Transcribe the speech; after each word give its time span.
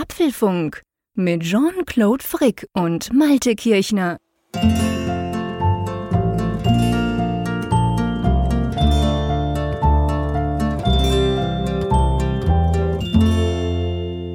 Apfelfunk 0.00 0.82
mit 1.16 1.42
Jean-Claude 1.42 2.22
Frick 2.22 2.68
und 2.72 3.12
Malte 3.12 3.56
Kirchner. 3.56 4.18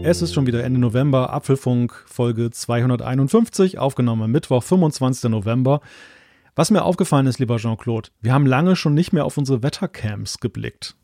Es 0.03 0.21
ist 0.21 0.33
schon 0.33 0.47
wieder 0.47 0.65
Ende 0.65 0.81
November, 0.81 1.31
Apfelfunk 1.31 1.93
Folge 2.07 2.51
251, 2.51 3.79
aufgenommen 3.79 4.23
am 4.23 4.31
Mittwoch, 4.31 4.63
25. 4.63 5.31
November. 5.31 5.79
Was 6.55 6.71
mir 6.71 6.83
aufgefallen 6.83 7.27
ist, 7.27 7.39
lieber 7.39 7.55
Jean-Claude, 7.55 8.09
wir 8.19 8.33
haben 8.33 8.45
lange 8.45 8.75
schon 8.75 8.93
nicht 8.93 9.13
mehr 9.13 9.23
auf 9.23 9.37
unsere 9.37 9.63
Wettercams 9.63 10.39
geblickt. 10.39 10.97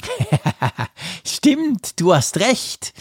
Stimmt, 1.24 1.98
du 2.00 2.14
hast 2.14 2.38
recht. 2.38 2.92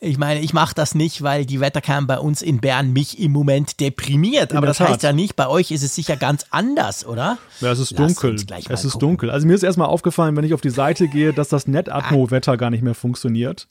Ich 0.00 0.18
meine, 0.18 0.40
ich 0.40 0.52
mache 0.52 0.74
das 0.74 0.94
nicht, 0.94 1.22
weil 1.22 1.46
die 1.46 1.60
Wettercam 1.60 2.06
bei 2.06 2.18
uns 2.18 2.42
in 2.42 2.60
Bern 2.60 2.92
mich 2.92 3.18
im 3.18 3.32
Moment 3.32 3.80
deprimiert. 3.80 4.54
Aber 4.54 4.66
das 4.66 4.80
heißt 4.80 5.02
ja 5.02 5.12
nicht, 5.12 5.36
bei 5.36 5.48
euch 5.48 5.70
ist 5.70 5.82
es 5.82 5.94
sicher 5.94 6.16
ganz 6.16 6.44
anders, 6.50 7.06
oder? 7.06 7.38
Ja, 7.60 7.72
es 7.72 7.78
ist 7.78 7.92
Lass 7.92 8.14
dunkel. 8.14 8.34
Es 8.34 8.84
ist 8.84 8.92
gucken. 8.92 9.08
dunkel. 9.08 9.30
Also 9.30 9.46
mir 9.46 9.54
ist 9.54 9.62
erstmal 9.62 9.88
aufgefallen, 9.88 10.36
wenn 10.36 10.44
ich 10.44 10.54
auf 10.54 10.60
die 10.60 10.70
Seite 10.70 11.08
gehe, 11.08 11.32
dass 11.32 11.48
das 11.48 11.66
NetAtmo-Wetter 11.66 12.56
gar 12.56 12.70
nicht 12.70 12.82
mehr 12.82 12.94
funktioniert. 12.94 13.68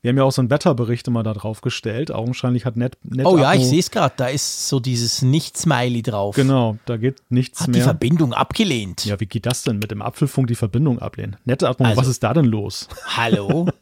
Wir 0.00 0.10
haben 0.10 0.16
ja 0.16 0.24
auch 0.24 0.32
so 0.32 0.42
einen 0.42 0.50
Wetterbericht 0.50 1.08
immer 1.08 1.24
da 1.24 1.32
drauf 1.32 1.60
gestellt. 1.60 2.12
Augenscheinlich 2.12 2.64
hat 2.64 2.76
Net, 2.76 2.96
Net 3.02 3.26
Oh 3.26 3.36
ja, 3.36 3.54
ich 3.54 3.66
sehe 3.66 3.80
es 3.80 3.90
gerade. 3.90 4.14
Da 4.16 4.26
ist 4.28 4.68
so 4.68 4.78
dieses 4.78 5.22
Nicht-Smiley 5.22 6.02
drauf. 6.02 6.36
Genau, 6.36 6.76
da 6.86 6.96
geht 6.96 7.22
nichts 7.30 7.62
hat 7.62 7.68
mehr. 7.68 7.80
Hat 7.80 7.82
die 7.82 7.84
Verbindung 7.84 8.32
abgelehnt. 8.32 9.04
Ja, 9.04 9.18
wie 9.18 9.26
geht 9.26 9.46
das 9.46 9.64
denn 9.64 9.78
mit 9.78 9.90
dem 9.90 10.00
Apfelfunk 10.00 10.46
die 10.46 10.54
Verbindung 10.54 11.00
ablehnen? 11.00 11.36
NetAtmo, 11.46 11.86
also, 11.86 12.00
was 12.00 12.06
ist 12.06 12.22
da 12.22 12.32
denn 12.32 12.44
los? 12.44 12.88
Hallo? 13.16 13.68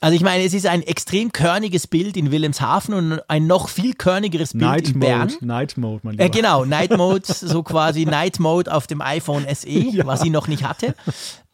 Also 0.00 0.14
ich 0.14 0.22
meine, 0.22 0.44
es 0.44 0.52
ist 0.52 0.66
ein 0.66 0.82
extrem 0.82 1.32
körniges 1.32 1.86
Bild 1.86 2.16
in 2.16 2.30
Wilhelmshaven 2.30 2.94
und 2.94 3.20
ein 3.28 3.46
noch 3.46 3.68
viel 3.68 3.94
körnigeres 3.94 4.52
Bild 4.52 4.64
Night 4.64 4.88
in 4.88 4.98
Mode, 4.98 5.06
Bern. 5.06 5.32
Night 5.40 5.76
Mode, 5.76 6.00
mein 6.02 6.12
Lieber. 6.12 6.24
Äh, 6.24 6.30
genau, 6.30 6.64
Night 6.66 6.96
Mode, 6.96 7.22
so 7.26 7.62
quasi 7.62 8.04
Night 8.04 8.38
Mode 8.38 8.72
auf 8.72 8.86
dem 8.86 9.00
iPhone 9.00 9.46
SE, 9.54 9.68
ja. 9.68 10.06
was 10.06 10.22
ich 10.22 10.30
noch 10.30 10.48
nicht 10.48 10.64
hatte. 10.64 10.94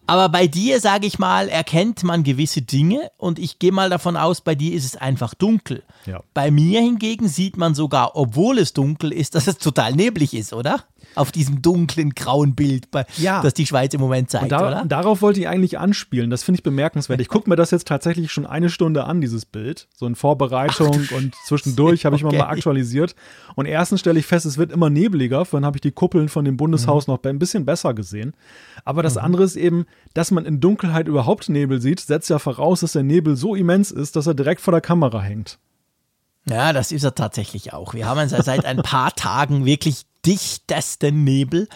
Aber 0.07 0.29
bei 0.29 0.49
dir, 0.49 0.81
sage 0.81 1.07
ich 1.07 1.21
mal, 1.21 1.49
erkennt 1.49 2.03
man 2.03 2.25
gewisse 2.25 2.63
Dinge 2.63 3.11
und 3.19 3.39
ich 3.39 3.61
gehe 3.61 3.71
mal 3.71 3.89
davon 3.89 4.17
aus, 4.17 4.41
bei 4.41 4.57
dir 4.57 4.75
ist 4.75 4.85
es 4.85 4.97
einfach 4.97 5.33
dunkel. 5.35 5.85
Ja. 6.07 6.23
Bei 6.35 6.51
mir 6.51 6.81
hingegen 6.81 7.29
sieht 7.29 7.57
man 7.57 7.75
sogar, 7.75 8.17
obwohl 8.17 8.59
es 8.59 8.73
dunkel 8.73 9.13
ist, 9.13 9.37
dass 9.37 9.47
es 9.47 9.59
total 9.59 9.93
neblig 9.93 10.35
ist, 10.35 10.53
oder? 10.53 10.85
Auf 11.15 11.33
diesem 11.33 11.63
dunklen, 11.63 12.11
grauen 12.15 12.55
Bild, 12.55 12.89
ja. 13.17 13.43
das 13.43 13.55
die 13.55 13.67
Schweiz 13.67 13.95
im 13.95 14.01
Moment 14.01 14.31
zeigt, 14.31 14.53
da, 14.53 14.67
oder? 14.67 14.85
Darauf 14.87 15.23
wollte 15.23 15.41
ich 15.41 15.49
eigentlich 15.49 15.79
anspielen. 15.79 16.31
Das 16.31 16.43
finde 16.43 16.59
ich 16.59 16.63
bemerkenswert. 16.63 17.21
Ich 17.21 17.29
gucke 17.29 17.49
mir 17.49 17.57
das 17.57 17.71
jetzt 17.71 17.87
tatsächlich 17.87 18.33
schon 18.33 18.47
eine 18.47 18.71
Stunde 18.71 19.05
an, 19.05 19.21
dieses 19.21 19.45
Bild. 19.45 19.89
So 19.95 20.07
in 20.07 20.15
Vorbereitung 20.15 21.07
Ach, 21.09 21.17
und 21.17 21.35
zwischendurch 21.47 22.05
habe 22.05 22.17
ich 22.17 22.25
okay. 22.25 22.39
mal 22.39 22.47
aktualisiert. 22.47 23.15
Und 23.55 23.67
erstens 23.67 24.01
stelle 24.01 24.19
ich 24.19 24.27
fest, 24.27 24.47
es 24.47 24.59
wird 24.59 24.73
immer 24.73 24.91
nebliger. 24.91 25.45
Vorhin 25.45 25.67
habe 25.67 25.77
ich 25.77 25.83
die 25.83 25.93
Kuppeln 25.93 26.29
von 26.29 26.45
dem 26.45 26.57
Bundeshaus 26.57 27.07
mhm. 27.07 27.15
noch 27.15 27.23
ein 27.25 27.39
bisschen 27.39 27.65
besser 27.65 27.95
gesehen. 27.95 28.35
Aber 28.85 29.03
das 29.03 29.15
mhm. 29.17 29.23
andere 29.23 29.45
ist 29.45 29.57
eben, 29.57 29.87
dass 30.15 30.31
man 30.31 30.45
in 30.45 30.61
Dunkelheit 30.61 31.09
überhaupt 31.09 31.49
Nebel 31.49 31.81
sieht, 31.81 32.01
setzt 32.01 32.31
ja 32.31 32.39
voraus, 32.39 32.81
dass 32.81 32.93
der 32.93 33.03
Nebel 33.03 33.37
so 33.37 33.55
immens 33.55 33.91
ist, 33.91 34.17
dass 34.17 34.27
er 34.27 34.35
direkt 34.35 34.61
vor 34.61 34.73
der 34.73 34.81
Kamera 34.81 35.21
hängt. 35.21 35.59
Ja, 36.49 36.73
das 36.73 36.91
ist 36.91 37.05
er 37.05 37.15
tatsächlich 37.15 37.73
auch. 37.73 37.95
Wir 37.95 38.07
haben 38.07 38.29
seit 38.29 38.65
ein 38.65 38.79
paar 38.79 39.13
Tagen 39.17 39.65
wirklich 39.65 40.07
dichtesten 40.25 41.25
Nebel. 41.25 41.69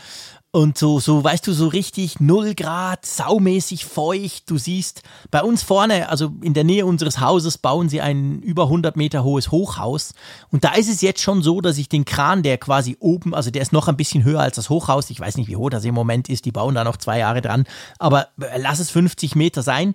Und 0.56 0.78
so, 0.78 1.00
so, 1.00 1.22
weißt 1.22 1.46
du, 1.46 1.52
so 1.52 1.68
richtig 1.68 2.18
0 2.18 2.54
Grad, 2.54 3.04
saumäßig 3.04 3.84
feucht. 3.84 4.48
Du 4.48 4.56
siehst, 4.56 5.02
bei 5.30 5.42
uns 5.42 5.62
vorne, 5.62 6.08
also 6.08 6.32
in 6.40 6.54
der 6.54 6.64
Nähe 6.64 6.86
unseres 6.86 7.20
Hauses, 7.20 7.58
bauen 7.58 7.90
sie 7.90 8.00
ein 8.00 8.40
über 8.40 8.62
100 8.62 8.96
Meter 8.96 9.22
hohes 9.22 9.50
Hochhaus. 9.50 10.14
Und 10.50 10.64
da 10.64 10.72
ist 10.72 10.88
es 10.88 11.02
jetzt 11.02 11.20
schon 11.20 11.42
so, 11.42 11.60
dass 11.60 11.76
ich 11.76 11.90
den 11.90 12.06
Kran, 12.06 12.42
der 12.42 12.56
quasi 12.56 12.96
oben, 13.00 13.34
also 13.34 13.50
der 13.50 13.60
ist 13.60 13.74
noch 13.74 13.86
ein 13.86 13.98
bisschen 13.98 14.24
höher 14.24 14.40
als 14.40 14.56
das 14.56 14.70
Hochhaus. 14.70 15.10
Ich 15.10 15.20
weiß 15.20 15.36
nicht, 15.36 15.48
wie 15.48 15.56
hoch 15.56 15.68
das 15.68 15.84
im 15.84 15.94
Moment 15.94 16.30
ist. 16.30 16.46
Die 16.46 16.52
bauen 16.52 16.74
da 16.74 16.84
noch 16.84 16.96
zwei 16.96 17.18
Jahre 17.18 17.42
dran. 17.42 17.64
Aber 17.98 18.28
äh, 18.40 18.58
lass 18.58 18.78
es 18.78 18.88
50 18.88 19.36
Meter 19.36 19.62
sein. 19.62 19.92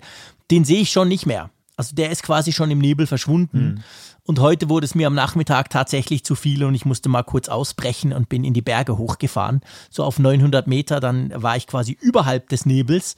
Den 0.51 0.63
sehe 0.63 0.81
ich 0.81 0.91
schon 0.91 1.07
nicht 1.07 1.25
mehr. 1.25 1.49
Also 1.75 1.95
der 1.95 2.11
ist 2.11 2.21
quasi 2.21 2.51
schon 2.51 2.69
im 2.69 2.77
Nebel 2.77 3.07
verschwunden. 3.07 3.63
Mhm. 3.63 3.83
Und 4.25 4.39
heute 4.39 4.69
wurde 4.69 4.85
es 4.85 4.95
mir 4.95 5.07
am 5.07 5.15
Nachmittag 5.15 5.69
tatsächlich 5.69 6.23
zu 6.23 6.35
viel 6.35 6.63
und 6.63 6.75
ich 6.75 6.85
musste 6.85 7.09
mal 7.09 7.23
kurz 7.23 7.49
ausbrechen 7.49 8.13
und 8.13 8.29
bin 8.29 8.43
in 8.43 8.53
die 8.53 8.61
Berge 8.61 8.97
hochgefahren. 8.97 9.61
So 9.89 10.03
auf 10.03 10.19
900 10.19 10.67
Meter, 10.67 10.99
dann 10.99 11.31
war 11.35 11.57
ich 11.57 11.67
quasi 11.67 11.97
überhalb 11.99 12.49
des 12.49 12.65
Nebels. 12.65 13.15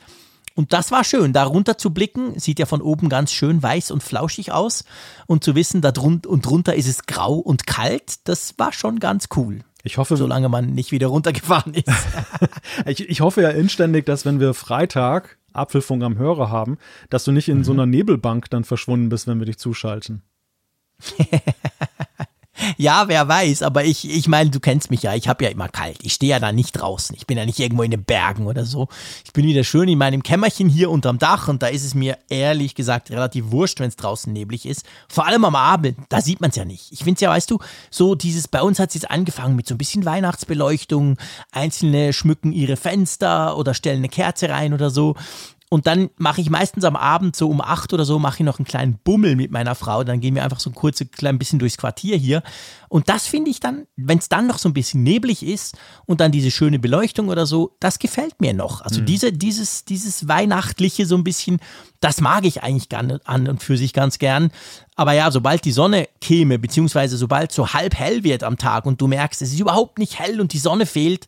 Und 0.56 0.72
das 0.72 0.92
war 0.92 1.04
schön, 1.04 1.34
da 1.34 1.44
runter 1.44 1.78
zu 1.78 1.90
blicken, 1.90 2.40
sieht 2.40 2.60
ja 2.60 2.66
von 2.66 2.82
oben 2.82 3.10
ganz 3.10 3.32
schön 3.32 3.62
weiß 3.62 3.92
und 3.92 4.04
flauschig 4.04 4.52
aus. 4.52 4.86
Und 5.26 5.44
zu 5.44 5.56
wissen, 5.56 5.82
da 5.82 5.92
drunter 5.92 6.30
und 6.30 6.46
drunter 6.46 6.76
ist 6.76 6.88
es 6.88 7.06
grau 7.06 7.36
und 7.36 7.66
kalt, 7.66 8.28
das 8.28 8.54
war 8.58 8.72
schon 8.72 9.00
ganz 9.00 9.30
cool. 9.36 9.60
Ich 9.84 9.98
hoffe, 9.98 10.16
solange 10.16 10.48
man 10.48 10.68
nicht 10.68 10.92
wieder 10.92 11.08
runtergefahren 11.08 11.74
ist. 11.74 11.90
ich, 12.86 13.10
ich 13.10 13.22
hoffe 13.22 13.42
ja 13.42 13.50
inständig, 13.50 14.06
dass 14.06 14.26
wenn 14.26 14.40
wir 14.40 14.54
Freitag 14.54 15.38
Apfelfunk 15.52 16.04
am 16.04 16.18
Hörer 16.18 16.50
haben, 16.50 16.78
dass 17.10 17.26
du 17.26 17.32
nicht 17.32 17.50
in 17.50 17.64
so 17.64 17.74
einer 17.74 17.86
Nebelbank 17.86 18.50
dann 18.50 18.64
verschwunden 18.64 19.10
bist, 19.10 19.28
wenn 19.28 19.40
wir 19.40 19.46
dich 19.46 19.58
zuschalten. 19.58 20.24
ja, 22.78 23.08
wer 23.08 23.28
weiß, 23.28 23.64
aber 23.64 23.84
ich, 23.84 24.10
ich 24.10 24.28
meine, 24.28 24.50
du 24.50 24.60
kennst 24.60 24.92
mich 24.92 25.04
ja, 25.04 25.16
ich 25.16 25.28
habe 25.28 25.44
ja 25.44 25.50
immer 25.50 25.70
kalt. 25.70 25.98
Ich 26.04 26.14
stehe 26.14 26.32
ja 26.32 26.40
da 26.40 26.52
nicht 26.52 26.74
draußen. 26.74 27.16
Ich 27.16 27.28
bin 27.28 27.38
ja 27.38 27.46
nicht 27.46 27.60
irgendwo 27.60 27.84
in 27.84 27.92
den 27.92 28.04
Bergen 28.04 28.48
oder 28.48 28.66
so. 28.66 28.88
Ich 29.26 29.34
bin 29.34 29.46
wieder 29.46 29.64
schön 29.64 29.90
in 29.90 29.98
meinem 29.98 30.24
Kämmerchen 30.24 30.70
hier 30.70 30.90
unterm 30.90 31.20
Dach 31.20 31.48
und 31.48 31.64
da 31.64 31.68
ist 31.68 31.84
es 31.84 31.96
mir 31.96 32.18
ehrlich 32.30 32.76
gesagt 32.76 33.12
relativ 33.12 33.52
wurscht, 33.52 33.80
wenn 33.80 33.90
es 33.90 33.96
draußen 33.96 34.32
neblig 34.32 34.66
ist. 34.66 34.86
Vor 35.08 35.26
allem 35.26 35.46
am 35.46 35.56
Abend, 35.56 35.98
da 36.10 36.22
sieht 36.22 36.42
man 36.42 36.52
es 36.52 36.56
ja 36.56 36.66
nicht. 36.66 36.92
Ich 36.92 37.00
finde 37.00 37.16
es 37.16 37.22
ja, 37.22 37.30
weißt 37.30 37.52
du, 37.52 37.60
so 37.90 38.16
dieses, 38.16 38.48
bei 38.48 38.62
uns 38.62 38.80
hat 38.80 38.90
es 38.90 38.96
jetzt 38.96 39.12
angefangen 39.12 39.56
mit 39.56 39.68
so 39.68 39.76
ein 39.76 39.80
bisschen 39.80 40.06
Weihnachtsbeleuchtung. 40.06 41.18
Einzelne 41.52 42.14
schmücken 42.14 42.52
ihre 42.52 42.78
Fenster 42.78 43.58
oder 43.58 43.74
stellen 43.74 43.98
eine 43.98 44.10
Kerze 44.10 44.50
rein 44.50 44.74
oder 44.74 44.90
so. 44.90 45.16
Und 45.74 45.88
dann 45.88 46.12
mache 46.18 46.40
ich 46.40 46.52
meistens 46.52 46.84
am 46.84 46.96
Abend 46.96 47.36
so 47.36 47.50
um 47.50 47.60
acht 47.60 47.94
oder 47.94 48.06
so, 48.06 48.20
mache 48.20 48.36
ich 48.38 48.46
noch 48.46 48.60
einen 48.60 48.66
kleinen 48.68 49.00
Bummel 49.04 49.36
mit 49.36 49.50
meiner 49.50 49.74
Frau. 49.74 50.04
Dann 50.04 50.20
gehen 50.20 50.36
wir 50.36 50.44
einfach 50.44 50.60
so 50.60 50.70
ein 50.70 50.76
kurzes 50.76 51.10
klein 51.10 51.40
bisschen 51.40 51.58
durchs 51.58 51.78
Quartier 51.78 52.16
hier. 52.16 52.44
Und 52.90 53.10
das 53.10 53.26
finde 53.26 53.50
ich 53.50 53.60
dann, 53.60 53.88
wenn 53.96 54.20
es 54.20 54.30
dann 54.30 54.46
noch 54.46 54.60
so 54.60 54.70
ein 54.70 54.76
bisschen 54.76 55.02
neblig 55.02 55.42
ist 55.42 55.76
und 56.06 56.22
dann 56.22 56.32
diese 56.32 56.52
schöne 56.52 56.78
Beleuchtung 56.78 57.30
oder 57.30 57.48
so, 57.48 57.76
das 57.80 57.98
gefällt 57.98 58.40
mir 58.40 58.54
noch. 58.54 58.82
Also 58.82 59.02
mhm. 59.02 59.08
diese, 59.08 59.34
dieses, 59.34 59.84
dieses 59.84 60.28
Weihnachtliche 60.28 61.08
so 61.08 61.16
ein 61.16 61.24
bisschen, 61.24 61.58
das 62.02 62.22
mag 62.22 62.46
ich 62.46 62.62
eigentlich 62.62 62.90
gern, 62.90 63.20
an 63.24 63.48
und 63.48 63.64
für 63.64 63.76
sich 63.76 63.94
ganz 63.94 64.20
gern. 64.20 64.52
Aber 64.96 65.14
ja, 65.14 65.32
sobald 65.32 65.66
die 65.66 65.72
Sonne 65.72 66.08
käme, 66.22 66.60
beziehungsweise 66.60 67.18
sobald 67.18 67.52
so 67.52 67.74
halb 67.74 67.96
hell 67.96 68.24
wird 68.24 68.44
am 68.44 68.60
Tag 68.60 68.86
und 68.86 69.02
du 69.02 69.08
merkst, 69.08 69.42
es 69.42 69.52
ist 69.52 69.60
überhaupt 69.60 69.98
nicht 69.98 70.20
hell 70.20 70.40
und 70.40 70.54
die 70.54 70.60
Sonne 70.60 70.86
fehlt, 70.86 71.26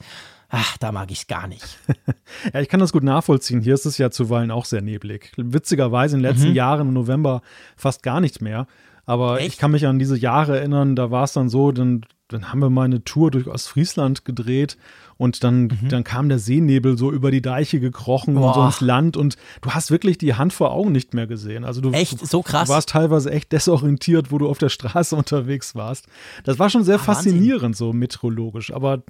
ach, 0.50 0.78
da 0.78 0.92
mag 0.92 1.12
ich 1.12 1.20
es 1.20 1.28
gar 1.28 1.48
nicht. 1.48 1.80
ja, 2.54 2.62
ich 2.62 2.70
kann 2.70 2.80
das 2.80 2.94
gut 2.94 3.04
nachvollziehen. 3.04 3.62
Hier 3.62 3.74
ist 3.74 3.86
es 3.86 3.98
ja 3.98 4.12
zuweilen 4.12 4.52
auch 4.52 4.66
sehr 4.66 4.82
neblig. 4.82 5.32
Witzigerweise 5.38 6.16
in 6.16 6.24
den 6.24 6.32
letzten 6.32 6.50
mhm. 6.50 6.56
Jahren 6.56 6.88
im 6.88 6.94
November 6.94 7.42
fast 7.76 8.04
gar 8.04 8.22
nicht 8.22 8.42
mehr. 8.42 8.68
Aber 9.06 9.40
Echt? 9.40 9.48
ich 9.48 9.58
kann 9.58 9.72
mich 9.72 9.86
an 9.86 10.00
diese 10.00 10.18
Jahre 10.18 10.58
erinnern, 10.58 10.96
da 10.96 11.12
war 11.12 11.24
es 11.24 11.34
dann 11.34 11.50
so, 11.50 11.72
dann, 11.72 12.06
dann 12.28 12.52
haben 12.52 12.60
wir 12.60 12.70
mal 12.70 12.86
eine 12.86 13.04
Tour 13.04 13.32
durch 13.32 13.48
Ostfriesland 13.48 14.26
gedreht 14.26 14.78
und 15.18 15.44
dann, 15.44 15.64
mhm. 15.64 15.90
dann 15.90 16.04
kam 16.04 16.28
der 16.28 16.40
Seenebel 16.40 16.98
so 16.98 17.12
über 17.12 17.32
die 17.32 17.42
Deiche 17.42 17.80
gekrochen 17.80 18.36
Boah. 18.36 18.48
und 18.48 18.54
so 18.54 18.66
ins 18.66 18.82
Land 18.82 19.18
und 19.18 19.38
du 19.62 19.72
hast 19.72 19.90
wirklich 19.90 20.18
die 20.18 20.34
Hand 20.34 20.52
vor 20.52 20.72
Augen 20.72 20.92
nicht 20.92 21.14
mehr 21.14 21.26
gesehen. 21.26 21.64
Also 21.64 21.80
du, 21.80 21.92
echt 21.92 22.26
so 22.26 22.42
krass. 22.42 22.68
Du 22.68 22.74
warst 22.74 22.90
teilweise 22.90 23.32
echt 23.32 23.52
desorientiert, 23.54 24.32
wo 24.32 24.38
du 24.38 24.50
auf 24.50 24.58
der 24.58 24.70
Straße 24.70 25.16
unterwegs 25.16 25.74
warst. 25.76 26.08
Das 26.44 26.60
war 26.60 26.70
schon 26.70 26.84
sehr 26.84 26.96
ah, 26.96 27.00
faszinierend, 27.00 27.64
Wahnsinn. 27.64 27.88
so 27.88 27.94
meteorologisch. 27.94 28.74
Aber 28.74 29.04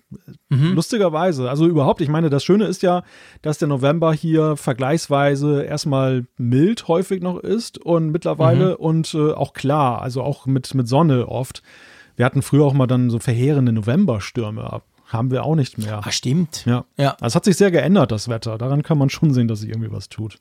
mhm. 0.49 0.73
lustigerweise, 0.73 1.49
also 1.49 1.65
überhaupt, 1.65 2.01
ich 2.01 2.09
meine, 2.09 2.29
das 2.29 2.43
Schöne 2.43 2.65
ist 2.65 2.83
ja, 2.83 3.03
dass 3.41 3.57
der 3.57 3.67
November 3.67 4.13
hier 4.13 4.57
vergleichsweise 4.57 5.63
erstmal 5.63 6.27
mild 6.37 6.87
häufig 6.87 7.21
noch 7.21 7.39
ist 7.39 7.79
und 7.79 8.11
mittlerweile 8.11 8.71
mhm. 8.71 8.75
und 8.75 9.13
äh, 9.15 9.31
auch 9.31 9.53
klar, 9.53 10.01
also 10.01 10.21
auch 10.21 10.45
mit, 10.45 10.73
mit 10.75 10.87
Sonne 10.87 11.27
oft. 11.27 11.63
Wir 12.15 12.25
hatten 12.25 12.43
früher 12.43 12.63
auch 12.63 12.73
mal 12.73 12.87
dann 12.87 13.09
so 13.09 13.19
verheerende 13.19 13.73
Novemberstürme 13.73 14.71
ab 14.71 14.83
haben 15.07 15.31
wir 15.31 15.43
auch 15.43 15.55
nicht 15.55 15.77
mehr. 15.77 16.01
Ah, 16.03 16.11
stimmt. 16.11 16.63
Ja. 16.65 16.85
ja. 16.97 17.11
Also 17.11 17.25
es 17.27 17.35
hat 17.35 17.45
sich 17.45 17.57
sehr 17.57 17.71
geändert, 17.71 18.11
das 18.11 18.27
Wetter. 18.27 18.57
Daran 18.57 18.83
kann 18.83 18.97
man 18.97 19.09
schon 19.09 19.33
sehen, 19.33 19.47
dass 19.47 19.59
sich 19.59 19.69
irgendwie 19.69 19.91
was 19.91 20.09
tut. 20.09 20.39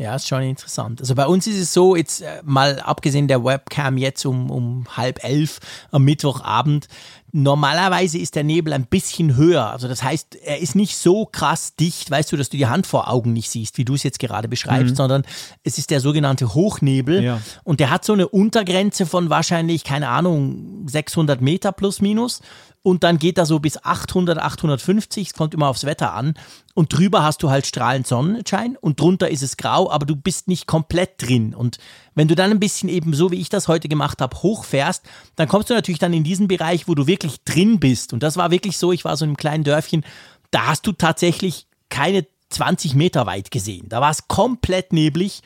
Ja, 0.00 0.16
ist 0.16 0.28
schon 0.28 0.42
interessant. 0.42 1.00
Also 1.00 1.14
bei 1.14 1.26
uns 1.26 1.46
ist 1.46 1.58
es 1.60 1.74
so, 1.74 1.94
jetzt 1.94 2.22
äh, 2.22 2.40
mal 2.42 2.80
abgesehen 2.80 3.28
der 3.28 3.44
Webcam 3.44 3.98
jetzt 3.98 4.24
um, 4.24 4.50
um 4.50 4.86
halb 4.96 5.22
elf 5.22 5.60
am 5.90 6.04
Mittwochabend, 6.04 6.88
Normalerweise 7.32 8.18
ist 8.18 8.34
der 8.34 8.44
Nebel 8.44 8.72
ein 8.72 8.86
bisschen 8.86 9.36
höher. 9.36 9.70
Also 9.70 9.88
das 9.88 10.02
heißt, 10.02 10.36
er 10.36 10.58
ist 10.60 10.74
nicht 10.74 10.96
so 10.96 11.26
krass 11.26 11.74
dicht, 11.76 12.10
weißt 12.10 12.32
du, 12.32 12.36
dass 12.36 12.48
du 12.48 12.56
die 12.56 12.66
Hand 12.66 12.86
vor 12.86 13.08
Augen 13.08 13.32
nicht 13.32 13.50
siehst, 13.50 13.78
wie 13.78 13.84
du 13.84 13.94
es 13.94 14.02
jetzt 14.02 14.18
gerade 14.18 14.48
beschreibst, 14.48 14.92
mhm. 14.92 14.96
sondern 14.96 15.22
es 15.62 15.78
ist 15.78 15.90
der 15.90 16.00
sogenannte 16.00 16.54
Hochnebel. 16.54 17.22
Ja. 17.22 17.40
Und 17.64 17.80
der 17.80 17.90
hat 17.90 18.04
so 18.04 18.12
eine 18.12 18.28
Untergrenze 18.28 19.06
von 19.06 19.30
wahrscheinlich, 19.30 19.84
keine 19.84 20.08
Ahnung, 20.08 20.86
600 20.88 21.40
Meter 21.40 21.72
plus 21.72 22.00
minus 22.00 22.40
und 22.82 23.04
dann 23.04 23.18
geht 23.18 23.36
er 23.36 23.46
so 23.46 23.58
bis 23.58 23.82
800, 23.82 24.38
850, 24.38 25.28
es 25.28 25.34
kommt 25.34 25.52
immer 25.52 25.68
aufs 25.68 25.84
Wetter 25.84 26.14
an 26.14 26.34
und 26.74 26.96
drüber 26.96 27.22
hast 27.22 27.42
du 27.42 27.50
halt 27.50 27.66
strahlend 27.66 28.06
Sonnenschein 28.06 28.76
und 28.80 29.00
drunter 29.00 29.28
ist 29.28 29.42
es 29.42 29.56
grau, 29.56 29.90
aber 29.90 30.06
du 30.06 30.16
bist 30.16 30.48
nicht 30.48 30.66
komplett 30.66 31.20
drin 31.20 31.54
und 31.54 31.78
wenn 32.14 32.28
du 32.28 32.34
dann 32.34 32.50
ein 32.50 32.60
bisschen 32.60 32.88
eben 32.88 33.14
so 33.14 33.30
wie 33.30 33.40
ich 33.40 33.48
das 33.48 33.68
heute 33.68 33.88
gemacht 33.88 34.20
habe, 34.20 34.36
hochfährst, 34.42 35.02
dann 35.36 35.48
kommst 35.48 35.70
du 35.70 35.74
natürlich 35.74 35.98
dann 35.98 36.12
in 36.12 36.24
diesen 36.24 36.48
Bereich, 36.48 36.88
wo 36.88 36.94
du 36.94 37.06
wirklich 37.06 37.42
drin 37.44 37.80
bist 37.80 38.12
und 38.12 38.22
das 38.22 38.36
war 38.36 38.50
wirklich 38.50 38.78
so, 38.78 38.92
ich 38.92 39.04
war 39.04 39.16
so 39.16 39.24
in 39.24 39.30
einem 39.30 39.36
kleinen 39.36 39.64
Dörfchen, 39.64 40.04
da 40.50 40.66
hast 40.66 40.86
du 40.86 40.92
tatsächlich 40.92 41.66
keine 41.88 42.26
20 42.50 42.94
Meter 42.94 43.26
weit 43.26 43.50
gesehen. 43.50 43.88
Da 43.88 44.00
war 44.00 44.10
es 44.10 44.26
komplett 44.26 44.92
neblig 44.92 45.42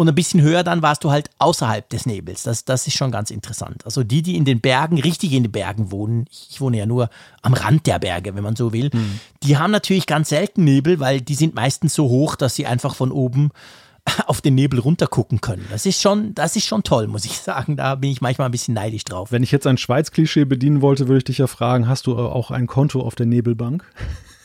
und 0.00 0.08
ein 0.08 0.14
bisschen 0.14 0.40
höher 0.40 0.64
dann 0.64 0.82
warst 0.82 1.04
du 1.04 1.10
halt 1.10 1.30
außerhalb 1.38 1.88
des 1.88 2.06
Nebels. 2.06 2.42
Das, 2.42 2.64
das 2.64 2.86
ist 2.86 2.96
schon 2.96 3.10
ganz 3.10 3.30
interessant. 3.30 3.84
Also 3.84 4.02
die, 4.02 4.22
die 4.22 4.36
in 4.36 4.44
den 4.44 4.60
Bergen, 4.60 4.98
richtig 4.98 5.32
in 5.32 5.42
den 5.42 5.52
Bergen 5.52 5.92
wohnen, 5.92 6.26
ich 6.30 6.60
wohne 6.60 6.78
ja 6.78 6.86
nur 6.86 7.10
am 7.42 7.52
Rand 7.52 7.86
der 7.86 7.98
Berge, 7.98 8.34
wenn 8.34 8.42
man 8.42 8.56
so 8.56 8.72
will, 8.72 8.90
mhm. 8.92 9.20
die 9.42 9.58
haben 9.58 9.70
natürlich 9.70 10.06
ganz 10.06 10.30
selten 10.30 10.64
Nebel, 10.64 11.00
weil 11.00 11.20
die 11.20 11.34
sind 11.34 11.54
meistens 11.54 11.94
so 11.94 12.08
hoch, 12.08 12.36
dass 12.36 12.54
sie 12.54 12.66
einfach 12.66 12.94
von 12.94 13.12
oben 13.12 13.50
auf 14.26 14.40
den 14.40 14.54
Nebel 14.54 14.80
runtergucken 14.80 15.40
können. 15.40 15.66
Das 15.70 15.86
ist 15.86 16.00
schon, 16.00 16.34
das 16.34 16.56
ist 16.56 16.66
schon 16.66 16.82
toll, 16.82 17.06
muss 17.06 17.24
ich 17.24 17.38
sagen. 17.38 17.76
Da 17.76 17.94
bin 17.94 18.10
ich 18.10 18.20
manchmal 18.20 18.48
ein 18.48 18.52
bisschen 18.52 18.74
neidisch 18.74 19.04
drauf. 19.04 19.32
Wenn 19.32 19.42
ich 19.42 19.50
jetzt 19.50 19.66
ein 19.66 19.78
Schweiz-Klischee 19.78 20.44
bedienen 20.44 20.82
wollte, 20.82 21.08
würde 21.08 21.18
ich 21.18 21.24
dich 21.24 21.38
ja 21.38 21.46
fragen, 21.46 21.88
hast 21.88 22.06
du 22.06 22.18
auch 22.18 22.50
ein 22.50 22.66
Konto 22.66 23.00
auf 23.00 23.14
der 23.14 23.26
Nebelbank? 23.26 23.84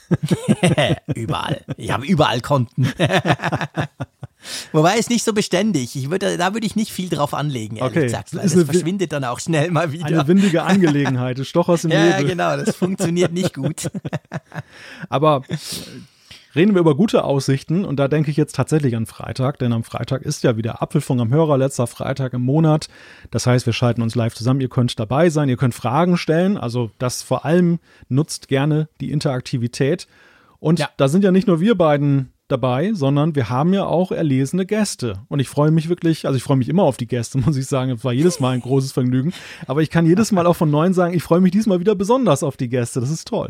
überall. 1.15 1.61
Ich 1.77 1.91
habe 1.91 2.05
überall 2.05 2.41
Konten. 2.41 2.91
Wobei 4.71 4.97
es 4.99 5.09
nicht 5.09 5.23
so 5.23 5.33
beständig. 5.33 5.95
Ich 5.95 6.11
würde, 6.11 6.37
da 6.37 6.53
würde 6.53 6.67
ich 6.67 6.75
nicht 6.75 6.91
viel 6.91 7.09
drauf 7.09 7.33
anlegen, 7.33 7.77
ehrlich 7.77 7.97
okay. 7.97 8.03
gesagt. 8.03 8.35
Weil 8.35 8.43
das, 8.43 8.53
das 8.53 8.65
verschwindet 8.65 9.11
dann 9.11 9.23
auch 9.23 9.39
schnell 9.39 9.71
mal 9.71 9.91
wieder. 9.91 10.05
Eine 10.05 10.27
windige 10.27 10.61
Angelegenheit. 10.63 11.39
Stoch 11.45 11.67
aus 11.67 11.81
dem 11.81 11.91
ja, 11.93 12.03
Nebel. 12.03 12.21
Ja, 12.21 12.27
genau. 12.27 12.57
Das 12.63 12.75
funktioniert 12.75 13.33
nicht 13.33 13.55
gut. 13.55 13.89
Aber 15.09 15.41
reden 16.55 16.73
wir 16.73 16.81
über 16.81 16.95
gute 16.95 17.23
Aussichten 17.23 17.85
und 17.85 17.97
da 17.97 18.07
denke 18.07 18.31
ich 18.31 18.37
jetzt 18.37 18.55
tatsächlich 18.55 18.95
an 18.95 19.05
Freitag, 19.05 19.59
denn 19.59 19.73
am 19.73 19.83
Freitag 19.83 20.21
ist 20.21 20.43
ja 20.43 20.57
wieder 20.57 20.81
Apfelfunk 20.81 21.21
am 21.21 21.29
Hörer, 21.29 21.57
letzter 21.57 21.87
Freitag 21.87 22.33
im 22.33 22.41
Monat. 22.41 22.87
Das 23.31 23.47
heißt, 23.47 23.65
wir 23.65 23.73
schalten 23.73 24.01
uns 24.01 24.15
live 24.15 24.33
zusammen. 24.33 24.61
Ihr 24.61 24.69
könnt 24.69 24.99
dabei 24.99 25.29
sein, 25.29 25.49
ihr 25.49 25.57
könnt 25.57 25.75
Fragen 25.75 26.17
stellen. 26.17 26.57
Also 26.57 26.91
das 26.99 27.21
vor 27.23 27.45
allem 27.45 27.79
nutzt 28.09 28.47
gerne 28.47 28.87
die 29.01 29.11
Interaktivität. 29.11 30.07
Und 30.59 30.79
ja. 30.79 30.89
da 30.97 31.07
sind 31.07 31.23
ja 31.23 31.31
nicht 31.31 31.47
nur 31.47 31.59
wir 31.59 31.75
beiden 31.75 32.31
dabei, 32.47 32.93
sondern 32.93 33.35
wir 33.35 33.49
haben 33.49 33.73
ja 33.73 33.85
auch 33.85 34.11
erlesene 34.11 34.65
Gäste. 34.65 35.21
Und 35.27 35.39
ich 35.39 35.49
freue 35.49 35.71
mich 35.71 35.89
wirklich, 35.89 36.25
also 36.25 36.37
ich 36.37 36.43
freue 36.43 36.57
mich 36.57 36.69
immer 36.69 36.83
auf 36.83 36.97
die 36.97 37.07
Gäste, 37.07 37.37
muss 37.45 37.57
ich 37.57 37.67
sagen. 37.67 37.91
Es 37.91 38.03
war 38.03 38.13
jedes 38.13 38.39
Mal 38.39 38.51
ein 38.51 38.61
großes 38.61 38.91
Vergnügen. 38.91 39.33
Aber 39.67 39.81
ich 39.81 39.89
kann 39.89 40.05
jedes 40.05 40.31
Mal 40.31 40.45
auch 40.45 40.55
von 40.55 40.69
neuen 40.69 40.93
sagen, 40.93 41.13
ich 41.13 41.23
freue 41.23 41.41
mich 41.41 41.51
diesmal 41.51 41.79
wieder 41.79 41.95
besonders 41.95 42.43
auf 42.43 42.57
die 42.57 42.69
Gäste. 42.69 42.99
Das 42.99 43.09
ist 43.09 43.27
toll. 43.27 43.49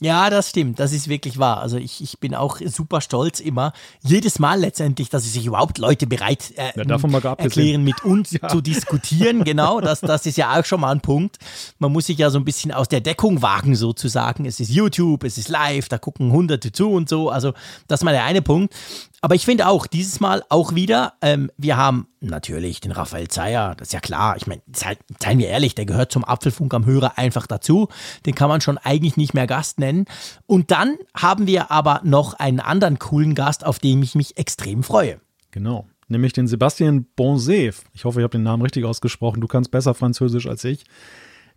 Ja, 0.00 0.30
das 0.30 0.50
stimmt. 0.50 0.80
Das 0.80 0.92
ist 0.92 1.08
wirklich 1.08 1.38
wahr. 1.38 1.60
Also 1.60 1.76
ich, 1.76 2.02
ich 2.02 2.18
bin 2.18 2.34
auch 2.34 2.58
super 2.64 3.00
stolz 3.00 3.38
immer, 3.38 3.72
jedes 4.02 4.38
Mal 4.38 4.60
letztendlich, 4.60 5.10
dass 5.10 5.30
sich 5.30 5.44
überhaupt 5.44 5.78
Leute 5.78 6.06
bereit 6.06 6.52
äh, 6.56 6.72
ja, 6.74 7.34
erklären, 7.34 7.84
mit 7.84 8.02
uns 8.04 8.30
ja. 8.42 8.48
zu 8.48 8.60
diskutieren. 8.60 9.44
Genau, 9.44 9.80
das, 9.80 10.00
das 10.00 10.24
ist 10.26 10.38
ja 10.38 10.58
auch 10.58 10.64
schon 10.64 10.80
mal 10.80 10.92
ein 10.92 11.00
Punkt. 11.00 11.38
Man 11.78 11.92
muss 11.92 12.06
sich 12.06 12.18
ja 12.18 12.30
so 12.30 12.38
ein 12.38 12.44
bisschen 12.44 12.72
aus 12.72 12.88
der 12.88 13.00
Deckung 13.00 13.42
wagen, 13.42 13.76
sozusagen. 13.76 14.46
Es 14.46 14.58
ist 14.58 14.70
YouTube, 14.70 15.24
es 15.24 15.36
ist 15.36 15.48
live, 15.48 15.88
da 15.88 15.98
gucken 15.98 16.32
Hunderte 16.32 16.72
zu 16.72 16.90
und 16.90 17.08
so. 17.08 17.28
Also 17.28 17.52
das 17.86 18.00
ist 18.00 18.04
mal 18.04 18.12
der 18.12 18.24
eine 18.24 18.42
Punkt. 18.42 18.74
Aber 19.22 19.34
ich 19.34 19.44
finde 19.44 19.68
auch, 19.68 19.86
dieses 19.86 20.20
Mal 20.20 20.42
auch 20.48 20.74
wieder, 20.74 21.12
ähm, 21.20 21.50
wir 21.58 21.76
haben 21.76 22.08
natürlich 22.20 22.80
den 22.80 22.92
Raphael 22.92 23.28
Zeyer, 23.28 23.74
das 23.74 23.88
ist 23.88 23.92
ja 23.92 24.00
klar. 24.00 24.36
Ich 24.38 24.46
meine, 24.46 24.62
seien 24.72 25.38
wir 25.38 25.48
ehrlich, 25.48 25.74
der 25.74 25.84
gehört 25.84 26.10
zum 26.10 26.24
Apfelfunk 26.24 26.72
am 26.72 26.86
Hörer 26.86 27.18
einfach 27.18 27.46
dazu. 27.46 27.88
Den 28.24 28.34
kann 28.34 28.48
man 28.48 28.62
schon 28.62 28.78
eigentlich 28.78 29.18
nicht 29.18 29.34
mehr 29.34 29.46
Gast 29.46 29.78
nennen. 29.78 30.06
Und 30.46 30.70
dann 30.70 30.96
haben 31.14 31.46
wir 31.46 31.70
aber 31.70 32.00
noch 32.02 32.34
einen 32.34 32.60
anderen 32.60 32.98
coolen 32.98 33.34
Gast, 33.34 33.66
auf 33.66 33.78
den 33.78 34.02
ich 34.02 34.14
mich 34.14 34.38
extrem 34.38 34.82
freue. 34.82 35.20
Genau. 35.50 35.86
Nämlich 36.08 36.32
den 36.32 36.46
Sebastian 36.46 37.04
Bonsev. 37.14 37.84
Ich 37.92 38.04
hoffe, 38.04 38.20
ich 38.20 38.24
habe 38.24 38.32
den 38.32 38.42
Namen 38.42 38.62
richtig 38.62 38.84
ausgesprochen. 38.84 39.40
Du 39.40 39.46
kannst 39.46 39.70
besser 39.70 39.94
Französisch 39.94 40.46
als 40.46 40.64
ich. 40.64 40.84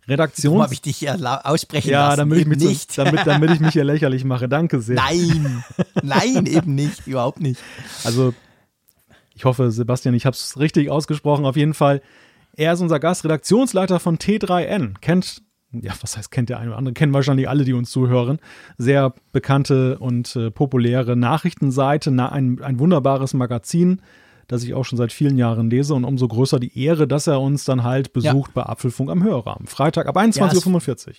Redaktions. 0.08 0.62
habe 0.62 0.74
ich 0.74 0.82
dich 0.82 1.00
ja 1.00 1.14
aussprechen 1.44 1.90
ja, 1.90 2.08
lassen? 2.08 2.18
Damit 2.18 2.40
ich, 2.40 2.46
mich 2.46 2.58
nicht. 2.58 2.92
So, 2.92 3.04
damit, 3.04 3.26
damit 3.26 3.50
ich 3.50 3.60
mich 3.60 3.72
hier 3.72 3.84
lächerlich 3.84 4.24
mache. 4.24 4.48
Danke 4.48 4.80
sehr. 4.80 4.96
Nein, 4.96 5.64
nein, 6.02 6.46
eben 6.46 6.74
nicht, 6.74 7.06
überhaupt 7.06 7.40
nicht. 7.40 7.60
Also, 8.04 8.34
ich 9.34 9.44
hoffe, 9.44 9.70
Sebastian, 9.70 10.14
ich 10.14 10.26
habe 10.26 10.34
es 10.34 10.58
richtig 10.58 10.90
ausgesprochen. 10.90 11.44
Auf 11.44 11.56
jeden 11.56 11.74
Fall, 11.74 12.02
er 12.56 12.72
ist 12.72 12.80
unser 12.80 13.00
Gast, 13.00 13.24
Redaktionsleiter 13.24 13.98
von 13.98 14.18
T3N. 14.18 14.94
Kennt, 15.00 15.42
ja, 15.72 15.92
was 16.00 16.16
heißt 16.16 16.30
kennt 16.30 16.50
der 16.50 16.58
eine 16.58 16.70
oder 16.70 16.78
andere? 16.78 16.94
Kennen 16.94 17.12
wahrscheinlich 17.12 17.48
alle, 17.48 17.64
die 17.64 17.72
uns 17.72 17.90
zuhören. 17.90 18.38
Sehr 18.78 19.14
bekannte 19.32 19.98
und 19.98 20.36
äh, 20.36 20.50
populäre 20.50 21.16
Nachrichtenseite, 21.16 22.10
na, 22.10 22.30
ein, 22.30 22.62
ein 22.62 22.78
wunderbares 22.78 23.34
Magazin 23.34 24.00
das 24.48 24.62
ich 24.64 24.74
auch 24.74 24.84
schon 24.84 24.96
seit 24.96 25.12
vielen 25.12 25.38
Jahren 25.38 25.70
lese 25.70 25.94
und 25.94 26.04
umso 26.04 26.28
größer 26.28 26.58
die 26.58 26.78
Ehre, 26.78 27.06
dass 27.06 27.26
er 27.26 27.40
uns 27.40 27.64
dann 27.64 27.82
halt 27.82 28.12
besucht 28.12 28.52
ja. 28.54 28.62
bei 28.62 28.62
Apfelfunk 28.64 29.10
am 29.10 29.22
Hörrahmen. 29.22 29.66
Freitag 29.66 30.06
ab 30.06 30.16
21.45 30.16 31.08
Uhr. 31.08 31.14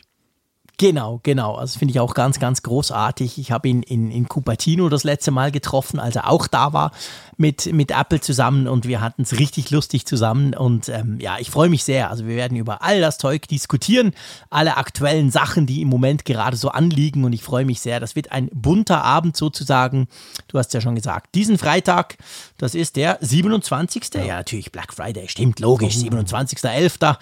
Genau, 0.77 1.21
genau. 1.23 1.55
Also 1.55 1.79
finde 1.79 1.93
ich 1.93 1.99
auch 1.99 2.13
ganz, 2.13 2.39
ganz 2.39 2.61
großartig. 2.61 3.37
Ich 3.37 3.51
habe 3.51 3.69
ihn 3.69 3.81
in, 3.81 4.11
in 4.11 4.27
Cupertino 4.27 4.89
das 4.89 5.03
letzte 5.03 5.31
Mal 5.31 5.51
getroffen, 5.51 5.99
als 5.99 6.17
er 6.17 6.29
auch 6.29 6.47
da 6.47 6.73
war 6.73 6.91
mit, 7.37 7.71
mit 7.71 7.91
Apple 7.91 8.19
zusammen 8.19 8.67
und 8.67 8.85
wir 8.85 9.01
hatten 9.01 9.21
es 9.21 9.39
richtig 9.39 9.71
lustig 9.71 10.05
zusammen. 10.05 10.53
Und 10.53 10.89
ähm, 10.89 11.17
ja, 11.21 11.37
ich 11.39 11.49
freue 11.49 11.69
mich 11.69 11.83
sehr. 11.83 12.09
Also 12.09 12.27
wir 12.27 12.35
werden 12.35 12.57
über 12.57 12.81
all 12.81 12.99
das 12.99 13.17
Zeug 13.17 13.47
diskutieren, 13.47 14.13
alle 14.49 14.75
aktuellen 14.75 15.31
Sachen, 15.31 15.65
die 15.65 15.81
im 15.81 15.87
Moment 15.87 16.25
gerade 16.25 16.57
so 16.57 16.69
anliegen. 16.69 17.23
Und 17.23 17.31
ich 17.31 17.43
freue 17.43 17.65
mich 17.65 17.79
sehr. 17.79 18.01
Das 18.01 18.15
wird 18.15 18.31
ein 18.31 18.49
bunter 18.53 19.03
Abend 19.03 19.37
sozusagen. 19.37 20.07
Du 20.47 20.57
hast 20.57 20.73
ja 20.73 20.81
schon 20.81 20.95
gesagt, 20.95 21.35
diesen 21.35 21.57
Freitag, 21.57 22.17
das 22.57 22.75
ist 22.75 22.97
der 22.97 23.17
27. 23.21 24.13
Ja, 24.13 24.23
ja 24.23 24.35
natürlich 24.37 24.71
Black 24.71 24.93
Friday, 24.93 25.27
stimmt, 25.29 25.59
logisch, 25.59 25.95
27.11. 25.95 27.17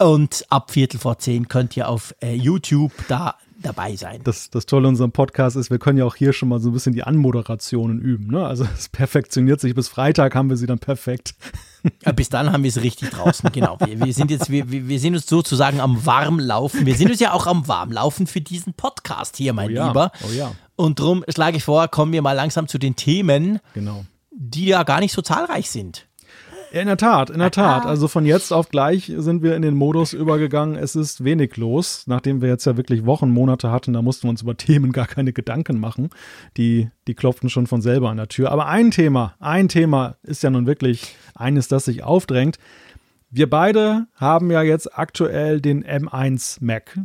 Und 0.00 0.46
ab 0.48 0.70
Viertel 0.70 0.98
vor 0.98 1.18
zehn 1.18 1.48
könnt 1.48 1.76
ihr 1.76 1.88
auf 1.88 2.14
äh, 2.22 2.34
YouTube 2.34 2.92
da 3.08 3.36
dabei 3.60 3.96
sein. 3.96 4.22
Das, 4.24 4.48
das 4.48 4.64
Tolle 4.64 4.88
an 4.88 4.94
unserem 4.94 5.12
Podcast 5.12 5.56
ist, 5.56 5.70
wir 5.70 5.78
können 5.78 5.98
ja 5.98 6.06
auch 6.06 6.16
hier 6.16 6.32
schon 6.32 6.48
mal 6.48 6.58
so 6.58 6.70
ein 6.70 6.72
bisschen 6.72 6.94
die 6.94 7.02
Anmoderationen 7.02 8.00
üben. 8.00 8.28
Ne? 8.28 8.46
Also 8.46 8.66
es 8.78 8.88
perfektioniert 8.88 9.60
sich. 9.60 9.74
Bis 9.74 9.88
Freitag 9.88 10.34
haben 10.34 10.48
wir 10.48 10.56
sie 10.56 10.66
dann 10.66 10.78
perfekt. 10.78 11.34
Ja, 12.04 12.12
bis 12.12 12.28
dann 12.28 12.52
haben 12.52 12.62
wir 12.62 12.68
es 12.68 12.82
richtig 12.82 13.08
draußen, 13.08 13.52
genau. 13.52 13.78
Wir, 13.82 13.98
wir, 14.04 14.12
sind 14.12 14.30
jetzt, 14.30 14.50
wir, 14.50 14.70
wir 14.70 15.00
sind 15.00 15.14
uns 15.14 15.26
sozusagen 15.26 15.80
am 15.80 16.04
Warmlaufen. 16.04 16.84
Wir 16.84 16.94
sind 16.94 17.10
uns 17.10 17.20
ja 17.20 17.32
auch 17.32 17.46
am 17.46 17.68
Warmlaufen 17.68 18.26
für 18.26 18.42
diesen 18.42 18.74
Podcast 18.74 19.38
hier, 19.38 19.54
mein 19.54 19.70
oh 19.70 19.72
ja, 19.72 19.86
Lieber. 19.86 20.12
Oh 20.28 20.30
ja. 20.30 20.52
Und 20.76 20.98
darum 21.00 21.24
schlage 21.30 21.56
ich 21.56 21.64
vor, 21.64 21.88
kommen 21.88 22.12
wir 22.12 22.20
mal 22.20 22.34
langsam 22.34 22.68
zu 22.68 22.76
den 22.76 22.96
Themen, 22.96 23.60
genau. 23.72 24.04
die 24.30 24.66
ja 24.66 24.82
gar 24.82 25.00
nicht 25.00 25.14
so 25.14 25.22
zahlreich 25.22 25.70
sind. 25.70 26.06
In 26.72 26.86
der 26.86 26.96
Tat, 26.96 27.30
in 27.30 27.40
der 27.40 27.50
Tat. 27.50 27.84
Also 27.84 28.06
von 28.06 28.24
jetzt 28.24 28.52
auf 28.52 28.68
gleich 28.68 29.12
sind 29.16 29.42
wir 29.42 29.56
in 29.56 29.62
den 29.62 29.74
Modus 29.74 30.12
übergegangen. 30.12 30.76
Es 30.76 30.94
ist 30.94 31.24
wenig 31.24 31.56
los, 31.56 32.04
nachdem 32.06 32.42
wir 32.42 32.48
jetzt 32.48 32.64
ja 32.64 32.76
wirklich 32.76 33.04
Wochen, 33.04 33.28
Monate 33.30 33.72
hatten. 33.72 33.92
Da 33.92 34.02
mussten 34.02 34.24
wir 34.24 34.30
uns 34.30 34.42
über 34.42 34.56
Themen 34.56 34.92
gar 34.92 35.08
keine 35.08 35.32
Gedanken 35.32 35.80
machen. 35.80 36.10
Die, 36.56 36.88
die 37.08 37.14
klopften 37.14 37.50
schon 37.50 37.66
von 37.66 37.82
selber 37.82 38.10
an 38.10 38.18
der 38.18 38.28
Tür. 38.28 38.52
Aber 38.52 38.66
ein 38.66 38.92
Thema, 38.92 39.34
ein 39.40 39.68
Thema 39.68 40.16
ist 40.22 40.44
ja 40.44 40.50
nun 40.50 40.66
wirklich 40.66 41.16
eines, 41.34 41.66
das 41.66 41.86
sich 41.86 42.04
aufdrängt. 42.04 42.58
Wir 43.30 43.50
beide 43.50 44.06
haben 44.14 44.50
ja 44.52 44.62
jetzt 44.62 44.96
aktuell 44.96 45.60
den 45.60 45.84
M1 45.84 46.58
Mac 46.60 46.98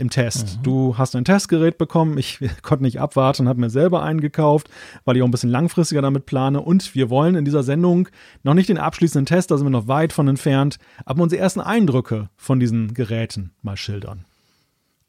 im 0.00 0.10
Test. 0.10 0.58
Mhm. 0.58 0.62
Du 0.62 0.98
hast 0.98 1.14
ein 1.14 1.24
Testgerät 1.24 1.78
bekommen, 1.78 2.18
ich 2.18 2.38
konnte 2.62 2.84
nicht 2.84 3.00
abwarten, 3.00 3.48
habe 3.48 3.60
mir 3.60 3.70
selber 3.70 4.02
einen 4.02 4.20
gekauft, 4.20 4.68
weil 5.04 5.16
ich 5.16 5.22
auch 5.22 5.26
ein 5.26 5.30
bisschen 5.30 5.50
langfristiger 5.50 6.02
damit 6.02 6.26
plane. 6.26 6.60
Und 6.60 6.94
wir 6.94 7.10
wollen 7.10 7.34
in 7.36 7.44
dieser 7.44 7.62
Sendung 7.62 8.08
noch 8.42 8.54
nicht 8.54 8.68
den 8.68 8.78
abschließenden 8.78 9.26
Test, 9.26 9.50
da 9.50 9.56
sind 9.56 9.66
wir 9.66 9.70
noch 9.70 9.88
weit 9.88 10.12
von 10.12 10.28
entfernt, 10.28 10.78
aber 11.04 11.22
unsere 11.22 11.40
ersten 11.40 11.60
Eindrücke 11.60 12.30
von 12.36 12.58
diesen 12.58 12.94
Geräten 12.94 13.52
mal 13.62 13.76
schildern. 13.76 14.24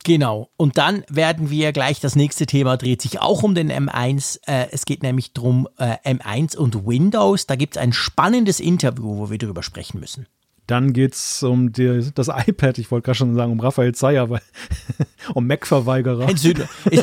Genau. 0.03 0.50
Und 0.57 0.77
dann 0.77 1.03
werden 1.10 1.50
wir 1.50 1.71
gleich, 1.74 2.00
das 2.00 2.15
nächste 2.15 2.45
Thema 2.45 2.77
dreht 2.77 3.01
sich 3.01 3.19
auch 3.19 3.43
um 3.43 3.53
den 3.53 3.71
M1. 3.71 4.39
Äh, 4.48 4.67
es 4.71 4.86
geht 4.86 5.03
nämlich 5.03 5.33
darum, 5.33 5.67
äh, 5.77 5.98
M1 6.03 6.57
und 6.57 6.88
Windows. 6.88 7.45
Da 7.45 7.55
gibt 7.55 7.75
es 7.75 7.81
ein 7.81 7.93
spannendes 7.93 8.60
Interview, 8.60 9.17
wo 9.17 9.29
wir 9.29 9.38
darüber 9.38 9.63
sprechen 9.63 10.00
müssen. 10.00 10.25
Dann 10.71 10.93
geht 10.93 11.15
es 11.15 11.43
um 11.43 11.73
die, 11.73 12.11
das 12.15 12.29
iPad, 12.29 12.77
ich 12.77 12.89
wollte 12.91 13.03
gerade 13.03 13.17
schon 13.17 13.35
sagen, 13.35 13.51
um 13.51 13.59
Raphael 13.59 13.93
Zeyer, 13.93 14.29
weil 14.29 14.39
um 15.33 15.45
Mac-Verweigerer. 15.45 16.29
Ist 16.29 16.45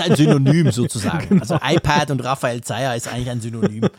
ein 0.00 0.16
Synonym 0.16 0.70
sozusagen. 0.72 1.28
Genau. 1.28 1.42
Also 1.42 1.58
iPad 1.62 2.10
und 2.12 2.24
Raphael 2.24 2.62
Zeyer 2.62 2.96
ist 2.96 3.08
eigentlich 3.08 3.28
ein 3.28 3.42
Synonym. 3.42 3.90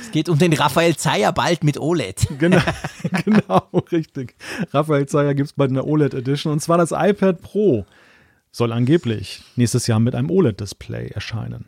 es 0.00 0.10
geht 0.12 0.30
um 0.30 0.38
den 0.38 0.54
Raphael 0.54 0.96
Zeyer 0.96 1.34
bald 1.34 1.62
mit 1.62 1.78
OLED. 1.78 2.26
genau, 2.38 2.62
genau, 3.26 3.68
richtig. 3.92 4.34
Raphael 4.72 5.04
Zeyer 5.04 5.34
gibt 5.34 5.48
es 5.48 5.52
bald 5.52 5.72
eine 5.72 5.84
OLED 5.84 6.14
Edition 6.14 6.50
und 6.50 6.60
zwar 6.60 6.78
das 6.78 6.92
iPad 6.92 7.42
Pro 7.42 7.84
soll 8.50 8.72
angeblich 8.72 9.42
nächstes 9.56 9.86
Jahr 9.88 10.00
mit 10.00 10.14
einem 10.14 10.30
OLED-Display 10.30 11.08
erscheinen. 11.08 11.66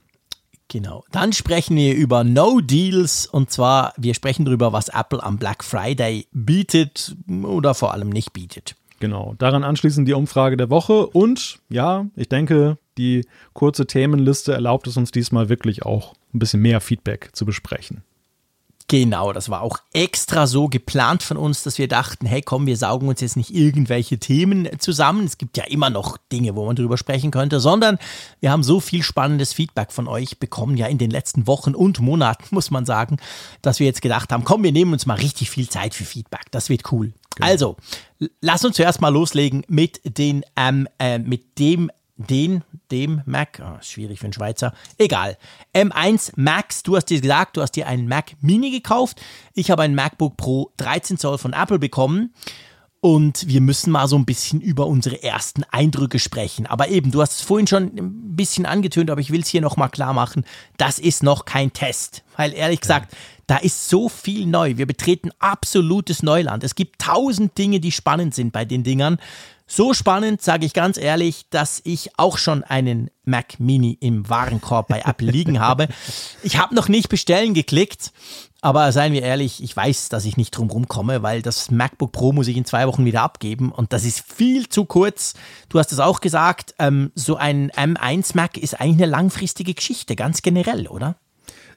Genau. 0.69 1.05
Dann 1.11 1.33
sprechen 1.33 1.77
wir 1.77 1.95
über 1.95 2.25
No 2.25 2.61
Deals 2.61 3.27
und 3.27 3.51
zwar, 3.51 3.95
wir 3.97 4.15
sprechen 4.15 4.45
darüber, 4.45 4.73
was 4.73 4.89
Apple 4.89 5.23
am 5.23 5.39
Black 5.39 5.65
Friday 5.65 6.27
bietet 6.33 7.17
oder 7.43 7.75
vor 7.75 7.95
allem 7.95 8.11
nicht 8.11 8.33
bietet. 8.33 8.77
Genau. 9.01 9.35
Daran 9.39 9.65
anschließend 9.65 10.07
die 10.07 10.13
Umfrage 10.13 10.57
der 10.57 10.71
Woche 10.71 11.07
und 11.07 11.61
ja, 11.71 12.07
ich 12.17 12.29
denke, 12.29 12.79
die 12.99 13.27
kurze 13.55 13.87
Themenliste 13.87 14.53
erlaubt 14.53 14.87
es 14.87 14.97
uns 14.97 15.11
diesmal 15.11 15.49
wirklich 15.49 15.85
auch 15.85 16.15
ein 16.35 16.39
bisschen 16.39 16.61
mehr 16.61 16.81
Feedback 16.81 17.31
zu 17.33 17.47
besprechen. 17.47 18.03
Genau, 18.91 19.35
das 19.35 19.51
war 19.51 19.61
auch 19.61 19.81
extra 19.93 20.47
so 20.47 20.69
geplant 20.69 21.23
von 21.23 21.37
uns, 21.37 21.63
dass 21.63 21.77
wir 21.77 21.89
dachten, 21.89 22.25
hey 22.25 22.41
komm, 22.41 22.67
wir 22.67 22.79
saugen 22.79 23.07
uns 23.09 23.21
jetzt 23.21 23.37
nicht 23.37 23.55
irgendwelche 23.55 24.17
Themen 24.19 24.67
zusammen. 24.79 25.27
Es 25.27 25.37
gibt 25.37 25.59
ja 25.59 25.65
immer 25.65 25.91
noch 25.91 26.17
Dinge, 26.33 26.57
wo 26.57 26.65
man 26.65 26.75
drüber 26.75 26.97
sprechen 26.97 27.31
könnte, 27.31 27.61
sondern 27.61 27.99
wir 28.41 28.51
haben 28.51 28.63
so 28.63 28.81
viel 28.81 29.03
spannendes 29.03 29.53
Feedback 29.53 29.93
von 29.93 30.09
euch 30.09 30.39
bekommen, 30.39 30.79
ja 30.79 30.87
in 30.87 30.97
den 30.97 31.11
letzten 31.11 31.47
Wochen 31.47 31.75
und 31.75 32.01
Monaten, 32.01 32.47
muss 32.51 32.71
man 32.71 32.87
sagen, 32.87 33.19
dass 33.61 33.79
wir 33.79 33.87
jetzt 33.87 34.01
gedacht 34.01 34.33
haben, 34.33 34.45
komm, 34.45 34.63
wir 34.63 34.73
nehmen 34.73 34.95
uns 34.95 35.05
mal 35.05 35.19
richtig 35.19 35.51
viel 35.51 35.69
Zeit 35.69 35.93
für 35.93 36.07
Feedback. 36.07 36.47
Das 36.51 36.71
wird 36.71 36.91
cool. 36.91 37.13
Genau. 37.37 37.47
Also, 37.47 37.77
lass 38.41 38.65
uns 38.65 38.77
zuerst 38.77 39.03
mal 39.03 39.11
loslegen 39.11 39.65
mit 39.69 40.01
den, 40.05 40.45
ähm, 40.57 40.89
äh, 40.99 41.19
mit 41.19 41.59
dem 41.59 41.91
den, 42.19 42.65
dem 42.91 43.23
Mac, 43.25 43.63
oh, 43.65 43.79
schwierig 43.81 44.19
für 44.19 44.27
einen 44.27 44.33
Schweizer, 44.33 44.75
egal. 44.99 45.39
M1 45.75 46.33
Max, 46.37 46.83
du 46.83 46.97
hast 46.97 47.07
dir 47.07 47.21
gesagt, 47.21 47.57
du 47.57 47.63
hast 47.63 47.73
dir 47.73 47.87
einen 47.87 48.09
Mac 48.09 48.33
Mini 48.41 48.71
gekauft. 48.71 49.21
Ich 49.55 49.71
habe 49.71 49.83
ein 49.83 49.95
MacBook 49.95 50.37
Pro 50.37 50.73
13 50.77 51.17
Zoll 51.17 51.39
von 51.39 51.53
Apple 51.53 51.79
bekommen. 51.79 52.35
Und 53.01 53.47
wir 53.47 53.61
müssen 53.61 53.93
mal 53.93 54.09
so 54.09 54.17
ein 54.17 54.25
bisschen 54.25 54.61
über 54.61 54.87
unsere 54.87 55.23
ersten 55.23 55.63
Eindrücke 55.71 56.19
sprechen. 56.19 56.67
Aber 56.67 56.89
eben, 56.89 57.13
du 57.13 57.23
hast 57.23 57.35
es 57.35 57.41
vorhin 57.43 57.69
schon 57.69 57.85
ein 57.97 58.37
bisschen 58.37 58.67
angetönt, 58.67 59.11
aber 59.11 59.21
ich 59.21 59.31
will 59.31 59.41
es 59.41 59.49
hier 59.49 59.61
nochmal 59.61 59.89
klar 59.89 60.13
machen. 60.13 60.45
Das 60.79 60.99
ist 60.99 61.23
noch 61.23 61.45
kein 61.45 61.73
Test. 61.73 62.25
Weil 62.37 62.53
ehrlich 62.55 62.81
gesagt, 62.81 63.15
da 63.47 63.57
ist 63.57 63.89
so 63.89 64.09
viel 64.09 64.47
neu. 64.47 64.77
Wir 64.77 64.87
betreten 64.87 65.31
absolutes 65.39 66.25
Neuland. 66.25 66.65
Es 66.65 66.75
gibt 66.75 67.01
tausend 67.01 67.57
Dinge, 67.57 67.79
die 67.79 67.93
spannend 67.93 68.35
sind 68.35 68.53
bei 68.53 68.65
den 68.65 68.83
Dingern. 68.83 69.19
So 69.71 69.93
spannend, 69.93 70.43
sage 70.43 70.67
ich 70.67 70.73
ganz 70.73 70.97
ehrlich, 70.97 71.45
dass 71.51 71.81
ich 71.85 72.19
auch 72.19 72.39
schon 72.39 72.65
einen 72.65 73.11
Mac 73.25 73.61
Mini 73.61 73.97
im 74.01 74.29
Warenkorb 74.29 74.89
bei 74.89 75.03
Apple 75.05 75.31
liegen 75.31 75.61
habe. 75.61 75.89
Ich 76.43 76.57
habe 76.57 76.75
noch 76.75 76.89
nicht 76.89 77.09
bestellen 77.09 77.53
geklickt, 77.53 78.13
aber 78.61 78.91
seien 78.91 79.13
wir 79.13 79.23
ehrlich, 79.23 79.63
ich 79.63 79.77
weiß, 79.77 80.09
dass 80.09 80.25
ich 80.25 80.37
nicht 80.37 80.51
drum 80.51 80.89
komme, 80.89 81.23
weil 81.23 81.43
das 81.43 81.71
MacBook 81.71 82.13
Pro 82.13 82.33
muss 82.33 82.49
ich 82.49 82.57
in 82.57 82.65
zwei 82.65 82.87
Wochen 82.89 83.05
wieder 83.05 83.23
abgeben 83.23 83.71
und 83.71 83.93
das 83.93 84.05
ist 84.05 84.21
viel 84.21 84.69
zu 84.69 84.85
kurz. 84.85 85.35
Du 85.69 85.79
hast 85.79 85.93
es 85.93 86.01
auch 86.01 86.21
gesagt, 86.21 86.75
ähm, 86.79 87.13
so 87.15 87.37
ein 87.37 87.71
M1 87.71 88.35
Mac 88.35 88.57
ist 88.57 88.81
eigentlich 88.81 89.03
eine 89.03 89.11
langfristige 89.13 89.75
Geschichte, 89.75 90.17
ganz 90.17 90.43
generell, 90.43 90.89
oder? 90.89 91.17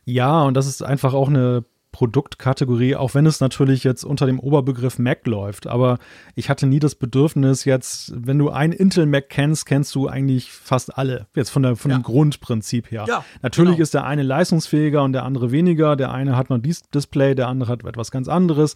Ja, 0.05 0.41
und 0.43 0.55
das 0.55 0.65
ist 0.65 0.81
einfach 0.81 1.13
auch 1.13 1.29
eine 1.29 1.63
Produktkategorie, 1.91 2.95
auch 2.95 3.13
wenn 3.13 3.25
es 3.25 3.41
natürlich 3.41 3.83
jetzt 3.83 4.03
unter 4.03 4.25
dem 4.25 4.39
Oberbegriff 4.39 4.97
Mac 4.97 5.27
läuft. 5.27 5.67
Aber 5.67 5.99
ich 6.35 6.49
hatte 6.49 6.65
nie 6.65 6.79
das 6.79 6.95
Bedürfnis, 6.95 7.65
jetzt, 7.65 8.13
wenn 8.15 8.37
du 8.37 8.49
ein 8.49 8.71
Intel 8.71 9.05
Mac 9.05 9.29
kennst, 9.29 9.65
kennst 9.65 9.93
du 9.95 10.07
eigentlich 10.07 10.51
fast 10.51 10.97
alle. 10.97 11.27
Jetzt 11.35 11.49
von, 11.49 11.63
der, 11.63 11.75
von 11.75 11.91
ja. 11.91 11.97
dem 11.97 12.03
Grundprinzip 12.03 12.91
her. 12.91 13.05
Ja, 13.07 13.25
natürlich 13.41 13.75
genau. 13.75 13.83
ist 13.83 13.93
der 13.93 14.05
eine 14.05 14.23
leistungsfähiger 14.23 15.03
und 15.03 15.13
der 15.13 15.23
andere 15.23 15.51
weniger. 15.51 15.95
Der 15.95 16.11
eine 16.11 16.37
hat 16.37 16.49
noch 16.49 16.59
dies 16.59 16.83
Display, 16.83 17.35
der 17.35 17.49
andere 17.49 17.73
hat 17.73 17.83
etwas 17.83 18.09
ganz 18.09 18.29
anderes. 18.29 18.75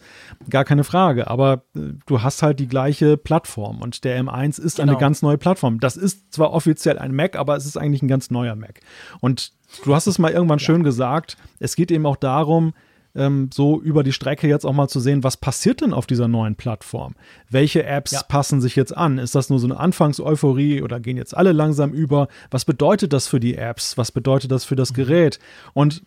Gar 0.49 0.65
keine 0.65 0.83
Frage. 0.83 1.29
Aber 1.29 1.63
äh, 1.75 1.93
du 2.05 2.21
hast 2.21 2.43
halt 2.43 2.59
die 2.59 2.67
gleiche 2.67 3.15
Plattform 3.15 3.81
und 3.81 4.03
der 4.03 4.21
M1 4.21 4.61
ist 4.61 4.77
genau. 4.77 4.91
eine 4.91 4.99
ganz 4.99 5.21
neue 5.21 5.37
Plattform. 5.37 5.79
Das 5.79 5.95
ist 5.95 6.33
zwar 6.33 6.51
offiziell 6.51 6.99
ein 6.99 7.15
Mac, 7.15 7.37
aber 7.37 7.55
es 7.55 7.65
ist 7.65 7.77
eigentlich 7.77 8.01
ein 8.01 8.09
ganz 8.09 8.29
neuer 8.29 8.55
Mac. 8.55 8.81
Und 9.21 9.53
du 9.85 9.95
hast 9.95 10.07
es 10.07 10.19
mal 10.19 10.31
irgendwann 10.31 10.59
ja. 10.59 10.65
schön 10.65 10.83
gesagt. 10.83 11.37
Es 11.59 11.75
geht 11.75 11.91
eben 11.91 12.05
auch 12.05 12.17
darum, 12.17 12.73
ähm, 13.15 13.49
so 13.53 13.81
über 13.81 14.03
die 14.03 14.11
Strecke 14.11 14.47
jetzt 14.47 14.65
auch 14.65 14.73
mal 14.73 14.87
zu 14.87 14.99
sehen, 14.99 15.23
was 15.23 15.37
passiert 15.37 15.81
denn 15.81 15.93
auf 15.93 16.07
dieser 16.07 16.27
neuen 16.27 16.55
Plattform? 16.55 17.15
Welche 17.49 17.83
Apps 17.85 18.11
ja. 18.11 18.23
passen 18.23 18.61
sich 18.61 18.75
jetzt 18.75 18.95
an? 18.95 19.17
Ist 19.17 19.35
das 19.35 19.49
nur 19.49 19.59
so 19.59 19.67
eine 19.67 19.79
Anfangseuphorie 19.79 20.81
oder 20.81 20.99
gehen 20.99 21.17
jetzt 21.17 21.35
alle 21.35 21.51
langsam 21.51 21.91
über? 21.93 22.27
Was 22.51 22.65
bedeutet 22.65 23.13
das 23.13 23.27
für 23.27 23.39
die 23.39 23.55
Apps? 23.55 23.97
Was 23.97 24.11
bedeutet 24.11 24.51
das 24.51 24.65
für 24.65 24.75
das 24.75 24.91
mhm. 24.91 24.95
Gerät? 24.95 25.39
Und 25.73 26.03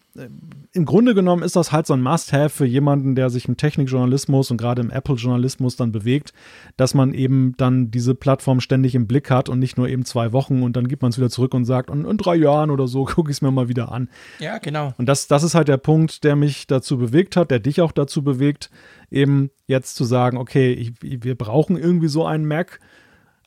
im 0.73 0.85
Grunde 0.85 1.15
genommen 1.15 1.43
ist 1.43 1.57
das 1.57 1.73
halt 1.73 1.87
so 1.87 1.95
ein 1.95 2.03
Must-Have 2.03 2.51
für 2.51 2.67
jemanden, 2.67 3.15
der 3.15 3.31
sich 3.31 3.49
im 3.49 3.57
Technikjournalismus 3.57 4.51
und 4.51 4.57
gerade 4.57 4.83
im 4.83 4.91
Apple-Journalismus 4.91 5.77
dann 5.77 5.93
bewegt, 5.93 6.33
dass 6.77 6.95
man 6.95 7.15
eben 7.15 7.55
dann 7.57 7.91
diese 7.91 8.15
Plattform 8.15 8.61
ständig 8.61 8.95
im 8.95 9.07
Blick 9.07 9.31
hat 9.31 9.49
und 9.49 9.59
nicht 9.59 9.77
nur 9.77 9.89
eben 9.89 10.05
zwei 10.05 10.33
Wochen 10.33 10.63
und 10.63 10.77
dann 10.77 10.89
gibt 10.89 11.03
man 11.03 11.11
es 11.11 11.19
wieder 11.19 11.31
zurück 11.31 11.55
und 11.55 11.65
sagt, 11.65 11.91
und 11.91 12.05
in 12.05 12.17
drei 12.17 12.37
Jahren 12.37 12.71
oder 12.71 12.89
so 12.89 13.05
gucke 13.07 13.31
ich 13.31 13.39
es 13.39 13.43
mir 13.43 13.51
mal 13.51 13.69
wieder 13.69 13.93
an. 13.93 14.09
Ja, 14.39 14.59
genau. 14.59 14.95
Und 14.99 15.07
das, 15.07 15.27
das 15.27 15.43
ist 15.43 15.55
halt 15.55 15.69
der 15.69 15.79
Punkt, 15.79 16.25
der 16.25 16.37
mich 16.37 16.67
dazu 16.67 16.99
bewegt 16.99 17.37
hat, 17.37 17.51
der 17.51 17.61
dich 17.61 17.81
auch 17.81 17.93
dazu 17.93 18.23
bewegt, 18.23 18.71
eben 19.11 19.51
jetzt 19.67 19.97
zu 19.97 20.05
sagen, 20.05 20.37
okay, 20.37 20.73
ich, 20.73 20.93
wir 21.01 21.35
brauchen 21.35 21.77
irgendwie 21.77 22.09
so 22.09 22.27
einen 22.27 22.47
Mac 22.47 22.81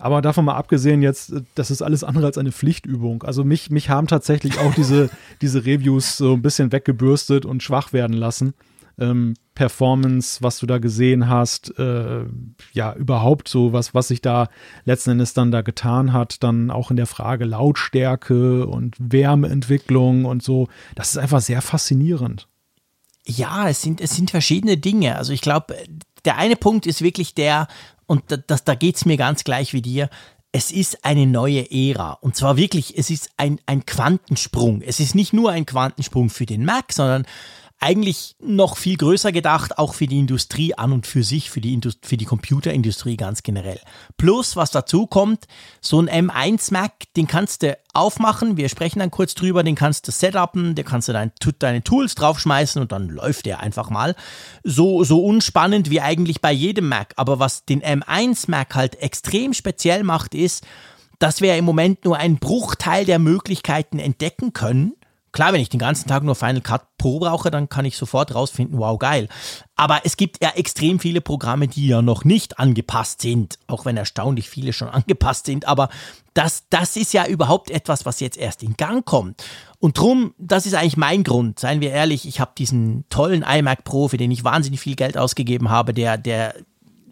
aber 0.01 0.21
davon 0.21 0.45
mal 0.45 0.55
abgesehen 0.55 1.01
jetzt, 1.01 1.33
das 1.55 1.71
ist 1.71 1.81
alles 1.81 2.03
andere 2.03 2.25
als 2.25 2.37
eine 2.37 2.51
Pflichtübung. 2.51 3.23
Also 3.23 3.43
mich, 3.43 3.69
mich 3.69 3.89
haben 3.89 4.07
tatsächlich 4.07 4.59
auch 4.59 4.73
diese, 4.73 5.09
diese 5.41 5.65
Reviews 5.65 6.17
so 6.17 6.33
ein 6.33 6.41
bisschen 6.41 6.71
weggebürstet 6.71 7.45
und 7.45 7.61
schwach 7.61 7.93
werden 7.93 8.15
lassen. 8.15 8.53
Ähm, 8.99 9.35
Performance, 9.53 10.41
was 10.41 10.59
du 10.59 10.65
da 10.65 10.79
gesehen 10.79 11.29
hast, 11.29 11.77
äh, 11.77 12.23
ja, 12.73 12.93
überhaupt 12.93 13.47
so, 13.47 13.73
was, 13.73 13.93
was 13.93 14.07
sich 14.07 14.21
da 14.21 14.49
letzten 14.85 15.11
Endes 15.11 15.33
dann 15.33 15.51
da 15.51 15.61
getan 15.61 16.13
hat, 16.13 16.43
dann 16.43 16.71
auch 16.71 16.89
in 16.89 16.97
der 16.97 17.07
Frage 17.07 17.45
Lautstärke 17.45 18.65
und 18.67 18.95
Wärmeentwicklung 18.99 20.25
und 20.25 20.41
so. 20.41 20.67
Das 20.95 21.11
ist 21.11 21.17
einfach 21.17 21.41
sehr 21.41 21.61
faszinierend. 21.61 22.47
Ja, 23.25 23.69
es 23.69 23.81
sind, 23.81 24.01
es 24.01 24.15
sind 24.15 24.31
verschiedene 24.31 24.77
Dinge. 24.77 25.15
Also 25.15 25.31
ich 25.31 25.41
glaube, 25.41 25.75
der 26.25 26.37
eine 26.37 26.55
Punkt 26.55 26.85
ist 26.85 27.01
wirklich 27.01 27.33
der, 27.33 27.67
und 28.05 28.23
da, 28.27 28.37
das, 28.37 28.63
da 28.63 28.75
geht 28.75 28.95
es 28.95 29.05
mir 29.05 29.17
ganz 29.17 29.43
gleich 29.43 29.73
wie 29.73 29.81
dir, 29.81 30.09
es 30.51 30.71
ist 30.71 31.05
eine 31.05 31.25
neue 31.25 31.71
Ära. 31.71 32.13
Und 32.13 32.35
zwar 32.35 32.57
wirklich, 32.57 32.97
es 32.97 33.09
ist 33.09 33.29
ein, 33.37 33.59
ein 33.65 33.85
Quantensprung. 33.85 34.81
Es 34.81 34.99
ist 34.99 35.15
nicht 35.15 35.31
nur 35.31 35.51
ein 35.51 35.65
Quantensprung 35.65 36.29
für 36.29 36.45
den 36.45 36.65
Mac, 36.65 36.91
sondern 36.91 37.25
eigentlich 37.81 38.35
noch 38.39 38.77
viel 38.77 38.95
größer 38.95 39.31
gedacht, 39.31 39.79
auch 39.79 39.95
für 39.95 40.05
die 40.05 40.19
Industrie 40.19 40.75
an 40.75 40.93
und 40.93 41.07
für 41.07 41.23
sich, 41.23 41.49
für 41.49 41.61
die, 41.61 41.73
Indust 41.73 42.05
für 42.05 42.15
die 42.15 42.25
Computerindustrie 42.25 43.17
ganz 43.17 43.41
generell. 43.41 43.79
Plus, 44.17 44.55
was 44.55 44.69
dazu 44.69 45.07
kommt, 45.07 45.47
so 45.81 45.99
ein 45.99 46.29
M1 46.29 46.71
Mac, 46.71 46.91
den 47.17 47.25
kannst 47.25 47.63
du 47.63 47.75
aufmachen, 47.93 48.55
wir 48.55 48.69
sprechen 48.69 48.99
dann 48.99 49.09
kurz 49.09 49.33
drüber, 49.33 49.63
den 49.63 49.73
kannst 49.73 50.07
du 50.07 50.11
setupen, 50.11 50.75
da 50.75 50.83
kannst 50.83 51.07
du 51.07 51.13
dein, 51.13 51.31
deine 51.57 51.83
Tools 51.83 52.13
draufschmeißen 52.13 52.79
und 52.79 52.91
dann 52.91 53.09
läuft 53.09 53.47
der 53.47 53.61
einfach 53.61 53.89
mal. 53.89 54.15
So, 54.63 55.03
so 55.03 55.25
unspannend 55.25 55.89
wie 55.89 56.01
eigentlich 56.01 56.39
bei 56.39 56.51
jedem 56.51 56.87
Mac. 56.87 57.13
Aber 57.15 57.39
was 57.39 57.65
den 57.65 57.81
M1 57.81 58.43
Mac 58.47 58.75
halt 58.75 59.01
extrem 59.01 59.55
speziell 59.55 60.03
macht, 60.03 60.35
ist, 60.35 60.67
dass 61.17 61.41
wir 61.41 61.57
im 61.57 61.65
Moment 61.65 62.05
nur 62.05 62.17
einen 62.17 62.37
Bruchteil 62.37 63.05
der 63.05 63.17
Möglichkeiten 63.17 63.97
entdecken 63.97 64.53
können 64.53 64.93
Klar, 65.31 65.53
wenn 65.53 65.61
ich 65.61 65.69
den 65.69 65.79
ganzen 65.79 66.09
Tag 66.09 66.23
nur 66.23 66.35
Final 66.35 66.61
Cut 66.61 66.81
Pro 66.97 67.19
brauche, 67.19 67.49
dann 67.51 67.69
kann 67.69 67.85
ich 67.85 67.95
sofort 67.95 68.35
rausfinden, 68.35 68.77
wow, 68.77 68.99
geil. 68.99 69.29
Aber 69.75 70.01
es 70.03 70.17
gibt 70.17 70.43
ja 70.43 70.49
extrem 70.55 70.99
viele 70.99 71.21
Programme, 71.21 71.67
die 71.67 71.87
ja 71.87 72.01
noch 72.01 72.25
nicht 72.25 72.59
angepasst 72.59 73.21
sind, 73.21 73.57
auch 73.67 73.85
wenn 73.85 73.95
erstaunlich 73.95 74.49
viele 74.49 74.73
schon 74.73 74.89
angepasst 74.89 75.45
sind. 75.45 75.67
Aber 75.67 75.89
das, 76.33 76.63
das 76.69 76.97
ist 76.97 77.13
ja 77.13 77.25
überhaupt 77.25 77.71
etwas, 77.71 78.05
was 78.05 78.19
jetzt 78.19 78.37
erst 78.37 78.61
in 78.61 78.75
Gang 78.75 79.05
kommt. 79.05 79.43
Und 79.79 79.97
drum, 79.97 80.33
das 80.37 80.65
ist 80.65 80.75
eigentlich 80.75 80.97
mein 80.97 81.23
Grund. 81.23 81.59
Seien 81.59 81.81
wir 81.81 81.91
ehrlich, 81.91 82.27
ich 82.27 82.39
habe 82.39 82.51
diesen 82.57 83.05
tollen 83.09 83.43
iMac 83.43 83.83
Pro, 83.83 84.09
für 84.09 84.17
den 84.17 84.31
ich 84.31 84.43
wahnsinnig 84.43 84.79
viel 84.79 84.95
Geld 84.95 85.17
ausgegeben 85.17 85.69
habe, 85.69 85.93
der, 85.93 86.17
der 86.17 86.55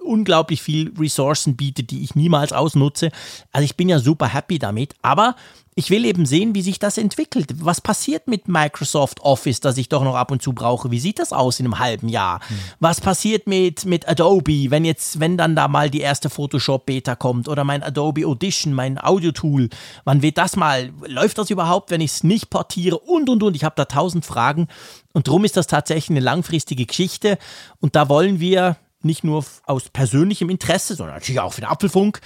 unglaublich 0.09 0.61
viel 0.61 0.91
Ressourcen 0.99 1.55
bietet, 1.55 1.91
die 1.91 2.03
ich 2.03 2.15
niemals 2.15 2.51
ausnutze. 2.51 3.11
Also 3.51 3.63
ich 3.63 3.77
bin 3.77 3.87
ja 3.87 3.99
super 3.99 4.27
happy 4.27 4.59
damit. 4.59 4.95
Aber 5.01 5.35
ich 5.79 5.89
will 5.91 6.03
eben 6.03 6.25
sehen, 6.25 6.55
wie 6.55 6.61
sich 6.61 6.77
das 6.77 6.97
entwickelt. 6.97 7.63
Was 7.63 7.79
passiert 7.79 8.27
mit 8.27 8.49
Microsoft 8.49 9.21
Office, 9.21 9.61
das 9.61 9.77
ich 9.77 9.87
doch 9.87 10.03
noch 10.03 10.15
ab 10.15 10.29
und 10.29 10.41
zu 10.41 10.51
brauche? 10.51 10.91
Wie 10.91 10.99
sieht 10.99 11.19
das 11.19 11.31
aus 11.31 11.61
in 11.61 11.67
einem 11.67 11.79
halben 11.79 12.09
Jahr? 12.09 12.41
Hm. 12.49 12.57
Was 12.81 12.99
passiert 12.99 13.47
mit, 13.47 13.85
mit 13.85 14.05
Adobe, 14.05 14.71
wenn 14.71 14.83
jetzt, 14.83 15.21
wenn 15.21 15.37
dann 15.37 15.55
da 15.55 15.69
mal 15.69 15.89
die 15.89 16.01
erste 16.01 16.29
Photoshop 16.29 16.85
Beta 16.85 17.15
kommt 17.15 17.47
oder 17.47 17.63
mein 17.63 17.81
Adobe 17.81 18.25
Audition, 18.25 18.73
mein 18.73 19.01
Audio-Tool? 19.01 19.69
Wann 20.03 20.21
wird 20.21 20.37
das 20.37 20.57
mal? 20.57 20.91
Läuft 21.07 21.37
das 21.37 21.49
überhaupt, 21.49 21.91
wenn 21.91 22.01
ich 22.01 22.11
es 22.11 22.23
nicht 22.25 22.49
portiere? 22.49 22.99
Und, 22.99 23.29
und, 23.29 23.41
und. 23.41 23.55
Ich 23.55 23.63
habe 23.63 23.75
da 23.77 23.85
tausend 23.85 24.25
Fragen. 24.25 24.67
Und 25.13 25.27
darum 25.27 25.45
ist 25.45 25.55
das 25.55 25.67
tatsächlich 25.67 26.09
eine 26.09 26.19
langfristige 26.19 26.87
Geschichte. 26.87 27.37
Und 27.79 27.95
da 27.95 28.09
wollen 28.09 28.41
wir 28.41 28.75
nicht 29.01 29.23
nur 29.23 29.43
aus 29.65 29.89
persönlichem 29.89 30.49
Interesse, 30.49 30.95
sondern 30.95 31.15
natürlich 31.15 31.39
auch 31.39 31.53
für 31.53 31.61
den 31.61 31.69
Apfelfunk. 31.69 32.19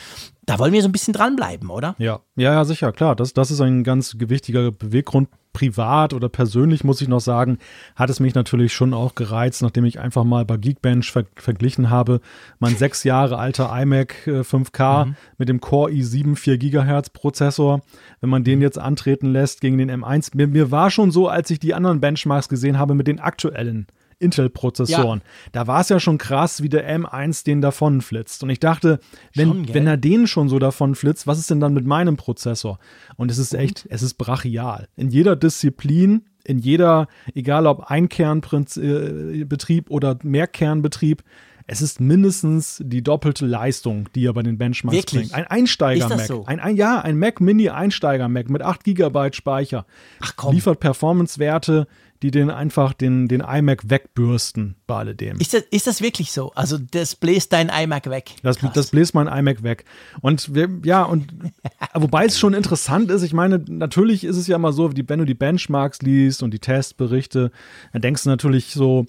Da 0.45 0.59
wollen 0.59 0.73
wir 0.73 0.81
so 0.81 0.89
ein 0.89 0.91
bisschen 0.91 1.13
dranbleiben, 1.13 1.69
oder? 1.69 1.95
Ja, 1.99 2.19
ja, 2.35 2.53
ja, 2.53 2.65
sicher, 2.65 2.91
klar. 2.91 3.15
Das, 3.15 3.33
das 3.33 3.51
ist 3.51 3.61
ein 3.61 3.83
ganz 3.83 4.17
gewichtiger 4.17 4.71
Beweggrund. 4.71 5.29
Privat 5.53 6.15
oder 6.15 6.29
persönlich 6.29 6.83
muss 6.83 6.99
ich 6.99 7.07
noch 7.07 7.19
sagen, 7.19 7.59
hat 7.95 8.09
es 8.09 8.19
mich 8.19 8.33
natürlich 8.33 8.73
schon 8.73 8.91
auch 8.91 9.13
gereizt, 9.13 9.61
nachdem 9.61 9.85
ich 9.85 9.99
einfach 9.99 10.23
mal 10.23 10.45
bei 10.45 10.57
Geekbench 10.57 11.11
ver 11.11 11.25
verglichen 11.35 11.91
habe, 11.91 12.21
mein 12.57 12.75
sechs 12.75 13.03
Jahre 13.03 13.37
alter 13.37 13.71
iMac 13.71 14.15
5K 14.25 15.03
äh, 15.03 15.05
mhm. 15.05 15.15
mit 15.37 15.49
dem 15.49 15.61
Core 15.61 15.91
i7 15.91 16.35
4 16.35 16.57
Gigahertz 16.57 17.11
Prozessor, 17.11 17.81
wenn 18.19 18.31
man 18.31 18.43
den 18.43 18.61
jetzt 18.61 18.79
antreten 18.79 19.31
lässt 19.31 19.61
gegen 19.61 19.77
den 19.77 19.91
M1. 19.91 20.31
Mir, 20.35 20.47
mir 20.47 20.71
war 20.71 20.89
schon 20.89 21.11
so, 21.11 21.27
als 21.29 21.51
ich 21.51 21.59
die 21.59 21.75
anderen 21.75 22.01
Benchmarks 22.01 22.49
gesehen 22.49 22.79
habe 22.79 22.95
mit 22.95 23.05
den 23.05 23.19
aktuellen 23.19 23.85
Intel-Prozessoren. 24.23 25.19
Ja. 25.19 25.25
Da 25.51 25.67
war 25.67 25.81
es 25.81 25.89
ja 25.89 25.99
schon 25.99 26.17
krass, 26.17 26.63
wie 26.63 26.69
der 26.69 26.89
M1 26.89 27.45
den 27.45 27.61
davon 27.61 28.01
flitzt. 28.01 28.43
Und 28.43 28.49
ich 28.49 28.59
dachte, 28.59 28.99
wenn, 29.35 29.73
wenn 29.73 29.85
er 29.87 29.97
den 29.97 30.27
schon 30.27 30.49
so 30.49 30.59
davon 30.59 30.95
flitzt, 30.95 31.27
was 31.27 31.39
ist 31.39 31.49
denn 31.49 31.59
dann 31.59 31.73
mit 31.73 31.85
meinem 31.85 32.17
Prozessor? 32.17 32.79
Und 33.15 33.29
es 33.29 33.37
ist 33.37 33.53
echt, 33.53 33.85
es 33.89 34.01
ist 34.01 34.15
brachial. 34.15 34.87
In 34.95 35.09
jeder 35.09 35.35
Disziplin, 35.35 36.23
in 36.43 36.59
jeder, 36.59 37.07
egal 37.33 37.67
ob 37.67 37.91
Einkernbetrieb 37.91 39.89
oder 39.89 40.17
Mehrkernbetrieb, 40.23 41.23
es 41.65 41.81
ist 41.81 42.01
mindestens 42.01 42.81
die 42.83 43.01
doppelte 43.01 43.45
Leistung, 43.45 44.09
die 44.15 44.25
er 44.25 44.33
bei 44.33 44.43
den 44.43 44.57
Benchmarks 44.57 44.97
Wirklich? 44.97 45.31
bringt. 45.31 45.33
Ein 45.33 45.47
Einsteiger-Mac. 45.47 46.27
So? 46.27 46.45
Ein, 46.45 46.59
ein, 46.59 46.75
ja, 46.75 46.99
ein 46.99 47.17
Mac 47.17 47.39
Mini 47.39 47.69
Einsteiger-Mac 47.69 48.49
mit 48.49 48.61
8 48.61 48.83
GB 48.83 49.31
Speicher. 49.33 49.85
Ach 50.19 50.33
komm. 50.35 50.55
Liefert 50.55 50.79
Performance-Werte, 50.79 51.87
die 52.23 52.31
den 52.31 52.49
einfach 52.49 52.93
den, 52.93 53.27
den 53.27 53.41
iMac 53.41 53.89
wegbürsten 53.89 54.75
bei 54.87 54.95
alledem. 54.99 55.37
Ist 55.39 55.53
das, 55.53 55.63
ist 55.71 55.87
das 55.87 56.01
wirklich 56.01 56.31
so? 56.31 56.53
Also 56.53 56.77
das 56.77 57.17
bläst 57.17 57.51
dein 57.51 57.69
iMac 57.69 58.09
weg? 58.09 58.35
Das, 58.43 58.57
das 58.73 58.91
bläst 58.91 59.13
mein 59.13 59.27
iMac 59.27 59.61
weg. 59.61 59.83
Und 60.21 60.55
wir, 60.55 60.69
ja, 60.85 61.03
und 61.03 61.33
wobei 61.93 62.25
es 62.25 62.39
schon 62.39 62.53
interessant 62.53 63.11
ist, 63.11 63.23
ich 63.23 63.33
meine, 63.33 63.63
natürlich 63.67 64.23
ist 64.23 64.37
es 64.37 64.47
ja 64.47 64.55
immer 64.55 64.71
so, 64.71 64.91
wenn 64.95 65.19
du 65.19 65.25
die 65.25 65.33
Benchmarks 65.33 66.01
liest 66.01 66.41
und 66.43 66.51
die 66.51 66.59
Testberichte, 66.59 67.51
dann 67.91 68.01
denkst 68.01 68.23
du 68.23 68.29
natürlich 68.29 68.71
so, 68.71 69.05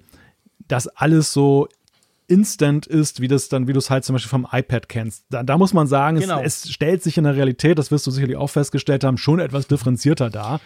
dass 0.66 0.88
alles 0.88 1.32
so 1.32 1.68
instant 2.26 2.86
ist, 2.86 3.20
wie 3.20 3.28
das 3.28 3.48
dann, 3.48 3.68
wie 3.68 3.72
du 3.72 3.78
es 3.78 3.90
halt 3.90 4.04
zum 4.04 4.14
Beispiel 4.14 4.30
vom 4.30 4.46
iPad 4.50 4.88
kennst. 4.88 5.24
Da, 5.30 5.42
da 5.42 5.58
muss 5.58 5.72
man 5.72 5.86
sagen, 5.86 6.18
genau. 6.18 6.40
es, 6.40 6.64
es, 6.64 6.72
stellt 6.72 7.02
sich 7.02 7.18
in 7.18 7.24
der 7.24 7.36
Realität, 7.36 7.78
das 7.78 7.90
wirst 7.90 8.06
du 8.06 8.10
sicherlich 8.10 8.36
auch 8.36 8.48
festgestellt 8.48 9.04
haben, 9.04 9.18
schon 9.18 9.38
etwas 9.38 9.66
differenzierter 9.66 10.30
dar. 10.30 10.60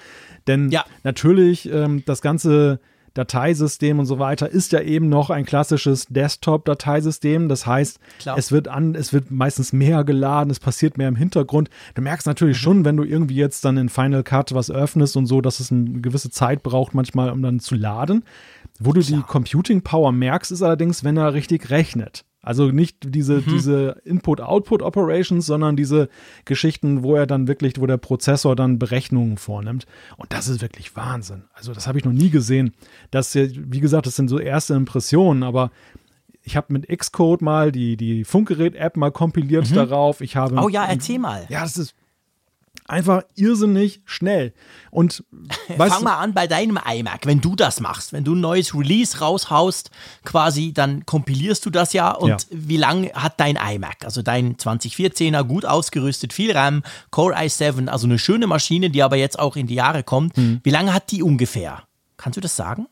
Denn 0.46 0.70
ja. 0.70 0.84
natürlich 1.02 1.70
ähm, 1.70 2.02
das 2.06 2.22
ganze 2.22 2.80
Dateisystem 3.18 3.98
und 3.98 4.06
so 4.06 4.20
weiter 4.20 4.48
ist 4.48 4.70
ja 4.70 4.80
eben 4.80 5.08
noch 5.08 5.30
ein 5.30 5.44
klassisches 5.44 6.06
Desktop-Dateisystem. 6.06 7.48
Das 7.48 7.66
heißt, 7.66 7.98
es 8.36 8.52
wird 8.52 8.68
an, 8.68 8.94
es 8.94 9.12
wird 9.12 9.30
meistens 9.30 9.72
mehr 9.72 10.04
geladen, 10.04 10.50
es 10.50 10.60
passiert 10.60 10.98
mehr 10.98 11.08
im 11.08 11.16
Hintergrund. 11.16 11.68
Du 11.96 12.02
merkst 12.02 12.28
natürlich 12.28 12.58
mhm. 12.58 12.62
schon, 12.62 12.84
wenn 12.84 12.96
du 12.96 13.02
irgendwie 13.02 13.34
jetzt 13.34 13.64
dann 13.64 13.76
in 13.76 13.88
Final 13.88 14.22
Cut 14.22 14.54
was 14.54 14.70
öffnest 14.70 15.16
und 15.16 15.26
so, 15.26 15.40
dass 15.40 15.58
es 15.58 15.72
eine 15.72 16.00
gewisse 16.00 16.30
Zeit 16.30 16.62
braucht 16.62 16.94
manchmal, 16.94 17.30
um 17.30 17.42
dann 17.42 17.58
zu 17.58 17.74
laden. 17.74 18.24
Wo 18.78 18.92
du 18.92 19.00
Klar. 19.00 19.20
die 19.20 19.26
Computing 19.26 19.82
Power 19.82 20.12
merkst, 20.12 20.52
ist 20.52 20.62
allerdings, 20.62 21.04
wenn 21.04 21.16
er 21.16 21.34
richtig 21.34 21.70
rechnet. 21.70 22.24
Also 22.40 22.70
nicht 22.70 23.14
diese, 23.14 23.38
mhm. 23.38 23.44
diese 23.46 24.00
Input-Output-Operations, 24.04 25.44
sondern 25.44 25.76
diese 25.76 26.08
Geschichten, 26.44 27.02
wo 27.02 27.16
er 27.16 27.26
dann 27.26 27.48
wirklich, 27.48 27.80
wo 27.80 27.86
der 27.86 27.96
Prozessor 27.96 28.54
dann 28.54 28.78
Berechnungen 28.78 29.36
vornimmt. 29.36 29.86
Und 30.16 30.32
das 30.32 30.48
ist 30.48 30.62
wirklich 30.62 30.96
Wahnsinn. 30.96 31.44
Also 31.52 31.74
das 31.74 31.86
habe 31.88 31.98
ich 31.98 32.04
noch 32.04 32.12
nie 32.12 32.30
gesehen. 32.30 32.72
Das, 33.10 33.34
wie 33.34 33.80
gesagt, 33.80 34.06
das 34.06 34.16
sind 34.16 34.28
so 34.28 34.38
erste 34.38 34.74
Impressionen, 34.74 35.42
aber 35.42 35.70
ich 36.42 36.56
habe 36.56 36.72
mit 36.72 36.88
Xcode 36.88 37.42
mal 37.42 37.72
die, 37.72 37.96
die 37.96 38.24
Funkgerät-App 38.24 38.96
mal 38.96 39.10
kompiliert 39.10 39.70
mhm. 39.70 39.74
darauf. 39.74 40.20
Ich 40.20 40.36
habe. 40.36 40.56
Oh 40.62 40.68
ja, 40.68 40.86
erzähl 40.86 41.18
mal. 41.18 41.44
Ja, 41.50 41.62
das 41.62 41.76
ist 41.76 41.94
einfach 42.88 43.22
irrsinnig 43.36 44.00
schnell. 44.04 44.52
Und 44.90 45.22
fang 45.76 46.02
mal 46.02 46.16
an 46.16 46.34
bei 46.34 46.46
deinem 46.46 46.78
iMac, 46.84 47.26
wenn 47.26 47.40
du 47.40 47.54
das 47.54 47.80
machst, 47.80 48.12
wenn 48.12 48.24
du 48.24 48.34
ein 48.34 48.40
neues 48.40 48.74
Release 48.74 49.18
raushaust, 49.18 49.90
quasi, 50.24 50.72
dann 50.72 51.06
kompilierst 51.06 51.64
du 51.64 51.70
das 51.70 51.92
ja. 51.92 52.10
Und 52.10 52.30
ja. 52.30 52.38
wie 52.50 52.76
lange 52.76 53.12
hat 53.14 53.38
dein 53.38 53.56
iMac? 53.56 54.04
Also 54.04 54.22
dein 54.22 54.56
2014er, 54.56 55.44
gut 55.44 55.64
ausgerüstet, 55.64 56.32
viel 56.32 56.52
RAM, 56.52 56.82
Core 57.10 57.36
i7, 57.36 57.88
also 57.88 58.06
eine 58.06 58.18
schöne 58.18 58.46
Maschine, 58.46 58.90
die 58.90 59.02
aber 59.02 59.16
jetzt 59.16 59.38
auch 59.38 59.56
in 59.56 59.66
die 59.66 59.74
Jahre 59.74 60.02
kommt. 60.02 60.36
Hm. 60.36 60.60
Wie 60.64 60.70
lange 60.70 60.92
hat 60.92 61.10
die 61.10 61.22
ungefähr? 61.22 61.84
Kannst 62.16 62.36
du 62.36 62.40
das 62.40 62.56
sagen? 62.56 62.86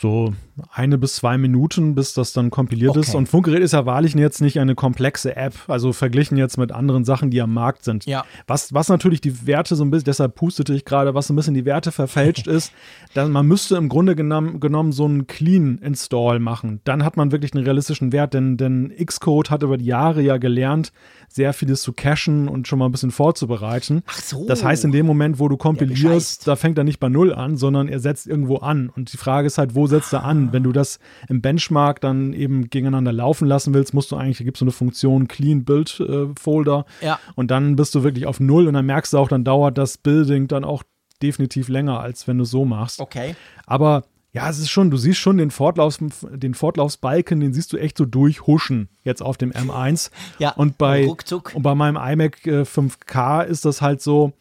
so 0.00 0.32
eine 0.72 0.98
bis 0.98 1.16
zwei 1.16 1.38
Minuten, 1.38 1.94
bis 1.94 2.14
das 2.14 2.32
dann 2.32 2.50
kompiliert 2.50 2.90
okay. 2.90 3.00
ist. 3.00 3.14
Und 3.14 3.28
Funkgerät 3.28 3.62
ist 3.62 3.72
ja 3.72 3.86
wahrlich 3.86 4.14
jetzt 4.14 4.40
nicht 4.40 4.58
eine 4.58 4.74
komplexe 4.74 5.36
App, 5.36 5.54
also 5.68 5.92
verglichen 5.92 6.36
jetzt 6.36 6.56
mit 6.56 6.72
anderen 6.72 7.04
Sachen, 7.04 7.30
die 7.30 7.40
am 7.40 7.52
Markt 7.52 7.84
sind. 7.84 8.06
Ja. 8.06 8.24
Was, 8.46 8.72
was 8.72 8.88
natürlich 8.88 9.20
die 9.20 9.46
Werte 9.46 9.76
so 9.76 9.84
ein 9.84 9.90
bisschen, 9.90 10.06
deshalb 10.06 10.34
pustete 10.34 10.74
ich 10.74 10.84
gerade, 10.84 11.14
was 11.14 11.28
so 11.28 11.32
ein 11.32 11.36
bisschen 11.36 11.54
die 11.54 11.64
Werte 11.64 11.92
verfälscht 11.92 12.46
ist, 12.48 12.72
dann 13.14 13.32
man 13.32 13.46
müsste 13.46 13.76
im 13.76 13.88
Grunde 13.88 14.16
genommen, 14.16 14.60
genommen 14.60 14.92
so 14.92 15.04
einen 15.04 15.26
Clean-Install 15.26 16.38
machen. 16.38 16.80
Dann 16.84 17.04
hat 17.04 17.16
man 17.16 17.32
wirklich 17.32 17.54
einen 17.54 17.64
realistischen 17.64 18.12
Wert, 18.12 18.34
denn, 18.34 18.56
denn 18.56 18.92
Xcode 19.04 19.50
hat 19.50 19.62
über 19.62 19.78
die 19.78 19.86
Jahre 19.86 20.22
ja 20.22 20.36
gelernt, 20.38 20.92
sehr 21.28 21.52
vieles 21.52 21.82
zu 21.82 21.92
cachen 21.92 22.48
und 22.48 22.66
schon 22.66 22.78
mal 22.78 22.86
ein 22.86 22.92
bisschen 22.92 23.10
vorzubereiten. 23.10 24.02
Ach 24.06 24.18
so. 24.18 24.46
Das 24.46 24.64
heißt, 24.64 24.84
in 24.84 24.92
dem 24.92 25.06
Moment, 25.06 25.38
wo 25.38 25.48
du 25.48 25.56
kompilierst, 25.56 26.46
ja, 26.46 26.52
da 26.52 26.56
fängt 26.56 26.78
er 26.78 26.84
nicht 26.84 27.00
bei 27.00 27.08
Null 27.08 27.32
an, 27.32 27.56
sondern 27.56 27.88
er 27.88 28.00
setzt 28.00 28.26
irgendwo 28.26 28.56
an. 28.56 28.88
Und 28.88 29.12
die 29.12 29.16
Frage 29.16 29.46
ist 29.46 29.58
halt, 29.58 29.74
wo 29.74 29.86
setzt 29.86 30.12
er 30.12 30.24
an? 30.24 30.47
Wenn 30.52 30.62
du 30.62 30.72
das 30.72 30.98
im 31.28 31.40
Benchmark 31.40 32.00
dann 32.00 32.32
eben 32.32 32.70
gegeneinander 32.70 33.12
laufen 33.12 33.46
lassen 33.46 33.74
willst, 33.74 33.94
musst 33.94 34.10
du 34.10 34.16
eigentlich, 34.16 34.38
da 34.38 34.44
gibt 34.44 34.56
es 34.56 34.60
so 34.60 34.64
eine 34.64 34.72
Funktion 34.72 35.28
Clean 35.28 35.64
Build 35.64 36.00
äh, 36.00 36.26
Folder. 36.38 36.84
Ja. 37.00 37.18
Und 37.34 37.50
dann 37.50 37.76
bist 37.76 37.94
du 37.94 38.02
wirklich 38.02 38.26
auf 38.26 38.40
Null 38.40 38.66
und 38.68 38.74
dann 38.74 38.86
merkst 38.86 39.12
du 39.12 39.18
auch, 39.18 39.28
dann 39.28 39.44
dauert 39.44 39.78
das 39.78 39.98
Building 39.98 40.48
dann 40.48 40.64
auch 40.64 40.82
definitiv 41.22 41.68
länger, 41.68 42.00
als 42.00 42.28
wenn 42.28 42.38
du 42.38 42.44
so 42.44 42.64
machst. 42.64 43.00
Okay. 43.00 43.34
Aber 43.66 44.04
ja, 44.32 44.48
es 44.48 44.58
ist 44.58 44.70
schon, 44.70 44.90
du 44.90 44.96
siehst 44.96 45.18
schon 45.18 45.38
den, 45.38 45.50
Fortlaufs, 45.50 45.98
den 46.30 46.54
Fortlaufsbalken, 46.54 47.40
den 47.40 47.52
siehst 47.54 47.72
du 47.72 47.78
echt 47.78 47.96
so 47.96 48.04
durchhuschen 48.04 48.88
jetzt 49.02 49.22
auf 49.22 49.36
dem 49.36 49.52
M1. 49.52 50.10
ja, 50.38 50.50
und 50.50 50.78
bei, 50.78 51.06
ruckzuck. 51.06 51.52
und 51.54 51.62
bei 51.62 51.74
meinem 51.74 51.96
iMac 51.96 52.46
äh, 52.46 52.62
5K 52.62 53.44
ist 53.44 53.64
das 53.64 53.80
halt 53.80 54.02
so, 54.02 54.32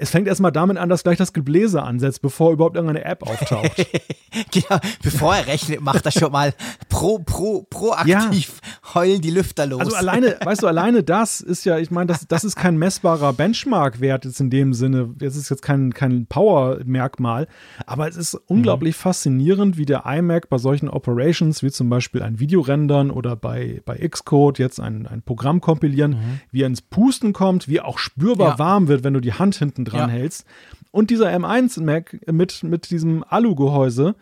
es 0.00 0.10
fängt 0.10 0.28
erstmal 0.28 0.52
damit 0.52 0.78
an, 0.78 0.88
dass 0.88 1.02
gleich 1.02 1.18
das 1.18 1.32
Gebläse 1.32 1.82
ansetzt, 1.82 2.22
bevor 2.22 2.52
überhaupt 2.52 2.76
irgendeine 2.76 3.04
App 3.04 3.24
auftaucht. 3.24 3.72
genau, 4.52 4.80
bevor 5.02 5.34
er 5.34 5.48
rechnet, 5.48 5.80
macht 5.80 6.06
er 6.06 6.12
schon 6.12 6.30
mal 6.30 6.54
pro, 6.88 7.18
pro, 7.18 7.66
proaktiv 7.68 8.60
ja. 8.62 8.94
heulen 8.94 9.20
die 9.20 9.30
Lüfter 9.30 9.66
los. 9.66 9.80
Also 9.80 9.96
alleine, 9.96 10.36
weißt 10.40 10.62
du, 10.62 10.68
alleine 10.68 11.02
das 11.02 11.40
ist 11.40 11.64
ja, 11.64 11.78
ich 11.78 11.90
meine, 11.90 12.06
das, 12.06 12.28
das 12.28 12.44
ist 12.44 12.54
kein 12.54 12.76
messbarer 12.78 13.32
Benchmark-Wert 13.32 14.24
jetzt 14.24 14.40
in 14.40 14.50
dem 14.50 14.72
Sinne. 14.72 15.14
Es 15.20 15.36
ist 15.36 15.50
jetzt 15.50 15.62
kein, 15.62 15.92
kein 15.92 16.26
Power-Merkmal, 16.26 17.48
aber 17.84 18.06
es 18.06 18.16
ist 18.16 18.34
unglaublich 18.34 18.96
mhm. 18.96 19.00
faszinierend, 19.00 19.78
wie 19.78 19.86
der 19.86 20.04
iMac 20.06 20.48
bei 20.48 20.58
solchen 20.58 20.88
Operations, 20.88 21.64
wie 21.64 21.72
zum 21.72 21.90
Beispiel 21.90 22.22
ein 22.22 22.38
Video 22.38 22.60
rendern 22.60 23.10
oder 23.10 23.34
bei, 23.34 23.82
bei 23.84 23.96
Xcode 23.96 24.60
jetzt 24.60 24.78
ein, 24.78 25.08
ein 25.08 25.22
Programm 25.22 25.60
kompilieren, 25.60 26.12
mhm. 26.12 26.40
wie 26.52 26.62
er 26.62 26.68
ins 26.68 26.82
Pusten 26.82 27.32
kommt, 27.32 27.66
wie 27.66 27.78
er 27.78 27.86
auch 27.86 27.98
spürbar 27.98 28.50
ja. 28.50 28.58
warm 28.60 28.86
wird, 28.86 29.02
wenn 29.02 29.14
du 29.14 29.20
die 29.20 29.32
Hand 29.32 29.56
hinten 29.56 29.87
dran 29.88 30.08
ja. 30.08 30.16
hältst. 30.16 30.46
Und 30.90 31.10
dieser 31.10 31.28
M1 31.28 31.82
Mac 31.82 32.18
mit, 32.26 32.62
mit 32.62 32.90
diesem 32.90 33.24
Alu-Gehäuse, 33.28 34.14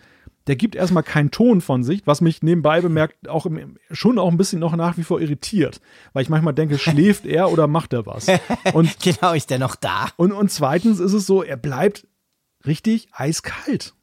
der 0.46 0.56
gibt 0.56 0.76
erstmal 0.76 1.02
keinen 1.02 1.30
Ton 1.30 1.60
von 1.60 1.82
sich, 1.82 2.06
was 2.06 2.20
mich 2.20 2.42
nebenbei 2.42 2.80
bemerkt 2.80 3.28
auch 3.28 3.46
im, 3.46 3.78
schon 3.90 4.18
auch 4.18 4.30
ein 4.30 4.36
bisschen 4.36 4.60
noch 4.60 4.76
nach 4.76 4.96
wie 4.96 5.02
vor 5.02 5.20
irritiert, 5.20 5.80
weil 6.12 6.22
ich 6.22 6.28
manchmal 6.28 6.54
denke, 6.54 6.78
schläft 6.78 7.26
er 7.26 7.50
oder 7.50 7.66
macht 7.66 7.92
er 7.92 8.06
was? 8.06 8.26
Und 8.72 9.00
genau 9.00 9.32
ist 9.32 9.50
er 9.50 9.58
noch 9.58 9.74
da. 9.74 10.08
Und, 10.16 10.32
und 10.32 10.50
zweitens 10.50 11.00
ist 11.00 11.12
es 11.12 11.26
so, 11.26 11.42
er 11.42 11.56
bleibt 11.56 12.06
richtig 12.64 13.08
eiskalt. 13.12 13.94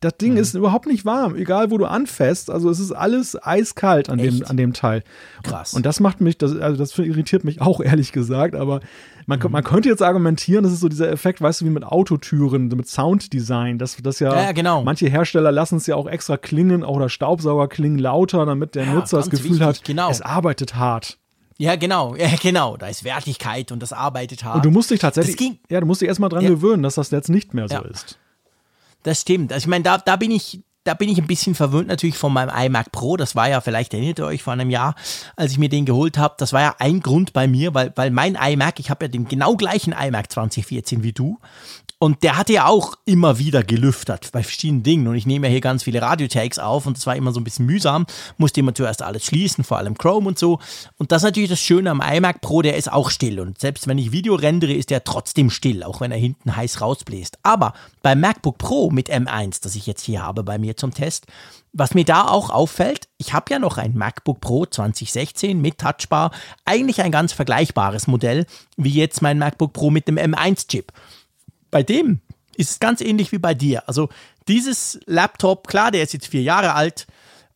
Das 0.00 0.18
Ding 0.18 0.32
mhm. 0.32 0.38
ist 0.38 0.54
überhaupt 0.54 0.86
nicht 0.86 1.06
warm, 1.06 1.36
egal 1.36 1.70
wo 1.70 1.78
du 1.78 1.86
anfasst. 1.86 2.50
Also 2.50 2.68
es 2.68 2.80
ist 2.80 2.92
alles 2.92 3.34
eiskalt 3.42 4.10
an, 4.10 4.18
dem, 4.18 4.44
an 4.44 4.58
dem 4.58 4.74
Teil. 4.74 5.02
Krass. 5.42 5.72
Und 5.72 5.86
das 5.86 6.00
macht 6.00 6.20
mich, 6.20 6.36
das, 6.36 6.54
also 6.54 6.76
das 6.76 6.98
irritiert 6.98 7.44
mich 7.44 7.62
auch 7.62 7.80
ehrlich 7.84 8.12
gesagt, 8.12 8.54
aber 8.54 8.80
man, 9.26 9.40
mhm. 9.40 9.50
man 9.50 9.64
könnte 9.64 9.88
jetzt 9.88 10.02
argumentieren, 10.02 10.64
das 10.64 10.72
ist 10.74 10.80
so 10.80 10.90
dieser 10.90 11.10
Effekt, 11.10 11.40
weißt 11.40 11.62
du, 11.62 11.64
wie 11.64 11.70
mit 11.70 11.82
Autotüren, 11.82 12.68
mit 12.68 12.88
Sounddesign, 12.88 13.78
dass 13.78 13.96
das 13.96 14.20
ja, 14.20 14.34
ja, 14.34 14.42
ja 14.42 14.52
genau. 14.52 14.84
manche 14.84 15.08
Hersteller 15.08 15.50
lassen 15.50 15.76
es 15.76 15.86
ja 15.86 15.96
auch 15.96 16.06
extra 16.06 16.36
klingen, 16.36 16.84
auch 16.84 16.98
der 16.98 17.08
Staubsauger 17.08 17.66
klingen 17.66 17.98
lauter, 17.98 18.44
damit 18.44 18.74
der 18.74 18.84
ja, 18.84 18.92
Nutzer 18.92 19.16
das 19.16 19.30
Gefühl 19.30 19.52
wichtig, 19.52 19.66
hat, 19.66 19.84
genau. 19.84 20.10
es 20.10 20.20
arbeitet 20.20 20.74
hart. 20.74 21.18
Ja, 21.56 21.76
genau, 21.76 22.14
ja, 22.16 22.28
genau. 22.42 22.76
Da 22.76 22.88
ist 22.88 23.02
Wertigkeit 23.02 23.72
und 23.72 23.80
das 23.82 23.94
arbeitet 23.94 24.44
hart. 24.44 24.56
Und 24.56 24.64
du 24.66 24.70
musst 24.70 24.90
dich 24.90 25.00
tatsächlich, 25.00 25.58
ja, 25.70 25.80
du 25.80 25.86
musst 25.86 26.02
dich 26.02 26.08
erstmal 26.08 26.28
dran 26.28 26.44
gewöhnen, 26.46 26.82
dass 26.82 26.96
das 26.96 27.10
jetzt 27.10 27.30
nicht 27.30 27.54
mehr 27.54 27.66
so 27.66 27.82
ist. 27.82 28.18
Das 29.06 29.20
stimmt. 29.20 29.52
Also 29.52 29.66
ich 29.66 29.68
meine, 29.68 29.84
da, 29.84 29.98
da 29.98 30.16
bin 30.16 30.32
ich, 30.32 30.64
da 30.82 30.94
bin 30.94 31.08
ich 31.08 31.16
ein 31.18 31.28
bisschen 31.28 31.54
verwöhnt 31.54 31.86
natürlich 31.86 32.18
von 32.18 32.32
meinem 32.32 32.50
iMac 32.52 32.90
Pro. 32.90 33.16
Das 33.16 33.36
war 33.36 33.48
ja, 33.48 33.60
vielleicht 33.60 33.94
erinnert 33.94 34.18
ihr 34.18 34.26
euch 34.26 34.42
vor 34.42 34.52
einem 34.52 34.68
Jahr, 34.68 34.96
als 35.36 35.52
ich 35.52 35.58
mir 35.58 35.68
den 35.68 35.86
geholt 35.86 36.18
habe. 36.18 36.34
Das 36.38 36.52
war 36.52 36.60
ja 36.60 36.74
ein 36.80 36.98
Grund 36.98 37.32
bei 37.32 37.46
mir, 37.46 37.72
weil, 37.72 37.92
weil 37.94 38.10
mein 38.10 38.34
iMac, 38.34 38.80
ich 38.80 38.90
habe 38.90 39.04
ja 39.04 39.08
den 39.08 39.28
genau 39.28 39.54
gleichen 39.54 39.92
iMac 39.92 40.32
2014 40.32 41.04
wie 41.04 41.12
du. 41.12 41.38
Und 41.98 42.22
der 42.22 42.36
hatte 42.36 42.52
ja 42.52 42.66
auch 42.66 42.94
immer 43.06 43.38
wieder 43.38 43.62
gelüftet 43.62 44.28
bei 44.32 44.42
verschiedenen 44.42 44.82
Dingen. 44.82 45.08
Und 45.08 45.14
ich 45.14 45.24
nehme 45.24 45.46
ja 45.46 45.50
hier 45.50 45.62
ganz 45.62 45.84
viele 45.84 46.02
Radiotakes 46.02 46.58
auf 46.58 46.84
und 46.84 46.94
das 46.94 47.06
war 47.06 47.16
immer 47.16 47.32
so 47.32 47.40
ein 47.40 47.44
bisschen 47.44 47.64
mühsam. 47.64 48.04
Musste 48.36 48.60
immer 48.60 48.74
zuerst 48.74 49.00
alles 49.00 49.24
schließen, 49.24 49.64
vor 49.64 49.78
allem 49.78 49.96
Chrome 49.96 50.28
und 50.28 50.38
so. 50.38 50.58
Und 50.98 51.10
das 51.10 51.22
ist 51.22 51.26
natürlich 51.26 51.48
das 51.48 51.60
Schöne 51.60 51.90
am 51.90 52.02
iMac 52.02 52.42
Pro, 52.42 52.60
der 52.60 52.76
ist 52.76 52.92
auch 52.92 53.08
still. 53.08 53.40
Und 53.40 53.58
selbst 53.58 53.86
wenn 53.86 53.96
ich 53.96 54.12
Video 54.12 54.34
rendere, 54.34 54.74
ist 54.74 54.90
der 54.90 55.04
trotzdem 55.04 55.48
still, 55.48 55.82
auch 55.82 56.02
wenn 56.02 56.12
er 56.12 56.18
hinten 56.18 56.54
heiß 56.54 56.82
rausbläst. 56.82 57.38
Aber 57.42 57.72
beim 58.02 58.20
MacBook 58.20 58.58
Pro 58.58 58.90
mit 58.90 59.10
M1, 59.10 59.62
das 59.62 59.74
ich 59.74 59.86
jetzt 59.86 60.04
hier 60.04 60.22
habe 60.22 60.42
bei 60.42 60.58
mir 60.58 60.76
zum 60.76 60.92
Test, 60.92 61.26
was 61.72 61.94
mir 61.94 62.04
da 62.04 62.28
auch 62.28 62.50
auffällt, 62.50 63.08
ich 63.16 63.32
habe 63.32 63.52
ja 63.52 63.58
noch 63.58 63.78
ein 63.78 63.96
MacBook 63.96 64.40
Pro 64.40 64.66
2016 64.66 65.60
mit 65.60 65.78
Touchbar, 65.78 66.30
eigentlich 66.66 67.02
ein 67.02 67.12
ganz 67.12 67.32
vergleichbares 67.32 68.06
Modell 68.06 68.46
wie 68.76 68.92
jetzt 68.92 69.22
mein 69.22 69.38
MacBook 69.38 69.72
Pro 69.72 69.90
mit 69.90 70.08
dem 70.08 70.16
M1-Chip 70.16 70.92
bei 71.76 71.82
dem 71.82 72.20
ist 72.56 72.70
es 72.70 72.78
ganz 72.78 73.02
ähnlich 73.02 73.32
wie 73.32 73.38
bei 73.38 73.52
dir. 73.52 73.86
Also 73.86 74.08
dieses 74.48 74.98
Laptop, 75.04 75.68
klar, 75.68 75.90
der 75.90 76.02
ist 76.02 76.14
jetzt 76.14 76.28
vier 76.28 76.40
Jahre 76.40 76.72
alt 76.72 77.06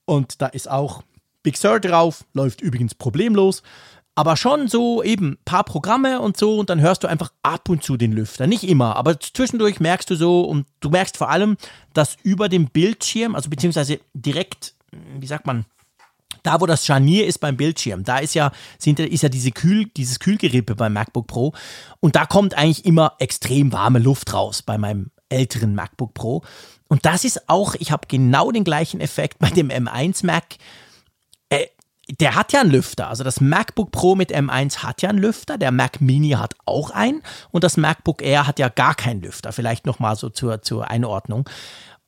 und 0.05 0.43
da 0.43 0.47
ist 0.47 0.69
auch 0.69 1.03
Big 1.43 1.57
Sur 1.57 1.81
drauf, 1.81 2.27
läuft 2.35 2.61
übrigens 2.61 2.95
problemlos. 2.95 3.63
Aber 4.15 4.37
schon 4.37 4.69
so 4.69 5.03
eben 5.03 5.31
ein 5.31 5.39
paar 5.47 5.65
Programme 5.65 6.21
und 6.21 6.37
so 6.37 6.59
und 6.59 6.69
dann 6.69 6.83
hörst 6.83 7.03
du 7.03 7.09
einfach 7.09 7.33
ab 7.43 7.71
und 7.71 7.83
zu 7.83 7.97
den 7.97 8.13
Lüfter. 8.13 8.47
Nicht 8.47 8.65
immer, 8.65 8.95
aber 8.97 9.19
zwischendurch 9.19 9.81
merkst 9.81 10.11
du 10.11 10.17
so 10.17 10.43
und 10.43 10.67
du 10.81 10.91
merkst 10.91 11.17
vor 11.17 11.31
allem, 11.31 11.57
dass 11.95 12.19
über 12.23 12.51
dem 12.51 12.67
Bildschirm, 12.67 13.35
also 13.35 13.49
beziehungsweise 13.49 14.01
direkt, 14.13 14.75
wie 15.19 15.27
sagt 15.27 15.47
man, 15.47 15.65
da 16.43 16.61
wo 16.61 16.67
das 16.67 16.87
Scharnier 16.87 17.27
ist 17.27 17.39
beim 17.39 17.57
Bildschirm, 17.57 18.05
da 18.05 18.19
ist 18.19 18.35
ja, 18.35 18.53
sind, 18.79 19.01
ist 19.01 19.23
ja 19.23 19.29
diese 19.29 19.51
Kühl, 19.51 19.87
dieses 19.97 20.19
Kühlgerippe 20.19 20.75
beim 20.75 20.93
MacBook 20.93 21.27
Pro 21.27 21.53
und 22.01 22.17
da 22.17 22.27
kommt 22.27 22.55
eigentlich 22.55 22.85
immer 22.85 23.15
extrem 23.19 23.73
warme 23.73 23.99
Luft 23.99 24.33
raus 24.33 24.63
bei 24.63 24.79
meinem 24.79 25.11
älteren 25.31 25.75
MacBook 25.75 26.13
Pro. 26.13 26.43
Und 26.89 27.07
das 27.07 27.25
ist 27.25 27.49
auch, 27.49 27.75
ich 27.77 27.93
habe 27.93 28.09
genau 28.09 28.51
den 28.51 28.65
gleichen 28.65 29.01
Effekt 29.01 29.39
bei 29.39 29.49
dem 29.49 29.71
M1 29.71 30.27
Mac. 30.27 30.57
Äh, 31.49 31.67
der 32.19 32.35
hat 32.35 32.53
ja 32.53 32.61
einen 32.61 32.73
Lüfter. 32.73 33.09
Also 33.09 33.23
das 33.23 33.41
MacBook 33.41 33.93
Pro 33.93 34.17
mit 34.17 34.35
M1 34.35 34.79
hat 34.79 35.01
ja 35.01 35.09
einen 35.09 35.19
Lüfter, 35.19 35.57
der 35.57 35.71
Mac 35.71 36.01
Mini 36.01 36.31
hat 36.31 36.55
auch 36.67 36.91
einen 36.91 37.23
und 37.53 37.63
das 37.63 37.77
MacBook 37.77 38.23
Air 38.23 38.49
hat 38.49 38.59
ja 38.59 38.69
gar 38.69 38.97
keinen 38.97 39.23
Lüfter. 39.23 39.53
Vielleicht 39.53 39.87
nochmal 39.87 40.17
so 40.17 40.29
zur, 40.29 40.63
zur 40.63 40.91
Einordnung. 40.91 41.49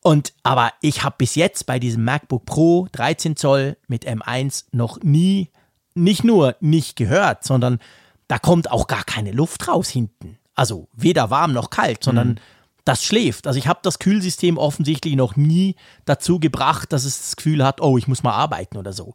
Und 0.02 0.32
aber 0.42 0.72
ich 0.80 1.04
habe 1.04 1.14
bis 1.18 1.36
jetzt 1.36 1.64
bei 1.66 1.78
diesem 1.78 2.04
MacBook 2.04 2.44
Pro 2.44 2.88
13 2.92 3.36
Zoll 3.36 3.76
mit 3.86 4.06
M1 4.06 4.64
noch 4.72 5.00
nie, 5.02 5.50
nicht 5.94 6.24
nur 6.24 6.56
nicht 6.60 6.96
gehört, 6.96 7.44
sondern 7.44 7.78
da 8.26 8.38
kommt 8.38 8.70
auch 8.70 8.88
gar 8.88 9.04
keine 9.04 9.30
Luft 9.30 9.68
raus 9.68 9.88
hinten. 9.88 10.38
Also 10.54 10.88
weder 10.92 11.30
warm 11.30 11.52
noch 11.52 11.70
kalt, 11.70 12.02
sondern 12.02 12.28
mhm. 12.30 12.38
das 12.84 13.04
schläft. 13.04 13.46
Also 13.46 13.58
ich 13.58 13.68
habe 13.68 13.80
das 13.82 14.00
Kühlsystem 14.00 14.58
offensichtlich 14.58 15.14
noch 15.14 15.36
nie 15.36 15.76
dazu 16.04 16.40
gebracht, 16.40 16.92
dass 16.92 17.04
es 17.04 17.20
das 17.20 17.36
Gefühl 17.36 17.64
hat, 17.64 17.80
oh, 17.80 17.96
ich 17.96 18.08
muss 18.08 18.24
mal 18.24 18.32
arbeiten 18.32 18.78
oder 18.78 18.92
so. 18.92 19.14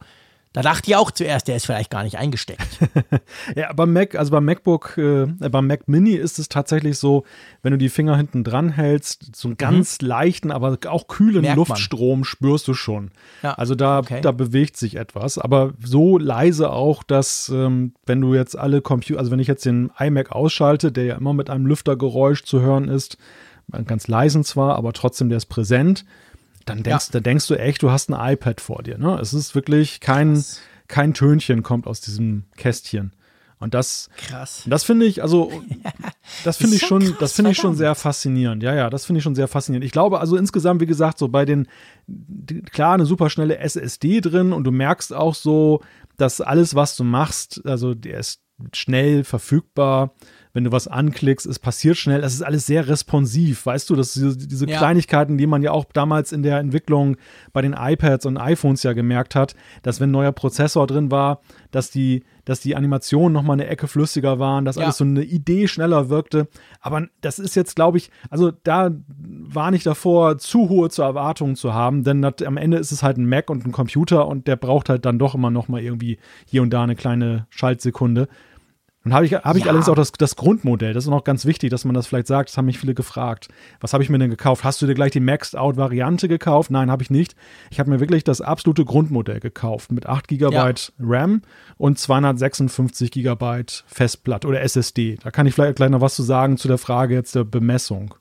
Da 0.54 0.62
dachte 0.62 0.90
ich 0.90 0.96
auch 0.96 1.12
zuerst, 1.12 1.48
der 1.48 1.56
ist 1.56 1.66
vielleicht 1.66 1.92
gar 1.92 2.04
nicht 2.04 2.18
eingesteckt. 2.18 2.80
ja, 3.56 3.72
beim 3.74 3.94
Mac, 3.94 4.16
also 4.16 4.32
beim 4.32 4.46
MacBook, 4.46 4.98
äh, 4.98 5.26
beim 5.26 5.68
Mac 5.68 5.88
Mini 5.88 6.14
ist 6.14 6.40
es 6.40 6.50
tatsächlich 6.50 6.98
so, 6.98 7.26
wenn 7.62 7.72
du 7.72 7.78
die 7.78 7.90
Finger 7.90 8.18
hinten 8.18 8.44
dran 8.44 8.70
hältst, 8.70 9.36
so 9.36 9.50
einen 9.50 9.54
mhm. 9.54 9.58
ganz 9.58 10.02
leichten, 10.02 10.52
aber 10.52 10.78
auch 10.88 11.08
kühlen 11.08 11.42
Merkt 11.42 11.58
Luftstrom 11.58 12.20
man. 12.20 12.26
spürst 12.26 12.68
du 12.68 12.74
schon. 12.74 13.12
Ja, 13.44 13.54
also 13.54 13.76
da, 13.76 14.00
okay. 14.00 14.22
da 14.22 14.32
bewegt 14.32 14.78
sich 14.78 14.96
etwas, 14.96 15.38
aber 15.38 15.74
so 15.84 16.18
leise 16.18 16.72
auch, 16.72 17.04
dass 17.04 17.50
ähm, 17.50 17.94
wenn 18.06 18.22
du 18.22 18.34
jetzt 18.34 18.58
alle 18.58 18.82
Computer, 18.82 19.20
also 19.20 19.32
wenn 19.32 19.40
ich 19.40 19.48
jetzt 19.48 19.66
den 19.66 19.92
iMac 20.00 20.32
ausschalte, 20.32 20.92
der 20.92 21.04
ja 21.04 21.16
immer 21.18 21.34
mit 21.34 21.50
einem 21.50 21.66
Lüftergeräusch 21.66 22.44
zu 22.44 22.62
hören 22.62 22.88
ist, 22.88 23.18
ganz 23.86 24.08
leisen 24.08 24.44
zwar, 24.44 24.76
aber 24.76 24.94
trotzdem 24.94 25.30
der 25.30 25.38
ist 25.38 25.48
präsent, 25.48 26.06
dann 26.69 26.84
denkst, 26.84 27.08
ja. 27.08 27.13
da 27.13 27.19
denkst 27.19 27.47
du 27.47 27.56
echt, 27.56 27.82
du 27.84 27.91
hast 27.91 28.10
ein 28.10 28.34
iPad 28.34 28.62
vor 28.62 28.84
dir. 28.84 28.97
Ne? 28.97 29.19
Es 29.19 29.34
ist 29.34 29.56
wirklich 29.56 29.99
kein, 29.99 30.43
kein 30.88 31.13
Tönchen 31.13 31.63
kommt 31.63 31.88
aus 31.88 32.01
diesem 32.01 32.45
Kästchen. 32.56 33.13
Und 33.60 33.73
das, 33.73 34.10
krass. 34.17 34.63
Das 34.67 34.84
finde 34.84 35.08
ich, 35.08 35.23
also, 35.23 35.51
das 36.43 36.58
finde 36.58 36.75
ich 36.75 36.86
schon, 36.86 37.01
krass, 37.01 37.15
das 37.19 37.34
finde 37.34 37.51
ich 37.51 37.58
schon 37.58 37.75
sehr 37.75 37.95
faszinierend. 37.95 38.62
Ja, 38.62 38.75
ja, 38.75 38.89
das 38.89 39.06
finde 39.06 39.17
ich 39.17 39.23
schon 39.23 39.34
sehr 39.34 39.47
faszinierend. 39.47 39.86
Ich 39.86 39.91
glaube, 39.91 40.19
also 40.19 40.36
insgesamt, 40.36 40.80
wie 40.80 40.86
gesagt, 40.86 41.17
so 41.17 41.27
bei 41.27 41.43
den, 41.43 41.67
klar, 42.71 42.93
eine 42.93 43.06
super 43.06 43.32
schnelle 43.32 43.58
SSD 43.58 44.21
drin 44.21 44.53
und 44.53 44.63
du 44.63 44.71
merkst 44.71 45.12
auch 45.13 45.34
so, 45.34 45.82
dass 46.17 46.39
alles, 46.39 46.75
was 46.75 46.95
du 46.95 47.03
machst, 47.03 47.65
also 47.65 47.95
der 47.95 48.19
ist 48.19 48.41
schnell 48.73 49.23
verfügbar 49.23 50.13
wenn 50.58 50.63
du 50.63 50.72
was 50.72 50.88
anklickst, 50.88 51.46
es 51.46 51.60
passiert 51.60 51.98
schnell, 51.98 52.20
das 52.20 52.34
ist 52.34 52.41
alles 52.41 52.65
sehr 52.65 52.88
responsiv, 52.88 53.67
weißt 53.67 53.91
du, 53.91 53.96
dass 53.96 54.13
diese, 54.13 54.36
diese 54.36 54.67
ja. 54.67 54.80
Kleinigkeiten, 54.80 55.38
die 55.38 55.46
man 55.46 55.62
ja 55.62 55.70
auch 55.70 55.86
damals 55.86 56.32
in 56.32 56.41
der 56.41 56.58
Entwicklung 56.58 57.15
bei 57.54 57.62
den 57.62 57.76
iPads 57.78 58.26
und 58.26 58.38
iPhones 58.38 58.82
ja 58.82 58.93
gemerkt 58.93 59.36
hat, 59.36 59.54
dass 59.84 60.00
wenn 60.00 60.10
ein 60.10 60.13
neuer 60.13 60.32
Prozessor 60.32 60.88
drin 60.88 61.12
war, 61.12 61.41
dass 61.70 61.91
die, 61.91 62.24
dass 62.43 62.60
die 62.60 62.76
Animationen 62.76 63.34
nochmal 63.34 63.54
eine 63.54 63.67
Ecke 63.67 63.88
flüssiger 63.88 64.39
waren, 64.39 64.65
dass 64.65 64.78
ja. 64.78 64.86
alles 64.86 64.98
so 64.98 65.04
eine 65.04 65.24
Idee 65.24 65.67
schneller 65.67 66.10
wirkte. 66.10 66.48
Aber 66.82 67.06
das 67.22 67.38
ist 67.38 67.56
jetzt, 67.56 67.76
glaube 67.76 68.00
ich, 68.00 68.10
also 68.32 68.50
da 68.63 68.89
war 69.20 69.70
nicht 69.70 69.86
davor, 69.86 70.39
zu 70.39 70.70
hohe 70.70 70.89
zu 70.89 71.04
Erwartungen 71.04 71.56
zu 71.56 71.76
haben, 71.76 72.04
denn 72.04 72.24
das, 72.24 72.41
am 72.43 72.58
Ende 72.58 72.78
ist 72.78 72.91
es 72.91 73.04
halt 73.04 73.17
ein 73.17 73.30
Mac 73.30 73.52
und 73.52 73.63
ein 73.63 73.72
Computer 73.72 74.28
und 74.28 74.48
der 74.48 74.56
braucht 74.56 74.89
halt 74.89 75.06
dann 75.06 75.20
doch 75.20 75.36
immer 75.36 75.52
nochmal 75.52 75.84
irgendwie 75.84 76.17
hier 76.48 76.63
und 76.63 76.72
da 76.72 76.82
eine 76.82 76.96
kleine 76.96 77.46
Schaltsekunde. 77.52 78.28
Und 79.08 79.13
habe 79.13 79.26
ich, 79.26 79.34
hab 79.36 79.56
ich 79.56 79.63
ja. 79.63 79.70
allerdings 79.70 79.88
auch 79.88 79.96
das, 79.96 80.12
das 80.12 80.36
Grundmodell. 80.36 80.91
Das 80.91 81.06
ist 81.06 81.10
noch 81.10 81.24
ganz 81.24 81.46
wichtig, 81.46 81.70
dass 81.70 81.86
man 81.86 81.93
das 81.96 82.08
vielleicht 82.08 82.28
sagt. 82.28 82.50
Das 82.50 82.58
haben 82.58 82.65
mich 82.65 82.78
viele 82.78 82.93
gefragt. 82.93 83.48
Was 83.80 83.93
habe 83.93 84.04
ich 84.04 84.10
mir 84.10 84.20
denn 84.20 84.30
gekauft? 84.30 84.65
Hast 84.65 84.82
du 84.82 84.86
dir 84.86 84.96
gleich 84.96 85.12
die 85.12 85.22
Maxed-Out-Variante 85.22 86.28
gekauft? 86.28 86.72
Nein, 86.72 86.91
habe 86.91 87.04
ich 87.04 87.10
nicht. 87.10 87.34
Ich 87.72 87.80
habe 87.80 87.89
mir 87.89 88.02
wirklich 88.02 88.26
das 88.26 88.41
absolute 88.41 88.84
Grundmodell 88.84 89.39
gekauft 89.39 89.93
mit 89.93 90.08
8 90.08 90.28
GB 90.28 90.54
ja. 90.54 90.74
RAM 91.00 91.41
und 91.78 91.98
256 91.98 93.12
GB 93.12 93.63
Festplatte 93.86 94.46
oder 94.46 94.60
SSD. 94.60 95.17
Da 95.24 95.32
kann 95.32 95.48
ich 95.48 95.56
vielleicht 95.56 95.78
gleich 95.78 95.89
noch 95.89 96.02
was 96.02 96.15
zu 96.15 96.24
sagen 96.24 96.58
zu 96.58 96.67
der 96.67 96.78
Frage 96.78 97.13
jetzt 97.13 97.34
der 97.34 97.46
Bemessung. 97.46 98.13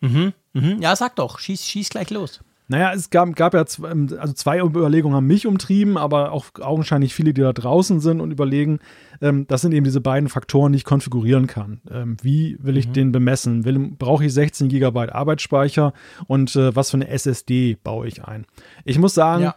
Mhm, 0.00 0.32
mhm. 0.54 0.80
Ja, 0.80 0.96
sag 0.96 1.16
doch. 1.16 1.38
Schieß, 1.38 1.66
schieß 1.66 1.90
gleich 1.90 2.08
los. 2.08 2.40
Naja, 2.72 2.94
es 2.94 3.10
gab, 3.10 3.36
gab 3.36 3.52
ja 3.52 3.66
zwei, 3.66 3.90
ähm, 3.90 4.08
also 4.18 4.32
zwei 4.32 4.58
Überlegungen 4.58 5.14
haben 5.14 5.26
mich 5.26 5.46
umtrieben, 5.46 5.98
aber 5.98 6.32
auch 6.32 6.46
augenscheinlich 6.58 7.14
viele, 7.14 7.34
die 7.34 7.42
da 7.42 7.52
draußen 7.52 8.00
sind 8.00 8.22
und 8.22 8.30
überlegen, 8.30 8.78
ähm, 9.20 9.46
das 9.46 9.60
sind 9.60 9.72
eben 9.72 9.84
diese 9.84 10.00
beiden 10.00 10.30
Faktoren, 10.30 10.72
die 10.72 10.78
ich 10.78 10.86
konfigurieren 10.86 11.46
kann. 11.46 11.82
Ähm, 11.90 12.16
wie 12.22 12.56
will 12.62 12.78
ich 12.78 12.88
mhm. 12.88 12.92
den 12.94 13.12
bemessen? 13.12 13.66
Will, 13.66 13.78
brauche 13.78 14.24
ich 14.24 14.32
16 14.32 14.70
GB 14.70 15.10
Arbeitsspeicher 15.10 15.92
und 16.26 16.56
äh, 16.56 16.74
was 16.74 16.90
für 16.90 16.96
eine 16.96 17.08
SSD 17.08 17.76
baue 17.84 18.06
ich 18.06 18.24
ein? 18.24 18.46
Ich 18.86 18.98
muss 18.98 19.12
sagen, 19.12 19.42
ja. 19.42 19.54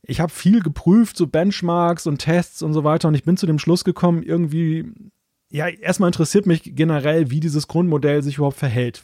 ich 0.00 0.20
habe 0.20 0.32
viel 0.32 0.62
geprüft, 0.62 1.18
so 1.18 1.26
Benchmarks 1.26 2.06
und 2.06 2.20
Tests 2.20 2.62
und 2.62 2.72
so 2.72 2.84
weiter 2.84 3.08
und 3.08 3.14
ich 3.14 3.24
bin 3.24 3.36
zu 3.36 3.44
dem 3.44 3.58
Schluss 3.58 3.84
gekommen, 3.84 4.22
irgendwie 4.22 4.86
ja, 5.52 5.66
erstmal 5.66 6.08
interessiert 6.08 6.46
mich 6.46 6.62
generell, 6.64 7.30
wie 7.30 7.40
dieses 7.40 7.66
Grundmodell 7.66 8.22
sich 8.22 8.36
überhaupt 8.36 8.58
verhält. 8.58 9.02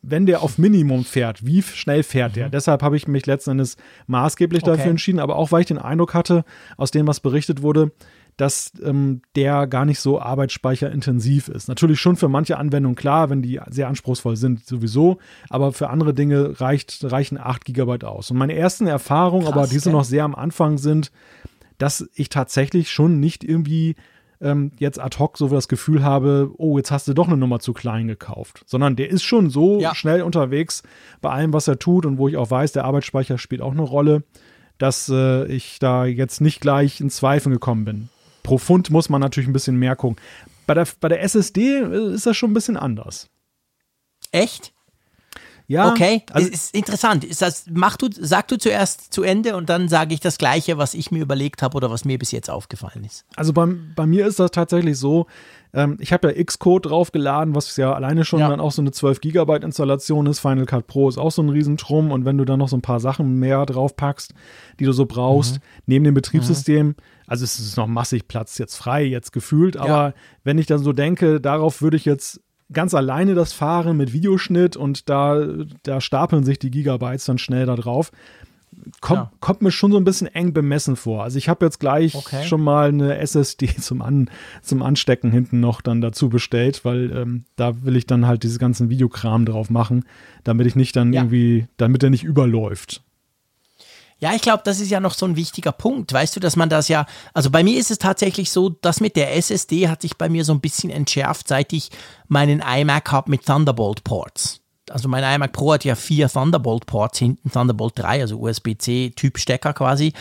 Wenn 0.00 0.24
der 0.24 0.42
auf 0.42 0.56
Minimum 0.56 1.04
fährt, 1.04 1.44
wie 1.44 1.62
schnell 1.62 2.02
fährt 2.02 2.32
mhm. 2.32 2.36
der? 2.36 2.48
Deshalb 2.48 2.82
habe 2.82 2.96
ich 2.96 3.06
mich 3.06 3.26
letzten 3.26 3.52
Endes 3.52 3.76
maßgeblich 4.06 4.62
okay. 4.62 4.70
dafür 4.70 4.90
entschieden, 4.90 5.20
aber 5.20 5.36
auch 5.36 5.52
weil 5.52 5.60
ich 5.60 5.66
den 5.66 5.78
Eindruck 5.78 6.14
hatte, 6.14 6.44
aus 6.78 6.90
dem, 6.90 7.06
was 7.06 7.20
berichtet 7.20 7.60
wurde, 7.60 7.92
dass 8.38 8.72
ähm, 8.82 9.20
der 9.36 9.66
gar 9.66 9.84
nicht 9.84 10.00
so 10.00 10.18
arbeitsspeicherintensiv 10.18 11.48
ist. 11.48 11.68
Natürlich 11.68 12.00
schon 12.00 12.16
für 12.16 12.28
manche 12.28 12.56
Anwendungen 12.56 12.96
klar, 12.96 13.28
wenn 13.28 13.42
die 13.42 13.60
sehr 13.68 13.88
anspruchsvoll 13.88 14.36
sind, 14.36 14.64
sowieso, 14.64 15.18
aber 15.50 15.72
für 15.72 15.90
andere 15.90 16.14
Dinge 16.14 16.58
reicht, 16.58 17.04
reichen 17.04 17.38
8 17.38 17.66
GB 17.66 18.06
aus. 18.06 18.30
Und 18.30 18.38
meine 18.38 18.54
ersten 18.54 18.86
Erfahrungen, 18.86 19.44
Krass, 19.44 19.52
aber 19.52 19.66
diese 19.66 19.90
noch 19.90 20.04
sehr 20.04 20.24
am 20.24 20.34
Anfang 20.34 20.78
sind, 20.78 21.12
dass 21.76 22.08
ich 22.14 22.30
tatsächlich 22.30 22.90
schon 22.90 23.20
nicht 23.20 23.44
irgendwie 23.44 23.96
ähm, 24.42 24.72
jetzt 24.78 25.00
ad 25.00 25.18
hoc 25.18 25.38
so 25.38 25.48
das 25.48 25.68
Gefühl 25.68 26.02
habe, 26.02 26.50
oh, 26.58 26.76
jetzt 26.76 26.90
hast 26.90 27.08
du 27.08 27.14
doch 27.14 27.28
eine 27.28 27.36
Nummer 27.36 27.60
zu 27.60 27.72
klein 27.72 28.08
gekauft. 28.08 28.64
Sondern 28.66 28.96
der 28.96 29.10
ist 29.10 29.22
schon 29.22 29.48
so 29.48 29.80
ja. 29.80 29.94
schnell 29.94 30.22
unterwegs 30.22 30.82
bei 31.20 31.30
allem, 31.30 31.52
was 31.52 31.68
er 31.68 31.78
tut 31.78 32.04
und 32.04 32.18
wo 32.18 32.28
ich 32.28 32.36
auch 32.36 32.50
weiß, 32.50 32.72
der 32.72 32.84
Arbeitsspeicher 32.84 33.38
spielt 33.38 33.62
auch 33.62 33.72
eine 33.72 33.82
Rolle, 33.82 34.24
dass 34.78 35.08
äh, 35.08 35.46
ich 35.46 35.78
da 35.78 36.04
jetzt 36.04 36.40
nicht 36.40 36.60
gleich 36.60 37.00
in 37.00 37.08
Zweifel 37.08 37.52
gekommen 37.52 37.84
bin. 37.84 38.08
Pro 38.42 38.58
Pfund 38.58 38.90
muss 38.90 39.08
man 39.08 39.20
natürlich 39.20 39.48
ein 39.48 39.52
bisschen 39.52 39.76
mehr 39.76 39.94
gucken. 39.94 40.16
Bei 40.66 40.74
der, 40.74 40.86
bei 41.00 41.08
der 41.08 41.22
SSD 41.22 41.78
ist 42.14 42.26
das 42.26 42.36
schon 42.36 42.50
ein 42.50 42.54
bisschen 42.54 42.76
anders. 42.76 43.28
Echt? 44.32 44.72
Ja. 45.72 45.90
Okay, 45.90 46.22
also, 46.30 46.50
ist 46.50 46.74
interessant. 46.74 47.26
Das, 47.40 47.64
mach 47.70 47.96
du, 47.96 48.08
sag 48.12 48.46
du 48.48 48.58
zuerst 48.58 49.10
zu 49.10 49.22
Ende 49.22 49.56
und 49.56 49.70
dann 49.70 49.88
sage 49.88 50.12
ich 50.12 50.20
das 50.20 50.36
Gleiche, 50.36 50.76
was 50.76 50.92
ich 50.92 51.10
mir 51.10 51.22
überlegt 51.22 51.62
habe 51.62 51.78
oder 51.78 51.90
was 51.90 52.04
mir 52.04 52.18
bis 52.18 52.30
jetzt 52.30 52.50
aufgefallen 52.50 53.04
ist. 53.04 53.24
Also 53.36 53.54
bei, 53.54 53.66
bei 53.96 54.04
mir 54.04 54.26
ist 54.26 54.38
das 54.38 54.50
tatsächlich 54.50 54.98
so, 54.98 55.26
ähm, 55.72 55.96
ich 55.98 56.12
habe 56.12 56.30
ja 56.30 56.44
Xcode 56.44 56.84
draufgeladen, 56.84 57.54
was 57.54 57.74
ja 57.78 57.94
alleine 57.94 58.26
schon 58.26 58.40
ja. 58.40 58.50
dann 58.50 58.60
auch 58.60 58.70
so 58.70 58.82
eine 58.82 58.90
12 58.90 59.22
Gigabyte 59.22 59.64
Installation 59.64 60.26
ist. 60.26 60.40
Final 60.40 60.66
Cut 60.66 60.86
Pro 60.86 61.08
ist 61.08 61.16
auch 61.16 61.32
so 61.32 61.42
ein 61.42 61.48
Riesentrum 61.48 62.10
und 62.10 62.26
wenn 62.26 62.36
du 62.36 62.44
dann 62.44 62.58
noch 62.58 62.68
so 62.68 62.76
ein 62.76 62.82
paar 62.82 63.00
Sachen 63.00 63.38
mehr 63.38 63.64
draufpackst, 63.64 64.34
die 64.78 64.84
du 64.84 64.92
so 64.92 65.06
brauchst, 65.06 65.54
mhm. 65.54 65.60
neben 65.86 66.04
dem 66.04 66.14
Betriebssystem, 66.14 66.88
mhm. 66.88 66.96
also 67.26 67.44
es 67.44 67.58
ist 67.58 67.78
noch 67.78 67.86
massig 67.86 68.28
Platz 68.28 68.58
jetzt 68.58 68.76
frei, 68.76 69.04
jetzt 69.04 69.32
gefühlt, 69.32 69.78
aber 69.78 69.88
ja. 69.88 70.14
wenn 70.44 70.58
ich 70.58 70.66
dann 70.66 70.80
so 70.80 70.92
denke, 70.92 71.40
darauf 71.40 71.80
würde 71.80 71.96
ich 71.96 72.04
jetzt 72.04 72.42
ganz 72.72 72.94
alleine 72.94 73.34
das 73.34 73.52
Fahren 73.52 73.96
mit 73.96 74.12
Videoschnitt 74.12 74.76
und 74.76 75.08
da, 75.08 75.46
da 75.82 76.00
stapeln 76.00 76.44
sich 76.44 76.58
die 76.58 76.70
Gigabytes 76.70 77.24
dann 77.24 77.38
schnell 77.38 77.66
da 77.66 77.76
drauf. 77.76 78.10
Kommt, 79.00 79.18
ja. 79.18 79.32
kommt 79.40 79.60
mir 79.60 79.70
schon 79.70 79.92
so 79.92 79.98
ein 79.98 80.04
bisschen 80.04 80.28
eng 80.28 80.54
bemessen 80.54 80.96
vor. 80.96 81.22
Also 81.22 81.36
ich 81.36 81.48
habe 81.48 81.64
jetzt 81.64 81.78
gleich 81.78 82.14
okay. 82.14 82.44
schon 82.44 82.62
mal 82.62 82.88
eine 82.88 83.18
SSD 83.18 83.66
zum, 83.80 84.00
An, 84.00 84.30
zum 84.62 84.82
Anstecken 84.82 85.30
hinten 85.30 85.60
noch 85.60 85.82
dann 85.82 86.00
dazu 86.00 86.28
bestellt, 86.28 86.84
weil 86.84 87.12
ähm, 87.14 87.44
da 87.56 87.84
will 87.84 87.96
ich 87.96 88.06
dann 88.06 88.26
halt 88.26 88.42
dieses 88.42 88.58
ganzen 88.58 88.88
Videokram 88.88 89.44
drauf 89.44 89.68
machen, 89.68 90.04
damit 90.42 90.66
ich 90.66 90.74
nicht 90.74 90.96
dann 90.96 91.12
ja. 91.12 91.20
irgendwie, 91.20 91.66
damit 91.76 92.02
er 92.02 92.10
nicht 92.10 92.24
überläuft. 92.24 93.02
Ja, 94.22 94.32
ich 94.34 94.42
glaube, 94.42 94.62
das 94.64 94.78
ist 94.78 94.88
ja 94.88 95.00
noch 95.00 95.14
so 95.14 95.26
ein 95.26 95.34
wichtiger 95.34 95.72
Punkt. 95.72 96.12
Weißt 96.12 96.36
du, 96.36 96.38
dass 96.38 96.54
man 96.54 96.68
das 96.68 96.86
ja, 96.86 97.06
also 97.34 97.50
bei 97.50 97.64
mir 97.64 97.76
ist 97.76 97.90
es 97.90 97.98
tatsächlich 97.98 98.52
so, 98.52 98.68
dass 98.68 99.00
mit 99.00 99.16
der 99.16 99.36
SSD 99.36 99.88
hat 99.88 100.02
sich 100.02 100.16
bei 100.16 100.28
mir 100.28 100.44
so 100.44 100.52
ein 100.52 100.60
bisschen 100.60 100.90
entschärft, 100.90 101.48
seit 101.48 101.72
ich 101.72 101.90
meinen 102.28 102.62
iMac 102.62 103.10
habe 103.10 103.32
mit 103.32 103.44
Thunderbolt 103.44 104.04
Ports. 104.04 104.60
Also 104.90 105.08
mein 105.08 105.24
iMac 105.24 105.50
Pro 105.50 105.72
hat 105.72 105.84
ja 105.84 105.96
vier 105.96 106.28
Thunderbolt 106.28 106.86
Ports 106.86 107.18
hinten, 107.18 107.50
Thunderbolt 107.50 107.94
3, 107.98 108.20
also 108.20 108.38
USB-C 108.38 109.10
Typ-Stecker 109.16 109.72
quasi. 109.72 110.12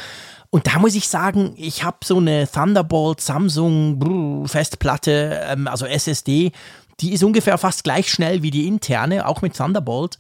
Und 0.50 0.66
da 0.66 0.80
muss 0.80 0.96
ich 0.96 1.08
sagen, 1.08 1.54
ich 1.56 1.84
habe 1.84 1.98
so 2.04 2.18
eine 2.18 2.50
Thunderbolt 2.50 3.22
Samsung 3.22 4.48
Festplatte, 4.48 5.42
ähm, 5.48 5.68
also 5.68 5.86
SSD, 5.86 6.54
die 7.02 7.14
ist 7.14 7.24
ungefähr 7.24 7.60
fast 7.60 7.84
gleich 7.84 8.10
schnell 8.10 8.42
wie 8.42 8.50
die 8.50 8.68
interne, 8.68 9.28
auch 9.28 9.44
mit 9.44 9.56
Thunderbolt. 9.56 10.18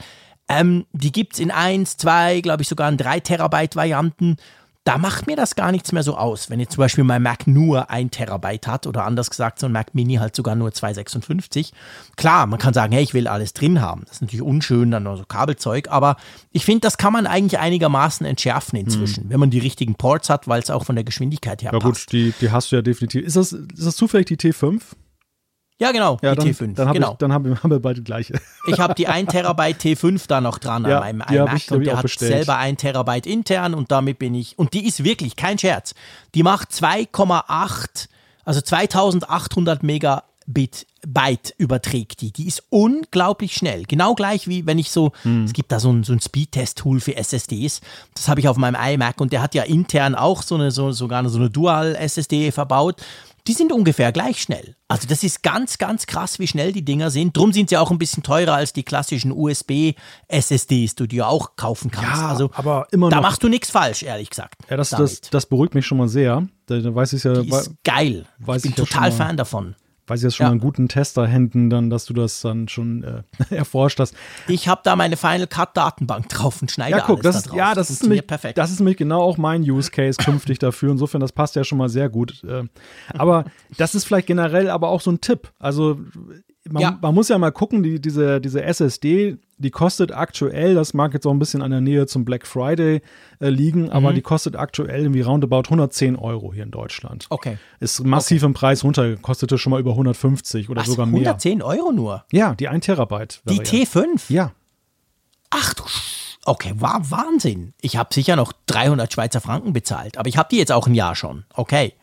Ähm, 0.49 0.86
die 0.91 1.12
gibt 1.12 1.34
es 1.34 1.39
in 1.39 1.51
1, 1.51 1.97
2, 1.97 2.41
glaube 2.41 2.63
ich 2.63 2.67
sogar 2.67 2.89
in 2.89 2.97
3 2.97 3.19
Terabyte 3.21 3.75
Varianten. 3.75 4.38
Da 4.84 4.97
macht 4.97 5.27
mir 5.27 5.36
das 5.36 5.54
gar 5.54 5.71
nichts 5.71 5.91
mehr 5.91 6.01
so 6.01 6.17
aus, 6.17 6.49
wenn 6.49 6.60
jetzt 6.60 6.73
zum 6.73 6.82
Beispiel 6.82 7.04
mein 7.04 7.21
Mac 7.21 7.45
nur 7.45 7.91
1 7.91 8.10
Terabyte 8.12 8.65
hat 8.65 8.88
oder 8.88 9.06
anders 9.06 9.30
gesagt 9.30 9.60
so 9.60 9.67
ein 9.67 9.71
Mac 9.71 9.93
Mini 9.93 10.15
halt 10.15 10.36
sogar 10.36 10.56
nur 10.56 10.71
256. 10.71 11.71
Klar, 12.15 12.47
man 12.47 12.58
kann 12.58 12.73
sagen, 12.73 12.91
hey, 12.91 13.04
ich 13.04 13.13
will 13.13 13.27
alles 13.27 13.54
drin 13.54 13.80
haben. 13.80 14.01
Das 14.06 14.15
ist 14.15 14.21
natürlich 14.21 14.41
unschön, 14.41 14.89
dann 14.89 15.04
nur 15.04 15.17
so 15.17 15.23
Kabelzeug, 15.23 15.89
aber 15.89 16.15
ich 16.51 16.65
finde, 16.65 16.82
das 16.82 16.97
kann 16.97 17.13
man 17.13 17.27
eigentlich 17.27 17.60
einigermaßen 17.60 18.25
entschärfen 18.25 18.80
inzwischen, 18.80 19.25
mhm. 19.25 19.30
wenn 19.30 19.39
man 19.39 19.51
die 19.51 19.60
richtigen 19.60 19.93
Ports 19.93 20.32
hat, 20.32 20.47
weil 20.47 20.63
es 20.63 20.71
auch 20.71 20.84
von 20.84 20.95
der 20.95 21.06
Geschwindigkeit 21.06 21.62
her 21.62 21.73
ja, 21.73 21.80
passt. 21.80 22.12
Ja 22.12 22.17
gut, 22.19 22.34
die, 22.34 22.34
die 22.41 22.49
hast 22.49 22.71
du 22.71 22.77
ja 22.77 22.82
definitiv. 22.82 23.23
Ist 23.23 23.36
das, 23.36 23.51
ist 23.51 23.86
das 23.86 23.95
zufällig 23.95 24.25
die 24.25 24.38
T5? 24.38 24.82
Ja, 25.82 25.91
genau, 25.91 26.20
ja, 26.22 26.36
die 26.36 26.54
dann, 26.54 26.70
T5. 26.70 26.76
Dann, 26.76 26.94
genau. 26.94 27.12
Ich, 27.13 27.17
dann 27.17 27.34
haben, 27.34 27.58
wir, 27.63 27.80
beide 27.80 28.04
gleiche. 28.04 28.39
Ich 28.67 28.80
habe 28.80 28.94
die 28.94 29.08
1 29.08 29.32
Terabyte 29.32 29.82
T5 29.82 30.28
da 30.28 30.39
noch 30.39 30.60
dran 30.60 30.86
ja, 30.86 31.00
an 31.00 31.17
meinem 31.17 31.28
iMac 31.28 31.58
ich, 31.58 31.72
und 31.72 31.84
der 31.84 31.96
hat 31.96 32.04
bestellt. 32.04 32.32
selber 32.32 32.58
1 32.58 32.80
Terabyte 32.80 33.26
intern 33.26 33.74
und 33.74 33.91
damit 33.91 34.20
bin 34.20 34.36
ich, 34.36 34.60
und 34.60 34.76
die 34.76 34.86
ist 34.86 35.04
wirklich 35.04 35.36
kein 35.36 35.58
Scherz, 35.58 35.96
die 36.36 36.44
macht 36.44 36.70
2,8, 36.70 38.10
also 38.46 38.62
2800 38.62 39.82
Megabit 39.82 40.86
Byte 41.08 41.56
überträgt 41.58 42.22
die. 42.22 42.32
Die 42.32 42.48
ist 42.48 42.63
unglaublich 42.70 43.56
schnell. 43.56 43.86
Genau 43.86 44.13
gleich 44.13 44.48
wie 44.48 44.67
wenn 44.67 44.78
ich 44.78 44.91
so, 44.91 45.13
hm. 45.24 45.46
es 45.46 45.54
gibt 45.54 45.72
da 45.72 45.80
so 45.80 45.91
ein, 45.91 46.04
so 46.04 46.13
ein 46.13 46.22
Speedtest-Tool 46.22 47.00
für 47.00 47.15
SSDs. 47.15 47.82
Das 48.13 48.28
habe 48.28 48.39
ich 48.39 48.48
auf 48.48 48.58
meinem 48.58 48.80
iMac 48.80 49.20
und 49.20 49.34
der 49.34 49.41
hat 49.41 49.56
ja 49.56 49.63
intern 49.63 50.13
auch 50.13 50.44
so 50.44 50.54
eine, 50.54 50.70
so, 50.70 50.91
sogar 50.91 51.28
so 51.28 51.39
eine 51.39 51.50
Dual-SSD 51.50 52.52
verbaut 52.52 53.02
die 53.47 53.54
sind 53.54 53.71
ungefähr 53.71 54.12
gleich 54.12 54.41
schnell. 54.41 54.75
Also 54.88 55.08
das 55.08 55.23
ist 55.23 55.43
ganz, 55.43 55.77
ganz 55.77 56.06
krass, 56.06 56.39
wie 56.39 56.47
schnell 56.47 56.73
die 56.73 56.84
Dinger 56.84 57.10
sind. 57.12 57.36
Drum 57.36 57.54
sind 57.54 57.69
sie 57.69 57.77
auch 57.77 57.91
ein 57.91 57.97
bisschen 57.97 58.23
teurer 58.23 58.54
als 58.54 58.73
die 58.73 58.84
klassischen 58.84 59.32
USB-SSDs, 59.32 60.95
die 60.95 60.95
du 60.95 61.08
dir 61.08 61.27
auch 61.27 61.56
kaufen 61.56 61.91
kannst. 61.91 62.21
Ja, 62.21 62.30
also 62.30 62.51
aber 62.54 62.88
immer 62.91 63.10
noch. 63.10 63.17
Da 63.17 63.21
machst 63.21 63.43
du 63.43 63.49
nichts 63.49 63.69
falsch, 63.69 64.04
ehrlich 64.04 64.30
gesagt. 64.30 64.56
Ja, 64.69 64.77
das, 64.77 64.89
das, 64.89 65.21
das 65.21 65.45
beruhigt 65.45 65.75
mich 65.75 65.86
schon 65.86 65.97
mal 65.97 66.08
sehr. 66.08 66.47
Da, 66.65 66.80
da 66.80 66.93
weiß 66.93 67.13
ich 67.13 67.23
ja. 67.23 67.41
Die 67.41 67.49
ist 67.49 67.71
geil. 67.84 68.25
ich 68.39 68.62
bin 68.62 68.75
total 68.75 69.10
ja 69.10 69.15
Fan 69.15 69.38
davon 69.38 69.75
weiß 70.12 70.19
ich 70.19 70.24
jetzt 70.26 70.36
schon 70.36 70.43
ja. 70.43 70.50
mal 70.50 70.56
in 70.56 70.60
guten 70.60 70.89
Testerhänden 70.89 71.69
dann, 71.69 71.89
dass 71.89 72.06
du 72.06 72.13
das 72.13 72.41
dann 72.41 72.67
schon 72.67 73.04
äh, 73.04 73.24
erforscht 73.56 74.00
hast. 74.00 74.13
Ich 74.50 74.67
habe 74.67 74.82
da 74.84 74.97
meine 74.97 75.15
Final 75.15 75.47
Cut 75.47 75.78
Datenbank 75.78 76.28
drauf 76.28 76.62
und 76.62 76.69
schneide 76.69 76.97
ja, 76.97 77.04
guck, 77.06 77.24
alles 77.24 77.36
das, 77.36 77.43
da 77.43 77.50
drauf. 77.50 77.58
Ja, 77.58 77.74
das, 77.74 77.88
das 77.88 77.89
ist 77.91 78.04
nämlich, 78.04 78.28
perfekt. 78.28 78.58
Das 78.58 78.71
ist 78.71 78.80
nämlich 78.80 78.97
genau 78.97 79.21
auch 79.21 79.38
mein 79.38 79.62
Use 79.62 79.89
Case 79.89 80.17
künftig 80.21 80.60
dafür. 80.60 80.91
Insofern, 80.91 81.21
das 81.21 81.32
passt 81.32 81.56
ja 81.56 81.63
schon 81.63 81.78
mal 81.78 81.88
sehr 81.88 82.10
gut. 82.10 82.43
Äh, 82.43 82.63
aber 83.17 83.45
das 83.78 83.95
ist 83.95 84.04
vielleicht 84.04 84.28
generell 84.28 84.69
aber 84.69 84.89
auch 84.89 85.00
so 85.00 85.12
ein 85.12 85.21
Tipp. 85.21 85.50
Also 85.60 85.97
man, 86.69 86.82
ja. 86.82 86.97
man 87.02 87.15
muss 87.15 87.30
ja 87.30 87.38
mal 87.38 87.52
gucken, 87.52 87.84
die, 87.84 88.00
diese, 88.00 88.39
diese 88.39 88.63
SSD, 88.63 89.38
die 89.58 89.71
kostet 89.71 90.12
aktuell, 90.12 90.76
das 90.76 90.93
mag 90.93 91.13
jetzt 91.13 91.26
auch 91.26 91.32
ein 91.32 91.39
bisschen 91.39 91.62
an 91.62 91.71
der 91.71 91.82
Nähe 91.82 92.06
zum 92.08 92.26
Black 92.26 92.45
Friday 92.45 93.02
äh, 93.39 93.50
liegen, 93.50 93.84
mhm. 93.84 93.89
aber 93.89 94.13
die 94.13 94.21
kostet 94.21 94.56
aktuell 94.56 95.02
irgendwie 95.02 95.21
roundabout 95.21 95.63
110 95.65 96.15
Euro 96.15 96.54
hier 96.54 96.63
in 96.63 96.71
Deutschland. 96.71 97.26
Okay. 97.30 97.58
Ist 97.80 98.04
massiv 98.04 98.43
okay. 98.43 98.47
im 98.47 98.54
Preis 98.54 98.84
runter, 98.84 99.15
kostete 99.17 99.58
schon 99.58 99.71
mal 99.71 99.80
über 99.80 99.91
150 99.91 100.69
oder 100.69 100.82
Was, 100.82 100.88
sogar 100.88 101.06
mehr. 101.06 101.21
110 101.21 101.62
Euro 101.62 101.91
nur? 101.91 102.26
Ja, 102.32 102.54
die 102.56 102.67
1 102.67 102.86
Terabyte. 102.86 103.41
Die 103.50 103.62
T5? 103.62 104.21
Ja. 104.30 104.52
Ach 105.50 105.74
du 105.74 105.84
Okay, 106.45 106.74
war 106.76 107.12
Wahnsinn. 107.12 107.74
Ich 107.82 107.97
habe 107.97 108.13
sicher 108.13 108.36
noch 108.36 108.52
300 108.65 109.13
Schweizer 109.13 109.41
Franken 109.41 109.74
bezahlt, 109.74 110.17
aber 110.17 110.28
ich 110.28 110.38
habe 110.38 110.50
die 110.50 110.58
jetzt 110.58 110.71
auch 110.71 110.88
ein 110.88 110.95
Jahr 110.95 111.15
schon. 111.15 111.45
Okay. 111.54 111.93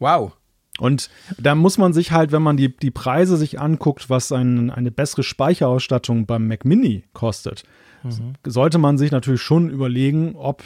Wow. 0.00 0.32
Und 0.78 1.10
da 1.38 1.54
muss 1.54 1.76
man 1.76 1.92
sich 1.92 2.12
halt, 2.12 2.32
wenn 2.32 2.42
man 2.42 2.56
die, 2.56 2.74
die 2.74 2.90
Preise 2.90 3.36
sich 3.36 3.60
anguckt, 3.60 4.08
was 4.08 4.32
ein, 4.32 4.70
eine 4.70 4.90
bessere 4.90 5.22
Speicherausstattung 5.22 6.26
beim 6.26 6.46
Mac 6.46 6.64
Mini 6.64 7.04
kostet, 7.12 7.64
mhm. 8.02 8.34
sollte 8.46 8.78
man 8.78 8.96
sich 8.96 9.10
natürlich 9.10 9.42
schon 9.42 9.70
überlegen, 9.70 10.34
ob 10.36 10.62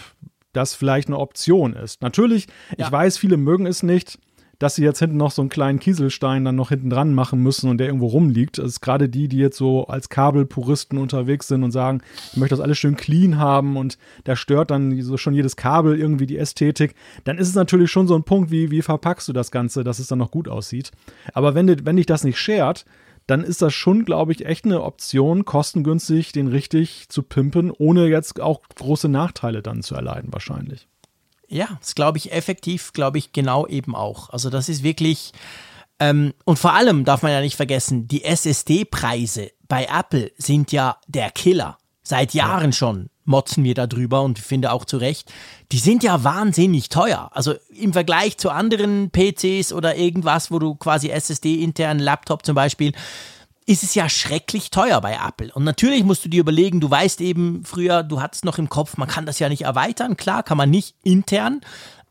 das 0.53 0.75
vielleicht 0.75 1.09
eine 1.09 1.19
Option 1.19 1.73
ist. 1.73 2.03
Natürlich, 2.03 2.47
ja. 2.77 2.87
ich 2.87 2.93
weiß, 2.93 3.17
viele 3.17 3.39
mögen 3.39 3.67
es 3.67 3.83
nicht 3.83 4.19
dass 4.63 4.77
sie 4.77 4.85
jetzt 4.85 5.01
hinten 5.01 5.17
noch 5.17 5.33
so 5.33 5.43
einen 5.43 5.49
kleinen 5.49 5.81
Kieselstein 5.81 6.45
dann 6.45 6.55
noch 6.55 6.69
hinten 6.69 6.89
dran 6.89 7.15
machen 7.15 7.43
müssen 7.43 7.69
und 7.69 7.79
der 7.79 7.89
irgendwo 7.89 8.07
rumliegt. 8.07 8.59
Das 8.59 8.67
ist 8.67 8.81
gerade 8.81 9.09
die, 9.09 9.27
die 9.27 9.39
jetzt 9.39 9.57
so 9.57 9.87
als 9.87 10.09
Kabelpuristen 10.09 10.99
unterwegs 10.99 11.49
sind 11.49 11.65
und 11.65 11.73
sagen, 11.73 12.01
ich 12.31 12.37
möchte 12.37 12.55
das 12.55 12.63
alles 12.63 12.79
schön 12.79 12.97
clean 12.97 13.39
haben 13.39 13.77
und 13.77 13.99
da 14.23 14.37
stört 14.37 14.71
dann 14.71 15.03
so 15.03 15.17
schon 15.17 15.35
jedes 15.35 15.57
Kabel 15.57 15.99
irgendwie 15.99 16.27
die 16.27 16.39
Ästhetik. 16.39 16.95
Dann 17.25 17.39
ist 17.39 17.49
es 17.49 17.57
natürlich 17.57 17.91
schon 17.91 18.07
so 18.07 18.15
ein 18.15 18.23
Punkt, 18.23 18.53
wie, 18.53 18.71
wie 18.71 18.83
verpackst 18.83 19.27
du 19.27 19.33
das 19.33 19.51
Ganze, 19.51 19.83
dass 19.83 19.99
es 19.99 20.07
dann 20.07 20.21
noch 20.21 20.31
gut 20.31 20.47
aussieht. 20.47 20.93
Aber 21.35 21.57
wenn, 21.57 21.85
wenn 21.85 21.97
dich 21.97 22.07
das 22.07 22.23
nicht 22.23 22.39
schert, 22.39 22.85
dann 23.27 23.43
ist 23.43 23.63
das 23.63 23.75
schon, 23.75 24.05
glaube 24.05 24.31
ich, 24.31 24.47
echt 24.47 24.65
eine 24.65 24.83
Option, 24.83 25.45
kostengünstig 25.45 26.31
den 26.31 26.47
richtig 26.47 27.09
zu 27.09 27.25
pimpen, 27.25 27.73
ohne 27.73 28.07
jetzt 28.07 28.41
auch 28.41 28.61
große 28.77 29.09
Nachteile 29.09 29.61
dann 29.61 29.83
zu 29.83 29.97
erleiden, 29.97 30.33
wahrscheinlich. 30.33 30.87
Ja, 31.53 31.69
das 31.81 31.95
glaube 31.95 32.17
ich 32.17 32.33
effektiv, 32.33 32.95
glaube 32.95 33.19
ich 33.19 33.33
genau 33.33 33.67
eben 33.67 33.95
auch. 33.95 34.31
Also 34.31 34.49
das 34.49 34.71
ist 34.71 34.83
wirklich, 34.83 35.33
ähm, 36.01 36.33
und 36.45 36.59
vor 36.59 36.73
allem 36.73 37.05
darf 37.05 37.23
man 37.23 37.31
ja 37.31 37.43
nicht 37.43 37.57
vergessen, 37.57 38.09
die 38.09 38.25
SSD-Preise 38.25 39.51
bei 39.69 39.85
Apple 39.85 40.33
sind 40.39 40.73
ja 40.73 40.97
der 41.07 41.31
Killer. 41.31 41.77
Seit 42.03 42.33
Jahren 42.33 42.71
ja. 42.71 42.73
schon 42.73 43.11
motzen 43.25 43.65
wir 43.65 43.75
darüber 43.75 44.23
und 44.23 44.39
ich 44.39 44.45
finde 44.45 44.73
auch 44.73 44.85
zu 44.87 44.97
Recht. 44.97 45.33
Die 45.71 45.79
sind 45.79 46.03
ja 46.03 46.25
wahnsinnig 46.25 46.89
teuer. 46.89 47.31
Also 47.33 47.55
im 47.69 47.93
Vergleich 47.93 48.39
zu 48.39 48.51
anderen 48.51 49.11
PCs 49.11 49.73
oder 49.73 49.97
irgendwas, 49.97 50.51
wo 50.51 50.59
du 50.59 50.75
quasi 50.75 51.11
SSD 51.11 51.63
intern 51.63 51.99
Laptop 51.99 52.45
zum 52.45 52.55
Beispiel, 52.55 52.93
ist 53.67 53.83
es 53.83 53.95
ja 53.95 54.09
schrecklich 54.09 54.71
teuer 54.71 55.01
bei 55.01 55.19
Apple. 55.27 55.53
Und 55.53 55.65
natürlich 55.65 56.05
musst 56.05 56.25
du 56.25 56.29
dir 56.29 56.41
überlegen, 56.41 56.81
du 56.81 56.91
weißt 56.91 57.21
eben 57.21 57.65
früher, 57.65 58.03
du 58.03 58.21
hattest 58.21 58.45
noch 58.45 58.59
im 58.59 58.69
Kopf, 58.69 58.97
man 58.97 59.09
kann 59.09 59.27
das 59.27 59.39
ja 59.39 59.49
nicht 59.49 59.63
erweitern. 59.63 60.17
Klar, 60.17 60.43
kann 60.43 60.57
man 60.57 60.71
nicht 60.71 60.97
intern. 61.03 61.61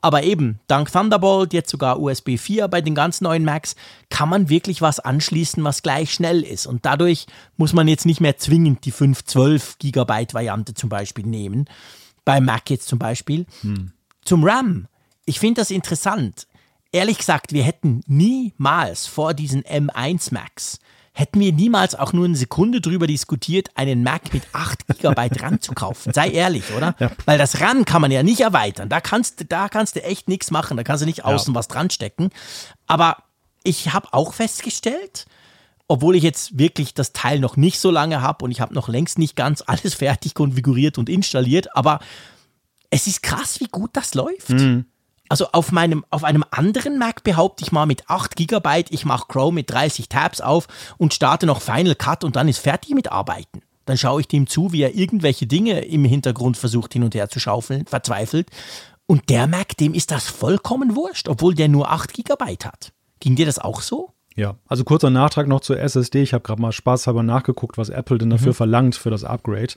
Aber 0.04 0.24
eben, 0.24 0.60
dank 0.66 0.92
Thunderbolt, 0.92 1.54
jetzt 1.54 1.70
sogar 1.70 2.00
USB 2.00 2.38
4 2.38 2.68
bei 2.68 2.82
den 2.82 2.96
ganz 2.96 3.22
neuen 3.22 3.46
Macs, 3.46 3.76
kann 4.10 4.30
man 4.30 4.50
wirklich 4.50 4.82
was 4.82 5.00
anschließen, 5.00 5.64
was 5.64 5.84
gleich 5.84 6.12
schnell 6.12 6.42
ist. 6.42 6.66
Und 6.66 6.86
dadurch 6.86 7.28
muss 7.56 7.74
man 7.74 7.88
jetzt 7.88 8.08
nicht 8.08 8.20
mehr 8.20 8.38
zwingend 8.38 8.84
die 8.86 8.92
512 8.92 9.78
Gigabyte 9.78 10.34
Variante 10.34 10.74
zum 10.74 10.90
Beispiel 10.90 11.28
nehmen. 11.28 11.66
Bei 12.26 12.42
Mac 12.42 12.70
jetzt 12.72 12.88
zum 12.88 12.98
Beispiel. 12.98 13.46
Hm. 13.62 13.92
Zum 14.26 14.44
RAM. 14.44 14.88
Ich 15.26 15.40
finde 15.40 15.62
das 15.62 15.70
interessant. 15.70 16.48
Ehrlich 16.92 17.20
gesagt, 17.20 17.54
wir 17.54 17.64
hätten 17.64 18.02
niemals 18.08 19.06
vor 19.06 19.36
diesen 19.36 19.62
M1 19.64 20.34
Macs 20.34 20.80
hätten 21.14 21.40
wir 21.40 21.52
niemals 21.52 21.96
auch 21.96 22.14
nur 22.14 22.26
eine 22.26 22.36
Sekunde 22.36 22.82
drüber 22.82 23.08
diskutiert, 23.08 23.70
einen 23.76 24.04
Mac 24.04 24.34
mit 24.34 24.44
8 24.54 24.88
GB 24.88 25.30
RAM 25.40 25.62
zu 25.62 25.74
kaufen. 25.74 26.14
Sei 26.14 26.30
ehrlich, 26.30 26.72
oder? 26.76 26.96
Ja. 27.00 27.12
Weil 27.26 27.38
das 27.38 27.60
RAM 27.60 27.86
kann 27.86 28.02
man 28.02 28.12
ja 28.12 28.24
nicht 28.24 28.40
erweitern. 28.40 28.90
Da 28.90 29.02
kannst, 29.02 29.46
da 29.50 29.70
kannst 29.70 29.96
du 29.96 30.04
echt 30.04 30.30
nichts 30.30 30.52
machen. 30.52 30.78
Da 30.78 30.84
kannst 30.84 31.02
du 31.02 31.06
nicht 31.06 31.26
außen 31.26 31.54
ja. 31.54 31.60
was 31.60 31.68
dran 31.68 31.90
stecken. 31.90 32.30
Aber 32.88 33.18
ich 33.64 33.94
habe 33.94 34.08
auch 34.12 34.34
festgestellt, 34.34 35.26
obwohl 35.88 36.16
ich 36.16 36.24
jetzt 36.24 36.58
wirklich 36.58 36.94
das 36.94 37.12
Teil 37.12 37.40
noch 37.40 37.58
nicht 37.58 37.80
so 37.80 37.92
lange 37.92 38.22
habe 38.22 38.46
und 38.46 38.52
ich 38.52 38.62
habe 38.62 38.74
noch 38.74 38.88
längst 38.88 39.20
nicht 39.20 39.36
ganz 39.36 39.62
alles 39.66 39.94
fertig 39.94 40.34
konfiguriert 40.34 40.98
und 40.98 41.10
installiert, 41.10 41.76
aber 41.76 42.00
es 42.90 43.08
ist 43.08 43.24
krass, 43.24 43.60
wie 43.60 43.68
gut 43.68 43.92
das 43.94 44.14
läuft. 44.14 44.50
Mhm. 44.50 44.86
Also 45.32 45.48
auf 45.54 45.72
meinem, 45.72 46.04
auf 46.10 46.26
einem 46.26 46.44
anderen 46.52 47.00
Mac 47.00 47.24
behaupte 47.24 47.64
ich 47.64 47.72
mal 47.72 47.86
mit 47.86 48.10
8 48.10 48.36
GB, 48.36 48.84
ich 48.90 49.06
mache 49.06 49.28
Chrome 49.30 49.56
mit 49.56 49.72
30 49.72 50.10
Tabs 50.10 50.42
auf 50.42 50.68
und 50.98 51.14
starte 51.14 51.46
noch 51.46 51.62
Final 51.62 51.96
Cut 51.96 52.26
und 52.26 52.36
dann 52.36 52.50
ist 52.50 52.58
fertig 52.58 52.94
mit 52.94 53.14
Arbeiten. 53.14 53.62
Dann 53.86 53.98
schaue 53.98 54.20
ich 54.20 54.28
dem 54.28 54.46
zu, 54.46 54.74
wie 54.74 54.82
er 54.82 54.94
irgendwelche 54.94 55.48
Dinge 55.48 55.86
im 55.86 56.04
Hintergrund 56.04 56.58
versucht 56.58 56.92
hin 56.92 57.06
und 57.06 57.16
her 57.16 57.30
zu 57.30 57.40
schaufeln, 57.40 57.86
verzweifelt. 57.86 58.50
Und 59.06 59.30
der 59.30 59.48
Mac, 59.48 59.78
dem 59.78 59.94
ist 59.94 60.12
das 60.12 60.26
vollkommen 60.26 60.98
wurscht, 60.98 61.30
obwohl 61.30 61.56
der 61.56 61.70
nur 61.70 61.90
8 61.90 62.14
GB 62.14 62.58
hat. 62.66 62.92
Ging 63.22 63.38
dir 63.38 63.46
das 63.46 63.58
auch 63.58 63.80
so? 63.80 64.10
Ja, 64.36 64.56
also 64.68 64.84
kurzer 64.84 65.12
Nachtrag 65.12 65.48
noch 65.48 65.62
zur 65.62 65.80
SSD. 65.80 66.24
Ich 66.24 66.34
habe 66.34 66.44
gerade 66.44 66.62
mal 66.62 66.74
spaßhalber 66.74 67.24
nachgeguckt, 67.24 67.78
was 67.78 67.88
Apple 67.88 68.18
denn 68.18 68.32
dafür 68.32 68.52
mhm. 68.52 68.56
verlangt 68.56 68.96
für 68.96 69.12
das 69.12 69.24
Upgrade. 69.24 69.76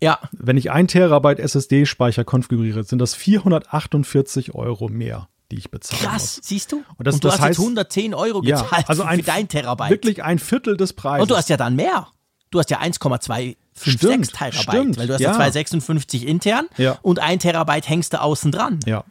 Ja. 0.00 0.18
Wenn 0.32 0.56
ich 0.56 0.70
ein 0.70 0.88
Terabyte 0.88 1.38
SSD-Speicher 1.38 2.24
konfiguriere, 2.24 2.84
sind 2.84 2.98
das 2.98 3.14
448 3.14 4.54
Euro 4.54 4.88
mehr 4.88 5.28
die 5.52 5.58
ich 5.58 5.70
bezahle. 5.70 6.02
Krass, 6.02 6.38
muss. 6.38 6.48
siehst 6.48 6.72
du? 6.72 6.82
Und, 6.96 7.06
das, 7.06 7.16
und 7.16 7.24
du 7.24 7.28
das 7.28 7.34
hast 7.34 7.42
heißt, 7.42 7.58
jetzt 7.58 7.64
110 7.66 8.14
Euro 8.14 8.40
gezahlt 8.40 8.70
ja, 8.70 8.84
also 8.88 9.02
ein, 9.02 9.20
für 9.20 9.26
dein 9.26 9.48
Terabyte. 9.48 9.90
Wirklich 9.90 10.24
ein 10.24 10.38
Viertel 10.38 10.76
des 10.76 10.94
Preises. 10.94 11.22
Und 11.22 11.30
du 11.30 11.36
hast 11.36 11.50
ja 11.50 11.56
dann 11.56 11.76
mehr. 11.76 12.08
Du 12.50 12.58
hast 12.58 12.70
ja 12.70 12.78
1,256 12.80 14.32
Terabyte, 14.32 14.54
stimmt, 14.54 14.98
weil 14.98 15.06
du 15.06 15.14
hast 15.14 15.20
ja, 15.20 15.30
ja 15.30 15.36
256 15.36 16.26
intern 16.26 16.66
ja. 16.76 16.98
und 17.02 17.18
ein 17.18 17.38
Terabyte 17.38 17.88
hängst 17.88 18.12
du 18.12 18.20
außen 18.20 18.52
dran. 18.52 18.80
Ja. 18.86 19.04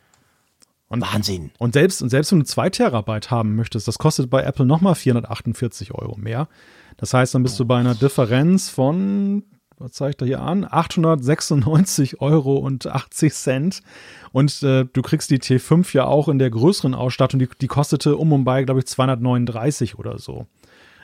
Und, 0.88 1.02
Wahnsinn. 1.02 1.52
Und 1.58 1.74
selbst, 1.74 2.02
und 2.02 2.10
selbst 2.10 2.32
wenn 2.32 2.40
du 2.40 2.46
2 2.46 2.70
Terabyte 2.70 3.32
haben 3.32 3.56
möchtest, 3.56 3.88
das 3.88 3.98
kostet 3.98 4.30
bei 4.30 4.44
Apple 4.44 4.66
nochmal 4.66 4.94
448 4.96 5.94
Euro 5.94 6.18
mehr. 6.18 6.50
Das 6.98 7.14
heißt, 7.14 7.34
dann 7.34 7.44
bist 7.44 7.60
du 7.60 7.66
bei 7.66 7.80
einer 7.80 7.96
Differenz 7.96 8.70
von, 8.70 9.44
was 9.82 9.92
zeigt 9.92 10.22
er 10.22 10.28
hier 10.28 10.42
an? 10.42 10.66
896 10.70 12.22
Euro 12.22 12.58
und 12.58 12.88
80 12.88 13.34
Cent. 13.34 13.82
Und 14.32 14.64
äh, 14.64 14.86
du 14.92 15.02
kriegst 15.02 15.30
die 15.30 15.40
T5 15.40 15.94
ja 15.94 16.06
auch 16.06 16.28
in 16.28 16.40
der 16.40 16.50
größeren 16.50 16.96
Ausstattung, 16.96 17.40
die, 17.40 17.50
die 17.60 17.68
kostete 17.68 18.16
um 18.16 18.32
und 18.32 18.44
bei, 18.44 18.64
glaube 18.64 18.80
ich, 18.80 18.88
239 18.88 19.98
oder 19.98 20.18
so. 20.18 20.48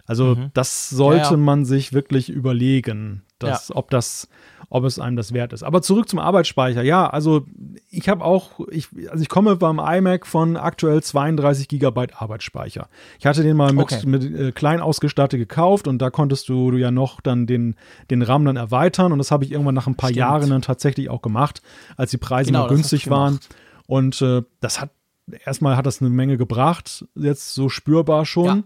Also 0.06 0.36
mhm. 0.36 0.52
das 0.54 0.90
sollte 0.90 1.26
ja, 1.26 1.32
ja. 1.32 1.38
man 1.38 1.66
sich 1.66 1.92
wirklich 1.94 2.30
überlegen, 2.30 3.24
dass, 3.40 3.70
ja. 3.70 3.76
ob 3.76 3.90
das, 3.90 4.30
ob 4.70 4.84
es 4.84 5.00
einem 5.00 5.16
das 5.16 5.34
wert 5.34 5.54
ist. 5.54 5.64
Aber 5.64 5.82
zurück 5.82 6.10
zum 6.10 6.20
Arbeitsspeicher. 6.20 6.84
Ja, 6.84 7.08
also 7.08 7.46
ich 7.90 8.10
habe 8.10 8.24
auch, 8.24 8.60
ich, 8.70 8.90
also 9.10 9.22
ich 9.22 9.30
komme 9.30 9.56
beim 9.56 9.80
iMac 9.80 10.28
von 10.28 10.58
aktuell 10.58 11.02
32 11.02 11.68
Gigabyte 11.68 12.22
Arbeitsspeicher. 12.22 12.90
Ich 13.20 13.26
hatte 13.26 13.44
den 13.44 13.56
mal 13.56 13.72
mit, 13.72 13.84
okay. 13.84 14.06
mit 14.06 14.24
äh, 14.24 14.52
klein 14.52 14.82
ausgestattet 14.82 15.40
gekauft 15.40 15.88
und 15.88 16.00
da 16.00 16.10
konntest 16.10 16.50
du, 16.50 16.72
du 16.72 16.78
ja 16.78 16.92
noch 16.92 17.22
dann 17.22 17.48
den, 17.48 17.76
den 18.12 18.22
RAM 18.22 18.44
dann 18.44 18.58
erweitern 18.58 19.14
und 19.14 19.20
das 19.20 19.32
habe 19.32 19.46
ich 19.46 19.52
irgendwann 19.52 19.76
nach 19.76 19.88
ein 19.88 19.96
paar 19.96 20.10
Stimmt. 20.10 20.20
Jahren 20.20 20.50
dann 20.50 20.62
tatsächlich 20.62 21.10
auch 21.10 21.22
gemacht, 21.22 21.62
als 21.96 22.12
die 22.12 22.18
Preise 22.18 22.48
genau, 22.48 22.64
noch 22.64 22.70
günstig 22.70 23.10
waren. 23.10 23.40
Und 23.86 24.22
äh, 24.22 24.42
das 24.60 24.82
hat 24.82 24.90
erstmal 25.46 25.78
hat 25.78 25.86
das 25.86 26.02
eine 26.02 26.10
Menge 26.10 26.38
gebracht, 26.38 27.06
jetzt 27.16 27.54
so 27.54 27.70
spürbar 27.70 28.26
schon. 28.26 28.46
Ja. 28.46 28.64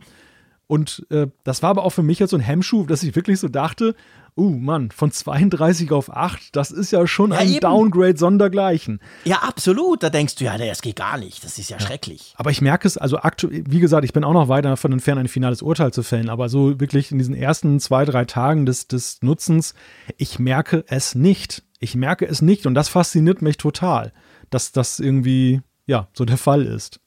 Und 0.72 1.06
äh, 1.10 1.28
das 1.44 1.62
war 1.64 1.72
aber 1.72 1.84
auch 1.84 1.90
für 1.90 2.02
mich 2.02 2.20
jetzt 2.20 2.30
so 2.30 2.38
ein 2.38 2.42
Hemmschuh, 2.42 2.86
dass 2.86 3.04
ich 3.04 3.14
wirklich 3.14 3.42
so 3.42 3.50
dachte, 3.50 3.94
uh 4.38 4.52
Mann, 4.52 4.90
von 4.90 5.12
32 5.12 5.92
auf 5.92 6.10
8, 6.10 6.56
das 6.56 6.72
ist 6.72 6.92
ja 6.92 7.06
schon 7.08 7.34
ja, 7.34 7.40
ein 7.40 7.50
eben. 7.50 7.60
Downgrade 7.60 8.18
sondergleichen. 8.18 9.02
Ja, 9.26 9.40
absolut. 9.40 10.02
Da 10.02 10.10
denkst 10.10 10.36
du, 10.36 10.46
ja, 10.46 10.58
das 10.58 10.82
geht 10.82 10.96
gar 10.96 11.18
nicht. 11.18 11.44
Das 11.44 11.60
ist 11.60 11.70
ja, 11.70 11.76
ja. 11.76 11.86
schrecklich. 11.86 12.34
Aber 12.38 12.52
ich 12.52 12.62
merke 12.62 12.88
es, 12.88 12.98
also 12.98 13.18
aktuell, 13.18 13.66
wie 13.68 13.82
gesagt, 13.82 14.06
ich 14.06 14.14
bin 14.14 14.24
auch 14.24 14.32
noch 14.32 14.48
weiter 14.48 14.70
davon 14.70 14.94
entfernt, 14.94 15.20
ein 15.20 15.28
finales 15.28 15.62
Urteil 15.62 15.92
zu 15.92 16.04
fällen, 16.04 16.30
aber 16.30 16.48
so 16.48 16.80
wirklich 16.80 17.12
in 17.12 17.18
diesen 17.18 17.36
ersten 17.36 17.82
zwei, 17.82 18.06
drei 18.06 18.24
Tagen 18.24 18.66
des, 18.66 18.88
des 18.88 19.22
Nutzens, 19.22 19.74
ich 20.16 20.40
merke 20.40 20.86
es 20.88 21.16
nicht. 21.16 21.64
Ich 21.82 21.96
merke 21.96 22.26
es 22.26 22.42
nicht 22.42 22.66
und 22.66 22.76
das 22.76 22.88
fasziniert 22.88 23.42
mich 23.42 23.58
total, 23.58 24.14
dass 24.50 24.72
das 24.72 25.02
irgendwie, 25.02 25.64
ja, 25.86 26.08
so 26.14 26.24
der 26.24 26.38
Fall 26.38 26.64
ist. 26.64 27.02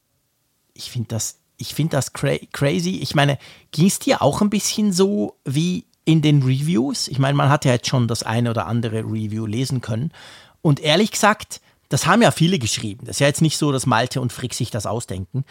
Ich 0.74 0.90
finde 0.90 1.08
das 1.08 1.40
ich 1.64 1.74
finde 1.74 1.96
das 1.96 2.12
cra 2.12 2.36
crazy. 2.52 2.98
Ich 3.02 3.14
meine, 3.14 3.38
ging 3.72 3.86
es 3.86 3.98
dir 3.98 4.20
auch 4.20 4.42
ein 4.42 4.50
bisschen 4.50 4.92
so 4.92 5.36
wie 5.44 5.86
in 6.04 6.20
den 6.20 6.42
Reviews? 6.42 7.08
Ich 7.08 7.18
meine, 7.18 7.34
man 7.34 7.48
hat 7.48 7.64
ja 7.64 7.72
jetzt 7.72 7.88
schon 7.88 8.06
das 8.06 8.22
eine 8.22 8.50
oder 8.50 8.66
andere 8.66 8.98
Review 8.98 9.46
lesen 9.46 9.80
können. 9.80 10.12
Und 10.60 10.80
ehrlich 10.80 11.10
gesagt, 11.10 11.60
das 11.88 12.06
haben 12.06 12.22
ja 12.22 12.30
viele 12.30 12.58
geschrieben. 12.58 13.06
Das 13.06 13.16
ist 13.16 13.20
ja 13.20 13.26
jetzt 13.26 13.42
nicht 13.42 13.56
so, 13.56 13.72
dass 13.72 13.86
Malte 13.86 14.20
und 14.20 14.32
Frick 14.32 14.52
sich 14.52 14.70
das 14.70 14.84
ausdenken. 14.84 15.44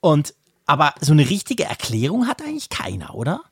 Und 0.00 0.34
aber 0.66 0.94
so 1.00 1.12
eine 1.12 1.28
richtige 1.28 1.64
Erklärung 1.64 2.26
hat 2.26 2.42
eigentlich 2.42 2.68
keiner, 2.68 3.14
oder? 3.14 3.42